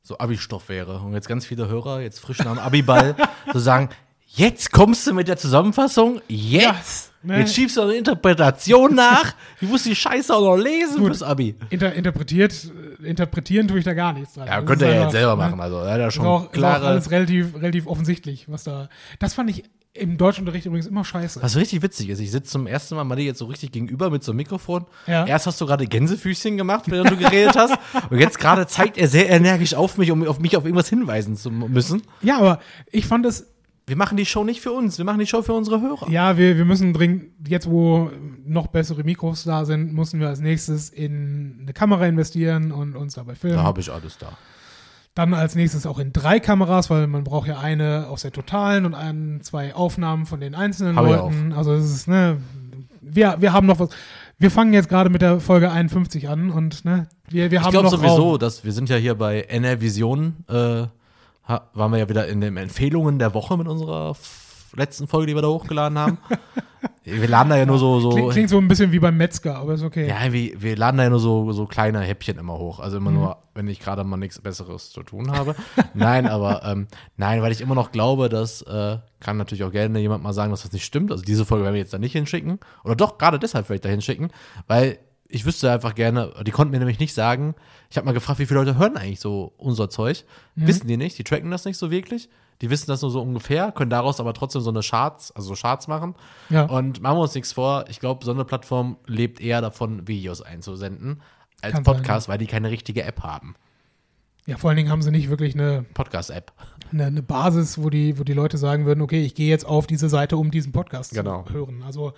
so 0.03 0.17
Abi-Stoff 0.17 0.69
wäre 0.69 0.99
und 0.99 1.13
jetzt 1.13 1.27
ganz 1.27 1.45
viele 1.45 1.67
Hörer, 1.67 2.01
jetzt 2.01 2.19
frisch 2.19 2.39
nach 2.39 2.53
dem 2.53 2.59
Abiball, 2.59 3.15
so 3.53 3.59
sagen, 3.59 3.89
jetzt 4.35 4.71
kommst 4.71 5.05
du 5.07 5.13
mit 5.13 5.27
der 5.27 5.37
Zusammenfassung, 5.37 6.21
jetzt! 6.27 7.11
ne? 7.21 7.39
Jetzt 7.39 7.53
schiebst 7.55 7.77
du 7.77 7.81
eine 7.81 7.93
Interpretation 7.93 8.93
nach, 8.95 9.33
du 9.59 9.67
musst 9.67 9.85
die 9.85 9.95
Scheiße 9.95 10.33
auch 10.35 10.41
noch 10.41 10.57
lesen 10.57 10.97
Gut. 10.97 11.07
fürs 11.07 11.23
Abi. 11.23 11.55
Inter 11.69 11.93
interpretiert, 11.93 12.53
äh, 13.01 13.07
interpretieren 13.07 13.67
tue 13.67 13.79
ich 13.79 13.85
da 13.85 13.93
gar 13.93 14.13
nichts 14.13 14.33
dran. 14.33 14.47
Ja, 14.47 14.57
Das 14.59 14.65
könnte 14.65 14.85
er 14.85 14.91
einfach, 14.91 15.03
jetzt 15.05 15.11
selber 15.13 15.35
ne? 15.35 15.37
machen, 15.49 15.61
also 15.61 15.77
er 15.77 15.93
hat 15.93 15.99
ja 15.99 16.07
Ist 16.07 16.13
schon 16.15 16.25
auch, 16.25 16.41
ist 16.43 16.47
auch 16.49 16.51
klare. 16.51 16.87
alles 16.87 17.11
relativ, 17.11 17.55
relativ 17.55 17.87
offensichtlich, 17.87 18.45
was 18.49 18.63
da. 18.63 18.89
Das 19.19 19.33
fand 19.35 19.49
ich 19.51 19.63
im 19.95 20.17
Deutschunterricht 20.17 20.65
übrigens 20.65 20.87
immer 20.87 21.05
scheiße. 21.05 21.39
Was 21.43 21.55
richtig 21.55 21.83
witzig 21.83 22.09
ist, 22.09 22.19
ich 22.19 22.31
sitze 22.31 22.49
zum 22.49 22.65
ersten 22.65 22.95
Mal 22.95 23.03
Matti 23.03 23.21
jetzt 23.21 23.37
so 23.37 23.45
richtig 23.45 23.71
gegenüber 23.71 24.09
mit 24.09 24.23
so 24.23 24.31
einem 24.31 24.37
Mikrofon. 24.37 24.87
Ja. 25.05 25.23
Erst 25.27 25.45
hast 25.45 25.61
du 25.61 25.67
gerade 25.67 25.85
Gänsefüßchen 25.85 26.57
gemacht, 26.57 26.85
während 26.87 27.11
du 27.11 27.15
geredet 27.17 27.55
hast. 27.55 27.77
Und 28.09 28.17
jetzt 28.17 28.39
gerade 28.39 28.65
zeigt 28.65 28.97
er 28.97 29.07
sehr 29.07 29.29
energisch 29.29 29.75
auf 29.75 29.99
mich, 29.99 30.09
um 30.09 30.27
auf 30.27 30.39
mich 30.39 30.57
auf 30.57 30.65
irgendwas 30.65 30.89
hinweisen 30.89 31.35
zu 31.37 31.51
müssen. 31.51 32.01
Ja, 32.23 32.39
aber 32.39 32.59
ich 32.91 33.05
fand 33.05 33.27
es, 33.27 33.52
Wir 33.85 33.97
machen 33.97 34.15
die 34.15 34.25
Show 34.25 34.43
nicht 34.45 34.61
für 34.61 34.71
uns, 34.71 34.97
wir 34.97 35.05
machen 35.05 35.19
die 35.19 35.27
Show 35.27 35.41
für 35.41 35.53
unsere 35.53 35.81
Hörer. 35.81 36.09
ja, 36.09 36.37
wir, 36.37 36.57
wir 36.57 36.65
müssen 36.65 36.93
dringend, 36.93 37.25
jetzt 37.47 37.69
wo 37.69 38.09
noch 38.45 38.67
bessere 38.67 39.03
Mikros 39.03 39.43
da 39.43 39.65
sind, 39.65 39.93
müssen 39.93 40.19
wir 40.21 40.29
als 40.29 40.39
nächstes 40.39 40.89
in 40.89 41.59
eine 41.63 41.73
Kamera 41.73 42.05
investieren 42.07 42.71
und 42.71 42.95
uns 42.95 43.15
dabei 43.15 43.35
filmen. 43.35 43.57
Da 43.57 43.63
habe 43.63 43.81
ich 43.81 43.91
alles 43.91 44.17
da. 44.17 44.37
Dann 45.15 45.33
als 45.33 45.55
nächstes 45.55 45.85
auch 45.85 45.99
in 45.99 46.11
drei 46.13 46.39
Kameras, 46.39 46.89
weil 46.89 47.07
man 47.07 47.23
braucht 47.23 47.47
ja 47.47 47.59
eine 47.59 48.07
aus 48.07 48.21
der 48.23 48.31
totalen 48.31 48.85
und 48.85 48.95
ein, 48.95 49.41
zwei 49.43 49.75
Aufnahmen 49.75 50.25
von 50.25 50.39
den 50.39 50.55
einzelnen 50.55 50.95
Hab 50.95 51.05
ich 51.05 51.11
Leuten. 51.11 51.53
Also 51.53 51.73
es 51.73 51.85
ist, 51.85 52.07
ne, 52.07 52.37
wir, 53.01 53.35
wir 53.39 53.53
haben 53.53 53.67
noch 53.67 53.79
was. 53.79 53.89
wir 54.39 54.49
fangen 54.49 54.73
jetzt 54.73 54.89
gerade 54.89 55.09
mit 55.09 55.21
der 55.21 55.39
Folge 55.39 55.71
51 55.71 56.29
an 56.29 56.49
und 56.49 56.83
ne, 56.85 57.07
wir, 57.29 57.51
wir 57.51 57.59
Ich 57.59 57.63
haben 57.65 57.71
glaube 57.71 57.89
noch 57.89 57.97
sowieso, 57.97 58.29
Raum. 58.31 58.39
dass 58.39 58.63
wir 58.63 58.71
sind 58.71 58.89
ja 58.89 58.95
hier 58.95 59.13
bei 59.15 59.41
NR 59.41 59.81
Vision, 59.81 60.37
äh, 60.49 60.85
waren 61.47 61.91
wir 61.91 61.99
ja 61.99 62.09
wieder 62.09 62.27
in 62.27 62.41
den 62.41 62.57
Empfehlungen 62.57 63.19
der 63.19 63.33
Woche 63.33 63.57
mit 63.57 63.67
unserer 63.67 64.15
letzten 64.75 65.07
Folge, 65.07 65.27
die 65.27 65.35
wir 65.35 65.41
da 65.41 65.49
hochgeladen 65.49 65.99
haben. 65.99 66.17
wir 67.03 67.27
laden 67.27 67.49
da 67.49 67.57
ja 67.57 67.65
nur 67.65 67.77
so, 67.77 67.99
so 67.99 68.09
Klingt, 68.11 68.31
klingt 68.31 68.49
so 68.49 68.57
ein 68.57 68.67
bisschen 68.67 68.91
wie 68.91 68.99
beim 68.99 69.17
Metzger, 69.17 69.57
aber 69.57 69.73
ist 69.73 69.83
okay. 69.83 70.07
ja, 70.07 70.31
wir, 70.31 70.61
wir 70.61 70.75
laden 70.75 70.97
da 70.97 71.03
ja 71.03 71.09
nur 71.09 71.19
so, 71.19 71.51
so 71.51 71.65
kleine 71.65 71.99
Häppchen 72.01 72.37
immer 72.39 72.57
hoch. 72.57 72.79
Also 72.79 72.99
Mhm. 72.99 73.07
immer 73.07 73.17
nur, 73.19 73.37
wenn 73.53 73.67
ich 73.67 73.79
gerade 73.79 74.03
mal 74.03 74.17
nichts 74.17 74.39
Besseres 74.41 74.89
zu 74.89 75.03
tun 75.03 75.31
habe. 75.31 75.55
nein, 75.93 76.27
aber 76.27 76.63
ähm, 76.65 76.87
nein, 77.17 77.41
weil 77.41 77.51
ich 77.51 77.61
immer 77.61 77.75
noch 77.75 77.91
glaube, 77.91 78.29
dass 78.29 78.61
äh, 78.63 78.97
kann 79.19 79.37
natürlich 79.37 79.63
auch 79.63 79.71
gerne 79.71 79.99
jemand 79.99 80.23
mal 80.23 80.33
sagen, 80.33 80.51
dass 80.51 80.63
das 80.63 80.71
nicht 80.71 80.85
stimmt. 80.85 81.11
Also 81.11 81.23
diese 81.23 81.45
Folge 81.45 81.65
werden 81.65 81.75
wir 81.75 81.81
jetzt 81.81 81.93
da 81.93 81.99
nicht 81.99 82.13
hinschicken. 82.13 82.59
Oder 82.83 82.95
doch, 82.95 83.17
gerade 83.17 83.37
deshalb 83.37 83.67
vielleicht 83.67 83.85
da 83.85 83.89
hinschicken, 83.89 84.31
weil 84.67 84.97
ich 85.33 85.45
wüsste 85.45 85.71
einfach 85.71 85.95
gerne, 85.95 86.31
die 86.45 86.51
konnten 86.51 86.71
mir 86.71 86.77
nämlich 86.77 86.99
nicht 86.99 87.15
sagen, 87.15 87.55
ich 87.89 87.97
habe 87.97 88.05
mal 88.05 88.11
gefragt, 88.13 88.37
wie 88.37 88.45
viele 88.45 88.59
Leute 88.59 88.77
hören 88.77 88.97
eigentlich 88.97 89.19
so 89.19 89.51
unser 89.57 89.89
Zeug. 89.89 90.25
Mhm. 90.53 90.67
Wissen 90.67 90.87
die 90.87 90.95
nicht, 90.95 91.17
die 91.17 91.23
tracken 91.23 91.49
das 91.49 91.65
nicht 91.65 91.77
so 91.77 91.89
wirklich. 91.89 92.29
Die 92.61 92.69
wissen 92.69 92.85
das 92.87 93.01
nur 93.01 93.09
so 93.09 93.19
ungefähr, 93.19 93.71
können 93.71 93.89
daraus 93.89 94.19
aber 94.19 94.35
trotzdem 94.35 94.61
so 94.61 94.69
eine 94.69 94.81
Charts, 94.81 95.31
also 95.31 95.55
so 95.55 95.59
Charts 95.59 95.87
machen. 95.87 96.13
Ja. 96.51 96.65
Und 96.65 97.01
machen 97.01 97.17
wir 97.17 97.21
uns 97.23 97.33
nichts 97.33 97.51
vor, 97.51 97.85
ich 97.89 97.99
glaube, 97.99 98.23
so 98.23 98.31
eine 98.31 98.45
Plattform 98.45 98.97
lebt 99.07 99.41
eher 99.41 99.59
davon, 99.59 100.07
Videos 100.07 100.43
einzusenden 100.43 101.23
als 101.61 101.73
Kann 101.73 101.83
sein, 101.83 101.95
Podcast, 101.95 102.29
weil 102.29 102.37
die 102.37 102.45
keine 102.45 102.69
richtige 102.69 103.01
App 103.03 103.23
haben. 103.23 103.55
Ja, 104.45 104.57
vor 104.57 104.69
allen 104.69 104.77
Dingen 104.77 104.91
haben 104.91 105.01
sie 105.01 105.09
nicht 105.09 105.29
wirklich 105.31 105.55
eine, 105.55 105.83
Podcast-App. 105.95 106.51
eine, 106.91 107.05
eine 107.05 107.23
Basis, 107.23 107.81
wo 107.81 107.89
die, 107.89 108.19
wo 108.19 108.23
die 108.23 108.33
Leute 108.33 108.59
sagen 108.59 108.85
würden, 108.85 109.01
okay, 109.01 109.25
ich 109.25 109.33
gehe 109.33 109.49
jetzt 109.49 109.65
auf 109.65 109.87
diese 109.87 110.09
Seite, 110.09 110.37
um 110.37 110.51
diesen 110.51 110.71
Podcast 110.71 111.11
Genau. 111.13 111.41
zu 111.43 111.53
hören. 111.53 111.81
Also 111.83 112.13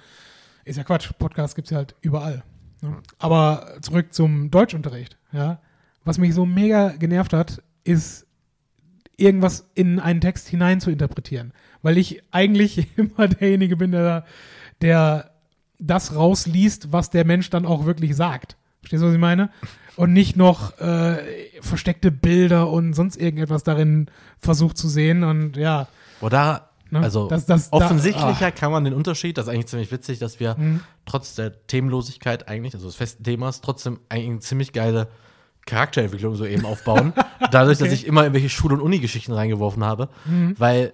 ist 0.65 0.75
ja 0.75 0.83
Quatsch, 0.83 1.11
Podcast 1.17 1.55
gibt 1.55 1.67
es 1.67 1.71
ja 1.71 1.77
halt 1.77 1.95
überall. 2.01 2.43
Ne? 2.85 2.97
Aber 3.19 3.77
zurück 3.81 4.13
zum 4.13 4.51
Deutschunterricht, 4.51 5.17
ja. 5.31 5.59
Was 6.03 6.17
mich 6.19 6.35
so 6.35 6.45
mega 6.45 6.89
genervt 6.89 7.33
hat, 7.33 7.63
ist 7.83 8.27
irgendwas 9.17 9.69
in 9.73 9.99
einen 9.99 10.21
Text 10.21 10.47
hinein 10.47 10.79
zu 10.79 10.91
interpretieren. 10.91 11.51
Weil 11.81 11.97
ich 11.97 12.21
eigentlich 12.31 12.87
immer 12.97 13.27
derjenige 13.27 13.75
bin, 13.77 13.91
der, 13.91 14.25
der 14.81 15.31
das 15.79 16.15
rausliest, 16.15 16.91
was 16.91 17.09
der 17.09 17.25
Mensch 17.25 17.49
dann 17.49 17.65
auch 17.65 17.85
wirklich 17.85 18.15
sagt. 18.15 18.57
Verstehst 18.79 19.03
du, 19.03 19.07
was 19.07 19.13
ich 19.13 19.19
meine? 19.19 19.49
Und 19.95 20.13
nicht 20.13 20.35
noch 20.35 20.77
äh, 20.79 21.17
versteckte 21.61 22.11
Bilder 22.11 22.69
und 22.69 22.93
sonst 22.93 23.15
irgendetwas 23.15 23.63
darin 23.63 24.07
versucht 24.39 24.77
zu 24.77 24.89
sehen. 24.89 25.23
Und 25.23 25.57
ja, 25.57 25.87
Wo 26.19 26.29
da, 26.29 26.69
Ne? 26.91 26.99
also 26.99 27.27
Das- 27.27 27.45
das- 27.47 27.69
da- 27.71 27.77
offensichtlicher 27.77 28.51
kann 28.51 28.71
man 28.71 28.83
den 28.83 28.93
Unterschied, 28.93 29.37
das 29.37 29.47
ist 29.47 29.53
eigentlich 29.53 29.67
ziemlich 29.67 29.91
witzig, 29.91 30.19
dass 30.19 30.39
wir 30.39 30.55
Mhm. 30.57 30.81
trotz 31.05 31.33
der 31.35 31.65
Themenlosigkeit 31.67 32.47
eigentlich, 32.47 32.73
also 32.75 32.85
des 32.87 32.95
festen 32.95 33.23
Themas, 33.23 33.61
trotzdem 33.61 33.99
eigentlich 34.09 34.29
eine 34.29 34.39
ziemlich 34.39 34.71
geile 34.71 35.07
Charakterentwicklung 35.65 36.35
so 36.35 36.45
eben 36.45 36.63
aufbauen. 36.65 37.13
Dadurch, 37.51 37.79
dass 37.79 37.87
Okay. 37.87 37.95
ich 37.95 38.05
immer 38.05 38.21
irgendwelche 38.21 38.49
Schul- 38.49 38.71
und 38.73 38.81
Uni-Geschichten 38.81 39.31
reingeworfen 39.31 39.83
habe. 39.83 40.09
Mhm. 40.25 40.53
Weil 40.59 40.93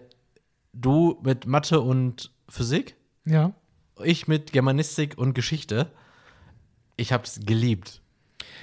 du 0.74 1.20
mit 1.24 1.46
Mathe 1.46 1.82
und 1.82 2.32
Physik, 2.48 2.96
ja. 3.26 3.52
ich 4.02 4.30
mit 4.30 4.54
Germanistik 4.54 5.18
und 5.18 5.34
Geschichte, 5.34 5.88
ich 6.96 7.12
hab's 7.12 7.42
geliebt. 7.46 8.02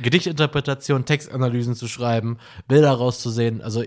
Gedichtinterpretation, 0.02 1.04
Textanalysen 1.04 1.74
zu 1.74 1.88
schreiben, 1.88 2.38
Bilder 2.68 2.92
rauszusehen. 2.92 3.60
Also 3.60 3.84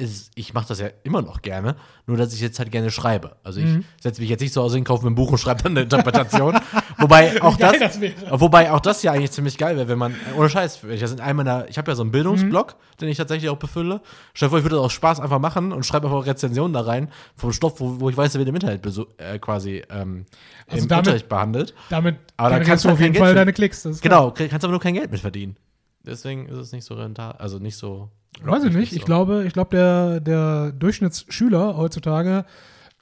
ist, 0.00 0.30
ich 0.34 0.54
mache 0.54 0.66
das 0.68 0.80
ja 0.80 0.88
immer 1.04 1.22
noch 1.22 1.42
gerne, 1.42 1.76
nur 2.06 2.16
dass 2.16 2.32
ich 2.34 2.40
jetzt 2.40 2.58
halt 2.58 2.70
gerne 2.72 2.90
schreibe. 2.90 3.36
Also 3.44 3.60
ich 3.60 3.66
Mhm. 3.66 3.84
setze 4.00 4.20
mich 4.20 4.30
jetzt 4.30 4.40
nicht 4.40 4.52
so 4.52 4.62
aus, 4.62 4.74
kaufe 4.84 5.04
mir 5.04 5.10
ein 5.10 5.14
Buch 5.14 5.30
und 5.30 5.38
schreibe 5.38 5.62
dann 5.62 5.72
eine 5.72 5.82
Interpretation. 5.82 6.58
wobei 6.98 7.40
auch 7.42 7.56
das, 7.56 7.78
das 7.78 8.00
wobei 8.30 8.72
auch 8.72 8.80
das 8.80 9.02
ja 9.02 9.12
eigentlich 9.12 9.30
ziemlich 9.30 9.58
geil 9.58 9.76
wäre, 9.76 9.88
wenn 9.88 9.98
man 9.98 10.14
ohne 10.36 10.50
Scheiß, 10.50 10.80
ich 10.90 11.00
das 11.00 11.12
in 11.12 11.20
einem 11.20 11.36
meiner, 11.36 11.68
ich 11.68 11.78
habe 11.78 11.90
ja 11.90 11.94
so 11.94 12.02
einen 12.02 12.10
Bildungsblog, 12.10 12.72
Mhm. 12.74 12.96
den 13.02 13.08
ich 13.10 13.16
tatsächlich 13.16 13.50
auch 13.50 13.58
befülle. 13.58 14.00
Stell 14.34 14.46
dir 14.46 14.50
vor, 14.50 14.58
ich 14.58 14.64
würde 14.64 14.76
das 14.76 14.84
aus 14.86 14.92
Spaß 14.92 15.20
einfach 15.20 15.38
machen 15.38 15.72
und 15.72 15.84
schreibe 15.86 16.06
einfach 16.08 16.26
Rezensionen 16.26 16.72
da 16.72 16.80
rein 16.80 17.10
vom 17.36 17.52
Stoff, 17.52 17.78
wo, 17.80 18.00
wo 18.00 18.10
ich 18.10 18.16
weiß, 18.16 18.32
der 18.32 18.38
wird 18.40 18.48
im 18.48 18.54
Internet 18.54 18.84
äh, 19.18 19.38
quasi 19.38 19.82
ähm, 19.90 20.26
Also 20.66 20.82
im 20.84 20.88
damit- 20.88 21.06
Unterricht 21.06 21.28
behandelt. 21.28 21.74
Damit 21.90 22.16
Aber 22.36 22.50
da 22.50 22.56
generierst 22.58 22.68
kannst 22.68 22.84
du 22.86 22.88
auf 22.90 23.00
jeden 23.00 23.14
Fall 23.14 23.34
deine 23.34 23.52
Klicks. 23.52 23.86
Genau, 24.00 24.30
kannst 24.30 24.64
aber 24.64 24.72
nur 24.72 24.80
kein 24.80 24.94
Geld 24.94 25.10
mit 25.10 25.20
verdienen. 25.20 25.56
Deswegen 26.04 26.46
ist 26.46 26.56
es 26.56 26.72
nicht 26.72 26.84
so 26.84 26.94
rentabel, 26.94 27.40
also 27.40 27.58
nicht 27.58 27.76
so. 27.76 28.10
Weiß 28.42 28.64
ich 28.64 28.72
nicht. 28.72 28.92
Ich 28.92 29.00
so. 29.00 29.06
glaube, 29.06 29.44
ich 29.46 29.52
glaube, 29.52 29.76
der, 29.76 30.20
der 30.20 30.72
Durchschnittsschüler 30.72 31.76
heutzutage 31.76 32.44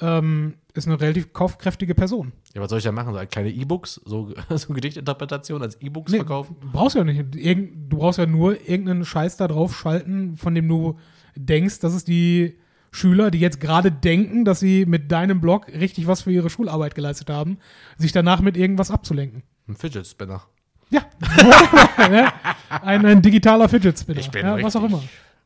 ähm, 0.00 0.54
ist 0.74 0.86
eine 0.86 1.00
relativ 1.00 1.32
kaufkräftige 1.32 1.94
Person. 1.94 2.32
Ja, 2.54 2.60
was 2.60 2.70
soll 2.70 2.78
ich 2.78 2.84
da 2.84 2.92
machen? 2.92 3.14
So 3.14 3.20
kleine 3.26 3.50
E-Books, 3.50 4.00
so, 4.04 4.32
so 4.54 4.72
Gedichtinterpretation 4.72 5.62
als 5.62 5.80
E-Books 5.80 6.12
Nee, 6.12 6.18
verkaufen? 6.18 6.56
Du 6.60 6.70
brauchst 6.72 6.96
ja 6.96 7.04
nicht. 7.04 7.36
Irgend, 7.36 7.92
du 7.92 7.98
brauchst 7.98 8.18
ja 8.18 8.26
nur 8.26 8.60
irgendeinen 8.68 9.04
Scheiß 9.04 9.36
da 9.36 9.48
drauf 9.48 9.76
schalten, 9.76 10.36
von 10.36 10.54
dem 10.54 10.68
du 10.68 10.98
denkst, 11.36 11.80
dass 11.80 11.94
es 11.94 12.04
die 12.04 12.58
Schüler, 12.90 13.30
die 13.30 13.38
jetzt 13.38 13.60
gerade 13.60 13.92
denken, 13.92 14.44
dass 14.44 14.60
sie 14.60 14.86
mit 14.86 15.12
deinem 15.12 15.40
Blog 15.40 15.68
richtig 15.68 16.06
was 16.06 16.22
für 16.22 16.32
ihre 16.32 16.50
Schularbeit 16.50 16.94
geleistet 16.94 17.28
haben, 17.30 17.58
sich 17.96 18.12
danach 18.12 18.40
mit 18.40 18.56
irgendwas 18.56 18.90
abzulenken. 18.90 19.42
Ein 19.68 19.76
Fidget 19.76 20.06
Spinner. 20.06 20.42
Ja. 20.90 21.02
Ein, 22.70 23.04
ein 23.06 23.22
digitaler 23.22 23.68
Fidget 23.68 23.98
Spinner. 23.98 24.20
Ich 24.20 24.30
bin 24.30 24.44
ja, 24.44 24.62
was 24.62 24.76
auch 24.76 24.84
immer. 24.84 25.02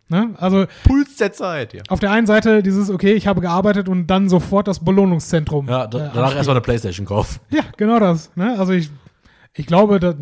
Ne? 0.08 0.34
Also 0.38 0.66
Puls 0.84 1.16
der 1.16 1.32
Zeit, 1.32 1.72
ja. 1.72 1.82
auf 1.88 2.00
der 2.00 2.10
einen 2.10 2.26
Seite 2.26 2.62
dieses, 2.62 2.90
okay, 2.90 3.12
ich 3.12 3.26
habe 3.26 3.40
gearbeitet 3.40 3.88
und 3.88 4.08
dann 4.08 4.28
sofort 4.28 4.68
das 4.68 4.84
Belohnungszentrum. 4.84 5.68
Ja, 5.68 5.86
da, 5.86 6.06
äh, 6.06 6.10
danach 6.12 6.34
erstmal 6.34 6.56
eine 6.56 6.60
Playstation 6.62 7.06
kaufen. 7.06 7.40
Ja, 7.50 7.62
genau 7.76 7.98
das. 7.98 8.34
Ne? 8.36 8.58
Also 8.58 8.72
ich, 8.72 8.90
ich 9.54 9.66
glaube, 9.66 10.00
da 10.00 10.14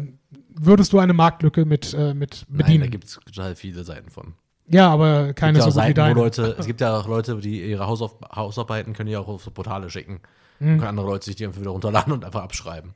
würdest 0.55 0.93
du 0.93 0.99
eine 0.99 1.13
Marktlücke 1.13 1.65
mit, 1.65 1.93
äh, 1.95 2.15
mit 2.15 2.45
Nein, 2.49 2.59
da 2.59 2.65
bedienen. 2.67 2.91
gibt 2.91 3.05
es 3.05 3.19
total 3.25 3.57
viele 3.57 3.83
Seiten 3.83 4.11
von. 4.11 4.35
ja, 4.69 4.89
aber 4.91 5.31
Es 5.31 5.35
keine 5.35 5.55
gibt 5.55 5.65
ja 5.65 5.71
so 5.73 5.77
wie 5.81 5.83
Seiten, 5.83 5.95
deine. 5.95 6.15
Leute, 6.15 6.55
es 6.59 6.67
gibt 6.69 6.81
ja 6.81 6.97
auch 6.97 7.09
Leute, 7.09 7.37
die 7.39 7.69
ihre 7.71 7.87
Hausauf 7.87 8.17
Hausarbeiten 8.35 8.93
können 8.93 9.09
die 9.09 9.17
auch 9.17 9.27
auf 9.29 9.43
so 9.43 9.51
Portale 9.51 9.91
schicken. 9.91 10.21
Mhm. 10.61 10.77
Können 10.77 10.85
andere 10.85 11.07
Leute 11.07 11.25
sich 11.25 11.37
die 11.37 11.47
einfach 11.47 11.61
wieder 11.61 11.71
runterladen 11.71 12.13
und 12.13 12.25
einfach 12.25 12.43
abschreiben. 12.43 12.93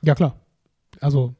Ja, 0.00 0.14
klar. 0.16 0.34
Also, 1.00 1.34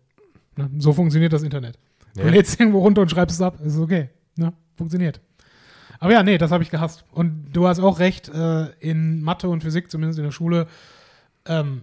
ne? 0.56 0.70
so 0.78 0.92
funktioniert 0.92 1.32
das 1.32 1.42
Internet. 1.42 1.78
Du 2.14 2.22
Ja. 2.22 2.28
lädst 2.30 2.58
irgendwo 2.60 2.80
runter 2.80 3.02
und 3.02 3.10
schreibst 3.10 3.36
es 3.36 3.42
ab. 3.42 3.58
Ist 3.64 3.78
okay. 3.78 4.10
Ne? 4.36 4.52
Funktioniert. 4.76 5.20
Aber 5.98 6.12
ja, 6.12 6.22
nee, 6.22 6.36
das 6.38 6.50
habe 6.50 6.62
ich 6.64 6.70
gehasst. 6.70 7.04
Und 7.12 7.52
du 7.52 7.68
hast 7.68 7.78
auch 7.78 7.98
recht, 8.00 8.28
äh, 8.28 8.70
in 8.80 9.22
Mathe 9.22 9.48
und 9.48 9.62
Physik, 9.62 9.90
zumindest 9.90 10.18
in 10.18 10.24
der 10.24 10.32
Schule, 10.32 10.66
ähm, 11.46 11.82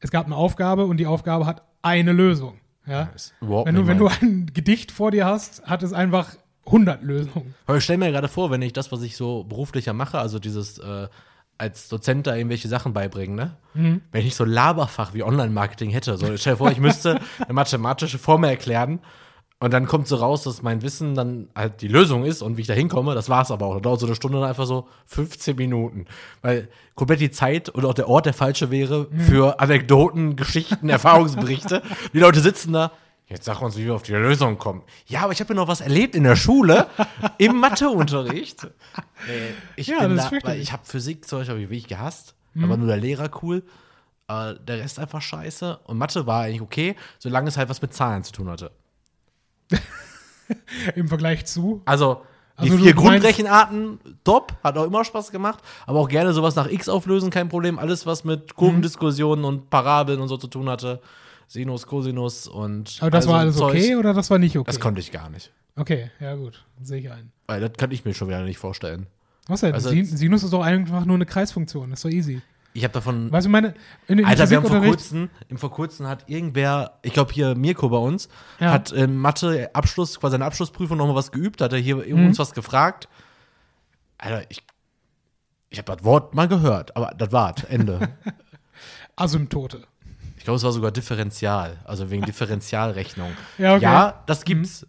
es 0.00 0.10
gab 0.10 0.26
eine 0.26 0.36
Aufgabe 0.36 0.84
und 0.84 0.98
die 0.98 1.06
Aufgabe 1.06 1.46
hat 1.46 1.62
eine 1.82 2.12
Lösung. 2.12 2.60
Ja? 2.86 3.10
Wenn 3.40 3.74
du, 3.74 3.86
wenn 3.86 3.98
du 3.98 4.08
ein 4.08 4.50
Gedicht 4.52 4.92
vor 4.92 5.10
dir 5.10 5.24
hast, 5.26 5.64
hat 5.64 5.82
es 5.82 5.92
einfach 5.92 6.36
100 6.66 7.02
Lösungen. 7.02 7.54
Aber 7.66 7.78
ich 7.78 7.84
stelle 7.84 7.98
mir 7.98 8.10
gerade 8.10 8.28
vor, 8.28 8.50
wenn 8.50 8.62
ich 8.62 8.72
das, 8.72 8.92
was 8.92 9.02
ich 9.02 9.16
so 9.16 9.44
beruflicher 9.44 9.92
mache, 9.92 10.18
also 10.18 10.38
dieses 10.38 10.78
äh, 10.78 11.08
als 11.58 11.88
Dozent 11.88 12.26
da 12.26 12.36
irgendwelche 12.36 12.68
Sachen 12.68 12.92
beibringen, 12.92 13.36
ne? 13.36 13.56
Mhm. 13.74 14.00
Wenn 14.12 14.26
ich 14.26 14.34
so 14.34 14.44
Laberfach 14.44 15.14
wie 15.14 15.22
Online-Marketing 15.22 15.90
hätte, 15.90 16.16
so 16.16 16.36
stell 16.36 16.54
dir 16.54 16.56
vor, 16.58 16.70
ich 16.70 16.80
müsste 16.80 17.20
eine 17.40 17.52
mathematische 17.52 18.18
Formel 18.18 18.50
erklären 18.50 19.00
und 19.64 19.72
dann 19.72 19.86
kommt 19.86 20.06
so 20.06 20.16
raus, 20.16 20.42
dass 20.44 20.62
mein 20.62 20.82
Wissen 20.82 21.14
dann 21.14 21.48
halt 21.54 21.80
die 21.80 21.88
Lösung 21.88 22.24
ist 22.24 22.42
und 22.42 22.56
wie 22.56 22.60
ich 22.60 22.66
da 22.66 22.74
hinkomme, 22.74 23.14
das 23.14 23.28
war's 23.28 23.50
aber 23.50 23.66
auch. 23.66 23.74
Da 23.74 23.80
dauert 23.80 24.00
so 24.00 24.06
eine 24.06 24.14
Stunde 24.14 24.38
dann 24.38 24.48
einfach 24.48 24.66
so 24.66 24.86
15 25.06 25.56
Minuten. 25.56 26.06
Weil 26.42 26.68
komplett 26.94 27.20
die 27.20 27.30
Zeit 27.30 27.74
oder 27.74 27.88
auch 27.88 27.94
der 27.94 28.08
Ort 28.08 28.26
der 28.26 28.34
falsche 28.34 28.70
wäre 28.70 29.08
für 29.26 29.60
Anekdoten, 29.60 30.36
Geschichten, 30.36 30.88
Erfahrungsberichte. 30.90 31.82
Die 32.12 32.18
Leute 32.18 32.40
sitzen 32.40 32.72
da, 32.72 32.92
Jetzt 33.26 33.46
sag 33.46 33.62
uns, 33.62 33.78
wie 33.78 33.86
wir 33.86 33.94
auf 33.94 34.02
die 34.02 34.12
Lösung 34.12 34.58
kommen. 34.58 34.82
Ja, 35.06 35.22
aber 35.22 35.32
ich 35.32 35.40
habe 35.40 35.54
ja 35.54 35.56
noch 35.58 35.66
was 35.66 35.80
erlebt 35.80 36.14
in 36.14 36.24
der 36.24 36.36
Schule, 36.36 36.86
im 37.38 37.56
Matheunterricht. 37.58 38.64
Nee, 39.26 39.54
ich 39.76 39.86
Ja, 39.86 40.00
bin 40.06 40.14
das 40.16 40.28
da, 40.28 40.36
weil 40.42 40.60
ich 40.60 40.72
habe 40.72 40.82
Physik 40.84 41.26
zum 41.26 41.38
Beispiel 41.38 41.58
wirklich 41.60 41.88
gehasst. 41.88 42.34
Da 42.54 42.66
Mhm. 42.66 42.68
war 42.68 42.76
nur 42.76 42.86
der 42.88 42.98
Lehrer 42.98 43.30
cool. 43.42 43.62
Äh, 44.28 44.54
der 44.68 44.78
Rest 44.78 44.98
einfach 44.98 45.22
scheiße. 45.22 45.78
Und 45.84 45.96
Mathe 45.96 46.26
war 46.26 46.42
eigentlich 46.42 46.60
okay, 46.60 46.96
solange 47.18 47.48
es 47.48 47.56
halt 47.56 47.70
was 47.70 47.80
mit 47.80 47.94
Zahlen 47.94 48.22
zu 48.24 48.32
tun 48.32 48.48
hatte. 48.50 48.70
Im 50.94 51.08
Vergleich 51.08 51.46
zu. 51.46 51.82
Also, 51.84 52.22
die 52.62 52.70
Also 52.70 52.78
vier 52.78 52.94
Grundrechenarten, 52.94 53.98
top, 54.22 54.52
hat 54.62 54.76
auch 54.78 54.84
immer 54.84 55.04
Spaß 55.04 55.30
gemacht. 55.32 55.58
Aber 55.86 56.00
auch 56.00 56.08
gerne 56.08 56.32
sowas 56.32 56.54
nach 56.54 56.68
X 56.68 56.88
auflösen, 56.88 57.30
kein 57.30 57.48
Problem. 57.48 57.78
Alles, 57.78 58.06
was 58.06 58.24
mit 58.24 58.54
Kurvendiskussionen 58.54 59.44
und 59.44 59.70
Parabeln 59.70 60.20
und 60.20 60.28
so 60.28 60.36
zu 60.36 60.46
tun 60.46 60.68
hatte. 60.68 61.00
Sinus, 61.48 61.86
Cosinus 61.86 62.46
und. 62.46 62.96
Aber 63.00 63.10
das 63.10 63.24
all 63.24 63.28
so 63.28 63.30
war 63.32 63.40
alles 63.40 63.56
Zeug. 63.56 63.70
okay 63.70 63.96
oder 63.96 64.14
das 64.14 64.30
war 64.30 64.38
nicht 64.38 64.56
okay? 64.56 64.66
Das 64.66 64.80
konnte 64.80 65.00
ich 65.00 65.12
gar 65.12 65.28
nicht. 65.30 65.52
okay, 65.76 66.10
ja 66.20 66.34
gut, 66.36 66.64
sehe 66.80 67.00
ich 67.00 67.10
ein. 67.10 67.32
Weil 67.46 67.60
das 67.60 67.72
kann 67.76 67.90
ich 67.90 68.04
mir 68.04 68.14
schon 68.14 68.28
wieder 68.28 68.42
nicht 68.42 68.58
vorstellen. 68.58 69.06
Was 69.46 69.60
denn? 69.60 69.74
Also- 69.74 69.90
Sin 69.90 70.04
Sinus 70.06 70.42
ist 70.42 70.52
doch 70.52 70.62
einfach 70.62 71.04
nur 71.04 71.16
eine 71.16 71.26
Kreisfunktion, 71.26 71.92
ist 71.92 72.04
doch 72.04 72.10
easy. 72.10 72.40
Ich 72.76 72.82
habe 72.82 72.92
davon. 72.92 73.30
Weißt 73.30 73.46
du, 73.46 73.50
meine, 73.50 73.74
in, 74.08 74.18
in 74.18 74.24
Alter, 74.24 74.50
wir 74.50 74.56
haben 74.56 74.66
vor 74.66 74.82
kurzem, 74.82 75.30
im 75.48 75.58
vor 75.58 75.70
kurzem 75.70 76.08
hat 76.08 76.28
irgendwer, 76.28 76.98
ich 77.02 77.12
glaube 77.12 77.32
hier 77.32 77.54
Mirko 77.54 77.88
bei 77.88 77.98
uns, 77.98 78.28
Ja. 78.58 78.72
hat 78.72 78.90
in 78.90 79.16
Mathe 79.16 79.70
Abschluss, 79.74 80.18
quasi 80.18 80.34
eine 80.34 80.44
Abschlussprüfung 80.44 80.98
nochmal 80.98 81.14
was 81.14 81.30
geübt, 81.30 81.60
hat 81.60 81.72
er 81.72 81.78
hier 81.78 81.96
Mhm. 81.96 82.26
uns 82.26 82.38
was 82.40 82.52
gefragt. 82.52 83.08
Alter, 84.18 84.42
ich, 84.50 84.64
ich 85.70 85.78
habe 85.78 85.94
das 85.94 86.04
Wort 86.04 86.34
mal 86.34 86.48
gehört, 86.48 86.96
aber 86.96 87.12
das 87.16 87.30
war's, 87.30 87.62
Ende. 87.64 88.08
Asymptote. 89.16 89.86
Ich 90.36 90.44
glaube, 90.44 90.56
es 90.56 90.64
war 90.64 90.72
sogar 90.72 90.90
Differential, 90.90 91.78
also 91.84 92.10
wegen 92.10 92.24
Differentialrechnung. 92.24 93.32
Ja, 93.58 93.74
okay. 93.76 93.82
ja, 93.84 94.22
das 94.26 94.44
gibt's. 94.44 94.86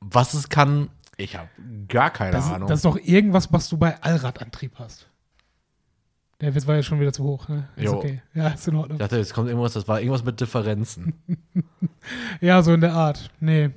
Was 0.00 0.34
es 0.34 0.48
kann, 0.48 0.90
ich 1.16 1.36
habe 1.36 1.48
gar 1.86 2.10
keine 2.10 2.32
Das, 2.32 2.50
Ahnung. 2.50 2.68
das 2.68 2.80
ist 2.80 2.84
doch 2.84 2.96
irgendwas, 2.98 3.52
was 3.52 3.68
du 3.68 3.76
bei 3.76 4.02
Allradantrieb 4.02 4.72
hast. 4.80 5.06
Der 6.42 6.54
Witz 6.54 6.66
war 6.66 6.74
ja 6.74 6.82
schon 6.82 7.00
wieder 7.00 7.12
zu 7.12 7.22
hoch, 7.24 7.48
ne? 7.48 7.68
Ist 7.76 7.84
Jo. 7.84 7.94
okay. 7.98 8.20
Ja, 8.34 8.48
ist 8.48 8.66
in 8.68 8.74
Ordnung. 8.74 8.96
ich 8.96 9.00
dachte, 9.00 9.16
jetzt 9.16 9.32
kommt 9.32 9.48
irgendwas, 9.48 9.72
das 9.74 9.86
war 9.88 10.00
irgendwas 10.00 10.24
mit 10.24 10.40
Differenzen. 10.40 11.14
Ja, 12.40 12.62
so 12.62 12.74
in 12.74 12.80
der 12.80 12.94
Art. 12.94 13.30
Nee. 13.38 13.70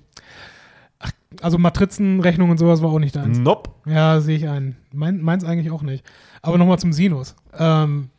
Ach, 0.97 1.11
also 1.41 1.59
Matrizenrechnung 1.59 2.49
und 2.49 2.57
sowas 2.57 2.81
war 2.81 2.89
auch 2.89 2.97
nicht 2.99 3.15
deins. 3.15 3.37
nope. 3.37 3.69
Ja, 3.85 4.19
sehe 4.19 4.35
ich 4.37 4.49
ein. 4.49 4.75
Mein, 4.91 5.21
meins 5.21 5.43
eigentlich 5.43 5.69
auch 5.71 5.83
nicht. 5.83 6.03
Aber 6.41 6.57
nochmal 6.57 6.79
zum 6.79 6.91
Sinus. 6.91 7.35
Ähm, 7.53 8.09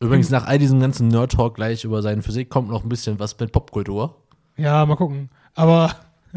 Übrigens, 0.00 0.28
nach 0.28 0.46
all 0.46 0.58
diesem 0.58 0.78
ganzen 0.80 1.08
Nerd-Talk 1.08 1.54
gleich 1.54 1.84
über 1.84 2.02
seine 2.02 2.20
Physik 2.20 2.50
kommt 2.50 2.68
noch 2.68 2.82
ein 2.82 2.88
bisschen 2.90 3.18
was 3.18 3.38
mit 3.40 3.50
Popkultur. 3.52 4.14
ja, 4.58 4.84
mal 4.84 4.96
gucken. 4.96 5.30
Aber 5.54 5.94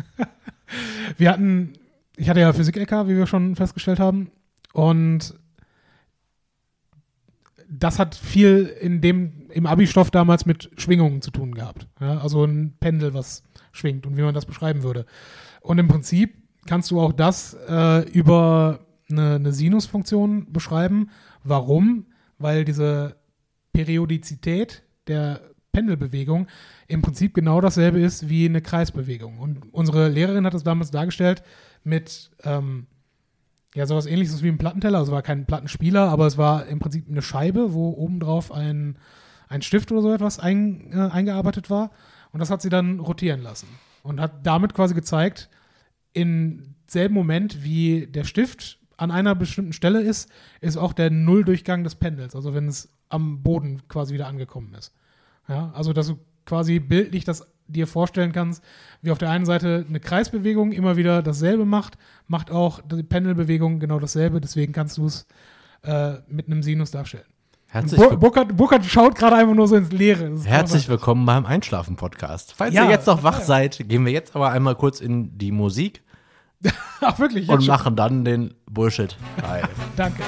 wir 1.17 1.29
hatten, 1.29 1.73
ich 2.15 2.29
hatte 2.29 2.39
ja 2.39 2.53
Physik-LK, 2.53 3.07
wie 3.09 3.17
wir 3.17 3.27
schon 3.27 3.55
festgestellt 3.57 3.99
haben. 3.99 4.31
Und 4.71 5.33
das 7.69 7.99
hat 7.99 8.15
viel 8.15 8.65
in 8.65 9.01
dem, 9.01 9.49
im 9.49 9.65
Abi-Stoff 9.65 10.11
damals 10.11 10.45
mit 10.45 10.69
Schwingungen 10.77 11.21
zu 11.21 11.31
tun 11.31 11.53
gehabt. 11.53 11.87
Ja, 11.99 12.19
also 12.19 12.43
ein 12.43 12.75
Pendel, 12.79 13.13
was 13.13 13.43
schwingt 13.71 14.05
und 14.05 14.17
wie 14.17 14.21
man 14.21 14.33
das 14.33 14.45
beschreiben 14.45 14.83
würde. 14.83 15.05
Und 15.61 15.77
im 15.77 15.87
Prinzip 15.87 16.35
kannst 16.65 16.91
du 16.91 16.99
auch 16.99 17.13
das 17.13 17.55
äh, 17.67 18.09
über 18.09 18.79
eine, 19.09 19.35
eine 19.35 19.53
Sinusfunktion 19.53 20.51
beschreiben. 20.51 21.09
Warum? 21.43 22.05
Weil 22.37 22.65
diese 22.65 23.17
Periodizität 23.73 24.83
der 25.07 25.41
Pendelbewegung 25.71 26.47
im 26.87 27.01
Prinzip 27.01 27.33
genau 27.33 27.61
dasselbe 27.61 27.99
ist 27.99 28.29
wie 28.29 28.45
eine 28.45 28.61
Kreisbewegung. 28.61 29.39
Und 29.39 29.73
unsere 29.73 30.09
Lehrerin 30.09 30.45
hat 30.45 30.53
es 30.53 30.63
damals 30.63 30.91
dargestellt 30.91 31.43
mit 31.83 32.31
ähm, 32.43 32.87
ja, 33.77 33.85
sowas 33.85 34.07
ähnliches 34.07 34.41
wie 34.41 34.47
ein 34.47 34.57
Plattenteller. 34.57 34.97
Also 34.97 35.11
war 35.11 35.21
kein 35.21 35.45
Plattenspieler, 35.45 36.09
aber 36.09 36.25
es 36.25 36.35
war 36.35 36.65
im 36.65 36.79
Prinzip 36.79 37.07
eine 37.07 37.21
Scheibe, 37.21 37.73
wo 37.73 37.91
obendrauf 37.91 38.51
ein, 38.51 38.97
ein 39.49 39.61
Stift 39.61 39.91
oder 39.91 40.01
so 40.01 40.11
etwas 40.11 40.39
ein, 40.39 40.91
äh, 40.91 41.11
eingearbeitet 41.11 41.69
war. 41.69 41.91
Und 42.31 42.39
das 42.39 42.49
hat 42.49 42.63
sie 42.63 42.69
dann 42.69 42.99
rotieren 42.99 43.43
lassen. 43.43 43.67
Und 44.01 44.19
hat 44.19 44.47
damit 44.47 44.73
quasi 44.73 44.95
gezeigt, 44.95 45.47
im 46.13 46.73
selben 46.87 47.13
Moment, 47.13 47.63
wie 47.63 48.07
der 48.07 48.23
Stift 48.23 48.79
an 48.97 49.11
einer 49.11 49.35
bestimmten 49.35 49.73
Stelle 49.73 50.01
ist, 50.01 50.27
ist 50.59 50.77
auch 50.77 50.93
der 50.93 51.11
Nulldurchgang 51.11 51.83
des 51.83 51.93
Pendels. 51.93 52.35
Also 52.35 52.55
wenn 52.55 52.67
es 52.67 52.89
am 53.09 53.43
Boden 53.43 53.87
quasi 53.87 54.11
wieder 54.11 54.25
angekommen 54.25 54.73
ist. 54.73 54.91
Ja, 55.47 55.71
also 55.75 55.93
dass 55.93 56.07
du 56.07 56.17
quasi 56.47 56.79
bildlich 56.79 57.25
das 57.25 57.47
dir 57.67 57.87
vorstellen 57.87 58.31
kannst, 58.31 58.63
wie 59.01 59.11
auf 59.11 59.17
der 59.17 59.29
einen 59.29 59.45
Seite 59.45 59.85
eine 59.87 59.99
Kreisbewegung 59.99 60.71
immer 60.71 60.97
wieder 60.97 61.21
dasselbe 61.21 61.65
macht, 61.65 61.97
macht 62.27 62.51
auch 62.51 62.81
die 62.81 63.03
Pendelbewegung 63.03 63.79
genau 63.79 63.99
dasselbe. 63.99 64.41
Deswegen 64.41 64.73
kannst 64.73 64.97
du 64.97 65.05
es 65.05 65.27
äh, 65.83 66.13
mit 66.27 66.47
einem 66.47 66.63
Sinus 66.63 66.91
darstellen. 66.91 67.25
Herzlich, 67.69 67.99
Bu 67.99 68.15
Burkhard, 68.17 68.55
Burkhard 68.55 68.85
schaut 68.85 69.15
gerade 69.15 69.35
einfach 69.35 69.53
nur 69.53 69.67
so 69.67 69.75
ins 69.75 69.91
Leere. 69.91 70.33
Herzlich 70.45 70.87
willkommen 70.87 71.25
beim 71.25 71.45
Einschlafen-Podcast. 71.45 72.53
Falls 72.55 72.73
Ja, 72.73 72.85
ihr 72.85 72.91
jetzt 72.91 73.07
noch 73.07 73.23
wach 73.23 73.39
ja. 73.39 73.45
seid, 73.45 73.89
gehen 73.89 74.05
wir 74.05 74.13
jetzt 74.13 74.35
aber 74.35 74.51
einmal 74.51 74.75
kurz 74.75 75.01
in 75.01 75.37
die 75.37 75.51
Musik 75.51 76.01
Ach 77.01 77.19
wirklich? 77.19 77.49
und 77.49 77.63
schon? 77.63 77.67
machen 77.73 77.95
dann 77.95 78.23
den 78.23 78.53
Bullshit. 78.71 79.17
Danke. 79.97 80.23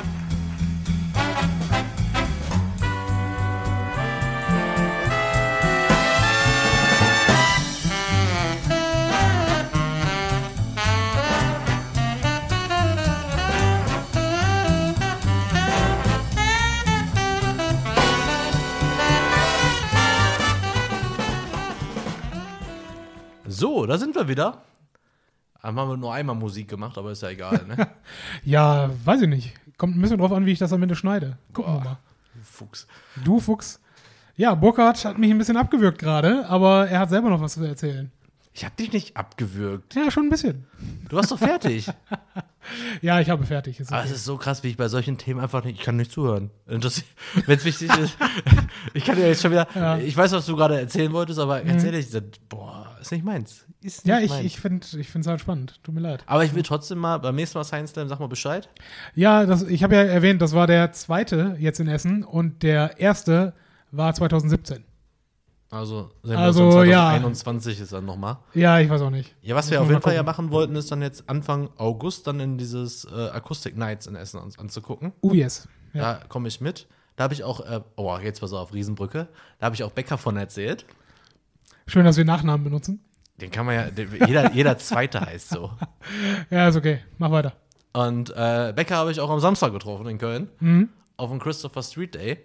So, 23.59 23.85
da 23.85 23.97
sind 23.97 24.15
wir 24.15 24.27
wieder. 24.27 24.63
Haben 25.61 25.75
wir 25.75 25.97
nur 25.97 26.13
einmal 26.13 26.35
Musik 26.35 26.69
gemacht, 26.69 26.97
aber 26.97 27.11
ist 27.11 27.21
ja 27.21 27.29
egal, 27.29 27.65
ne? 27.67 27.87
Ja, 28.45 28.89
weiß 29.03 29.21
ich 29.23 29.27
nicht. 29.29 29.53
Kommt 29.77 29.95
ein 29.97 30.01
bisschen 30.01 30.17
drauf 30.17 30.31
an, 30.31 30.45
wie 30.45 30.51
ich 30.51 30.59
das 30.59 30.71
am 30.73 30.81
Ende 30.81 30.95
schneide. 30.95 31.37
Gucken 31.53 31.73
wir 31.73 31.79
mal. 31.81 31.97
Fuchs. 32.43 32.87
Du 33.23 33.39
Fuchs. 33.39 33.81
Ja, 34.37 34.55
Burkhard 34.55 35.03
hat 35.03 35.17
mich 35.17 35.29
ein 35.31 35.37
bisschen 35.37 35.57
abgewürgt 35.57 35.99
gerade, 35.99 36.47
aber 36.47 36.87
er 36.87 36.99
hat 36.99 37.09
selber 37.09 37.29
noch 37.29 37.41
was 37.41 37.53
zu 37.55 37.63
erzählen. 37.65 38.09
Ich 38.53 38.63
hab 38.65 38.75
dich 38.77 38.91
nicht 38.93 39.15
abgewürgt. 39.17 39.95
Ja, 39.95 40.09
schon 40.11 40.23
ein 40.27 40.29
bisschen. 40.29 40.65
Du 41.09 41.17
warst 41.17 41.31
doch 41.31 41.39
fertig. 41.39 41.87
Ja, 43.01 43.19
ich 43.19 43.29
habe 43.29 43.45
fertig. 43.45 43.79
Ist 43.79 43.91
Aber 43.91 44.01
es 44.01 44.07
okay. 44.07 44.15
ist 44.15 44.25
so 44.25 44.37
krass, 44.37 44.63
wie 44.63 44.67
ich 44.67 44.77
bei 44.77 44.89
solchen 44.89 45.17
Themen 45.17 45.39
einfach 45.39 45.63
nicht, 45.63 45.79
ich 45.79 45.85
kann 45.85 45.95
nicht 45.95 46.11
zuhören. 46.11 46.51
Wenn 46.65 46.81
es 46.81 47.03
wichtig 47.65 47.89
ist, 47.97 48.15
ich 48.93 49.05
kann 49.05 49.15
dir 49.15 49.27
jetzt 49.27 49.41
schon 49.41 49.51
wieder, 49.51 49.65
Ja. 49.73 49.95
Mhm. 49.95 50.03
ich 50.05 50.15
weiß, 50.15 50.33
was 50.33 50.45
du 50.45 50.55
gerade 50.55 50.77
erzählen 50.79 51.11
wolltest, 51.13 51.39
aber 51.39 51.61
ganz 51.61 51.83
ehrlich, 51.83 52.11
das- 52.11 52.21
boah, 52.49 52.78
ist 53.01 53.11
nicht 53.11 53.23
meins. 53.25 53.65
Ist 53.81 54.05
Ja, 54.05 54.15
nicht 54.17 54.25
ich, 54.25 54.31
meins. 54.31 54.45
ich 54.45 54.59
finde 54.59 54.85
es 54.85 54.93
ich 54.93 55.09
find's 55.09 55.27
halt 55.27 55.39
spannend. 55.41 55.79
Tut 55.83 55.95
mir 55.95 56.01
leid. 56.01 56.23
aber 56.27 56.43
ich 56.43 56.53
will 56.53 56.63
trotzdem 56.63 56.97
mal, 56.99 57.17
beim 57.17 57.35
nächsten 57.35 57.57
Mal 57.57 57.63
Science 57.63 57.91
Slam, 57.91 58.07
sag 58.09 58.19
mal 58.19 58.27
Bescheid. 58.27 58.69
Ja, 59.15 59.45
das, 59.45 59.63
ich 59.63 59.83
habe 59.83 59.95
ja 59.95 60.03
erwähnt, 60.03 60.41
das 60.41 60.53
war 60.53 60.67
der 60.67 60.91
zweite 60.91 61.55
jetzt 61.59 61.79
in 61.79 61.87
Essen 61.87 62.23
und 62.23 62.63
der 62.63 62.99
erste 62.99 63.53
war 63.91 64.13
2017. 64.13 64.83
Also, 65.71 66.09
Also, 66.27 66.65
uns 66.65 66.75
dann 66.75 66.89
ja. 66.89 66.99
2021 67.11 67.79
ist 67.79 67.93
dann 67.93 68.05
nochmal. 68.05 68.37
Ja, 68.55 68.79
ich 68.79 68.89
weiß 68.89 69.01
auch 69.01 69.11
nicht. 69.11 69.35
Ja, 69.43 69.55
was 69.55 69.65
Muss 69.65 69.71
wir 69.71 69.81
auf 69.81 69.89
jeden 69.89 70.01
Fall 70.01 70.13
ja 70.15 70.21
gucken. 70.23 70.25
machen 70.45 70.51
wollten, 70.51 70.75
ist 70.75 70.91
dann 70.91 71.03
jetzt 71.03 71.29
Anfang 71.29 71.69
August 71.77 72.25
dann 72.25 72.39
in 72.39 72.57
dieses 72.57 73.05
äh, 73.05 73.29
Acoustic 73.29 73.77
Nights 73.77 74.07
in 74.07 74.15
Essen 74.15 74.39
uns 74.39 74.57
anzugucken. 74.57 75.13
Oh 75.21 75.31
yes. 75.31 75.67
Ja. 75.93 76.15
Da 76.15 76.25
komme 76.27 76.47
ich 76.47 76.59
mit. 76.59 76.87
Da 77.17 77.25
habe 77.25 77.35
ich 77.35 77.43
auch, 77.43 77.59
äh, 77.59 77.81
oh, 77.97 78.17
jetzt 78.17 78.39
pass 78.39 78.51
auf, 78.53 78.73
Riesenbrücke. 78.73 79.27
Da 79.59 79.65
habe 79.67 79.75
ich 79.75 79.83
auch 79.83 79.91
Becker 79.91 80.17
von 80.17 80.37
erzählt. 80.37 80.85
Schön, 81.89 82.05
dass 82.05 82.17
wir 82.17 82.25
Nachnamen 82.25 82.63
benutzen. 82.63 83.03
Den 83.41 83.51
kann 83.51 83.65
man 83.65 83.75
ja, 83.75 83.89
der, 83.89 84.05
jeder, 84.27 84.51
jeder 84.53 84.77
Zweite 84.77 85.21
heißt 85.21 85.49
so. 85.49 85.71
Ja, 86.49 86.67
ist 86.67 86.75
okay. 86.75 86.99
Mach 87.17 87.31
weiter. 87.31 87.53
Und 87.93 88.29
äh, 88.31 88.73
Becker 88.75 88.97
habe 88.97 89.11
ich 89.11 89.19
auch 89.19 89.29
am 89.29 89.39
Samstag 89.39 89.71
getroffen 89.73 90.07
in 90.07 90.17
Köln. 90.17 90.49
Mhm. 90.59 90.89
Auf 91.17 91.29
dem 91.29 91.39
Christopher 91.39 91.81
Street 91.83 92.15
Day. 92.15 92.43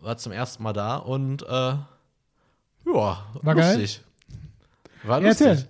War 0.00 0.16
zum 0.16 0.32
ersten 0.32 0.62
Mal 0.62 0.72
da 0.72 0.96
und 0.96 1.42
äh, 1.42 1.46
ja, 1.46 1.84
War 2.86 3.54
geil? 3.54 3.78
lustig. 3.78 4.00
War 5.02 5.20
Ja, 5.20 5.28
lustig. 5.28 5.46
erzähl. 5.48 5.68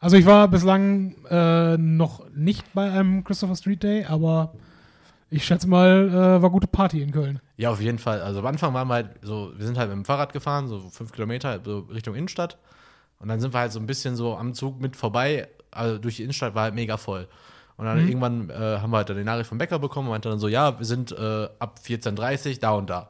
Also 0.00 0.16
ich 0.16 0.24
war 0.24 0.48
bislang 0.48 1.14
äh, 1.28 1.76
noch 1.76 2.24
nicht 2.34 2.72
bei 2.72 2.90
einem 2.90 3.22
Christopher 3.22 3.54
Street 3.54 3.82
Day, 3.82 4.06
aber 4.06 4.54
ich 5.30 5.44
schätze 5.44 5.68
mal, 5.68 6.08
äh, 6.08 6.42
war 6.42 6.50
gute 6.50 6.66
Party 6.66 7.02
in 7.02 7.12
Köln. 7.12 7.40
Ja, 7.56 7.70
auf 7.70 7.80
jeden 7.80 7.98
Fall. 7.98 8.20
Also 8.20 8.40
am 8.40 8.46
Anfang 8.46 8.74
waren 8.74 8.88
wir 8.88 8.94
halt 8.94 9.10
so, 9.22 9.52
wir 9.56 9.64
sind 9.64 9.78
halt 9.78 9.88
mit 9.88 9.96
dem 9.96 10.04
Fahrrad 10.04 10.32
gefahren, 10.32 10.68
so 10.68 10.80
fünf 10.90 11.12
Kilometer 11.12 11.48
halt 11.48 11.64
so 11.64 11.80
Richtung 11.90 12.14
Innenstadt. 12.14 12.58
Und 13.18 13.28
dann 13.28 13.40
sind 13.40 13.54
wir 13.54 13.60
halt 13.60 13.72
so 13.72 13.78
ein 13.78 13.86
bisschen 13.86 14.16
so 14.16 14.36
am 14.36 14.54
Zug 14.54 14.80
mit 14.80 14.96
vorbei. 14.96 15.48
Also 15.70 15.98
durch 15.98 16.16
die 16.16 16.22
Innenstadt 16.24 16.54
war 16.54 16.64
halt 16.64 16.74
mega 16.74 16.96
voll. 16.96 17.28
Und 17.76 17.86
dann 17.86 18.06
irgendwann 18.06 18.50
äh, 18.50 18.78
haben 18.78 18.90
wir 18.90 18.98
halt 18.98 19.08
dann 19.08 19.16
die 19.16 19.24
Nachricht 19.24 19.48
vom 19.48 19.56
Bäcker 19.56 19.78
bekommen 19.78 20.08
und 20.08 20.12
meinte 20.12 20.28
dann 20.28 20.38
so, 20.38 20.48
ja, 20.48 20.78
wir 20.78 20.84
sind 20.84 21.12
äh, 21.12 21.48
ab 21.58 21.78
14.30 21.82 22.50
Uhr 22.50 22.56
da 22.60 22.70
und 22.72 22.90
da. 22.90 23.08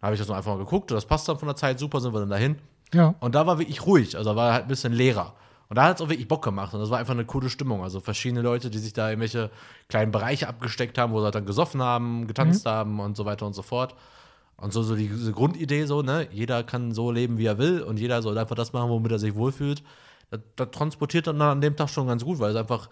Da 0.00 0.06
habe 0.06 0.14
ich 0.14 0.20
das 0.20 0.28
noch 0.28 0.36
einfach 0.36 0.52
mal 0.52 0.58
geguckt, 0.58 0.90
das 0.90 1.04
passt 1.04 1.28
dann 1.28 1.38
von 1.38 1.48
der 1.48 1.56
Zeit 1.56 1.78
super, 1.78 2.00
sind 2.00 2.14
wir 2.14 2.20
dann 2.20 2.30
dahin. 2.30 2.56
Ja. 2.94 3.14
Und 3.20 3.34
da 3.34 3.46
war 3.46 3.58
wirklich 3.58 3.84
ruhig, 3.84 4.16
also 4.16 4.34
war 4.34 4.54
halt 4.54 4.62
ein 4.62 4.68
bisschen 4.68 4.92
leerer. 4.94 5.34
Und 5.68 5.76
da 5.76 5.84
hat 5.84 5.96
es 5.96 6.02
auch 6.02 6.08
wirklich 6.08 6.28
Bock 6.28 6.44
gemacht 6.44 6.74
und 6.74 6.80
das 6.80 6.90
war 6.90 6.98
einfach 6.98 7.14
eine 7.14 7.24
coole 7.24 7.50
Stimmung. 7.50 7.82
Also 7.82 8.00
verschiedene 8.00 8.40
Leute, 8.42 8.70
die 8.70 8.78
sich 8.78 8.92
da 8.92 9.08
irgendwelche 9.08 9.50
kleinen 9.88 10.12
Bereiche 10.12 10.48
abgesteckt 10.48 10.96
haben, 10.96 11.12
wo 11.12 11.18
sie 11.18 11.24
halt 11.24 11.34
dann 11.34 11.46
gesoffen 11.46 11.82
haben, 11.82 12.26
getanzt 12.28 12.66
haben 12.66 13.00
und 13.00 13.16
so 13.16 13.24
weiter 13.24 13.46
und 13.46 13.54
so 13.54 13.62
fort. 13.62 13.94
Und 14.56 14.72
so, 14.72 14.82
so 14.82 14.94
die, 14.94 15.08
diese 15.08 15.32
Grundidee 15.32 15.84
so, 15.84 16.02
ne, 16.02 16.28
jeder 16.30 16.62
kann 16.62 16.92
so 16.92 17.10
leben, 17.10 17.36
wie 17.36 17.46
er 17.46 17.58
will 17.58 17.82
und 17.82 17.98
jeder 17.98 18.22
soll 18.22 18.38
einfach 18.38 18.54
das 18.54 18.72
machen, 18.72 18.88
womit 18.90 19.12
er 19.12 19.18
sich 19.18 19.34
wohlfühlt. 19.34 19.82
Das, 20.30 20.40
das 20.54 20.70
transportiert 20.70 21.26
dann 21.26 21.42
an 21.42 21.60
dem 21.60 21.76
Tag 21.76 21.90
schon 21.90 22.06
ganz 22.06 22.24
gut, 22.24 22.38
weil 22.38 22.50
es 22.50 22.56
einfach, 22.56 22.88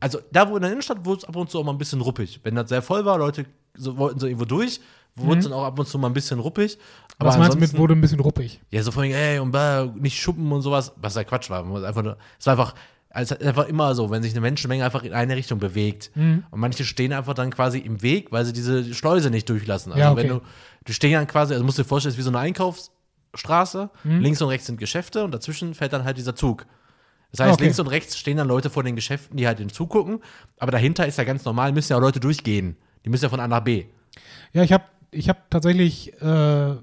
also 0.00 0.20
da 0.32 0.48
wo 0.48 0.56
in 0.56 0.62
der 0.62 0.70
Innenstadt 0.70 1.04
wurde 1.04 1.18
es 1.18 1.24
ab 1.24 1.36
und 1.36 1.50
zu 1.50 1.58
auch 1.58 1.64
mal 1.64 1.72
ein 1.72 1.78
bisschen 1.78 2.00
ruppig. 2.00 2.40
Wenn 2.42 2.54
das 2.54 2.68
sehr 2.68 2.80
voll 2.80 3.04
war, 3.04 3.18
Leute 3.18 3.44
so, 3.74 3.98
wollten 3.98 4.18
so 4.18 4.26
irgendwo 4.26 4.46
durch, 4.46 4.80
wurde 5.16 5.38
es 5.38 5.44
dann 5.44 5.52
auch 5.52 5.64
ab 5.64 5.78
und 5.78 5.86
zu 5.86 5.98
mal 5.98 6.08
ein 6.08 6.12
bisschen 6.14 6.40
ruppig. 6.40 6.78
Aber 7.18 7.28
Was 7.30 7.38
meinst 7.38 7.54
du 7.54 7.60
mit, 7.60 7.76
wurde 7.78 7.94
ein 7.94 8.00
bisschen 8.00 8.20
ruppig? 8.20 8.60
ja, 8.70 8.82
so 8.82 8.90
von 8.90 9.04
ey, 9.04 9.38
und 9.38 9.52
bäh, 9.52 9.86
nicht 10.00 10.20
schuppen 10.20 10.50
und 10.50 10.62
sowas, 10.62 10.92
was 10.96 11.14
ja 11.14 11.22
Quatsch 11.24 11.50
war. 11.50 11.64
Einfach 11.84 12.02
nur, 12.02 12.16
es 12.38 12.46
war 12.46 12.52
einfach, 12.52 12.74
es 13.10 13.30
ist 13.30 13.42
einfach 13.44 13.68
immer 13.68 13.94
so, 13.94 14.10
wenn 14.10 14.22
sich 14.24 14.32
eine 14.32 14.40
Menschenmenge 14.40 14.84
einfach 14.84 15.04
in 15.04 15.12
eine 15.12 15.36
Richtung 15.36 15.60
bewegt. 15.60 16.10
Mhm. 16.16 16.42
Und 16.50 16.58
manche 16.58 16.84
stehen 16.84 17.12
einfach 17.12 17.34
dann 17.34 17.50
quasi 17.50 17.78
im 17.78 18.02
Weg, 18.02 18.32
weil 18.32 18.44
sie 18.44 18.52
diese 18.52 18.92
Schleuse 18.92 19.30
nicht 19.30 19.48
durchlassen. 19.48 19.92
Also 19.92 20.00
Ja, 20.02 20.10
okay. 20.10 20.22
wenn 20.22 20.28
du, 20.30 20.40
du 20.84 20.92
stehen 20.92 21.12
dann 21.12 21.28
quasi, 21.28 21.52
also 21.54 21.64
musst 21.64 21.78
du 21.78 21.82
dir 21.82 21.88
vorstellen, 21.88 22.10
es 22.10 22.14
ist 22.14 22.18
wie 22.18 22.24
so 22.24 22.30
eine 22.30 22.40
Einkaufsstraße. 22.40 23.90
Mhm. 24.02 24.20
Links 24.20 24.42
und 24.42 24.48
rechts 24.48 24.66
sind 24.66 24.78
Geschäfte 24.78 25.24
und 25.24 25.32
dazwischen 25.32 25.74
fährt 25.74 25.92
dann 25.92 26.04
halt 26.04 26.16
dieser 26.16 26.34
Zug. 26.34 26.66
Das 27.30 27.40
heißt, 27.40 27.54
Okay. 27.54 27.64
links 27.64 27.80
und 27.80 27.86
rechts 27.88 28.16
stehen 28.18 28.36
dann 28.36 28.46
Leute 28.48 28.70
vor 28.70 28.82
den 28.84 28.94
Geschäften, 28.96 29.36
die 29.36 29.46
halt 29.46 29.58
den 29.58 29.68
Zug 29.68 29.90
gucken. 29.90 30.20
Aber 30.58 30.70
dahinter 30.72 31.06
ist 31.06 31.18
ja 31.18 31.24
ganz 31.24 31.44
normal, 31.44 31.72
müssen 31.72 31.92
ja 31.92 31.96
auch 31.96 32.00
Leute 32.02 32.20
durchgehen. 32.20 32.76
Die 33.04 33.10
müssen 33.10 33.24
ja 33.24 33.28
von 33.28 33.40
A 33.40 33.48
nach 33.48 33.60
B. 33.60 33.86
Ja, 34.52 34.62
ich 34.62 34.72
habe 34.72 34.84
ich 35.14 35.28
hab 35.28 35.50
tatsächlich 35.50 36.12
äh, 36.20 36.74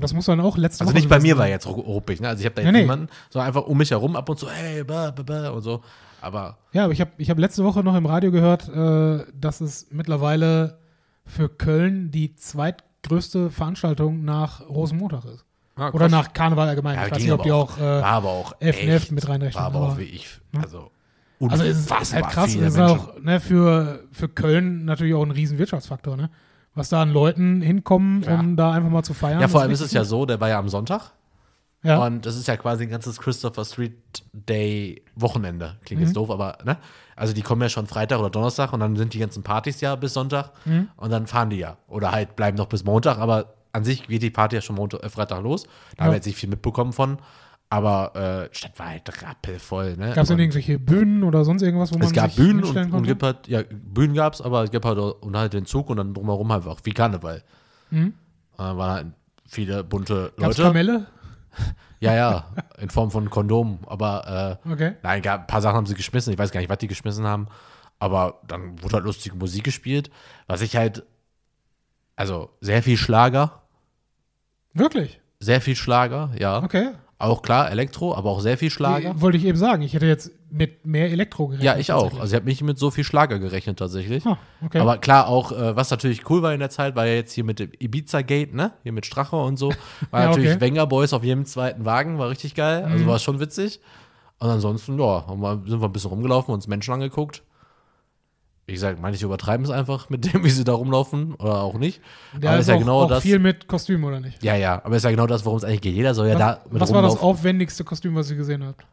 das 0.00 0.12
muss 0.12 0.26
dann 0.26 0.40
auch 0.40 0.56
letzte 0.56 0.80
Also 0.82 0.92
Woche 0.92 0.98
nicht 1.00 1.08
bei 1.08 1.20
mir 1.20 1.38
war 1.38 1.46
jetzt 1.48 1.66
ru- 1.66 1.80
ruppig, 1.80 2.20
ne? 2.20 2.28
Also 2.28 2.40
ich 2.40 2.46
habe 2.46 2.56
da 2.56 2.62
Nee, 2.62 2.66
jetzt 2.68 2.74
nee. 2.74 2.80
niemanden, 2.82 3.08
sondern 3.30 3.46
einfach 3.48 3.62
um 3.66 3.78
mich 3.78 3.90
herum 3.92 4.16
ab 4.16 4.28
und 4.28 4.38
zu, 4.38 4.50
hey, 4.50 4.82
bäh, 4.82 5.12
bäh, 5.12 5.22
bäh 5.22 5.48
und 5.48 5.62
so. 5.62 5.82
Aber 6.20 6.58
Ja, 6.72 6.84
aber 6.84 6.92
ich 6.92 7.00
habe 7.00 7.12
ich 7.18 7.30
hab 7.30 7.38
letzte 7.38 7.62
Woche 7.64 7.84
noch 7.84 7.94
im 7.94 8.06
Radio 8.06 8.30
gehört, 8.32 8.68
äh, 8.68 9.24
dass 9.38 9.60
es 9.60 9.86
mittlerweile 9.90 10.78
für 11.26 11.48
Köln 11.48 12.10
die 12.10 12.34
zweitgrößte 12.34 13.50
Veranstaltung 13.50 14.24
nach 14.24 14.62
Rosenmontag 14.68 15.24
ist. 15.26 15.44
ja, 15.78 15.88
Oder 15.90 15.98
krass. 16.08 16.10
nach 16.12 16.32
Karneval 16.32 16.68
allgemein. 16.68 16.96
Ja, 16.96 17.04
ich 17.06 17.10
weiß 17.12 17.18
ging 17.18 17.26
nicht, 17.26 17.32
ob 17.32 17.40
aber 17.40 17.44
die 17.44 17.52
auch. 17.52 17.78
war 17.78 18.00
Äh, 18.00 18.02
aber 18.02 18.28
auch 18.30 18.52
11.11. 18.60 18.94
echt, 18.96 19.12
mit 19.12 19.28
reinrechnen, 19.28 19.60
War 19.62 19.66
aber 19.70 19.78
auch 19.80 19.90
aber- 19.92 19.98
wie 19.98 20.04
ich, 20.04 20.28
also 20.60 20.90
also 21.40 21.62
es 21.64 21.78
ist 21.78 21.90
unfassbar 21.90 22.22
halt 22.22 22.32
krass. 22.32 22.52
viele 22.52 22.66
Es 22.66 22.72
ist 22.74 22.78
Menschen. 22.80 22.98
auch 22.98 23.20
ne, 23.20 23.40
für, 23.40 24.04
für 24.12 24.28
Köln 24.28 24.84
natürlich 24.86 25.14
auch 25.14 25.22
ein 25.24 25.30
riesen 25.30 25.58
Wirtschaftsfaktor, 25.58 26.16
ne? 26.16 26.30
Was 26.74 26.88
da 26.88 27.02
an 27.02 27.12
Leuten 27.12 27.62
hinkommen, 27.62 28.22
Ja. 28.22 28.40
um 28.40 28.56
da 28.56 28.72
einfach 28.72 28.90
mal 28.90 29.02
zu 29.04 29.14
feiern. 29.14 29.40
Ja, 29.40 29.48
vor 29.48 29.60
allem 29.60 29.70
ist 29.70 29.80
es 29.80 29.92
ja 29.92 30.04
so, 30.04 30.26
der 30.26 30.40
war 30.40 30.48
ja 30.48 30.58
am 30.58 30.68
Sonntag. 30.68 31.12
Ja. 31.82 31.98
Und 32.04 32.24
das 32.24 32.36
ist 32.36 32.48
ja 32.48 32.56
quasi 32.56 32.84
ein 32.84 32.88
ganzes 32.90 33.20
Christopher 33.20 33.64
Street 33.64 33.92
Day 34.32 35.02
Wochenende. 35.14 35.76
Klingt 35.84 36.00
Mhm. 36.00 36.06
jetzt 36.06 36.16
doof, 36.16 36.30
aber 36.30 36.56
ne? 36.64 36.78
Also 37.14 37.34
die 37.34 37.42
kommen 37.42 37.60
ja 37.62 37.68
schon 37.68 37.86
Freitag 37.86 38.18
oder 38.18 38.30
Donnerstag 38.30 38.72
und 38.72 38.80
dann 38.80 38.96
sind 38.96 39.12
die 39.14 39.18
ganzen 39.18 39.42
Partys 39.42 39.80
ja 39.82 39.94
bis 39.94 40.14
Sonntag 40.14 40.50
Mhm. 40.64 40.88
und 40.96 41.10
dann 41.10 41.26
fahren 41.26 41.50
die 41.50 41.58
ja. 41.58 41.76
Oder 41.86 42.10
halt 42.10 42.36
bleiben 42.36 42.56
noch 42.56 42.66
bis 42.66 42.84
Montag, 42.84 43.18
aber 43.18 43.54
an 43.72 43.84
sich 43.84 44.06
geht 44.08 44.22
die 44.22 44.30
Party 44.30 44.56
ja 44.56 44.62
schon 44.62 44.76
Montag, 44.76 45.02
äh, 45.04 45.08
Freitag 45.10 45.42
los. 45.42 45.64
Da 45.64 45.70
Ja. 45.98 46.04
haben 46.04 46.10
wir 46.12 46.16
jetzt 46.16 46.26
nicht 46.26 46.36
viel 46.38 46.48
mitbekommen 46.48 46.92
von. 46.92 47.18
Aber 47.74 48.14
äh, 48.52 48.54
Stadt 48.54 48.78
war 48.78 48.86
halt 48.86 49.22
rappelvoll, 49.22 49.96
ne? 49.96 50.12
Gab 50.14 50.22
es 50.22 50.28
denn 50.28 50.38
irgendwelche 50.38 50.78
Bühnen 50.78 51.24
oder 51.24 51.44
sonst 51.44 51.60
irgendwas, 51.62 51.92
wo 51.92 51.98
man 51.98 52.06
es 52.06 52.12
gab 52.12 52.30
sich 52.30 52.36
Bühnen 52.36 52.58
und, 52.58 52.62
hinstellen 52.66 52.86
und 52.86 52.92
konnte? 52.92 53.08
gibt 53.08 53.22
halt, 53.24 53.48
ja, 53.48 53.62
Bühnen 53.68 54.14
gab's, 54.14 54.40
aber 54.40 54.62
es 54.62 54.70
gibt 54.70 54.84
halt 54.84 54.96
und 54.96 55.36
halt 55.36 55.54
den 55.54 55.66
Zug 55.66 55.90
und 55.90 55.96
dann 55.96 56.14
drumherum 56.14 56.52
halt 56.52 56.68
auch 56.68 56.78
wie 56.84 56.92
Karneval. 56.92 57.42
Mhm. 57.90 58.14
Äh, 58.54 58.58
waren 58.58 58.90
halt 58.90 59.06
viele 59.44 59.82
bunte 59.82 60.32
Gab's 60.36 60.56
Leute. 60.56 60.62
Kamelle? 60.68 61.06
Ja, 61.98 62.14
ja, 62.14 62.44
in 62.78 62.90
Form 62.90 63.10
von 63.10 63.28
Kondom. 63.28 63.80
Aber 63.86 64.60
äh, 64.64 64.70
Okay. 64.72 64.94
nein, 65.02 65.20
gab, 65.20 65.40
ein 65.40 65.46
paar 65.48 65.60
Sachen 65.60 65.76
haben 65.76 65.86
sie 65.86 65.94
geschmissen. 65.94 66.32
Ich 66.32 66.38
weiß 66.38 66.52
gar 66.52 66.60
nicht, 66.60 66.70
was 66.70 66.78
die 66.78 66.86
geschmissen 66.86 67.26
haben. 67.26 67.48
Aber 67.98 68.40
dann 68.46 68.80
wurde 68.84 68.94
halt 68.94 69.04
lustige 69.04 69.34
Musik 69.34 69.64
gespielt. 69.64 70.12
Was 70.46 70.60
ich 70.62 70.76
halt, 70.76 71.02
also 72.14 72.50
sehr 72.60 72.84
viel 72.84 72.96
Schlager, 72.98 73.62
Wirklich? 74.74 75.20
sehr 75.40 75.60
viel 75.60 75.74
Schlager, 75.74 76.30
ja. 76.38 76.62
Okay. 76.62 76.90
Auch 77.24 77.40
klar, 77.40 77.70
Elektro, 77.70 78.14
aber 78.14 78.30
auch 78.30 78.40
sehr 78.40 78.58
viel 78.58 78.70
Schlager. 78.70 79.18
Wollte 79.20 79.38
ich 79.38 79.46
eben 79.46 79.56
sagen. 79.56 79.82
Ich 79.82 79.94
hätte 79.94 80.04
jetzt 80.04 80.30
mit 80.50 80.84
mehr 80.84 81.10
Elektro 81.10 81.46
gerechnet. 81.46 81.64
Ja, 81.64 81.78
ich 81.78 81.90
auch. 81.90 82.20
Also 82.20 82.34
ich 82.34 82.34
habe 82.34 82.44
nicht 82.44 82.62
mit 82.62 82.78
so 82.78 82.90
viel 82.90 83.02
Schlager 83.02 83.38
gerechnet 83.38 83.78
tatsächlich. 83.78 84.26
Ah, 84.26 84.38
okay. 84.62 84.78
Aber 84.78 84.98
klar, 84.98 85.26
auch, 85.28 85.50
äh, 85.50 85.74
was 85.74 85.90
natürlich 85.90 86.28
cool 86.28 86.42
war 86.42 86.52
in 86.52 86.60
der 86.60 86.68
Zeit, 86.68 86.96
war 86.96 87.06
ja 87.06 87.14
jetzt 87.14 87.32
hier 87.32 87.44
mit 87.44 87.58
dem 87.60 87.70
Ibiza-Gate, 87.78 88.52
ne? 88.54 88.72
Hier 88.82 88.92
mit 88.92 89.06
Strache 89.06 89.36
und 89.36 89.58
so. 89.58 89.70
War 90.10 90.20
Ja, 90.20 90.26
natürlich 90.28 90.50
okay. 90.50 90.56
Mhm. 90.56 90.60
Wenger 90.60 90.86
Boys 90.86 91.12
auf 91.14 91.24
jedem 91.24 91.46
zweiten 91.46 91.84
Wagen, 91.86 92.18
war 92.18 92.28
richtig 92.28 92.54
geil. 92.54 92.84
Also 92.84 93.06
war 93.06 93.18
schon 93.18 93.40
witzig. 93.40 93.80
Und 94.38 94.50
ansonsten, 94.50 94.98
ja, 94.98 95.24
sind 95.26 95.80
wir 95.80 95.88
ein 95.88 95.92
bisschen 95.92 96.10
rumgelaufen, 96.10 96.52
uns 96.52 96.66
Menschen 96.66 96.92
angeguckt. 96.92 97.42
Wie 98.66 98.72
gesagt, 98.72 98.98
manche 99.00 99.24
übertreiben 99.26 99.64
es 99.64 99.70
einfach 99.70 100.08
mit 100.08 100.32
dem, 100.32 100.42
wie 100.44 100.50
sie 100.50 100.64
da 100.64 100.72
rumlaufen 100.72 101.34
oder 101.34 101.60
auch 101.62 101.74
nicht. 101.78 102.00
Der 102.34 102.50
aber 102.50 102.58
ist 102.58 102.64
ist 102.64 102.68
ja 102.68 102.74
auch, 102.76 102.78
genau 102.78 103.00
auch 103.02 103.08
das. 103.08 103.22
viel 103.22 103.38
mit 103.38 103.66
Kostüm, 103.68 104.04
oder 104.04 104.20
nicht? 104.20 104.42
Ja, 104.42 104.56
ja, 104.56 104.80
aber 104.84 104.96
ist 104.96 105.02
ja 105.04 105.10
genau 105.10 105.26
das, 105.26 105.44
worum 105.44 105.58
es 105.58 105.64
eigentlich 105.64 105.82
geht. 105.82 105.94
Jeder 105.94 106.14
soll 106.14 106.28
ja 106.28 106.34
Was, 106.34 106.40
da 106.40 106.62
mit 106.70 106.80
was 106.80 106.92
war 106.92 107.02
das 107.02 107.12
rumlaufen. 107.12 107.28
aufwendigste 107.28 107.84
Kostüm, 107.84 108.14
was 108.14 108.30
ihr 108.30 108.36
gesehen 108.36 108.64
habt? 108.64 108.86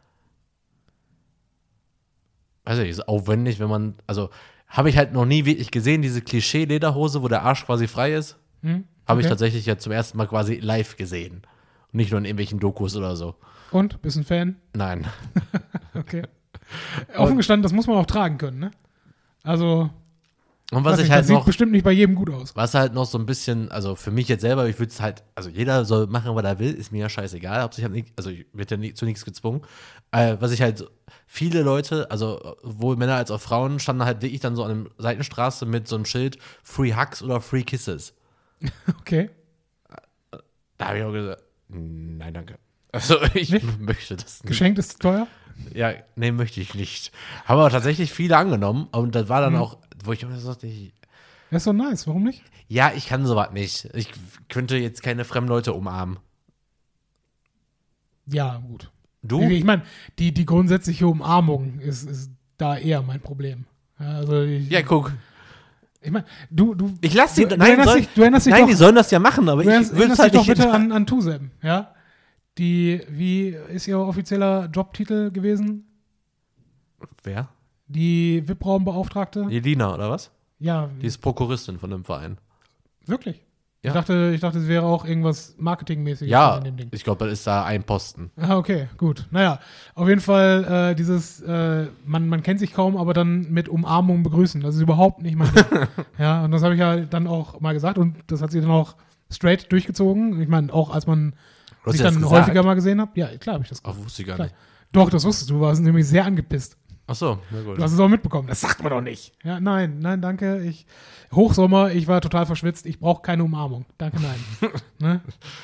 Weiß 2.64 2.78
ich, 2.78 2.90
ist 2.90 3.08
aufwendig, 3.08 3.58
wenn 3.58 3.68
man, 3.68 3.94
also 4.06 4.30
habe 4.68 4.88
ich 4.88 4.96
halt 4.96 5.12
noch 5.12 5.24
nie 5.24 5.44
wirklich 5.44 5.70
gesehen, 5.70 6.00
diese 6.02 6.22
Klischee-Lederhose, 6.22 7.22
wo 7.22 7.28
der 7.28 7.42
Arsch 7.42 7.64
quasi 7.66 7.88
frei 7.88 8.14
ist. 8.14 8.38
Hm? 8.62 8.84
Habe 9.06 9.20
ich 9.20 9.26
tatsächlich 9.26 9.66
ja 9.66 9.76
zum 9.78 9.90
ersten 9.92 10.16
Mal 10.16 10.28
quasi 10.28 10.56
live 10.56 10.96
gesehen. 10.96 11.42
Und 11.92 11.94
nicht 11.94 12.10
nur 12.12 12.18
in 12.18 12.24
irgendwelchen 12.24 12.60
Dokus 12.60 12.94
oder 12.96 13.16
so. 13.16 13.34
Und? 13.72 14.00
Bist 14.00 14.16
ein 14.16 14.24
Fan? 14.24 14.56
Nein. 14.74 15.06
Okay. 15.94 16.22
Offen 17.18 17.36
gestanden, 17.36 17.62
das 17.62 17.74
muss 17.74 17.86
man 17.86 17.98
auch 17.98 18.06
tragen 18.06 18.38
können, 18.38 18.58
ne? 18.58 18.70
Also, 19.42 19.90
Und 20.70 20.84
was 20.84 20.98
ich 21.00 21.10
halt 21.10 21.20
das 21.20 21.26
sieht 21.26 21.36
noch, 21.36 21.44
bestimmt 21.44 21.72
nicht 21.72 21.84
bei 21.84 21.92
jedem 21.92 22.14
gut 22.14 22.30
aus. 22.30 22.54
was 22.56 22.74
halt 22.74 22.94
noch 22.94 23.06
so 23.06 23.18
ein 23.18 23.26
bisschen, 23.26 23.70
also 23.70 23.94
für 23.96 24.10
mich 24.10 24.28
jetzt 24.28 24.40
selber, 24.42 24.68
ich 24.68 24.78
würde 24.78 24.90
es 24.92 25.00
halt, 25.00 25.22
also 25.34 25.50
jeder 25.50 25.84
soll 25.84 26.06
machen, 26.06 26.34
was 26.34 26.44
er 26.44 26.58
will, 26.58 26.72
ist 26.72 26.92
mir 26.92 27.00
ja 27.00 27.08
scheißegal. 27.08 27.62
Hauptsächlich 27.62 27.92
halt 27.92 28.04
nicht, 28.04 28.12
also 28.16 28.30
ich 28.30 28.46
werde 28.52 28.76
ja 28.76 28.80
nie, 28.80 28.94
zu 28.94 29.04
nichts 29.04 29.24
gezwungen. 29.24 29.62
Äh, 30.12 30.36
was 30.40 30.52
ich 30.52 30.62
halt, 30.62 30.84
viele 31.26 31.62
Leute, 31.62 32.10
also 32.10 32.56
sowohl 32.62 32.96
Männer 32.96 33.16
als 33.16 33.30
auch 33.30 33.40
Frauen, 33.40 33.80
standen 33.80 34.04
halt 34.04 34.22
wirklich 34.22 34.40
dann 34.40 34.56
so 34.56 34.64
an 34.64 34.70
einer 34.70 34.90
Seitenstraße 34.98 35.66
mit 35.66 35.88
so 35.88 35.96
einem 35.96 36.04
Schild 36.04 36.38
Free 36.62 36.94
Hugs 36.94 37.22
oder 37.22 37.40
Free 37.40 37.62
Kisses. 37.64 38.14
Okay. 39.00 39.28
Da 40.78 40.88
habe 40.88 40.98
ich 40.98 41.04
auch 41.04 41.12
gesagt, 41.12 41.42
nein, 41.68 42.32
danke. 42.34 42.58
Also 42.92 43.20
ich 43.34 43.50
Nicht? 43.50 43.78
möchte 43.80 44.16
das 44.16 44.42
nicht. 44.42 44.48
Geschenkt 44.48 44.78
ist 44.78 45.00
teuer? 45.00 45.26
Ja, 45.74 45.92
nee, 46.16 46.32
möchte 46.32 46.60
ich 46.60 46.74
nicht. 46.74 47.12
Haben 47.44 47.58
aber 47.60 47.70
tatsächlich 47.70 48.12
viele 48.12 48.36
angenommen 48.36 48.88
und 48.92 49.14
das 49.14 49.28
war 49.28 49.40
Mhm. 49.40 49.54
dann 49.54 49.62
auch, 49.62 49.78
wo 50.04 50.12
ich 50.12 50.22
immer 50.22 50.38
so 50.38 50.52
dachte, 50.52 50.66
ich, 50.66 50.92
Das 51.50 51.62
ist 51.62 51.66
doch 51.66 51.72
nice, 51.72 52.06
warum 52.06 52.24
nicht? 52.24 52.42
ja, 52.68 52.92
ich 52.96 53.06
kann 53.06 53.26
sowas 53.26 53.50
nicht. 53.52 53.88
Ich 53.94 54.08
könnte 54.48 54.76
jetzt 54.76 55.02
keine 55.02 55.24
fremden 55.24 55.48
Leute 55.50 55.72
umarmen. 55.74 56.18
Ja, 58.26 58.62
gut. 58.66 58.90
Du? 59.22 59.40
Ich 59.42 59.64
meine, 59.64 59.82
die, 60.18 60.32
die 60.32 60.46
grundsätzliche 60.46 61.06
Umarmung 61.06 61.78
ist, 61.80 62.04
ist 62.08 62.30
da 62.56 62.76
eher 62.76 63.02
mein 63.02 63.20
Problem. 63.20 63.64
Ja, 64.00 64.16
also 64.16 64.42
ich, 64.42 64.68
Ja, 64.70 64.82
guck. 64.82 65.12
ich 66.00 66.10
meine, 66.10 66.24
du, 66.50 66.74
du, 66.74 66.94
Ich 67.00 67.14
lass 67.14 67.34
die, 67.34 67.42
du, 67.42 67.48
du 67.50 67.56
nein, 67.56 67.68
erinnerst 67.68 67.90
soll, 67.90 68.00
dich, 68.00 68.08
du 68.14 68.22
erinnerst 68.22 68.46
dich 68.46 68.50
nein 68.52 68.62
doch, 68.62 68.68
die 68.68 68.74
sollen 68.74 68.94
das 68.94 69.10
ja 69.10 69.18
machen, 69.18 69.48
aber 69.48 69.62
du 69.62 69.70
ich 69.70 69.92
will 69.92 70.10
es 70.10 70.18
halt 70.18 70.34
doch 70.34 70.46
bitte 70.46 70.70
an, 70.70 70.90
an 70.92 71.06
Tusem, 71.06 71.50
ja? 71.62 71.94
Die, 72.58 73.00
wie 73.08 73.48
ist 73.48 73.88
ihr 73.88 73.98
offizieller 73.98 74.68
Jobtitel 74.72 75.30
gewesen? 75.30 75.86
Wer? 77.22 77.48
Die 77.86 78.42
VIP-Raumbeauftragte? 78.46 79.46
Elina, 79.50 79.94
oder 79.94 80.10
was? 80.10 80.30
Ja, 80.58 80.90
Die 81.00 81.06
ist 81.06 81.18
Prokuristin 81.18 81.78
von 81.78 81.90
dem 81.90 82.04
Verein. 82.04 82.38
wirklich. 83.06 83.42
Ja. 83.84 83.88
Ich, 83.90 83.94
dachte, 83.94 84.30
ich 84.32 84.40
dachte, 84.40 84.58
es 84.60 84.68
wäre 84.68 84.84
auch 84.86 85.04
irgendwas 85.04 85.56
Marketingmäßiges 85.58 86.30
Ja, 86.30 86.58
in 86.58 86.62
dem 86.64 86.76
Ding. 86.76 86.88
ich 86.92 87.02
glaube, 87.02 87.24
das 87.24 87.32
ist 87.32 87.46
da 87.48 87.64
ein 87.64 87.82
Posten. 87.82 88.30
Ah, 88.36 88.56
okay, 88.56 88.88
gut. 88.96 89.26
Naja, 89.32 89.58
auf 89.96 90.08
jeden 90.08 90.20
Fall 90.20 90.90
äh, 90.92 90.94
dieses, 90.94 91.40
äh, 91.40 91.88
man, 92.06 92.28
man 92.28 92.44
kennt 92.44 92.60
sich 92.60 92.72
kaum, 92.72 92.96
aber 92.96 93.12
dann 93.12 93.50
mit 93.50 93.68
Umarmung 93.68 94.22
begrüßen. 94.22 94.60
Das 94.60 94.76
ist 94.76 94.82
überhaupt 94.82 95.22
nicht 95.22 95.34
mein 95.34 95.52
Ding. 95.52 95.64
Ja, 96.18 96.44
und 96.44 96.52
das 96.52 96.62
habe 96.62 96.74
ich 96.74 96.80
ja 96.80 96.96
dann 97.00 97.26
auch 97.26 97.60
mal 97.60 97.74
gesagt 97.74 97.98
und 97.98 98.14
das 98.28 98.40
hat 98.40 98.52
sie 98.52 98.60
dann 98.60 98.70
auch 98.70 98.94
straight 99.32 99.72
durchgezogen. 99.72 100.40
Ich 100.40 100.46
meine, 100.48 100.72
auch 100.72 100.94
als 100.94 101.08
man 101.08 101.34
Ja 101.84 101.92
das 101.92 102.02
dann 102.02 102.14
gesagt. 102.22 102.32
häufiger 102.32 102.62
mal 102.62 102.74
gesehen 102.74 103.00
hat. 103.00 103.16
Ja, 103.16 103.26
klar 103.38 103.54
habe 103.54 103.64
ich 103.64 103.70
das 103.70 103.80
Ach, 103.84 103.96
wusste 103.96 104.22
ich 104.22 104.28
gar 104.28 104.36
Klar. 104.36 104.48
nicht. 104.48 104.56
Doch, 104.92 105.10
das 105.10 105.24
wusstest 105.24 105.50
du. 105.50 105.54
Du 105.54 105.60
warst 105.60 105.80
nämlich 105.80 106.06
sehr 106.06 106.24
angepisst. 106.24 106.76
Ach 107.06 107.14
so, 107.14 107.38
na 107.50 107.62
gut. 107.62 107.78
Du 107.78 107.82
hast 107.82 107.92
es 107.92 107.98
auch 107.98 108.08
mitbekommen. 108.08 108.46
Das 108.48 108.60
sagt 108.60 108.82
man 108.82 108.90
doch 108.90 109.00
nicht. 109.00 109.32
Ja, 109.42 109.58
nein, 109.58 109.98
nein, 109.98 110.22
danke. 110.22 110.62
Ich, 110.62 110.86
Hochsommer, 111.34 111.90
ich 111.90 112.06
war 112.06 112.20
total 112.20 112.46
verschwitzt. 112.46 112.86
Ich 112.86 113.00
brauche 113.00 113.22
keine 113.22 113.42
Umarmung. 113.42 113.84
Danke, 113.98 114.18
nein. 114.20 114.70
ne? 114.98 115.20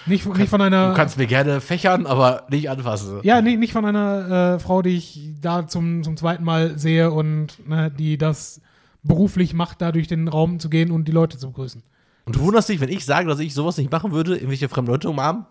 nicht, 0.06 0.26
nicht 0.36 0.48
von 0.48 0.60
einer. 0.60 0.90
Du 0.90 0.94
kannst 0.96 1.16
mir 1.16 1.26
gerne 1.26 1.60
fächern, 1.60 2.06
aber 2.06 2.46
nicht 2.50 2.68
anfassen. 2.68 3.20
Ja, 3.22 3.40
nee, 3.40 3.56
nicht 3.56 3.72
von 3.72 3.84
einer 3.84 4.54
äh, 4.54 4.58
Frau, 4.58 4.82
die 4.82 4.96
ich 4.96 5.30
da 5.40 5.68
zum, 5.68 6.02
zum 6.02 6.16
zweiten 6.16 6.42
Mal 6.42 6.78
sehe 6.78 7.12
und 7.12 7.66
ne, 7.68 7.90
die 7.90 8.18
das 8.18 8.60
beruflich 9.04 9.54
macht, 9.54 9.80
da 9.80 9.92
durch 9.92 10.08
den 10.08 10.26
Raum 10.26 10.58
zu 10.58 10.68
gehen 10.68 10.90
und 10.90 11.06
die 11.06 11.12
Leute 11.12 11.38
zu 11.38 11.48
begrüßen. 11.48 11.82
Und 12.24 12.36
du 12.36 12.40
wunderst 12.40 12.68
dich, 12.68 12.80
wenn 12.80 12.90
ich 12.90 13.04
sage, 13.04 13.28
dass 13.28 13.38
ich 13.38 13.54
sowas 13.54 13.78
nicht 13.78 13.92
machen 13.92 14.12
würde, 14.12 14.34
irgendwelche 14.34 14.68
fremden 14.68 14.90
Leute 14.90 15.08
umarmen, 15.08 15.46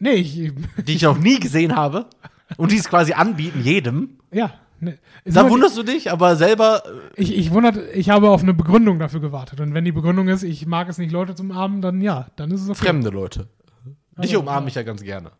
Nee, 0.00 0.14
ich, 0.14 0.52
die 0.86 0.94
ich 0.96 1.02
noch 1.02 1.18
nie 1.18 1.38
gesehen 1.38 1.76
habe 1.76 2.06
und 2.56 2.72
die 2.72 2.76
es 2.78 2.88
quasi 2.88 3.12
anbieten, 3.12 3.60
jedem. 3.62 4.18
ja. 4.32 4.52
Ne. 4.82 4.98
Da 5.26 5.50
wunderst 5.50 5.76
du 5.76 5.82
dich, 5.82 6.10
aber 6.10 6.36
selber, 6.36 6.82
äh, 6.86 7.20
ich, 7.20 7.36
ich 7.36 7.50
wundert, 7.50 7.76
ich 7.94 8.08
habe 8.08 8.30
auf 8.30 8.42
eine 8.42 8.54
Begründung 8.54 8.98
dafür 8.98 9.20
gewartet. 9.20 9.60
Und 9.60 9.74
wenn 9.74 9.84
die 9.84 9.92
Begründung 9.92 10.28
ist, 10.28 10.42
ich 10.42 10.64
mag 10.64 10.88
es 10.88 10.96
nicht, 10.96 11.12
Leute 11.12 11.34
zu 11.34 11.42
umarmen, 11.42 11.82
dann 11.82 12.00
ja, 12.00 12.28
dann 12.36 12.50
ist 12.50 12.62
es 12.62 12.70
okay. 12.70 12.86
fremde 12.86 13.10
Leute. 13.10 13.46
Ich 14.14 14.30
Also, 14.30 14.40
umarme 14.40 14.60
ja. 14.60 14.64
mich 14.64 14.74
ja 14.76 14.82
ganz 14.82 15.02
gerne. 15.02 15.32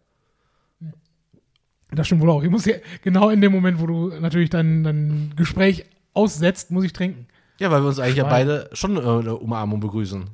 Das 1.90 2.06
stimmt 2.06 2.20
wohl 2.20 2.28
auch. 2.28 2.42
Ich 2.42 2.50
muss 2.50 2.66
ja, 2.66 2.74
genau 3.00 3.30
in 3.30 3.40
dem 3.40 3.52
Moment, 3.52 3.80
wo 3.80 3.86
du 3.86 4.08
natürlich 4.20 4.50
dein, 4.50 4.84
dein 4.84 5.32
Gespräch 5.36 5.86
aussetzt, 6.12 6.70
muss 6.70 6.84
ich 6.84 6.92
trinken. 6.92 7.26
Ja, 7.58 7.70
weil 7.70 7.82
wir 7.82 7.88
uns 7.88 7.98
eigentlich 7.98 8.16
ja 8.16 8.24
Schwein. 8.24 8.46
beide 8.46 8.70
schon 8.74 8.96
äh, 8.98 9.00
eine 9.00 9.36
Umarmung 9.36 9.80
begrüßen. 9.80 10.24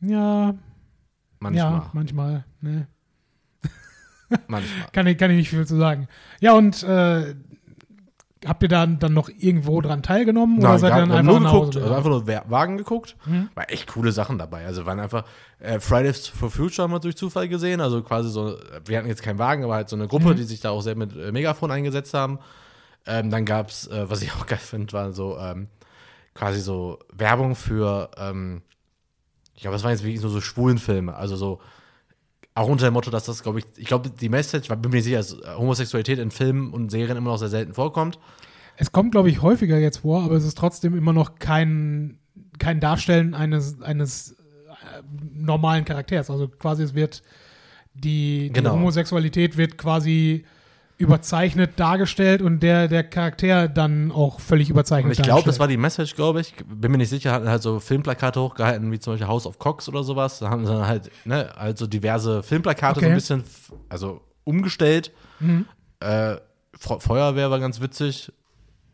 Ja, 0.00 0.54
Manchmal. 1.44 1.72
ja, 1.72 1.90
manchmal. 1.92 2.44
Ne. 2.60 2.86
Manchmal. 4.48 4.88
Kann 4.92 5.06
ich, 5.06 5.18
kann 5.18 5.30
ich 5.30 5.36
nicht 5.36 5.50
viel 5.50 5.66
zu 5.66 5.76
sagen. 5.76 6.08
Ja, 6.40 6.54
und 6.54 6.82
äh, 6.82 7.34
habt 8.46 8.62
ihr 8.62 8.68
dann, 8.68 8.98
dann 8.98 9.12
noch 9.14 9.28
irgendwo 9.28 9.80
dran 9.80 10.02
teilgenommen 10.02 10.58
oder 10.58 10.70
Nein, 10.70 10.78
seid 10.78 10.90
gar, 10.90 10.98
ihr 10.98 11.06
dann 11.06 11.12
einfach 11.12 11.40
nur 11.40 11.50
geguckt, 11.50 11.76
also 11.76 11.94
einfach 11.94 12.10
nur 12.10 12.26
Wagen 12.26 12.76
geguckt. 12.76 13.16
Mhm. 13.26 13.48
War 13.54 13.70
echt 13.70 13.88
coole 13.88 14.12
Sachen 14.12 14.38
dabei. 14.38 14.66
Also 14.66 14.86
waren 14.86 15.00
einfach 15.00 15.24
äh, 15.60 15.80
Fridays 15.80 16.26
for 16.26 16.50
Future 16.50 16.84
haben 16.84 16.92
wir 16.92 17.00
durch 17.00 17.16
Zufall 17.16 17.48
gesehen. 17.48 17.80
Also 17.80 18.02
quasi 18.02 18.30
so, 18.30 18.56
wir 18.84 18.98
hatten 18.98 19.08
jetzt 19.08 19.22
keinen 19.22 19.38
Wagen, 19.38 19.64
aber 19.64 19.74
halt 19.74 19.88
so 19.88 19.96
eine 19.96 20.08
Gruppe, 20.08 20.30
Mhm. 20.30 20.36
die 20.36 20.42
sich 20.44 20.60
da 20.60 20.70
auch 20.70 20.80
sehr 20.82 20.96
mit 20.96 21.14
äh, 21.16 21.32
Megafon 21.32 21.70
eingesetzt 21.70 22.12
haben. 22.14 22.38
Ähm, 23.06 23.30
dann 23.30 23.44
gab's, 23.44 23.86
äh, 23.86 24.08
was 24.10 24.22
ich 24.22 24.32
auch 24.32 24.46
geil 24.46 24.58
finde, 24.58 24.92
war 24.94 25.12
so 25.12 25.38
ähm, 25.38 25.68
quasi 26.34 26.60
so 26.60 26.98
Werbung 27.12 27.54
für 27.54 28.10
ähm, 28.18 28.62
Ich 29.54 29.62
glaube, 29.62 29.74
das 29.74 29.82
waren 29.84 29.92
jetzt 29.92 30.04
wirklich 30.04 30.20
nur 30.22 30.30
so 30.30 30.40
schwulen 30.40 30.78
Filme. 30.78 31.14
Also 31.14 31.36
so, 31.36 31.60
auch 32.54 32.68
unter 32.68 32.86
dem 32.88 32.94
Motto, 32.94 33.10
dass 33.10 33.24
das, 33.24 33.42
glaube 33.42 33.60
ich, 33.60 33.64
ich 33.76 33.86
glaube, 33.86 34.10
die 34.10 34.28
Message, 34.28 34.68
ich 34.70 34.76
bin 34.76 34.90
mir 34.90 34.96
nicht 34.96 35.04
sicher, 35.04 35.16
dass 35.18 35.36
Homosexualität 35.56 36.18
in 36.18 36.30
Filmen 36.30 36.72
und 36.72 36.90
Serien 36.90 37.16
immer 37.16 37.30
noch 37.30 37.38
sehr 37.38 37.48
selten 37.48 37.74
vorkommt. 37.74 38.18
Es 38.76 38.92
kommt, 38.92 39.12
glaube 39.12 39.30
ich, 39.30 39.42
häufiger 39.42 39.78
jetzt 39.78 39.98
vor, 39.98 40.22
aber 40.24 40.34
es 40.36 40.44
ist 40.44 40.58
trotzdem 40.58 40.96
immer 40.96 41.12
noch 41.12 41.36
kein, 41.38 42.18
kein 42.58 42.80
Darstellen 42.80 43.34
eines, 43.34 43.80
eines 43.82 44.32
äh, 44.32 45.02
normalen 45.32 45.84
Charakters. 45.84 46.30
Also 46.30 46.48
quasi 46.48 46.82
es 46.82 46.94
wird 46.94 47.22
die, 47.94 48.48
die 48.48 48.52
Genau. 48.52 48.72
Homosexualität 48.72 49.56
wird 49.56 49.78
quasi 49.78 50.44
überzeichnet 50.96 51.72
dargestellt 51.80 52.40
und 52.40 52.60
der, 52.60 52.86
der 52.88 53.02
Charakter 53.04 53.68
dann 53.68 54.12
auch 54.12 54.38
völlig 54.40 54.70
überzeichnet 54.70 55.12
Und 55.12 55.18
ich 55.18 55.22
glaube, 55.24 55.42
das 55.44 55.58
war 55.58 55.66
die 55.66 55.76
Message, 55.76 56.14
glaube 56.14 56.40
ich. 56.40 56.54
Bin 56.66 56.92
mir 56.92 56.98
nicht 56.98 57.08
sicher, 57.08 57.32
hatten 57.32 57.48
halt 57.48 57.62
so 57.62 57.80
Filmplakate 57.80 58.40
hochgehalten, 58.40 58.90
wie 58.92 59.00
zum 59.00 59.14
Beispiel 59.14 59.26
House 59.28 59.46
of 59.46 59.58
Cox 59.58 59.88
oder 59.88 60.04
sowas. 60.04 60.38
Da 60.38 60.50
haben 60.50 60.64
sie 60.66 60.72
dann 60.72 60.86
halt, 60.86 61.10
ne, 61.24 61.50
also 61.56 61.86
diverse 61.86 62.42
Filmplakate 62.42 62.94
so 63.00 63.00
Okay. 63.00 63.08
ein 63.10 63.14
bisschen, 63.16 63.42
also 63.88 64.20
umgestellt. 64.44 65.10
Mhm. 65.40 65.66
Äh, 66.00 66.36
Fe- 66.78 67.00
Feuerwehr 67.00 67.50
war 67.50 67.58
ganz 67.60 67.80
witzig. 67.80 68.32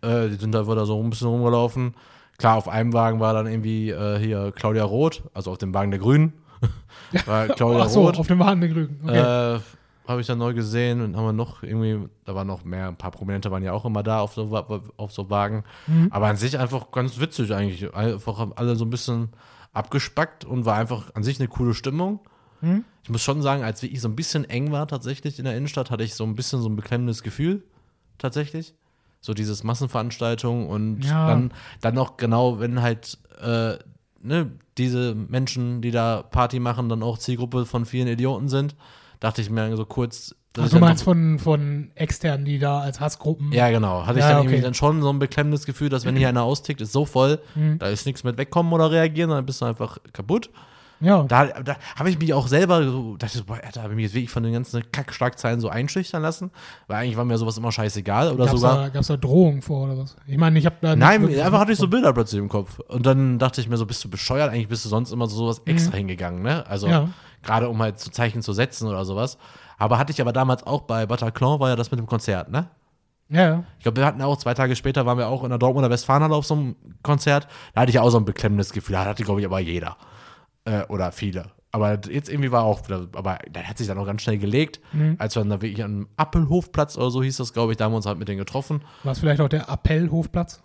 Äh, 0.02 0.28
die 0.28 0.36
sind 0.36 0.52
da 0.52 0.66
wieder 0.66 0.86
so 0.86 1.02
ein 1.02 1.10
bisschen 1.10 1.28
rumgelaufen. 1.28 1.94
Klar, 2.38 2.56
auf 2.56 2.68
einem 2.68 2.94
Wagen 2.94 3.20
war 3.20 3.34
dann 3.34 3.46
irgendwie 3.46 3.90
äh, 3.90 4.18
hier 4.18 4.52
Claudia 4.56 4.84
Roth, 4.84 5.22
also 5.34 5.50
auf 5.50 5.58
dem 5.58 5.74
Wagen 5.74 5.90
der 5.90 6.00
Grünen. 6.00 6.32
war 7.26 7.46
Claudia 7.48 7.82
Ach 7.84 7.88
so, 7.90 8.06
Roth. 8.06 8.18
auf 8.18 8.26
dem 8.26 8.38
Wahn 8.38 8.60
Grünen. 8.60 9.00
Okay. 9.04 9.60
Habe 10.10 10.20
ich 10.20 10.26
dann 10.26 10.38
neu 10.38 10.54
gesehen 10.54 11.00
und 11.00 11.16
haben 11.16 11.24
wir 11.24 11.32
noch 11.32 11.62
irgendwie, 11.62 12.08
da 12.24 12.34
waren 12.34 12.48
noch 12.48 12.64
mehr, 12.64 12.88
ein 12.88 12.96
paar 12.96 13.12
Prominente 13.12 13.50
waren 13.52 13.62
ja 13.62 13.72
auch 13.72 13.84
immer 13.84 14.02
da 14.02 14.20
auf 14.20 14.34
so, 14.34 14.50
auf 14.96 15.12
so 15.12 15.30
Wagen. 15.30 15.62
Mhm. 15.86 16.08
Aber 16.10 16.26
an 16.26 16.36
sich 16.36 16.58
einfach 16.58 16.90
ganz 16.90 17.20
witzig 17.20 17.54
eigentlich. 17.54 17.94
Einfach 17.94 18.48
alle 18.56 18.74
so 18.74 18.84
ein 18.84 18.90
bisschen 18.90 19.28
abgespackt 19.72 20.44
und 20.44 20.64
war 20.64 20.74
einfach 20.76 21.14
an 21.14 21.22
sich 21.22 21.38
eine 21.38 21.48
coole 21.48 21.74
Stimmung. 21.74 22.18
Mhm. 22.60 22.84
Ich 23.04 23.08
muss 23.08 23.22
schon 23.22 23.40
sagen, 23.40 23.62
als 23.62 23.82
wirklich 23.82 24.00
so 24.00 24.08
ein 24.08 24.16
bisschen 24.16 24.44
eng 24.50 24.72
war 24.72 24.88
tatsächlich 24.88 25.38
in 25.38 25.44
der 25.44 25.56
Innenstadt, 25.56 25.90
hatte 25.92 26.02
ich 26.02 26.14
so 26.14 26.24
ein 26.24 26.34
bisschen 26.34 26.60
so 26.60 26.68
ein 26.68 26.76
beklemmendes 26.76 27.22
Gefühl 27.22 27.62
tatsächlich. 28.18 28.74
So 29.20 29.32
dieses 29.32 29.62
Massenveranstaltung 29.64 30.68
und 30.68 31.04
Ja. 31.04 31.28
dann, 31.28 31.52
dann 31.82 31.94
noch 31.94 32.16
genau, 32.16 32.58
wenn 32.58 32.82
halt 32.82 33.16
äh, 33.40 33.76
ne, 34.22 34.50
diese 34.76 35.14
Menschen, 35.14 35.82
die 35.82 35.90
da 35.92 36.22
Party 36.22 36.58
machen, 36.58 36.88
dann 36.88 37.02
auch 37.02 37.16
Zielgruppe 37.18 37.64
von 37.66 37.84
vielen 37.86 38.08
Idioten 38.08 38.48
sind, 38.48 38.74
dachte 39.20 39.40
ich 39.42 39.50
mir 39.50 39.76
so 39.76 39.84
kurz, 39.84 40.34
ich 40.58 40.70
du 40.70 40.78
meinst 40.80 41.04
von, 41.04 41.38
von 41.38 41.92
externen, 41.94 42.44
die 42.44 42.58
da 42.58 42.80
als 42.80 42.98
Hassgruppen. 42.98 43.52
ja, 43.52 43.70
genau. 43.70 44.04
Hatte 44.04 44.18
ich 44.18 44.24
Ja, 44.24 44.30
dann 44.30 44.38
okay. 44.40 44.46
irgendwie 44.48 44.62
dann 44.64 44.74
schon 44.74 45.00
so 45.00 45.10
ein 45.12 45.20
beklemmendes 45.20 45.64
Gefühl, 45.64 45.88
dass 45.90 46.04
wenn 46.04 46.16
hier 46.16 46.28
einer 46.28 46.42
austickt, 46.42 46.80
ist 46.80 46.92
so 46.92 47.04
voll, 47.04 47.38
Mhm. 47.54 47.78
da 47.78 47.86
ist 47.86 48.04
nichts 48.04 48.24
mit 48.24 48.36
wegkommen 48.36 48.72
oder 48.72 48.90
reagieren, 48.90 49.30
dann 49.30 49.46
bist 49.46 49.60
du 49.60 49.66
einfach 49.66 49.98
kaputt. 50.12 50.50
ja. 50.98 51.22
Da, 51.22 51.46
da 51.46 51.76
habe 51.96 52.10
ich 52.10 52.18
mich 52.18 52.34
auch 52.34 52.48
selber 52.48 52.82
so, 52.82 53.16
dachte, 53.16 53.38
so, 53.38 53.44
boah, 53.44 53.60
Alter, 53.64 53.82
habe 53.84 53.92
ich 53.92 53.96
mich 53.96 54.02
jetzt 54.06 54.14
wirklich 54.14 54.30
von 54.30 54.42
den 54.42 54.52
ganzen 54.52 54.82
Kackschlagzeilen 54.90 55.60
so 55.60 55.68
einschüchtern 55.68 56.20
lassen, 56.20 56.50
weil 56.88 56.96
eigentlich 56.96 57.16
war 57.16 57.24
mir 57.24 57.38
sowas 57.38 57.56
immer 57.56 57.70
scheißegal 57.70 58.32
oder 58.32 58.46
Gab's 58.46 58.60
sogar. 58.60 58.76
da, 58.82 58.88
gab's 58.88 59.06
da 59.06 59.16
Drohungen 59.16 59.62
vor 59.62 59.84
oder 59.84 59.98
was? 59.98 60.16
Ich 60.26 60.36
meine, 60.36 60.58
ich 60.58 60.66
habe 60.66 60.76
da 60.80 60.96
Nein, 60.96 61.24
einfach 61.40 61.60
hatte 61.60 61.70
ich 61.72 61.78
so. 61.78 61.86
Bilder 61.86 62.12
plötzlich 62.12 62.40
im 62.40 62.48
Kopf. 62.48 62.80
Und 62.88 63.06
dann 63.06 63.38
dachte 63.38 63.60
ich 63.60 63.68
mir 63.68 63.76
so, 63.76 63.86
bist 63.86 64.02
du 64.04 64.10
bescheuert? 64.10 64.50
Eigentlich 64.52 64.68
bist 64.68 64.84
du 64.84 64.88
sonst 64.88 65.12
immer 65.12 65.28
so 65.28 65.36
sowas 65.36 65.62
extra 65.64 65.96
hingegangen, 65.96 66.42
ne? 66.42 66.66
Also 66.66 66.88
Mhm. 66.88 66.92
Ja. 66.92 67.08
Gerade 67.42 67.68
um 67.68 67.80
halt 67.80 67.98
so 67.98 68.10
Zeichen 68.10 68.42
zu 68.42 68.52
setzen 68.52 68.88
oder 68.88 69.04
sowas. 69.04 69.38
Aber 69.78 69.98
hatte 69.98 70.12
ich 70.12 70.20
aber 70.20 70.32
damals 70.32 70.62
auch 70.66 70.82
bei 70.82 71.06
Bataclan, 71.06 71.58
war 71.60 71.70
ja 71.70 71.76
das 71.76 71.90
mit 71.90 71.98
dem 72.00 72.06
Konzert, 72.06 72.50
ne? 72.50 72.68
Ja. 73.28 73.62
Ich 73.78 73.84
glaube, 73.84 73.98
wir 74.00 74.06
hatten 74.06 74.20
auch 74.22 74.36
zwei 74.36 74.54
Tage 74.54 74.74
später, 74.74 75.06
waren 75.06 75.16
wir 75.16 75.28
auch 75.28 75.44
in 75.44 75.50
der 75.50 75.58
Dortmunder 75.58 75.88
Westfalenhalle 75.88 76.34
auf 76.34 76.44
so 76.46 76.54
einem 76.54 76.76
Konzert. 77.02 77.46
Da 77.74 77.82
hatte 77.82 77.90
ich 77.90 77.98
auch 78.00 78.10
so 78.10 78.18
ein 78.18 78.24
beklemmendes 78.24 78.72
Gefühl. 78.72 78.94
Da 78.94 79.04
hatte, 79.04 79.22
glaube 79.22 79.40
ich, 79.40 79.46
aber 79.46 79.60
jeder. 79.60 79.96
Äh, 80.64 80.82
oder 80.88 81.12
viele. 81.12 81.46
Aber 81.72 81.92
jetzt 82.10 82.28
irgendwie 82.28 82.50
war 82.50 82.64
auch 82.64 82.82
wieder, 82.88 83.06
aber 83.14 83.38
der 83.48 83.68
hat 83.68 83.78
sich 83.78 83.86
dann 83.86 83.96
auch 83.98 84.04
ganz 84.04 84.22
schnell 84.22 84.38
gelegt, 84.38 84.80
Mhm. 84.92 85.14
als 85.18 85.36
wir 85.36 85.40
dann 85.42 85.50
da 85.50 85.62
wirklich 85.62 85.84
am 85.84 86.08
Appelhofplatz 86.16 86.96
oder 86.96 87.12
so 87.12 87.22
hieß 87.22 87.36
das, 87.36 87.52
glaube 87.52 87.70
ich, 87.72 87.78
da 87.78 87.84
haben 87.84 87.92
wir 87.92 87.98
uns 87.98 88.06
halt 88.06 88.18
mit 88.18 88.26
denen 88.26 88.38
getroffen. 88.38 88.82
War 89.04 89.12
es 89.12 89.20
vielleicht 89.20 89.40
auch 89.40 89.48
der 89.48 89.68
Appellhofplatz? 89.70 90.60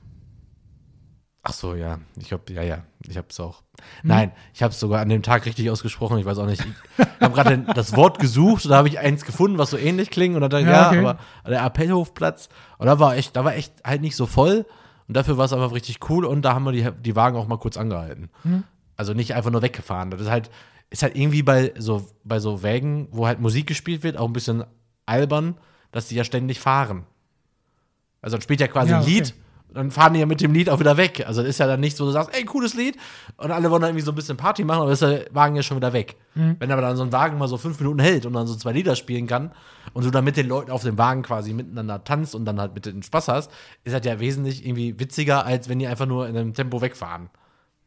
Ach 1.47 1.53
so, 1.53 1.75
ja. 1.75 1.99
Ich 2.17 2.33
habe, 2.33 2.51
ja, 2.51 2.63
ja, 2.63 2.79
ich 3.07 3.17
habe 3.17 3.27
es 3.29 3.39
auch. 3.39 3.61
Hm. 4.01 4.09
Nein, 4.09 4.31
ich 4.53 4.63
habe 4.63 4.71
es 4.71 4.79
sogar 4.79 4.99
an 5.01 5.09
dem 5.09 5.21
Tag 5.21 5.45
richtig 5.45 5.69
ausgesprochen. 5.69 6.17
Ich 6.17 6.25
weiß 6.25 6.39
auch 6.39 6.47
nicht. 6.47 6.65
Ich 6.97 7.05
habe 7.21 7.35
gerade 7.35 7.59
das 7.75 7.95
Wort 7.95 8.17
gesucht 8.17 8.65
und 8.65 8.71
da 8.71 8.77
habe 8.77 8.87
ich 8.87 8.97
eins 8.97 9.25
gefunden, 9.25 9.59
was 9.59 9.69
so 9.69 9.77
ähnlich 9.77 10.09
klingt. 10.09 10.35
Und 10.35 10.41
dann 10.41 10.49
dachte 10.49 10.63
ich, 10.63 10.69
Ja, 10.69 10.81
ja, 10.81 10.87
okay. 10.89 10.99
aber 10.99 11.19
der 11.47 11.63
Appellhofplatz. 11.63 12.49
Und 12.79 12.87
da 12.87 12.99
war 12.99 13.15
echt, 13.15 13.35
da 13.35 13.45
war 13.45 13.53
echt 13.53 13.73
halt 13.85 14.01
nicht 14.01 14.15
so 14.15 14.25
voll. 14.25 14.65
Und 15.07 15.15
dafür 15.15 15.37
war 15.37 15.45
es 15.45 15.53
einfach 15.53 15.71
richtig 15.71 16.09
cool. 16.09 16.25
Und 16.25 16.41
da 16.41 16.55
haben 16.55 16.63
wir 16.63 16.71
die, 16.71 16.89
die 16.99 17.15
Wagen 17.15 17.37
auch 17.37 17.47
mal 17.47 17.59
kurz 17.59 17.77
angehalten. 17.77 18.29
Hm. 18.41 18.63
Also 18.97 19.13
nicht 19.13 19.35
einfach 19.35 19.51
nur 19.51 19.61
weggefahren. 19.61 20.09
Das 20.09 20.21
ist 20.21 20.31
halt, 20.31 20.49
ist 20.89 21.03
halt 21.03 21.15
irgendwie 21.15 21.43
bei 21.43 21.73
so, 21.77 22.07
bei 22.23 22.39
so 22.39 22.63
Wägen, 22.63 23.07
wo 23.11 23.27
halt 23.27 23.39
Musik 23.39 23.67
gespielt 23.67 24.01
wird, 24.01 24.17
auch 24.17 24.25
ein 24.25 24.33
bisschen 24.33 24.63
albern, 25.05 25.59
dass 25.91 26.07
die 26.07 26.15
ja 26.15 26.23
ständig 26.23 26.59
fahren. 26.59 27.05
Also 28.21 28.37
dann 28.37 28.41
spielt 28.41 28.61
ja 28.61 28.67
quasi 28.67 28.89
Ja, 28.91 28.97
ein 28.97 29.03
okay. 29.03 29.11
Lied, 29.11 29.35
dann 29.75 29.91
fahren 29.91 30.13
die 30.13 30.19
ja 30.19 30.25
mit 30.25 30.41
dem 30.41 30.53
Lied 30.53 30.69
auch 30.69 30.79
wieder 30.79 30.97
weg. 30.97 31.23
Also 31.27 31.41
das 31.41 31.49
ist 31.51 31.57
ja 31.59 31.67
dann 31.67 31.79
nicht 31.79 31.97
so, 31.97 32.05
du 32.05 32.11
sagst, 32.11 32.35
ey, 32.35 32.43
cooles 32.45 32.73
Lied, 32.73 32.97
und 33.37 33.51
alle 33.51 33.69
wollen 33.69 33.81
dann 33.81 33.89
irgendwie 33.91 34.05
so 34.05 34.11
ein 34.11 34.15
bisschen 34.15 34.37
Party 34.37 34.63
machen, 34.63 34.81
aber 34.81 34.91
ist 34.91 35.01
der 35.01 35.25
Wagen 35.31 35.55
ja 35.55 35.63
schon 35.63 35.77
wieder 35.77 35.93
weg. 35.93 36.15
Mhm. 36.33 36.55
Wenn 36.59 36.71
aber 36.71 36.81
dann 36.81 36.97
so 36.97 37.03
ein 37.03 37.11
Wagen 37.11 37.37
mal 37.37 37.47
so 37.47 37.57
fünf 37.57 37.79
Minuten 37.79 37.99
hält 37.99 38.25
und 38.25 38.33
dann 38.33 38.47
so 38.47 38.55
zwei 38.55 38.71
Lieder 38.71 38.95
spielen 38.95 39.27
kann 39.27 39.51
und 39.93 40.05
du 40.05 40.11
dann 40.11 40.23
mit 40.23 40.37
den 40.37 40.47
Leuten 40.47 40.71
auf 40.71 40.83
dem 40.83 40.97
Wagen 40.97 41.21
quasi 41.21 41.53
miteinander 41.53 42.03
tanzt 42.03 42.35
und 42.35 42.45
dann 42.45 42.59
halt 42.59 42.73
mit 42.73 42.85
denen 42.85 43.03
Spaß 43.03 43.27
hast, 43.27 43.51
ist 43.83 43.93
das 43.93 44.05
ja 44.05 44.19
wesentlich 44.19 44.65
irgendwie 44.65 44.99
witziger, 44.99 45.45
als 45.45 45.69
wenn 45.69 45.79
die 45.79 45.87
einfach 45.87 46.05
nur 46.05 46.27
in 46.27 46.35
einem 46.37 46.53
Tempo 46.53 46.81
wegfahren. 46.81 47.29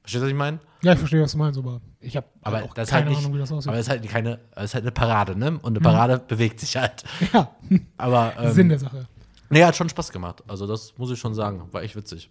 Verstehst 0.02 0.22
du, 0.22 0.26
was 0.26 0.30
ich 0.32 0.38
meine? 0.38 0.58
Ja, 0.80 0.92
ich 0.92 0.98
verstehe, 0.98 1.22
was 1.22 1.32
du 1.32 1.38
meinst, 1.38 1.58
aber 1.58 1.80
ich 2.00 2.16
habe 2.16 2.26
Aber 2.42 2.62
auch 2.62 2.72
das 2.72 2.88
keine 2.88 3.06
halt 3.06 3.10
nicht, 3.10 3.18
Ahnung, 3.24 3.34
wie 3.34 3.38
das 3.40 3.52
aussieht. 3.52 3.66
Mhm. 3.66 3.70
aber 3.70 3.78
es 3.78 3.86
ist 3.86 3.90
halt 3.90 4.08
keine, 4.08 4.38
es 4.56 4.64
ist 4.64 4.74
halt 4.74 4.84
eine 4.84 4.92
Parade, 4.92 5.36
ne? 5.38 5.58
Und 5.60 5.76
eine 5.76 5.80
Parade 5.80 6.18
bewegt 6.26 6.60
sich 6.60 6.76
halt. 6.76 7.04
ja, 7.32 7.50
Aber 7.98 8.32
ähm, 8.40 8.52
Sinn 8.52 8.68
der 8.70 8.78
Sache. 8.78 9.06
Nee, 9.50 9.64
hat 9.64 9.76
schon 9.76 9.88
Spaß 9.88 10.10
gemacht. 10.12 10.42
Also 10.48 10.66
das 10.66 10.94
muss 10.98 11.10
ich 11.10 11.18
schon 11.18 11.34
sagen, 11.34 11.68
war 11.72 11.82
echt 11.82 11.96
witzig. 11.96 12.30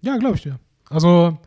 Ja, 0.00 0.16
glaube 0.16 0.36
ich 0.36 0.42
dir. 0.42 0.58
Also, 0.88 1.38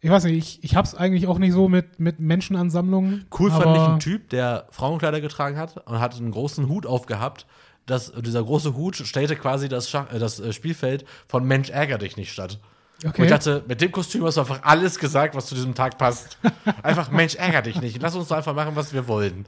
ich 0.00 0.10
weiß 0.10 0.24
nicht, 0.24 0.36
ich, 0.36 0.64
ich 0.64 0.76
habe 0.76 0.86
es 0.86 0.94
eigentlich 0.94 1.26
auch 1.26 1.38
nicht 1.38 1.52
so 1.52 1.68
mit, 1.68 1.98
mit 1.98 2.20
Menschenansammlungen. 2.20 3.26
Cool 3.38 3.50
fand 3.50 3.76
ich 3.76 3.82
einen 3.82 4.00
Typ, 4.00 4.28
der 4.30 4.66
Frauenkleider 4.70 5.20
getragen 5.20 5.56
hat 5.56 5.86
und 5.86 6.00
hat 6.00 6.16
einen 6.16 6.30
großen 6.30 6.68
Hut 6.68 6.86
aufgehabt. 6.86 7.46
Das, 7.86 8.12
dieser 8.12 8.42
große 8.42 8.74
Hut 8.74 8.96
stellte 8.96 9.36
quasi 9.36 9.68
das, 9.68 9.88
Schach, 9.88 10.12
äh, 10.12 10.18
das 10.18 10.40
äh, 10.40 10.52
Spielfeld 10.52 11.04
von 11.28 11.44
Mensch 11.44 11.70
ärger 11.70 11.98
dich 11.98 12.16
nicht 12.16 12.32
statt. 12.32 12.58
Und 13.02 13.10
Okay. 13.10 13.24
ich 13.24 13.28
dachte, 13.28 13.62
mit 13.68 13.80
dem 13.80 13.92
Kostüm 13.92 14.24
hast 14.24 14.36
du 14.36 14.40
einfach 14.40 14.62
alles 14.62 14.98
gesagt, 14.98 15.34
was 15.34 15.46
zu 15.46 15.54
diesem 15.54 15.74
Tag 15.74 15.98
passt. 15.98 16.38
Einfach 16.82 17.10
Mensch 17.10 17.34
ärger 17.34 17.60
dich 17.60 17.78
nicht. 17.80 18.00
Lass 18.00 18.14
uns 18.14 18.28
doch 18.28 18.36
einfach 18.38 18.54
machen, 18.54 18.74
was 18.74 18.94
wir 18.94 19.06
wollen. 19.06 19.44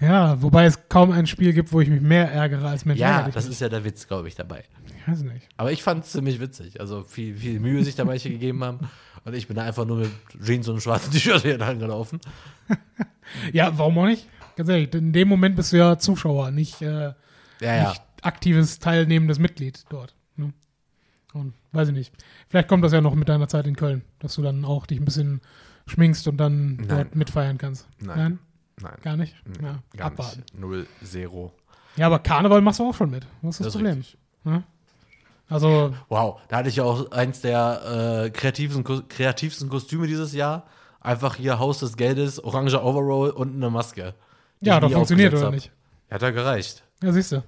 Ja, 0.00 0.40
wobei 0.40 0.64
es 0.64 0.88
kaum 0.88 1.10
ein 1.12 1.26
Spiel 1.26 1.52
gibt, 1.52 1.72
wo 1.72 1.80
ich 1.80 1.88
mich 1.88 2.00
mehr 2.00 2.30
ärgere 2.32 2.68
als 2.68 2.84
Mensch. 2.84 2.98
Ja, 2.98 3.28
das 3.28 3.46
ist 3.46 3.60
ja 3.60 3.68
der 3.68 3.84
Witz, 3.84 4.06
glaube 4.08 4.28
ich, 4.28 4.34
dabei. 4.34 4.64
Ich 4.86 5.06
weiß 5.06 5.22
nicht. 5.22 5.46
Aber 5.58 5.72
ich 5.72 5.82
fand 5.82 6.04
es 6.04 6.12
ziemlich 6.12 6.40
witzig. 6.40 6.80
Also 6.80 7.02
viel, 7.02 7.34
viel 7.36 7.60
Mühe 7.60 7.84
sich 7.84 7.96
da 7.96 8.04
manche 8.04 8.30
gegeben 8.30 8.64
haben. 8.64 8.88
Und 9.24 9.34
ich 9.34 9.46
bin 9.46 9.56
da 9.56 9.62
einfach 9.64 9.84
nur 9.84 9.98
mit 9.98 10.10
Jeans 10.42 10.66
und 10.68 10.74
einem 10.74 10.80
schwarzen 10.80 11.12
T-Shirt 11.12 11.42
hier 11.42 11.58
lang 11.58 11.78
gelaufen. 11.78 12.20
Ja, 13.52 13.78
warum 13.78 13.96
auch 13.98 14.06
nicht? 14.06 14.26
Ganz 14.56 14.68
ehrlich, 14.68 14.92
in 14.92 15.12
dem 15.12 15.28
Moment 15.28 15.54
bist 15.54 15.72
du 15.72 15.76
ja 15.76 15.98
Zuschauer, 15.98 16.50
nicht, 16.50 16.82
äh, 16.82 17.12
Ja, 17.60 17.74
ja. 17.76 17.88
nicht 17.90 18.02
aktives, 18.22 18.80
teilnehmendes 18.80 19.38
Mitglied 19.38 19.84
dort. 19.88 20.16
Ne? 20.34 20.52
Und 21.32 21.54
weiß 21.70 21.88
ich 21.88 21.94
nicht. 21.94 22.12
Vielleicht 22.48 22.66
kommt 22.66 22.82
das 22.84 22.92
ja 22.92 23.00
noch 23.00 23.14
mit 23.14 23.28
deiner 23.28 23.46
Zeit 23.46 23.68
in 23.68 23.76
Köln, 23.76 24.02
dass 24.18 24.34
du 24.34 24.42
dann 24.42 24.64
auch 24.64 24.84
dich 24.86 24.98
ein 24.98 25.04
bisschen 25.04 25.40
schminkst 25.86 26.26
und 26.26 26.38
dann 26.38 26.74
Nein. 26.74 26.88
dort 26.88 27.14
mitfeiern 27.14 27.56
kannst. 27.56 27.86
Nein. 28.00 28.16
Nein. 28.18 28.38
Gar 29.02 29.16
nicht? 29.16 29.34
Nee, 29.46 29.66
ja, 29.66 29.78
Gar 29.96 30.06
abwarten. 30.08 30.40
nicht. 30.40 30.58
Null, 30.58 30.86
Zero. 31.04 31.52
Ja, 31.96 32.06
aber 32.06 32.18
Karneval 32.20 32.60
machst 32.60 32.80
du 32.80 32.88
auch 32.88 32.94
schon 32.94 33.10
mit. 33.10 33.26
Was 33.42 33.56
ist 33.60 33.60
das, 33.60 33.66
Das 33.66 33.74
Problem? 33.74 34.04
Also, 35.48 35.94
Wow, 36.08 36.40
da 36.48 36.58
hatte 36.58 36.68
ich 36.68 36.76
ja 36.76 36.84
auch 36.84 37.10
eins 37.10 37.40
der 37.40 38.24
äh, 38.26 38.30
kreativsten, 38.30 38.84
kreativsten 39.08 39.68
Kostüme 39.68 40.06
dieses 40.06 40.32
Jahr. 40.32 40.66
Einfach 41.00 41.36
hier 41.36 41.58
Haus 41.58 41.80
des 41.80 41.96
Geldes, 41.96 42.42
orange 42.42 42.80
Overall 42.82 43.30
und 43.30 43.54
eine 43.54 43.70
Maske. 43.70 44.14
ja, 44.60 44.78
doch 44.78 44.88
nie 44.88 44.94
funktioniert, 44.94 45.32
oder 45.34 45.46
hab. 45.46 45.54
nicht? 45.54 45.72
Hat 46.10 46.22
ja 46.22 46.30
gereicht. 46.30 46.84
Ja, 47.02 47.10
siehst 47.12 47.32
du. 47.32 47.42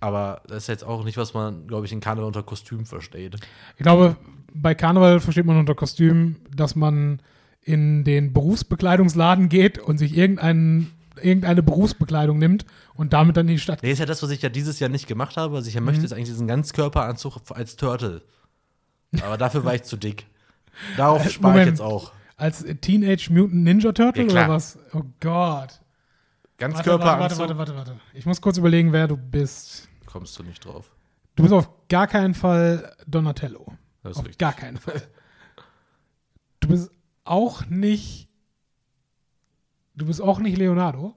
Aber 0.00 0.42
das 0.48 0.58
ist 0.64 0.66
jetzt 0.68 0.84
auch 0.84 1.04
nicht, 1.04 1.16
was 1.16 1.32
man, 1.34 1.66
glaube 1.66 1.86
ich, 1.86 1.92
in 1.92 2.00
Karneval 2.00 2.26
unter 2.26 2.42
Kostüm 2.42 2.84
versteht. 2.86 3.36
Ich 3.76 3.82
glaube, 3.82 4.16
bei 4.52 4.74
Karneval 4.74 5.20
versteht 5.20 5.46
man 5.46 5.58
unter 5.58 5.74
Kostüm, 5.74 6.36
dass 6.54 6.74
man 6.74 7.22
in 7.62 8.04
den 8.04 8.32
Berufsbekleidungsladen 8.32 9.48
geht 9.48 9.78
und 9.78 9.98
sich 9.98 10.16
irgendeinen, 10.16 10.92
irgendeine 11.20 11.62
Berufsbekleidung 11.62 12.38
nimmt 12.38 12.64
und 12.94 13.12
damit 13.12 13.36
dann 13.36 13.46
in 13.48 13.54
die 13.56 13.60
Stadt. 13.60 13.82
Nee, 13.82 13.92
ist 13.92 13.98
ja 13.98 14.06
das, 14.06 14.22
was 14.22 14.30
ich 14.30 14.40
ja 14.42 14.48
dieses 14.48 14.80
Jahr 14.80 14.88
nicht 14.90 15.06
gemacht 15.06 15.36
habe. 15.36 15.54
Was 15.54 15.66
ich 15.66 15.74
ja 15.74 15.80
Mhm. 15.80 15.86
möchte, 15.86 16.04
ist 16.04 16.12
eigentlich 16.12 16.28
diesen 16.28 16.46
Ganzkörperanzug 16.48 17.38
als 17.50 17.76
Turtle. 17.76 18.22
Aber 19.22 19.36
dafür 19.36 19.64
war 19.64 19.74
ich 19.74 19.82
zu 19.82 19.96
dick. 19.96 20.26
Darauf 20.96 21.28
spare 21.30 21.60
ich 21.60 21.66
jetzt 21.66 21.80
auch. 21.80 22.12
Als 22.36 22.64
Teenage 22.80 23.28
Mutant 23.32 23.54
Ninja 23.64 23.92
Turtle 23.92 24.24
Ja, 24.24 24.30
oder 24.30 24.48
was? 24.48 24.78
Oh 24.94 25.02
Gott. 25.20 25.20
Warte, 25.20 25.80
warte, 26.58 26.58
Ganzkörperanzug. 26.58 27.38
warte, 27.40 27.58
warte, 27.58 27.74
warte. 27.76 28.00
Ich 28.14 28.24
muss 28.24 28.40
kurz 28.40 28.56
überlegen, 28.56 28.92
wer 28.92 29.06
du 29.08 29.16
bist. 29.16 29.88
Kommst 30.06 30.38
du 30.38 30.42
nicht 30.42 30.64
drauf. 30.64 30.90
Du 31.36 31.42
bist 31.42 31.52
auf 31.54 31.68
gar 31.88 32.06
keinen 32.06 32.34
Fall 32.34 32.94
Das 32.98 33.06
Donatello. 33.06 33.66
ist 34.04 34.16
Auf 34.16 34.22
richtig. 34.24 34.38
gar 34.38 34.52
keinen 34.52 34.78
Fall. 34.78 35.02
Du 36.60 36.68
bist 36.68 36.90
auch 37.30 37.66
nicht 37.66 38.30
Du 40.00 40.06
bist 40.06 40.22
auch 40.22 40.38
nicht 40.38 40.56
Leonardo? 40.56 41.14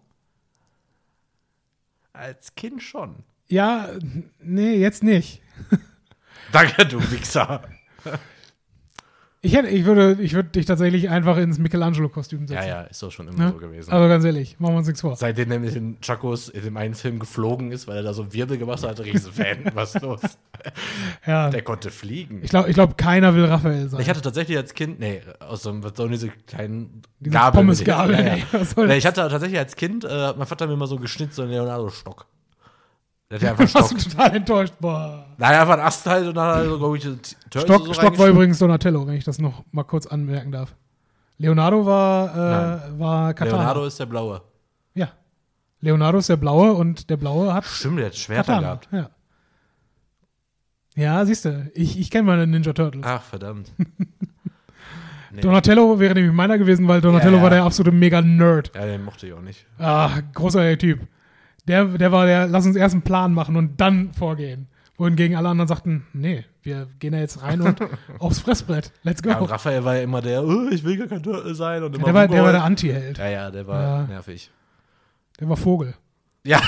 Als 2.12 2.54
Kind 2.56 2.84
schon. 2.84 3.24
Ja, 3.48 3.88
nee, 4.40 4.76
jetzt 4.76 5.04
nicht. 5.04 5.42
Danke, 6.52 6.86
du 6.86 7.00
Wichser. 7.10 7.64
Ich, 9.46 9.54
hätte, 9.54 9.68
ich, 9.68 9.84
würde, 9.84 10.18
ich 10.22 10.34
würde 10.34 10.48
dich 10.50 10.66
tatsächlich 10.66 11.10
einfach 11.10 11.36
ins 11.38 11.60
Michelangelo-Kostüm 11.60 12.48
setzen. 12.48 12.62
Ja, 12.62 12.66
ja, 12.66 12.82
ist 12.84 13.04
doch 13.04 13.12
schon 13.12 13.28
immer 13.28 13.38
Ne? 13.38 13.50
so 13.52 13.58
gewesen. 13.58 13.92
Also 13.92 14.08
ganz 14.08 14.24
ehrlich, 14.24 14.58
machen 14.58 14.74
wir 14.74 14.78
uns 14.78 14.88
nichts 14.88 15.02
vor. 15.02 15.18
Seitdem 15.18 15.50
mit 15.50 15.76
den 15.76 15.98
Chacos 16.00 16.48
in 16.48 16.64
dem 16.64 16.78
einen 16.78 16.94
Film 16.94 17.20
geflogen 17.20 17.74
ist, 17.74 17.86
weil 17.86 17.98
er 17.98 18.04
da 18.04 18.14
so 18.14 18.22
einen 18.22 18.32
Wirbel 18.34 18.58
gemacht 18.58 18.82
hat, 18.88 19.02
Riesenfan. 19.02 19.58
Was 19.74 19.96
ist 19.96 20.02
los? 20.02 20.22
Ja, 21.28 21.50
Der 21.50 21.62
konnte 21.62 21.92
fliegen. 21.92 22.40
ich 22.42 22.52
glaube, 22.52 22.70
ich 22.70 22.74
glaub, 22.74 22.98
keiner 22.98 23.36
will 23.36 23.44
Raphael 23.44 23.90
sein. 23.90 24.00
Ich 24.00 24.10
hatte 24.10 24.22
tatsächlich 24.22 24.56
als 24.56 24.74
Kind, 24.74 25.02
nee, 25.02 25.22
aus 25.40 25.64
so 25.64 25.72
einem, 25.72 25.84
was 25.84 25.92
sollen 25.98 26.12
diese 26.12 26.30
kleinen 26.30 27.02
Gabeln. 27.22 27.66
mit- 27.68 27.76
Pommesgabel, 27.86 28.16
Ja, 28.16 28.36
ja. 28.38 28.44
Nee, 28.88 28.96
ich 28.96 29.06
hatte 29.06 29.28
tatsächlich 29.28 29.60
als 29.60 29.76
Kind, 29.76 30.06
äh, 30.06 30.34
mein 30.38 30.48
Vater 30.48 30.64
hat 30.64 30.70
mir 30.70 30.76
immer 30.76 30.88
so 30.88 30.96
geschnitzt, 30.98 31.36
so 31.36 31.42
einen 31.42 31.52
Leonardo-Stock. 31.52 32.28
Der 33.30 33.40
hatte 33.40 33.50
einfach 33.50 33.64
einen 33.66 33.74
warst 33.74 33.92
du 33.92 34.00
Stock. 34.00 34.12
total 34.12 34.36
enttäuscht. 34.36 34.74
Boah. 34.80 35.26
Nein, 35.38 35.60
einfach 35.60 35.74
ein 35.74 35.80
Ast 35.80 36.06
halt 36.06 36.28
und 36.28 36.36
dann 36.36 36.48
hat 36.56 36.64
er 36.64 36.70
so, 36.70 36.78
glaube 36.78 36.98
ich, 36.98 37.04
Turtles 37.04 37.38
Stock, 37.64 37.86
so 37.88 37.94
Stock 37.94 38.18
war 38.18 38.28
übrigens 38.28 38.60
Donatello, 38.60 39.06
wenn 39.08 39.16
ich 39.16 39.24
das 39.24 39.40
noch 39.40 39.64
mal 39.72 39.84
kurz 39.84 40.06
anmerken 40.06 40.52
darf. 40.52 40.76
Leonardo 41.38 41.86
war, 41.86 42.86
äh, 42.86 43.00
war 43.00 43.34
Katana. 43.34 43.58
Leonardo 43.58 43.86
ist 43.86 44.00
der 44.00 44.06
Blaue. 44.06 44.42
Ja. 44.94 45.10
Leonardo 45.82 46.20
ist 46.20 46.30
der 46.30 46.38
Blaue 46.38 46.74
und 46.74 47.10
der 47.10 47.18
Blaue 47.18 47.54
hat 47.54 47.66
Stimmt, 47.66 48.00
der 48.00 48.06
hat 48.08 48.16
Schwerter 48.16 48.54
Katana. 48.54 48.62
gehabt. 48.62 48.88
Ja, 48.92 49.10
ja 50.96 51.26
siehst 51.26 51.46
du, 51.46 51.72
ich, 51.74 52.00
ich 52.00 52.12
kenne 52.12 52.24
meine 52.28 52.46
Ninja 52.48 52.74
Turtles. 52.74 53.04
Ach, 53.06 53.22
verdammt. 53.24 53.72
Nee. 55.36 55.42
Donatello 55.42 56.00
wäre 56.00 56.14
nämlich 56.14 56.32
meiner 56.32 56.60
gewesen, 56.60 56.88
weil 56.88 57.02
Donatello 57.02 57.32
Ja, 57.32 57.38
ja. 57.38 57.44
war 57.44 57.50
der 57.50 57.64
absolute 57.64 57.92
Mega-Nerd. 57.96 58.72
Ja, 58.76 58.86
den 58.86 59.04
mochte 59.04 59.26
ich 59.26 59.34
auch 59.34 59.42
nicht. 59.42 59.66
Ah, 59.80 60.12
großartiger 60.32 60.78
Typ. 60.78 61.00
Der, 61.68 61.86
der 61.86 62.12
war 62.12 62.26
der, 62.26 62.48
lass 62.48 62.66
uns 62.66 62.76
erst 62.76 62.94
einen 62.94 63.04
Plan 63.04 63.34
machen 63.34 63.56
und 63.56 63.80
dann 63.80 64.14
vorgehen. 64.14 64.68
Wohingegen 64.98 65.36
alle 65.38 65.50
anderen 65.50 65.68
sagten, 65.68 66.06
nee, 66.14 66.46
wir 66.62 66.88
gehen 67.00 67.14
da 67.14 67.20
jetzt 67.20 67.42
rein 67.42 67.62
und 67.62 67.80
aufs 68.20 68.40
Fressbrett. 68.40 68.92
Let's 69.04 69.24
go. 69.24 69.30
Ja, 69.30 69.40
Raphael 69.40 69.84
war 69.84 69.96
ja 69.96 70.02
immer 70.04 70.22
der, 70.22 70.44
oh, 70.44 70.68
ich 70.70 70.84
will 70.84 70.98
gar 70.98 71.08
kein 71.08 71.24
Turtle 71.24 71.56
sein. 71.56 71.84
Und 71.84 71.96
immer 71.96 72.06
der, 72.06 72.14
war, 72.14 72.28
der 72.28 72.44
war 72.44 72.52
der 72.52 72.64
Anti-Held. 72.64 73.18
Ja, 73.18 73.28
ja, 73.28 73.52
der 73.52 73.66
war 73.66 73.82
Ja. 73.82 74.02
nervig. 74.04 74.52
Der 75.40 75.50
war 75.50 75.58
Vogel. 75.58 75.96
Ja, 76.46 76.62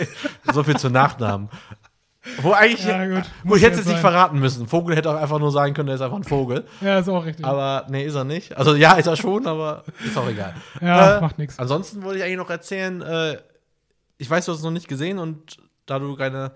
so 0.52 0.64
viel 0.64 0.76
zu 0.76 0.90
Nachnamen. 0.90 1.48
Wo 2.42 2.52
eigentlich, 2.52 2.84
Ja, 2.84 3.06
gut. 3.06 3.24
wo 3.44 3.54
ich 3.56 3.62
hätte 3.62 3.76
jetzt 3.76 3.82
es 3.82 3.86
nicht 3.86 4.00
sein. 4.02 4.12
verraten 4.12 4.38
müssen. 4.40 4.66
Vogel 4.66 4.96
hätte 4.96 5.10
auch 5.10 5.16
einfach 5.20 5.38
nur 5.38 5.52
sagen 5.52 5.72
können, 5.74 5.86
der 5.86 5.94
ist 5.96 6.00
einfach 6.02 6.16
ein 6.16 6.24
Vogel. 6.24 6.64
Ja, 6.80 6.98
ist 6.98 7.08
auch 7.08 7.24
richtig. 7.24 7.44
Aber 7.46 7.86
nee, 7.88 8.04
ist 8.04 8.14
er 8.16 8.24
nicht. 8.24 8.56
Also 8.56 8.74
ja, 8.74 8.94
ist 8.94 9.06
er 9.06 9.16
schon, 9.16 9.46
aber 9.46 9.84
ist 10.04 10.16
auch 10.18 10.28
egal. 10.28 10.54
ja, 10.80 11.18
äh, 11.18 11.20
macht 11.20 11.38
nichts. 11.38 11.58
Ansonsten 11.58 12.02
wollte 12.02 12.18
ich 12.18 12.24
eigentlich 12.24 12.38
noch 12.38 12.50
erzählen, 12.50 13.00
äh, 13.02 13.38
ich 14.18 14.28
weiß, 14.28 14.44
du 14.46 14.52
hast 14.52 14.58
es 14.58 14.64
noch 14.64 14.70
nicht 14.70 14.88
gesehen 14.88 15.18
und 15.18 15.58
da 15.86 15.98
du 15.98 16.14
keine, 16.16 16.52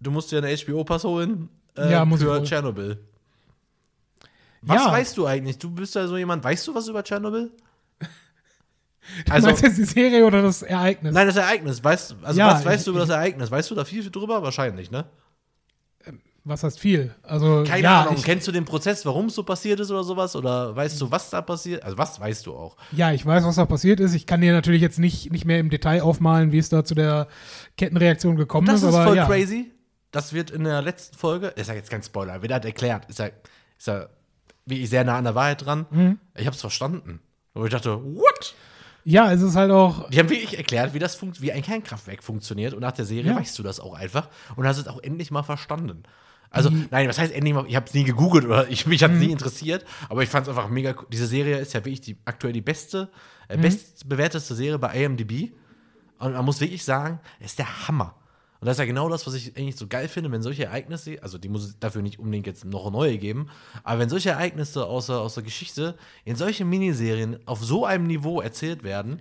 du 0.00 0.10
musst 0.10 0.32
dir 0.32 0.38
eine 0.38 0.56
HBO-Pass 0.56 1.04
holen 1.04 1.48
äh, 1.76 1.90
Ja, 1.92 2.04
für. 2.06 2.42
Tschernobyl. 2.42 2.98
Was 4.62 4.84
Ja. 4.84 4.92
weißt 4.92 5.16
du 5.16 5.26
eigentlich? 5.26 5.58
Du 5.58 5.70
bist 5.70 5.94
ja 5.94 6.06
so 6.08 6.16
jemand, 6.16 6.42
weißt 6.42 6.66
du 6.66 6.74
was 6.74 6.88
über 6.88 7.04
Tschernobyl? 7.04 7.50
Du 8.00 8.06
Also, 9.32 9.46
meinst 9.48 9.62
jetzt 9.62 9.78
die 9.78 9.84
Serie 9.84 10.24
oder 10.26 10.42
das 10.42 10.62
Ereignis? 10.62 11.12
nein, 11.14 11.26
das 11.28 11.36
Ereignis. 11.36 11.82
Weißt, 11.84 12.16
also 12.22 12.38
Ja, 12.38 12.52
was 12.54 12.64
weißt 12.64 12.78
ich- 12.80 12.84
du 12.86 12.90
über 12.92 13.00
das 13.00 13.10
Ereignis? 13.10 13.50
Weißt 13.50 13.70
du 13.70 13.74
da 13.74 13.84
viel 13.84 14.08
drüber? 14.10 14.42
Wahrscheinlich, 14.42 14.90
ne? 14.90 15.04
Was 16.48 16.62
heißt 16.62 16.78
viel? 16.78 17.12
Also, 17.24 17.64
Keine 17.66 17.82
ja, 17.82 18.02
Ahnung. 18.02 18.22
Kennst 18.22 18.46
du 18.46 18.52
den 18.52 18.64
Prozess, 18.64 19.04
warum 19.04 19.26
es 19.26 19.34
so 19.34 19.42
passiert 19.42 19.80
ist 19.80 19.90
oder 19.90 20.04
sowas? 20.04 20.36
Oder 20.36 20.76
weißt 20.76 21.00
du, 21.00 21.10
was 21.10 21.28
da 21.28 21.42
passiert? 21.42 21.82
Also, 21.82 21.98
was 21.98 22.20
weißt 22.20 22.46
du 22.46 22.54
auch? 22.54 22.76
ja, 22.92 23.10
ich 23.10 23.26
weiß, 23.26 23.42
was 23.44 23.56
da 23.56 23.66
passiert 23.66 23.98
ist. 23.98 24.14
Ich 24.14 24.26
kann 24.26 24.40
dir 24.40 24.52
natürlich 24.52 24.80
jetzt 24.80 25.00
nicht, 25.00 25.32
nicht 25.32 25.44
mehr 25.44 25.58
im 25.58 25.70
Detail 25.70 26.02
aufmalen, 26.02 26.52
wie 26.52 26.58
es 26.58 26.68
da 26.68 26.84
zu 26.84 26.94
der 26.94 27.26
Kettenreaktion 27.76 28.36
gekommen 28.36 28.68
Das 28.68 28.82
ist. 28.82 28.88
ist 28.88 28.94
aber 28.94 29.04
voll 29.06 29.16
ja. 29.16 29.26
crazy. 29.26 29.72
Das 30.12 30.32
wird 30.32 30.52
in 30.52 30.62
der 30.62 30.82
letzten 30.82 31.16
Folge, 31.18 31.48
ist 31.48 31.66
ja 31.66 31.74
jetzt 31.74 31.90
kein 31.90 32.02
Spoiler, 32.04 32.40
wird 32.40 32.52
halt 32.52 32.64
erklärt. 32.64 33.06
Ist 33.06 33.18
ja, 33.18 33.26
ist 33.76 33.88
ja 33.88 34.06
wirklich 34.66 34.88
sehr 34.88 35.02
nah 35.02 35.18
an 35.18 35.24
der 35.24 35.34
Wahrheit 35.34 35.66
dran. 35.66 35.86
Mhm. 35.90 36.18
Ich 36.36 36.46
hab's 36.46 36.60
verstanden. 36.60 37.18
Aber 37.54 37.64
ich 37.64 37.72
dachte, 37.72 38.00
what? 38.02 38.54
Ja, 39.04 39.32
es 39.32 39.42
ist 39.42 39.56
halt 39.56 39.72
auch. 39.72 40.08
Die 40.10 40.18
haben 40.20 40.30
wirklich 40.30 40.56
erklärt, 40.56 40.94
wie 40.94 40.98
das 41.00 41.16
funkt, 41.16 41.40
wie 41.42 41.50
ein 41.50 41.62
Kernkraftwerk 41.62 42.22
funktioniert. 42.22 42.72
Und 42.72 42.80
nach 42.80 42.92
der 42.92 43.04
Serie 43.04 43.32
Ja. 43.32 43.36
weißt 43.38 43.58
du 43.58 43.64
das 43.64 43.80
auch 43.80 43.94
einfach. 43.94 44.28
Und 44.54 44.64
hast 44.66 44.78
es 44.78 44.86
auch 44.86 45.02
endlich 45.02 45.30
mal 45.32 45.42
verstanden. 45.42 46.04
Also, 46.50 46.70
nein, 46.90 47.08
was 47.08 47.18
heißt 47.18 47.32
endlich 47.32 47.52
mal? 47.54 47.64
Ich 47.68 47.76
habe 47.76 47.86
es 47.86 47.94
nie 47.94 48.04
gegoogelt 48.04 48.44
oder 48.46 48.68
ich, 48.68 48.86
mich 48.86 49.02
hat 49.02 49.10
Mhm. 49.10 49.16
es 49.18 49.22
nie 49.26 49.32
interessiert. 49.32 49.84
Aber 50.08 50.22
ich 50.22 50.28
fand 50.28 50.46
es 50.46 50.48
einfach 50.48 50.68
mega. 50.68 50.94
cool. 50.98 51.06
Diese 51.12 51.26
Serie 51.26 51.58
ist 51.58 51.72
ja 51.74 51.80
wirklich 51.80 52.00
die, 52.00 52.16
aktuell 52.24 52.52
die 52.52 52.60
beste, 52.62 53.10
Mhm. 53.50 53.54
äh, 53.54 53.56
bestbewerteste 53.58 54.54
Serie 54.54 54.78
bei 54.78 54.94
IMDb. 55.04 55.52
Und 56.18 56.32
man 56.32 56.44
muss 56.44 56.60
wirklich 56.60 56.84
sagen, 56.84 57.20
es 57.40 57.46
ist 57.52 57.58
der 57.58 57.88
Hammer. 57.88 58.14
Und 58.58 58.66
das 58.66 58.76
ist 58.76 58.78
ja 58.78 58.86
genau 58.86 59.10
das, 59.10 59.26
was 59.26 59.34
ich 59.34 59.54
eigentlich 59.56 59.76
so 59.76 59.86
geil 59.86 60.08
finde, 60.08 60.32
wenn 60.32 60.40
solche 60.40 60.64
Ereignisse, 60.64 61.22
also 61.22 61.36
die 61.36 61.50
muss 61.50 61.62
es 61.64 61.78
dafür 61.78 62.00
nicht 62.00 62.18
unbedingt 62.18 62.46
jetzt 62.46 62.64
noch 62.64 62.90
neue 62.90 63.18
geben, 63.18 63.48
aber 63.84 64.00
wenn 64.00 64.08
solche 64.08 64.30
Ereignisse 64.30 64.86
aus 64.86 65.06
der, 65.08 65.16
aus 65.18 65.34
der 65.34 65.42
Geschichte 65.42 65.94
in 66.24 66.36
solchen 66.36 66.66
Miniserien 66.70 67.36
auf 67.46 67.62
so 67.62 67.84
einem 67.84 68.06
Niveau 68.06 68.40
erzählt 68.40 68.82
werden, 68.82 69.20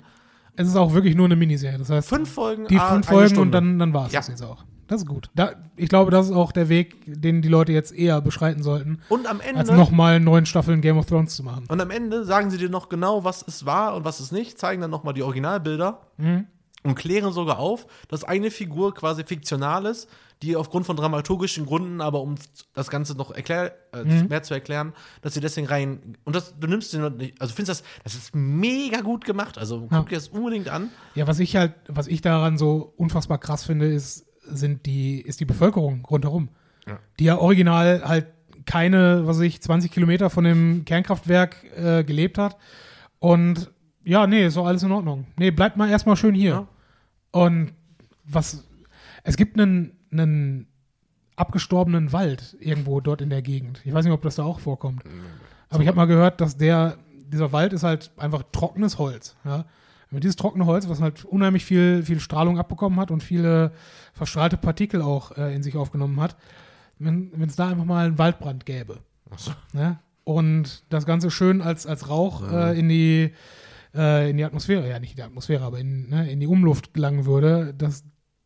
Es 0.56 0.70
ist 0.70 0.78
auch 0.78 0.94
wirklich 0.94 1.16
nur 1.16 1.26
eine 1.26 1.36
Miniserie. 1.36 1.78
Das 1.78 1.90
heißt, 1.90 2.08
fünf 2.08 2.32
Folgen, 2.34 2.66
die 2.70 2.78
ah, 2.80 2.94
fünf 2.94 3.08
Folgen 3.08 3.28
Stunde. 3.32 3.42
und 3.42 3.52
dann, 3.52 3.78
dann 3.80 3.94
war 3.94 4.08
es 4.08 4.14
Ja. 4.14 4.20
das 4.22 4.30
jetzt 4.30 4.42
auch. 4.42 4.64
Das 4.88 5.02
ist 5.02 5.08
gut. 5.08 5.30
Da, 5.36 5.54
ich 5.76 5.90
glaube, 5.90 6.12
das 6.12 6.28
ist 6.28 6.32
auch 6.34 6.52
der 6.52 6.70
Weg, 6.70 6.96
den 7.08 7.42
die 7.42 7.48
Leute 7.50 7.72
jetzt 7.72 7.92
eher 7.92 8.22
beschreiten 8.22 8.62
sollten, 8.62 9.02
Und 9.10 9.26
am 9.28 9.40
Ende 9.42 9.60
als 9.62 9.72
nochmal 9.72 10.20
neun 10.20 10.46
Staffeln 10.46 10.82
Game 10.82 10.98
of 10.98 11.08
Thrones 11.08 11.36
zu 11.36 11.44
machen. 11.44 11.66
Und 11.68 11.82
am 11.82 11.90
Ende 11.90 12.24
sagen 12.26 12.52
sie 12.52 12.58
dir 12.58 12.70
noch 12.70 12.90
genau, 12.90 13.24
was 13.24 13.44
es 13.48 13.66
war 13.66 13.96
und 13.96 14.06
was 14.06 14.20
es 14.20 14.32
nicht, 14.32 14.60
zeigen 14.60 14.82
dann 14.82 14.92
nochmal 14.92 15.14
die 15.14 15.24
Originalbilder 15.24 16.02
Mhm. 16.18 16.46
und 16.84 16.96
klären 16.96 17.34
sogar 17.34 17.58
auf, 17.60 17.88
dass 18.10 18.24
eine 18.24 18.52
Figur 18.52 18.94
quasi 18.94 19.24
fiktional 19.24 19.86
ist, 19.88 20.08
die 20.44 20.56
aufgrund 20.58 20.86
von 20.86 20.98
dramaturgischen 20.98 21.66
Gründen, 21.66 22.02
aber 22.02 22.22
um 22.22 22.36
das 22.74 22.90
Ganze 22.90 23.16
noch 23.16 23.32
erklär, 23.32 23.74
äh, 23.94 24.04
Mhm. 24.04 24.28
mehr 24.28 24.44
zu 24.44 24.54
erklären, 24.54 24.94
dass 25.22 25.34
sie 25.34 25.40
deswegen 25.40 25.66
rein. 25.66 26.18
Und 26.26 26.36
das, 26.36 26.54
du 26.60 26.68
nimmst 26.68 26.94
den 26.94 27.16
nicht, 27.18 27.42
also 27.42 27.56
findest 27.56 27.82
das, 27.82 27.88
das 28.04 28.14
ist 28.16 28.36
mega 28.36 29.00
gut 29.02 29.24
gemacht. 29.26 29.58
Also 29.58 29.88
Ja. 29.90 30.00
guck 30.00 30.10
dir 30.10 30.16
das 30.16 30.28
unbedingt 30.28 30.70
an. 30.70 30.90
Ja, 31.16 31.26
was 31.26 31.40
ich 31.40 31.56
halt, 31.56 31.74
was 31.88 32.08
ich 32.08 32.22
daran 32.22 32.58
so 32.58 32.94
unfassbar 32.98 33.38
krass 33.40 33.64
finde, 33.64 33.88
ist, 33.88 34.25
sind 34.48 34.86
die, 34.86 35.22
ist 35.22 35.40
die 35.40 35.46
Bevölkerung 35.46 36.06
rundherum. 36.06 36.50
Ja. 36.88 37.00
Die 37.20 37.26
ja 37.26 37.38
original 37.38 38.04
halt 38.06 38.28
keine, 38.66 39.28
was 39.28 39.38
weiß 39.38 39.44
ich, 39.44 39.62
20 39.62 39.92
Kilometer 39.92 40.30
von 40.30 40.44
dem 40.44 40.86
Kernkraftwerk 40.86 41.64
äh, 41.76 42.04
gelebt 42.04 42.38
hat. 42.38 42.58
Und 43.20 43.72
ja, 44.04 44.28
nee, 44.28 44.46
ist 44.46 44.58
doch 44.58 44.66
alles 44.66 44.84
in 44.84 44.92
Ordnung. 44.92 45.28
Nee, 45.38 45.52
bleibt 45.52 45.78
mal 45.78 45.90
erstmal 45.90 46.16
schön 46.16 46.36
hier. 46.36 46.52
Ja. 46.52 46.68
Und 47.32 47.74
was, 48.24 48.68
es 49.24 49.38
gibt 49.38 49.60
einen, 49.60 49.92
einen 50.12 50.68
abgestorbenen 51.36 52.14
Wald 52.14 52.56
irgendwo 52.60 53.02
dort 53.02 53.22
in 53.22 53.30
der 53.30 53.42
Gegend. 53.42 53.82
Ich 53.84 53.94
weiß 53.94 54.06
nicht, 54.06 54.14
ob 54.14 54.22
das 54.22 54.36
da 54.36 54.44
auch 54.44 54.60
vorkommt. 54.60 55.04
Aber 55.70 55.82
ich 55.82 55.88
habe 55.88 55.98
mal 55.98 56.06
gehört, 56.06 56.40
dass 56.42 56.58
der, 56.58 56.98
dieser 57.28 57.52
Wald 57.52 57.74
ist 57.74 57.84
halt 57.84 58.12
einfach 58.18 58.44
trockenes 58.52 58.98
Holz. 58.98 59.36
Ja? 59.44 59.66
Mit 60.12 60.24
dieses 60.24 60.36
trockene 60.36 60.66
Holz, 60.66 60.88
was 60.88 61.02
halt 61.02 61.26
unheimlich 61.26 61.66
viel, 61.66 62.04
viel 62.04 62.20
Strahlung 62.20 62.60
abbekommen 62.60 63.00
hat 63.00 63.12
und 63.12 63.24
viele 63.24 63.72
verstrahlte 64.14 64.58
Partikel 64.58 65.02
auch 65.02 65.38
äh, 65.38 65.54
in 65.56 65.64
sich 65.64 65.76
aufgenommen 65.76 66.20
hat, 66.20 66.36
wenn 67.00 67.32
es 67.42 67.56
da 67.56 67.70
einfach 67.70 67.86
mal 67.86 68.06
einen 68.06 68.18
Waldbrand 68.18 68.66
gäbe. 68.66 69.00
Achso. 69.30 69.52
Ne? 69.74 70.00
Und 70.24 70.84
das 70.90 71.06
Ganze 71.06 71.32
schön 71.32 71.62
als, 71.62 71.86
als 71.86 72.10
Rauch 72.10 72.52
äh, 72.52 72.80
in, 72.80 72.90
die, 72.90 73.34
äh, 73.94 74.30
in 74.30 74.38
die 74.38 74.44
Atmosphäre, 74.44 74.88
ja 74.90 75.00
nicht 75.00 75.12
in 75.12 75.18
die 75.18 75.24
Atmosphäre, 75.24 75.64
aber 75.64 75.80
in, 75.80 76.10
ne, 76.10 76.32
in 76.32 76.40
die 76.40 76.48
Umluft 76.48 76.94
gelangen 76.94 77.26
würde, 77.26 77.74
dass 77.74 78.04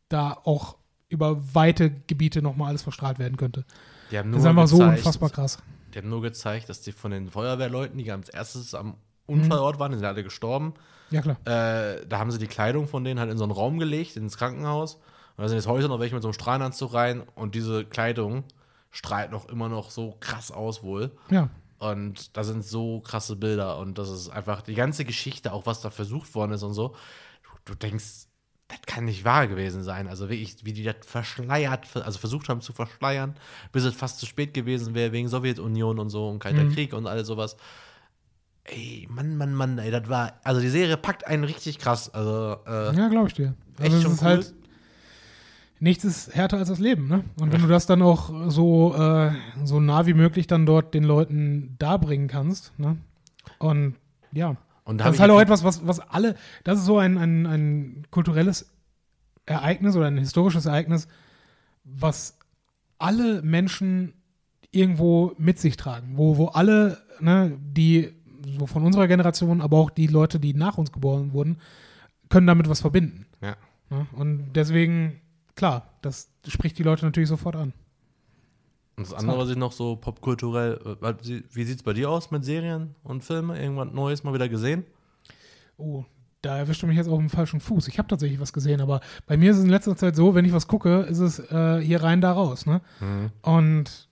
da 0.09 0.37
auch 0.43 0.77
über 1.07 1.55
weite 1.55 1.91
Gebiete 2.07 2.41
nochmal 2.41 2.69
alles 2.69 2.81
verstrahlt 2.81 3.19
werden 3.19 3.37
könnte. 3.37 3.65
Das 4.11 4.41
ist 4.41 4.45
einfach 4.45 4.67
so 4.67 4.83
unfassbar 4.83 5.29
krass. 5.29 5.59
Die 5.93 5.99
haben 5.99 6.09
nur 6.09 6.21
gezeigt, 6.21 6.69
dass 6.69 6.81
die 6.81 6.91
von 6.91 7.11
den 7.11 7.29
Feuerwehrleuten, 7.29 7.97
die 7.97 8.11
als 8.11 8.29
erstes 8.29 8.75
am 8.75 8.95
Unfallort 9.25 9.79
waren, 9.79 9.91
die 9.91 9.97
sind 9.97 10.05
alle 10.05 10.23
gestorben, 10.23 10.73
Ja, 11.11 11.21
klar. 11.21 11.37
Äh, 11.45 12.05
da 12.07 12.19
haben 12.19 12.31
sie 12.31 12.37
die 12.39 12.47
Kleidung 12.47 12.87
von 12.87 13.03
denen 13.03 13.19
halt 13.19 13.31
in 13.31 13.37
so 13.37 13.43
einen 13.43 13.51
Raum 13.51 13.79
gelegt, 13.79 14.15
ins 14.15 14.37
Krankenhaus. 14.37 14.95
Und 14.95 15.43
da 15.43 15.47
sind 15.47 15.57
jetzt 15.57 15.67
heute 15.67 15.87
noch 15.87 15.99
welche 15.99 16.15
mit 16.15 16.21
so 16.21 16.27
einem 16.29 16.33
Strahlenanzug 16.33 16.93
rein 16.93 17.23
und 17.35 17.55
diese 17.55 17.85
Kleidung 17.85 18.43
strahlt 18.91 19.31
noch 19.31 19.47
immer 19.49 19.69
noch 19.69 19.91
so 19.91 20.17
krass 20.19 20.51
aus 20.51 20.83
wohl. 20.83 21.11
Ja. 21.29 21.49
Und 21.77 22.35
da 22.35 22.43
sind 22.43 22.65
so 22.65 22.99
krasse 22.99 23.35
Bilder 23.37 23.77
und 23.77 23.97
das 23.97 24.09
ist 24.09 24.29
einfach 24.29 24.61
die 24.61 24.73
ganze 24.75 25.05
Geschichte, 25.05 25.53
auch 25.53 25.65
was 25.65 25.79
da 25.81 25.89
versucht 25.89 26.35
worden 26.35 26.51
ist 26.51 26.63
und 26.63 26.73
so. 26.73 26.95
Du, 27.43 27.73
du 27.73 27.75
denkst, 27.75 28.25
das 28.67 28.81
kann 28.85 29.05
nicht 29.05 29.23
wahr 29.23 29.47
gewesen 29.47 29.81
sein. 29.81 30.07
Also 30.07 30.29
wirklich, 30.29 30.57
wie 30.65 30.73
die 30.73 30.83
das 30.83 30.97
verschleiert, 31.01 31.87
also 31.95 32.19
versucht 32.19 32.49
haben 32.49 32.61
zu 32.61 32.73
verschleiern, 32.73 33.35
bis 33.71 33.83
es 33.85 33.95
fast 33.95 34.19
zu 34.19 34.25
spät 34.25 34.53
gewesen 34.53 34.93
wäre 34.93 35.11
wegen 35.13 35.29
Sowjetunion 35.29 35.99
und 35.99 36.09
so 36.09 36.27
und 36.29 36.39
Kalter 36.39 36.65
Mhm. 36.65 36.73
Krieg 36.73 36.93
und 36.93 37.07
all 37.07 37.23
sowas. 37.23 37.55
Ey, 38.71 39.07
Mann, 39.09 39.35
Mann, 39.35 39.53
Mann, 39.53 39.77
ey, 39.79 39.91
das 39.91 40.07
war, 40.09 40.33
also 40.43 40.61
die 40.61 40.69
Serie 40.69 40.97
packt 40.97 41.25
einen 41.27 41.43
richtig 41.43 41.79
krass. 41.79 42.13
Also, 42.13 42.57
äh, 42.67 42.95
Ja, 42.95 43.07
glaube 43.07 43.27
ich 43.27 43.33
dir. 43.33 43.55
Echt 43.79 43.85
Also 43.85 43.97
es 43.97 44.03
schon 44.03 44.11
ist 44.13 44.21
cool. 44.21 44.27
halt, 44.27 44.53
nichts 45.79 46.03
ist 46.03 46.35
härter 46.35 46.57
als 46.57 46.69
das 46.69 46.79
Leben, 46.79 47.07
ne? 47.07 47.23
Und 47.39 47.51
wenn 47.51 47.61
du 47.61 47.67
das 47.67 47.85
dann 47.85 48.01
auch 48.01 48.49
so, 48.49 48.93
äh, 48.95 49.31
so 49.63 49.79
nah 49.79 50.05
wie 50.05 50.13
möglich 50.13 50.45
dann 50.47 50.65
dort 50.65 50.93
den 50.93 51.03
Leuten 51.03 51.75
darbringen 51.79 52.27
kannst, 52.27 52.77
ne? 52.77 52.97
Und 53.57 53.95
ja, 54.31 54.57
Und 54.83 54.99
da 54.99 55.05
Das 55.05 55.15
ist 55.15 55.21
halt 55.21 55.31
auch 55.31 55.39
etwas, 55.41 55.63
was, 55.63 55.87
was 55.87 55.99
alle, 55.99 56.35
das 56.63 56.79
ist 56.79 56.85
so 56.85 56.97
ein, 56.97 57.17
ein, 57.17 57.45
ein 57.45 58.07
kulturelles 58.11 58.71
Ereignis 59.45 59.95
oder 59.95 60.07
ein 60.07 60.17
historisches 60.17 60.65
Ereignis, 60.65 61.07
was 61.83 62.37
alle 62.99 63.41
Menschen 63.41 64.13
irgendwo 64.71 65.33
mit 65.37 65.57
sich 65.59 65.77
tragen, 65.77 66.13
wo, 66.15 66.37
wo 66.37 66.47
alle, 66.47 66.97
ne, 67.19 67.57
die 67.59 68.13
so 68.57 68.65
von 68.65 68.83
unserer 68.83 69.07
Generation, 69.07 69.61
aber 69.61 69.77
auch 69.77 69.89
die 69.89 70.07
Leute, 70.07 70.39
die 70.39 70.53
nach 70.53 70.77
uns 70.77 70.91
geboren 70.91 71.33
wurden, 71.33 71.57
können 72.29 72.47
damit 72.47 72.69
was 72.69 72.81
verbinden. 72.81 73.25
Ja. 73.41 73.55
Ne? 73.89 74.07
Und 74.13 74.53
deswegen, 74.53 75.21
klar, 75.55 75.93
das 76.01 76.31
spricht 76.47 76.77
die 76.77 76.83
Leute 76.83 77.05
natürlich 77.05 77.29
sofort 77.29 77.55
an. 77.55 77.73
Und 78.95 79.07
das 79.07 79.13
andere, 79.13 79.37
was 79.37 79.49
ich 79.49 79.55
noch 79.55 79.71
so 79.71 79.95
popkulturell, 79.95 80.97
äh, 81.01 81.13
wie 81.53 81.63
sieht 81.63 81.77
es 81.77 81.83
bei 81.83 81.93
dir 81.93 82.09
aus 82.09 82.31
mit 82.31 82.43
Serien 82.43 82.95
und 83.03 83.23
Filmen? 83.23 83.55
Irgendwas 83.55 83.93
Neues 83.93 84.23
mal 84.23 84.33
wieder 84.33 84.49
gesehen? 84.49 84.83
Oh, 85.77 86.03
da 86.41 86.57
erwischt 86.57 86.83
du 86.83 86.87
mich 86.87 86.97
jetzt 86.97 87.07
auf 87.07 87.17
dem 87.17 87.29
falschen 87.29 87.59
Fuß. 87.59 87.87
Ich 87.87 87.97
habe 87.97 88.07
tatsächlich 88.07 88.39
was 88.39 88.53
gesehen, 88.53 88.81
aber 88.81 89.01
bei 89.25 89.37
mir 89.37 89.51
ist 89.51 89.57
es 89.57 89.63
in 89.63 89.69
letzter 89.69 89.95
Zeit 89.95 90.15
so, 90.15 90.35
wenn 90.35 90.45
ich 90.45 90.53
was 90.53 90.67
gucke, 90.67 91.01
ist 91.01 91.19
es 91.19 91.39
äh, 91.39 91.79
hier 91.79 92.03
rein, 92.03 92.21
da 92.21 92.33
raus. 92.33 92.65
Ne? 92.65 92.81
Mhm. 92.99 93.31
Und 93.41 94.09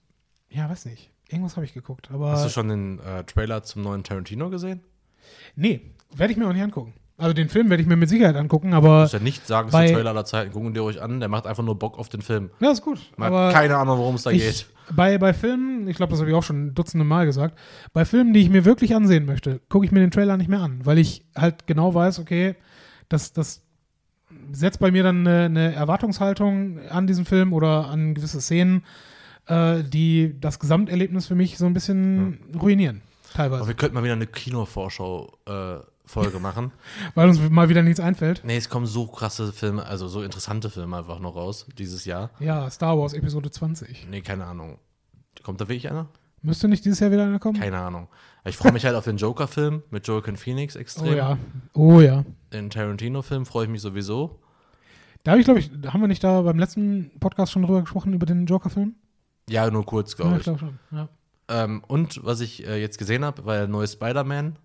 ja, 0.48 0.68
weiß 0.68 0.86
nicht. 0.86 1.10
Irgendwas 1.28 1.56
habe 1.56 1.66
ich 1.66 1.74
geguckt, 1.74 2.10
aber 2.10 2.32
Hast 2.32 2.44
du 2.46 2.48
schon 2.48 2.68
den 2.68 2.98
äh, 3.00 3.24
Trailer 3.24 3.62
zum 3.62 3.82
neuen 3.82 4.02
Tarantino 4.02 4.50
gesehen? 4.50 4.80
nee, 5.56 5.82
werde 6.14 6.32
ich 6.32 6.38
mir 6.38 6.48
auch 6.48 6.52
nicht 6.52 6.62
angucken. 6.62 6.94
Also 7.18 7.32
den 7.32 7.48
Film 7.48 7.68
werde 7.68 7.82
ich 7.82 7.88
mir 7.88 7.96
mit 7.96 8.08
Sicherheit 8.08 8.36
angucken, 8.36 8.72
aber 8.72 9.02
Muss 9.02 9.12
ja 9.12 9.18
nicht 9.18 9.44
sagen, 9.46 9.68
es 9.68 9.74
ist 9.74 9.80
der 9.80 9.92
Trailer 9.92 10.10
aller 10.10 10.24
Zeiten. 10.24 10.52
Gucken 10.52 10.72
dir 10.72 10.84
euch 10.84 11.02
an, 11.02 11.18
der 11.18 11.28
macht 11.28 11.48
einfach 11.48 11.64
nur 11.64 11.76
Bock 11.76 11.98
auf 11.98 12.08
den 12.08 12.22
Film. 12.22 12.50
ja, 12.60 12.70
ist 12.70 12.80
gut. 12.80 13.00
Man 13.16 13.28
aber 13.28 13.48
hat 13.48 13.54
keine 13.54 13.76
Ahnung, 13.76 13.98
worum 13.98 14.14
es 14.14 14.22
da 14.22 14.30
ich, 14.30 14.40
geht. 14.40 14.66
bei, 14.94 15.18
bei 15.18 15.34
Filmen, 15.34 15.88
ich 15.88 15.96
glaube, 15.96 16.12
das 16.12 16.20
habe 16.20 16.30
ich 16.30 16.36
auch 16.36 16.44
schon 16.44 16.74
dutzende 16.74 17.04
Mal 17.04 17.26
gesagt, 17.26 17.58
bei 17.92 18.04
Filmen, 18.04 18.32
die 18.32 18.40
ich 18.40 18.50
mir 18.50 18.64
wirklich 18.64 18.94
ansehen 18.94 19.26
möchte, 19.26 19.60
gucke 19.68 19.84
ich 19.84 19.90
mir 19.90 19.98
den 19.98 20.12
Trailer 20.12 20.36
nicht 20.36 20.48
mehr 20.48 20.60
an, 20.60 20.86
weil 20.86 20.96
ich 20.96 21.24
halt 21.36 21.66
genau 21.66 21.92
weiß, 21.92 22.20
okay, 22.20 22.54
das, 23.08 23.32
das 23.32 23.62
setzt 24.52 24.78
bei 24.78 24.92
mir 24.92 25.02
dann 25.02 25.26
eine, 25.26 25.46
eine 25.46 25.74
Erwartungshaltung 25.74 26.78
an 26.88 27.08
diesen 27.08 27.24
Film 27.24 27.52
oder 27.52 27.88
an 27.88 28.14
gewisse 28.14 28.40
Szenen, 28.40 28.84
äh, 29.48 29.82
die 29.82 30.34
das 30.40 30.58
Gesamterlebnis 30.58 31.26
für 31.26 31.34
mich 31.34 31.58
so 31.58 31.66
ein 31.66 31.74
bisschen 31.74 32.38
ruinieren, 32.60 33.02
teilweise. 33.34 33.60
Aber 33.62 33.68
wir 33.68 33.74
könnten 33.74 33.94
mal 33.94 34.04
wieder 34.04 34.14
eine 34.14 34.26
Kinovorschau-Folge 34.26 36.40
machen. 36.40 36.72
Weil 37.14 37.28
uns 37.28 37.40
mal 37.50 37.68
wieder 37.68 37.82
nichts 37.82 38.00
einfällt. 38.00 38.42
Nee, 38.44 38.56
es 38.56 38.68
kommen 38.68 38.86
so 38.86 39.06
krasse 39.06 39.52
Filme, 39.52 39.84
also 39.86 40.08
so 40.08 40.22
interessante 40.22 40.70
Filme 40.70 40.98
einfach 40.98 41.20
noch 41.20 41.36
raus 41.36 41.66
dieses 41.78 42.04
Jahr. 42.04 42.30
Ja, 42.40 42.68
Star 42.70 42.98
Wars 42.98 43.12
Episode 43.12 43.50
20. 43.50 44.08
Nee, 44.10 44.20
keine 44.20 44.46
Ahnung. 44.46 44.78
Kommt 45.42 45.60
da 45.60 45.68
wirklich 45.68 45.90
einer? 45.90 46.08
Müsste 46.42 46.68
nicht 46.68 46.84
dieses 46.84 47.00
Jahr 47.00 47.10
wieder 47.10 47.24
einer 47.24 47.40
kommen? 47.40 47.58
Keine 47.58 47.78
Ahnung. 47.78 48.08
Ich 48.44 48.56
freue 48.56 48.72
mich 48.72 48.84
halt 48.84 48.94
auf 48.94 49.04
den 49.04 49.16
Joker-Film 49.16 49.82
mit 49.90 50.06
Joaquin 50.06 50.36
Phoenix 50.36 50.76
Oh 50.76 50.78
extrem. 50.78 51.16
ja. 51.16 51.38
Oh 51.74 52.00
ja. 52.00 52.24
Den 52.52 52.70
Tarantino-Film 52.70 53.44
freue 53.44 53.64
ich 53.64 53.70
mich 53.70 53.82
sowieso. 53.82 54.38
Da 55.24 55.32
habe 55.32 55.40
ich, 55.40 55.44
glaube 55.44 55.60
ich, 55.60 55.70
haben 55.88 56.00
wir 56.00 56.08
nicht 56.08 56.22
da 56.22 56.40
beim 56.42 56.58
letzten 56.58 57.10
Podcast 57.18 57.52
schon 57.52 57.62
drüber 57.62 57.80
gesprochen, 57.80 58.14
über 58.14 58.24
den 58.24 58.46
Joker-Film? 58.46 58.94
Ja, 59.48 59.70
nur 59.70 59.84
kurz, 59.86 60.16
glaube 60.16 60.32
Ja, 60.32 60.36
ich. 60.38 60.42
glaube 60.44 60.58
schon. 60.58 60.78
Ja. 60.90 61.08
Ähm, 61.48 61.82
und 61.86 62.24
was 62.24 62.40
ich 62.40 62.66
äh, 62.66 62.80
jetzt 62.80 62.98
gesehen 62.98 63.24
habe, 63.24 63.44
war 63.46 63.56
der 63.56 63.68
neue 63.68 63.88
Spider-Man. 63.88 64.56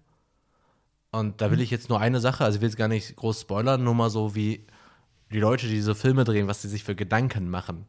Und 1.11 1.41
da 1.41 1.51
will 1.51 1.61
ich 1.61 1.69
jetzt 1.69 1.89
nur 1.89 1.99
eine 1.99 2.19
Sache, 2.19 2.43
also 2.43 2.55
ich 2.57 2.61
will 2.61 2.69
jetzt 2.69 2.77
gar 2.77 2.87
nicht 2.87 3.15
groß 3.15 3.41
spoilern, 3.41 3.83
nur 3.83 3.93
mal 3.93 4.09
so 4.09 4.33
wie 4.35 4.65
die 5.31 5.39
Leute, 5.39 5.67
die 5.67 5.73
diese 5.73 5.93
Filme 5.95 6.23
drehen, 6.23 6.47
was 6.47 6.61
die 6.61 6.67
sich 6.67 6.83
für 6.83 6.95
Gedanken 6.95 7.49
machen. 7.49 7.85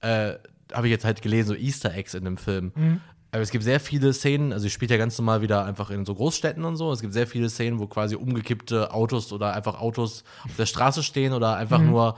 Äh, 0.00 0.34
habe 0.72 0.88
ich 0.88 0.90
jetzt 0.90 1.04
halt 1.04 1.22
gelesen, 1.22 1.48
so 1.48 1.54
Easter 1.54 1.94
Eggs 1.94 2.14
in 2.14 2.24
dem 2.24 2.36
Film. 2.36 3.00
Aber 3.30 3.40
es 3.42 3.50
gibt 3.50 3.62
sehr 3.64 3.78
viele 3.80 4.12
Szenen, 4.12 4.52
also 4.52 4.66
ich 4.66 4.72
spiele 4.72 4.92
ja 4.94 4.98
ganz 4.98 5.16
normal 5.18 5.42
wieder 5.42 5.64
einfach 5.64 5.90
in 5.90 6.04
so 6.04 6.14
Großstädten 6.14 6.64
und 6.64 6.76
so. 6.76 6.90
Es 6.90 7.00
gibt 7.00 7.12
sehr 7.12 7.26
viele 7.28 7.48
Szenen, 7.50 7.78
wo 7.78 7.86
quasi 7.86 8.16
umgekippte 8.16 8.92
Autos 8.92 9.32
oder 9.32 9.52
einfach 9.54 9.80
Autos 9.80 10.24
auf 10.44 10.56
der 10.56 10.66
Straße 10.66 11.02
stehen 11.04 11.32
oder 11.32 11.56
einfach 11.56 11.80
nur 11.80 12.16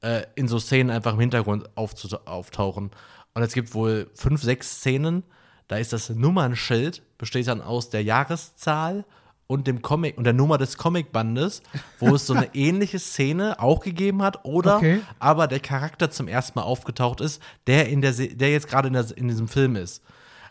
äh, 0.00 0.22
in 0.34 0.48
so 0.48 0.58
Szenen 0.58 0.90
einfach 0.90 1.12
im 1.14 1.20
Hintergrund 1.20 1.68
auftauchen. 1.76 2.90
Und 3.34 3.42
es 3.42 3.52
gibt 3.52 3.74
wohl 3.74 4.10
fünf, 4.14 4.42
sechs 4.42 4.70
Szenen, 4.78 5.22
da 5.68 5.76
ist 5.76 5.92
das 5.92 6.10
Nummernschild, 6.10 7.02
besteht 7.18 7.46
dann 7.46 7.60
aus 7.60 7.90
der 7.90 8.02
Jahreszahl 8.02 9.04
und 9.46 9.66
dem 9.66 9.82
Comic 9.82 10.16
und 10.18 10.24
der 10.24 10.32
Nummer 10.32 10.58
des 10.58 10.76
Comicbandes, 10.76 11.62
wo 11.98 12.14
es 12.14 12.26
so 12.26 12.34
eine 12.34 12.48
ähnliche 12.54 12.98
Szene 12.98 13.58
auch 13.60 13.80
gegeben 13.80 14.22
hat, 14.22 14.44
oder 14.44 14.76
Okay. 14.76 15.00
aber 15.18 15.46
der 15.48 15.60
Charakter 15.60 16.10
zum 16.10 16.28
ersten 16.28 16.58
Mal 16.58 16.64
aufgetaucht 16.64 17.20
ist, 17.20 17.40
der 17.66 17.88
in 17.88 18.00
der 18.00 18.12
Se 18.12 18.28
der 18.28 18.50
jetzt 18.52 18.68
gerade 18.68 18.88
in, 18.88 18.94
der- 18.94 19.16
in 19.16 19.28
diesem 19.28 19.48
Film 19.48 19.76
ist. 19.76 20.02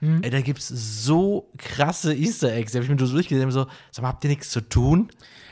Ey, 0.02 0.30
da 0.30 0.40
gibt's 0.40 0.70
so 0.70 1.52
krasse 1.58 2.14
Easter 2.16 2.54
Eggs. 2.54 2.72
Die 2.72 2.78
habe 2.78 2.86
ich 2.86 2.90
mir 2.90 3.06
so 3.06 3.12
durchgelesen, 3.14 3.52
so, 3.52 3.68
sag 3.92 4.02
mal, 4.04 4.08
habt 4.08 4.24
ihr 4.24 4.30
nichts 4.30 4.50
zu 4.50 4.62
tun? 4.62 5.10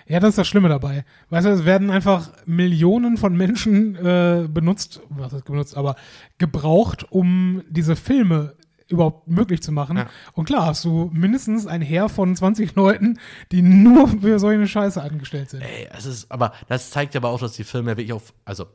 Ja, 0.08 0.20
das 0.20 0.30
ist 0.30 0.38
das 0.38 0.48
Schlimme 0.48 0.70
dabei. 0.70 1.04
Weißt 1.30 1.46
du, 1.46 1.50
es 1.52 1.66
werden 1.66 1.90
einfach 1.90 2.32
Millionen 2.46 3.18
von 3.18 3.36
Menschen 3.36 3.96
äh, 3.96 4.48
benutzt, 4.50 5.02
was 5.10 5.34
heißt 5.34 5.46
benutzt, 5.46 5.76
aber 5.76 5.96
gebraucht, 6.38 7.06
um 7.12 7.64
diese 7.70 7.96
Filme 7.96 8.56
überhaupt 8.88 9.28
möglich 9.28 9.62
zu 9.62 9.72
machen. 9.72 9.98
Ja. 9.98 10.08
Und 10.34 10.46
klar 10.46 10.66
hast 10.66 10.86
du 10.86 11.10
mindestens 11.14 11.68
ein 11.68 11.82
Heer 11.82 12.10
von 12.10 12.36
20 12.36 12.76
Leuten, 12.76 13.20
die 13.52 13.62
nur 13.62 14.08
für 14.08 14.40
solche 14.40 14.68
Scheiße 14.68 15.02
angestellt 15.02 15.50
sind. 15.50 15.62
Ey, 15.62 15.90
es 15.96 16.06
ist, 16.06 16.32
aber 16.32 16.54
das 16.70 16.90
zeigt 16.90 17.16
aber 17.16 17.30
auch, 17.30 17.40
dass 17.40 17.54
die 17.54 17.64
Filme 17.64 17.92
wirklich 17.92 18.14
auf, 18.14 18.34
also, 18.46 18.68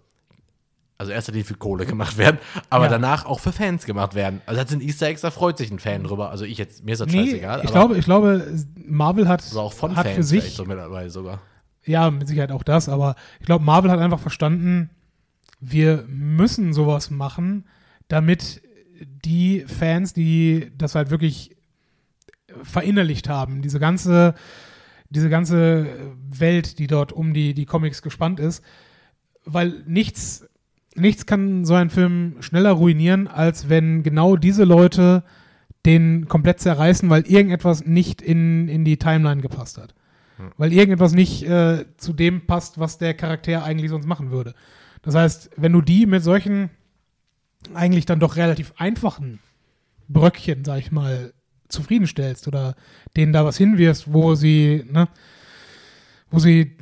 also 0.98 1.10
erster 1.12 1.32
Linie 1.32 1.44
für 1.44 1.54
Kohle 1.54 1.84
gemacht 1.86 2.16
werden, 2.18 2.38
aber 2.70 2.84
Ja. 2.84 2.90
danach 2.90 3.24
auch 3.26 3.40
für 3.40 3.52
Fans 3.52 3.86
gemacht 3.86 4.14
werden. 4.14 4.40
Also 4.46 4.60
das 4.60 4.70
sind 4.70 4.82
Easter 4.82 5.06
Eggs, 5.08 5.20
da 5.22 5.30
freut 5.30 5.58
sich 5.58 5.70
ein 5.70 5.78
Fan 5.78 6.04
drüber. 6.04 6.30
Also 6.30 6.44
ich 6.44 6.58
jetzt, 6.58 6.84
mir 6.84 6.92
ist 6.92 7.00
das 7.00 7.08
Nee, 7.08 7.24
scheißegal, 7.26 7.64
ich 7.64 7.70
glaube, 7.70 7.96
ich 7.98 8.04
glaube, 8.04 8.54
Marvel 8.76 9.26
hat, 9.28 9.42
also 9.42 9.60
auch 9.60 9.72
von 9.72 9.96
hat 9.96 10.06
Fans 10.06 10.16
für 10.16 10.22
sich 10.22 10.54
so 10.54 10.64
mittlerweile 10.64 11.10
sogar. 11.10 11.40
Ja, 11.84 12.10
mit 12.10 12.28
Sicherheit 12.28 12.52
auch 12.52 12.62
das, 12.62 12.88
aber 12.88 13.16
ich 13.40 13.46
glaube, 13.46 13.64
Marvel 13.64 13.90
hat 13.90 13.98
einfach 13.98 14.20
verstanden, 14.20 14.90
wir 15.60 16.04
müssen 16.08 16.72
sowas 16.72 17.10
machen, 17.10 17.66
damit 18.08 18.62
die 19.00 19.64
Fans, 19.66 20.12
die 20.12 20.70
das 20.78 20.94
halt 20.94 21.10
wirklich 21.10 21.56
verinnerlicht 22.62 23.28
haben, 23.28 23.62
diese 23.62 23.80
ganze, 23.80 24.34
diese 25.08 25.28
ganze 25.30 25.86
Welt, 26.28 26.78
die 26.78 26.86
dort 26.86 27.12
um 27.12 27.32
die, 27.34 27.54
die 27.54 27.66
Comics 27.66 28.02
gespannt 28.02 28.38
ist, 28.40 28.62
weil 29.44 29.82
nichts, 29.86 30.46
nichts 30.94 31.26
kann 31.26 31.64
so 31.64 31.74
einen 31.74 31.90
Film 31.90 32.36
schneller 32.40 32.72
ruinieren, 32.72 33.28
als 33.28 33.68
wenn 33.68 34.02
genau 34.02 34.36
diese 34.36 34.64
Leute 34.64 35.24
den 35.84 36.28
komplett 36.28 36.60
zerreißen, 36.60 37.10
weil 37.10 37.26
irgendetwas 37.26 37.84
nicht 37.86 38.22
in, 38.22 38.68
in 38.68 38.84
die 38.84 38.98
Timeline 38.98 39.42
gepasst 39.42 39.78
hat. 39.78 39.94
Weil 40.56 40.72
irgendetwas 40.72 41.12
nicht 41.12 41.44
äh, 41.44 41.84
zu 41.96 42.12
dem 42.12 42.46
passt, 42.46 42.78
was 42.78 42.98
der 42.98 43.14
Charakter 43.14 43.64
eigentlich 43.64 43.90
sonst 43.90 44.06
machen 44.06 44.30
würde. 44.30 44.54
Das 45.02 45.14
heißt, 45.14 45.50
wenn 45.56 45.72
du 45.72 45.80
die 45.80 46.06
mit 46.06 46.22
solchen 46.22 46.70
eigentlich 47.74 48.06
dann 48.06 48.20
doch 48.20 48.36
relativ 48.36 48.72
einfachen 48.76 49.38
Bröckchen, 50.08 50.64
sag 50.64 50.78
ich 50.78 50.90
mal, 50.90 51.32
zufriedenstellst 51.68 52.48
oder 52.48 52.74
denen 53.16 53.32
da 53.32 53.44
was 53.44 53.56
hinwirfst, 53.56 54.12
wo 54.12 54.34
sie, 54.34 54.84
ne, 54.90 55.08
wo 56.30 56.38
sie 56.38 56.76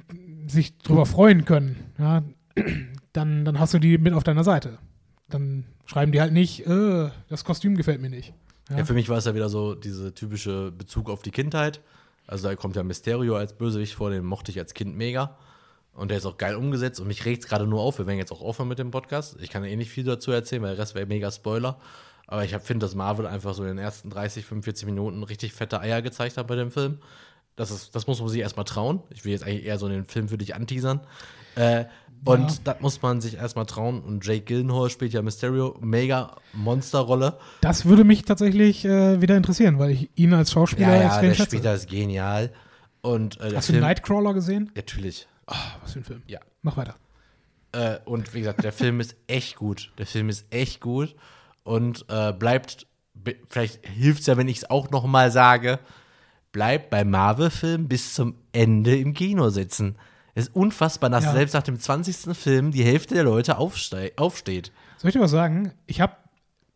sich 0.47 0.79
drüber 0.79 1.07
freuen 1.07 1.45
können, 1.45 1.77
ja, 1.99 2.23
dann, 3.13 3.45
dann 3.45 3.59
hast 3.59 3.75
du 3.75 3.79
die 3.79 3.99
mit 3.99 4.13
auf 4.13 4.25
deiner 4.25 4.45
Seite. 4.45 4.79
Dann 5.29 5.65
schreiben 5.87 6.13
die 6.13 6.21
halt 6.21 6.33
nicht, 6.33 6.67
äh, 6.67 7.11
das 7.29 7.45
Kostüm 7.45 7.77
gefällt 7.77 8.01
mir 8.01 8.11
nicht. 8.11 8.33
Ja. 8.69 8.79
Ja. 8.79 8.85
für 8.85 8.95
mich 8.95 9.09
war 9.09 9.19
es 9.19 9.25
ja 9.25 9.35
wieder 9.35 9.49
so 9.49 9.75
diese 9.75 10.15
typische 10.15 10.71
Bezug 10.71 11.11
auf 11.11 11.23
die 11.23 11.31
Kindheit. 11.31 11.81
Also 12.27 12.49
da 12.49 12.55
kommt 12.55 12.77
ja 12.77 12.85
Mysterio 12.85 13.37
als 13.37 13.53
Bösewicht 13.55 13.95
vor, 13.95 14.11
den 14.11 14.25
mochte 14.25 14.53
ich 14.53 14.59
als 14.59 14.75
Kind 14.75 14.97
mega. 14.97 15.37
Und 15.93 16.11
der 16.11 16.19
ist 16.19 16.27
auch 16.27 16.39
geil 16.39 16.55
umgesetzt 16.55 17.01
und 17.01 17.09
mich 17.09 17.25
regt 17.25 17.43
es 17.43 17.49
gerade 17.49 17.67
nur 17.67 17.81
auf. 17.81 17.99
Wir 17.99 18.07
werden 18.07 18.19
jetzt 18.19 18.31
auch 18.31 18.41
aufhören 18.41 18.69
mit 18.69 18.79
dem 18.79 18.93
Podcast. 18.93 19.37
Ich 19.41 19.51
kann 19.51 19.65
ja 19.65 19.71
eh 19.71 19.77
nicht 19.77 19.91
viel 19.91 20.05
dazu 20.05 20.31
erzählen, 20.31 20.63
weil 20.63 20.71
der 20.71 20.79
Rest 20.79 20.95
wäre 20.95 21.07
mega 21.07 21.31
Spoiler. 21.33 21.81
Aber 22.29 22.45
ich 22.45 22.57
finde, 22.59 22.87
dass 22.87 22.95
Marvel 22.95 23.27
einfach 23.27 23.55
so 23.55 23.63
in 23.63 23.71
den 23.71 23.79
ersten 23.79 24.09
30, 24.09 24.47
45 24.47 24.87
Minuten 24.87 25.25
richtig 25.25 25.53
fette 25.53 25.81
Eier 25.81 26.01
gezeigt 26.01 26.37
hat 26.37 26.47
bei 26.47 26.55
dem 26.55 26.71
Film. 26.71 26.99
Das, 27.57 27.73
ist, 27.73 27.95
das 27.97 28.07
muss 28.07 28.21
man 28.21 28.29
sich 28.29 28.41
erstmal 28.41 28.65
trauen. 28.65 29.03
Ich 29.11 29.25
will 29.25 29.33
jetzt 29.33 29.43
eigentlich 29.43 29.65
eher 29.65 29.79
so 29.79 29.89
den 29.89 30.05
Film 30.05 30.29
für 30.29 30.39
dich 30.39 30.55
anteasern. 30.55 31.01
Äh, 31.57 31.85
und 32.25 32.67
das 32.67 32.81
muss 32.81 33.01
man 33.01 33.21
sich 33.21 33.37
erstmal 33.37 33.65
trauen. 33.67 34.01
Und 34.01 34.27
Jake 34.27 34.43
Gyllenhaal 34.43 34.91
spielt 34.91 35.13
ja 35.15 35.23
Mysterio. 35.23 35.77
Mega 35.81 36.37
Monsterrolle. 36.53 37.39
Das 37.63 37.87
würde 37.87 38.05
mich 38.05 38.25
tatsächlich 38.25 38.85
äh, 38.85 39.21
wieder 39.23 39.37
interessieren, 39.37 39.79
weil 39.79 39.91
ich 39.91 40.11
ihn 40.17 40.35
als 40.35 40.53
Schauspieler 40.53 40.95
Ja, 40.95 41.03
ja, 41.03 41.21
der 41.21 41.35
schätze. 41.35 41.45
spielt 41.51 41.65
das 41.65 41.87
genial. 41.87 42.51
Und 43.01 43.41
äh, 43.41 43.55
Hast 43.57 43.69
du 43.69 43.73
Film, 43.73 43.85
Nightcrawler 43.85 44.35
gesehen? 44.35 44.71
Natürlich. 44.75 45.27
Ah, 45.47 45.57
was 45.83 45.93
für 45.95 46.01
ein 46.01 46.05
Film. 46.05 46.23
Ja. 46.27 46.41
Mach 46.63 46.77
weiter. 46.77 46.97
Äh, 47.73 47.99
und 48.05 48.35
wie 48.35 48.41
gesagt, 48.41 48.65
der 48.65 48.73
Film 48.73 49.01
ist 49.01 49.17
echt 49.27 49.57
gut. 49.57 49.91
Der 49.97 50.07
Film 50.07 50.29
ist 50.29 50.45
echt 50.51 50.81
gut 50.81 51.15
und 51.63 52.05
äh, 52.09 52.33
bleibt, 52.33 52.87
vielleicht 53.49 53.87
hilft 53.87 54.21
es 54.21 54.27
ja, 54.27 54.37
wenn 54.37 54.49
ich 54.49 54.59
es 54.59 54.71
auch 54.71 54.91
noch 54.91 55.07
mal 55.07 55.31
sage, 55.31 55.79
bleibt 56.53 56.91
bei 56.91 57.05
Marvel-Filmen 57.05 57.89
bis 57.89 58.13
zum 58.15 58.35
Ende 58.53 58.97
im 58.99 59.15
Kino 59.15 59.49
sitzen. 59.49 59.97
Es 60.35 60.47
ist 60.49 60.57
unfassbar, 60.57 61.11
dass 61.11 61.25
Ja. 61.25 61.33
selbst 61.33 61.55
nach 61.55 61.63
dem 61.63 61.79
20. 61.79 62.35
Film 62.37 62.71
die 62.71 62.85
Hälfte 62.85 63.15
der 63.15 63.25
Leute 63.25 63.59
aufsteht. 63.59 64.73
Soll 64.99 65.09
ich 65.09 65.13
dir 65.15 65.21
was 65.21 65.31
sagen? 65.31 65.73
Ich 65.87 66.01
habe 66.01 66.15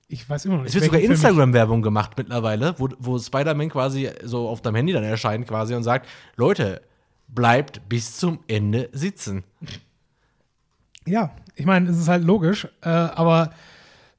Ich 0.09 0.29
weiß 0.29 0.45
immer 0.45 0.57
noch 0.57 0.63
nicht. 0.65 0.75
Es 0.75 0.75
wird 0.75 0.85
sogar 0.85 1.01
Instagram-Werbung 1.01 1.81
gemacht 1.83 2.13
mittlerweile, 2.17 2.75
wo, 2.79 2.89
wo 2.99 3.19
Spider-Man 3.19 3.71
quasi 3.71 4.11
so 4.23 4.49
auf 4.49 4.61
deinem 4.61 4.77
Handy 4.77 4.93
dann 4.93 5.03
erscheint 5.03 5.49
quasi 5.49 5.75
und 5.75 5.83
sagt, 5.83 6.07
Leute, 6.37 6.83
bleibt 7.29 7.89
bis 7.89 8.17
zum 8.19 8.41
Ende 8.47 8.91
sitzen. 8.93 9.45
Ja, 11.07 11.31
ich 11.55 11.67
meine, 11.67 11.91
es 11.91 11.99
ist 11.99 12.09
halt 12.09 12.23
logisch, 12.25 12.69
äh, 12.83 12.89
aber 12.89 13.51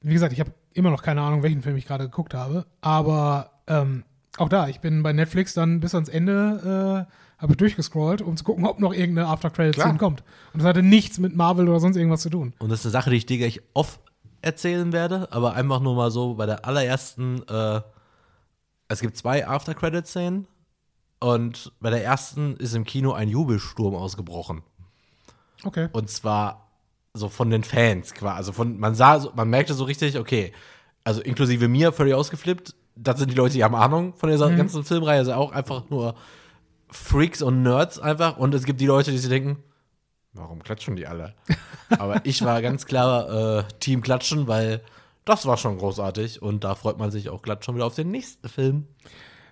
wie 0.01 0.13
gesagt, 0.13 0.33
ich 0.33 0.39
habe 0.39 0.51
immer 0.73 0.89
noch 0.91 1.01
keine 1.03 1.21
Ahnung, 1.21 1.41
welchen 1.43 1.61
Film 1.61 1.77
ich 1.77 1.87
gerade 1.87 2.05
geguckt 2.05 2.33
habe. 2.33 2.65
Aber 2.81 3.51
ähm, 3.67 4.03
auch 4.37 4.49
da, 4.49 4.67
ich 4.67 4.79
bin 4.81 5.01
bei 5.03 5.13
Netflix 5.13 5.53
dann 5.53 5.79
bis 5.79 5.95
ans 5.95 6.09
Ende, 6.09 7.07
äh, 7.07 7.11
habe 7.37 7.53
ich 7.53 7.57
durchgescrollt, 7.57 8.21
um 8.21 8.37
zu 8.37 8.43
gucken, 8.43 8.65
ob 8.65 8.79
noch 8.79 8.93
irgendeine 8.93 9.27
After-Credit-Scene 9.27 9.83
Klar. 9.83 9.97
kommt. 9.97 10.23
Und 10.53 10.61
das 10.61 10.67
hatte 10.67 10.83
nichts 10.83 11.19
mit 11.19 11.35
Marvel 11.35 11.67
oder 11.67 11.79
sonst 11.79 11.97
irgendwas 11.97 12.21
zu 12.21 12.29
tun. 12.29 12.53
Und 12.59 12.69
das 12.69 12.79
ist 12.79 12.85
eine 12.85 12.91
Sache, 12.91 13.09
die 13.09 13.17
ich 13.17 13.25
dir 13.25 13.37
gleich 13.37 13.61
off 13.73 13.99
erzählen 14.41 14.93
werde, 14.93 15.31
aber 15.31 15.55
einfach 15.55 15.79
nur 15.81 15.95
mal 15.95 16.11
so 16.11 16.35
bei 16.35 16.45
der 16.45 16.65
allerersten, 16.65 17.41
äh, 17.47 17.81
es 18.87 19.01
gibt 19.01 19.17
zwei 19.17 19.47
After-Credit-Szenen 19.47 20.47
und 21.19 21.73
bei 21.79 21.89
der 21.89 22.03
ersten 22.03 22.55
ist 22.57 22.75
im 22.75 22.83
Kino 22.83 23.13
ein 23.13 23.27
Jubelsturm 23.27 23.95
ausgebrochen. 23.95 24.61
Okay. 25.63 25.89
Und 25.91 26.09
zwar 26.09 26.69
so 27.13 27.29
von 27.29 27.49
den 27.49 27.63
Fans 27.63 28.13
quasi. 28.13 28.37
Also 28.37 28.51
von, 28.51 28.77
man 28.77 28.93
sah, 28.93 29.31
man 29.35 29.49
merkte 29.49 29.73
so 29.73 29.85
richtig, 29.85 30.17
okay, 30.19 30.53
also 31.03 31.21
inklusive 31.21 31.67
mir 31.67 31.91
völlig 31.91 32.13
ausgeflippt, 32.13 32.75
das 32.95 33.19
sind 33.19 33.31
die 33.31 33.35
Leute, 33.35 33.55
die 33.55 33.63
haben 33.63 33.75
Ahnung 33.75 34.13
von 34.13 34.29
dieser 34.29 34.49
ganzen 34.55 34.83
Filmreihe, 34.83 35.19
also 35.19 35.33
auch 35.33 35.51
einfach 35.51 35.89
nur 35.89 36.15
Freaks 36.89 37.41
und 37.41 37.63
Nerds 37.63 37.99
einfach. 37.99 38.37
Und 38.37 38.53
es 38.53 38.65
gibt 38.65 38.81
die 38.81 38.85
Leute, 38.85 39.11
die 39.11 39.17
sich 39.17 39.29
denken, 39.29 39.63
warum 40.33 40.63
klatschen 40.63 40.95
die 40.95 41.07
alle? 41.07 41.33
Aber 41.97 42.21
ich 42.25 42.43
war 42.43 42.61
ganz 42.61 42.85
klar 42.85 43.59
äh, 43.59 43.63
Team 43.79 44.01
Klatschen, 44.01 44.47
weil 44.47 44.81
das 45.25 45.45
war 45.45 45.57
schon 45.57 45.77
großartig 45.77 46.41
und 46.41 46.63
da 46.63 46.75
freut 46.75 46.99
man 46.99 47.11
sich 47.11 47.29
auch 47.29 47.41
glatt 47.41 47.65
schon 47.65 47.75
wieder 47.75 47.85
auf 47.85 47.95
den 47.95 48.11
nächsten 48.11 48.47
Film. 48.47 48.87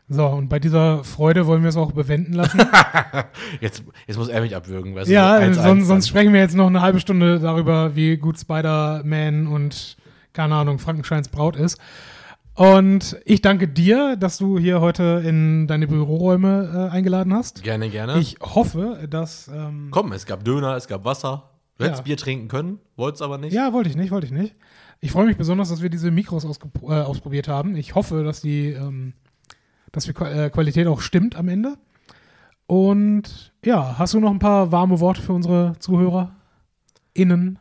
So, 0.09 0.27
und 0.27 0.49
bei 0.49 0.59
dieser 0.59 1.03
Freude 1.03 1.47
wollen 1.47 1.63
wir 1.63 1.69
es 1.69 1.77
auch 1.77 1.93
bewenden 1.93 2.33
lassen. 2.33 2.61
Jetzt, 3.61 3.83
jetzt 4.05 4.17
muss 4.17 4.27
er 4.27 4.41
mich 4.41 4.55
abwürgen, 4.55 4.93
weißt 4.95 5.09
ja, 5.09 5.39
du? 5.39 5.45
1-1 5.45 5.53
sonst, 5.53 5.57
dann. 5.63 5.83
sonst 5.85 6.07
sprechen 6.09 6.33
wir 6.33 6.41
jetzt 6.41 6.55
noch 6.55 6.67
eine 6.67 6.81
halbe 6.81 6.99
Stunde 6.99 7.39
darüber, 7.39 7.95
wie 7.95 8.17
gut 8.17 8.37
Spider-Man 8.37 9.47
und, 9.47 9.95
keine 10.33 10.55
Ahnung, 10.55 10.79
Frankensteins 10.79 11.29
Braut 11.29 11.55
ist. 11.55 11.79
Und 12.55 13.17
ich 13.25 13.41
danke 13.41 13.67
dir, 13.67 14.15
dass 14.15 14.37
du 14.37 14.59
hier 14.59 14.79
heute 14.79 15.23
in 15.25 15.65
deine 15.67 15.87
Büroräume 15.87 16.89
äh, 16.91 16.93
eingeladen 16.93 17.33
hast. 17.33 17.63
Gerne, 17.63 17.89
gerne. 17.89 18.19
Ich 18.19 18.37
hoffe, 18.41 19.07
dass. 19.09 19.47
Ähm, 19.47 19.87
Komm, 19.91 20.11
es 20.11 20.25
gab 20.25 20.43
Döner, 20.43 20.75
es 20.75 20.87
gab 20.87 21.03
Wasser. 21.03 21.49
Du 21.77 21.85
hättest 21.85 22.01
Ja. 22.01 22.03
Bier 22.03 22.17
trinken 22.17 22.47
können, 22.49 22.79
wolltest 22.95 23.23
aber 23.23 23.39
nicht. 23.39 23.53
ja, 23.53 23.73
wollte 23.73 23.89
ich 23.89 23.95
nicht, 23.95 24.11
wollte 24.11 24.27
ich 24.27 24.31
nicht. 24.31 24.55
Ich 24.99 25.11
freue 25.11 25.25
mich 25.25 25.37
besonders, 25.37 25.69
dass 25.69 25.81
wir 25.81 25.89
diese 25.89 26.11
Mikros 26.11 26.45
äh, 26.45 26.87
ausprobiert 26.87 27.47
haben. 27.47 27.75
Ich 27.75 27.95
hoffe, 27.95 28.23
dass 28.23 28.41
die, 28.41 28.67
ähm, 28.67 29.13
dass 29.91 30.03
die 30.05 30.11
äh, 30.11 30.49
Qualität 30.51 30.85
auch 30.85 31.01
stimmt 31.01 31.35
am 31.35 31.47
Ende. 31.47 31.77
Und 32.67 33.51
ja, 33.65 33.97
hast 33.97 34.13
du 34.13 34.19
noch 34.19 34.29
ein 34.29 34.39
paar 34.39 34.71
warme 34.71 34.99
Worte 34.99 35.21
für 35.23 35.33
unsere 35.33 35.73
Zuhörer? 35.79 36.35
Innen. 37.15 37.57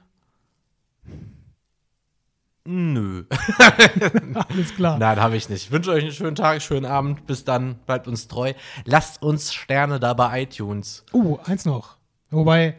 Nö. 2.64 3.24
Alles 4.34 4.74
klar. 4.74 4.98
Nein, 4.98 5.20
habe 5.20 5.36
ich 5.36 5.48
nicht. 5.48 5.64
Ich 5.64 5.70
wünsche 5.72 5.90
euch 5.90 6.04
einen 6.04 6.12
schönen 6.12 6.36
Tag, 6.36 6.62
schönen 6.62 6.86
Abend. 6.86 7.26
Bis 7.26 7.44
dann. 7.44 7.76
Bleibt 7.86 8.06
uns 8.06 8.28
treu. 8.28 8.52
Lasst 8.84 9.22
uns 9.22 9.52
Sterne 9.52 9.98
da 9.98 10.14
bei 10.14 10.42
iTunes. 10.42 11.04
Uh, 11.12 11.38
eins 11.44 11.64
noch. 11.64 11.96
Wobei, 12.30 12.76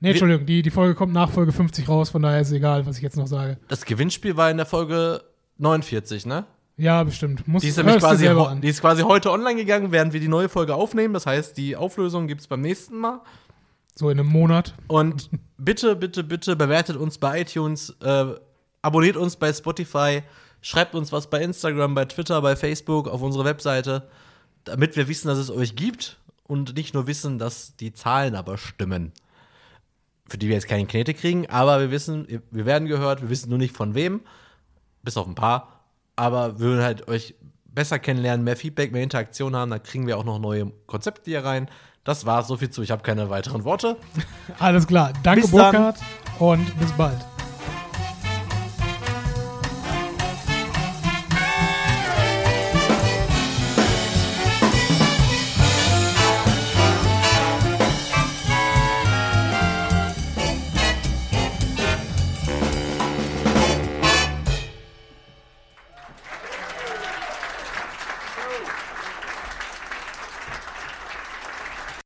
nee, 0.00 0.10
Entschuldigung, 0.10 0.46
die, 0.46 0.62
die 0.62 0.70
Folge 0.70 0.94
kommt 0.94 1.12
nach 1.12 1.30
Folge 1.30 1.52
50 1.52 1.88
raus, 1.88 2.10
von 2.10 2.22
daher 2.22 2.40
ist 2.40 2.48
es 2.48 2.52
egal, 2.52 2.86
was 2.86 2.96
ich 2.98 3.02
jetzt 3.02 3.16
noch 3.16 3.26
sage. 3.26 3.58
Das 3.68 3.84
Gewinnspiel 3.84 4.36
war 4.36 4.50
in 4.50 4.56
der 4.56 4.66
Folge 4.66 5.22
49, 5.58 6.26
ne? 6.26 6.44
Ja, 6.76 7.02
bestimmt. 7.02 7.46
Muss 7.46 7.62
Die 7.62 7.68
ist 7.68 7.76
nämlich 7.76 7.98
quasi, 7.98 8.28
die 8.62 8.68
ist 8.68 8.80
quasi 8.80 9.02
heute 9.02 9.30
online 9.30 9.56
gegangen, 9.56 9.92
während 9.92 10.12
wir 10.12 10.20
die 10.20 10.28
neue 10.28 10.48
Folge 10.48 10.74
aufnehmen. 10.74 11.12
Das 11.14 11.26
heißt, 11.26 11.56
die 11.56 11.76
Auflösung 11.76 12.28
gibt 12.28 12.40
es 12.40 12.46
beim 12.46 12.60
nächsten 12.60 12.98
Mal. 12.98 13.20
So 13.94 14.08
in 14.08 14.18
einem 14.18 14.28
Monat. 14.28 14.74
Und 14.86 15.30
bitte, 15.58 15.96
bitte, 15.96 16.24
bitte 16.24 16.56
bewertet 16.56 16.96
uns 16.96 17.18
bei 17.18 17.42
iTunes, 17.42 17.90
äh, 18.00 18.26
abonniert 18.82 19.16
uns 19.16 19.36
bei 19.36 19.52
Spotify, 19.52 20.22
schreibt 20.60 20.94
uns 20.94 21.12
was 21.12 21.30
bei 21.30 21.40
Instagram, 21.40 21.94
bei 21.94 22.04
Twitter, 22.04 22.40
bei 22.42 22.56
Facebook, 22.56 23.08
auf 23.08 23.22
unsere 23.22 23.44
Webseite, 23.44 24.08
damit 24.64 24.96
wir 24.96 25.08
wissen, 25.08 25.28
dass 25.28 25.38
es 25.38 25.50
euch 25.50 25.74
gibt 25.76 26.18
und 26.44 26.76
nicht 26.76 26.94
nur 26.94 27.06
wissen, 27.06 27.38
dass 27.38 27.76
die 27.76 27.92
Zahlen 27.92 28.34
aber 28.34 28.58
stimmen. 28.58 29.12
Für 30.28 30.38
die 30.38 30.48
wir 30.48 30.54
jetzt 30.54 30.68
keine 30.68 30.86
Knete 30.86 31.14
kriegen, 31.14 31.48
aber 31.48 31.80
wir 31.80 31.90
wissen, 31.90 32.26
wir 32.50 32.66
werden 32.66 32.88
gehört, 32.88 33.22
wir 33.22 33.28
wissen 33.28 33.50
nur 33.50 33.58
nicht 33.58 33.76
von 33.76 33.94
wem, 33.94 34.20
bis 35.02 35.16
auf 35.16 35.26
ein 35.26 35.34
paar, 35.34 35.80
aber 36.16 36.58
wir 36.58 36.66
würden 36.66 36.84
halt 36.84 37.08
euch 37.08 37.34
besser 37.64 37.98
kennenlernen, 37.98 38.44
mehr 38.44 38.56
Feedback, 38.56 38.92
mehr 38.92 39.02
Interaktion 39.02 39.56
haben, 39.56 39.70
dann 39.70 39.82
kriegen 39.82 40.06
wir 40.06 40.18
auch 40.18 40.24
noch 40.24 40.38
neue 40.38 40.72
Konzepte 40.86 41.30
hier 41.30 41.44
rein. 41.44 41.68
Das 42.04 42.26
war's, 42.26 42.48
so 42.48 42.56
viel 42.56 42.70
zu. 42.70 42.82
Ich 42.82 42.90
habe 42.90 43.02
keine 43.02 43.30
weiteren 43.30 43.64
Worte. 43.64 43.96
Alles 44.58 44.86
klar. 44.86 45.12
Danke, 45.22 45.42
Bis. 45.42 45.50
Burkhard. 45.50 45.96
Und 46.38 46.78
bis 46.78 46.90
bald. 46.92 47.31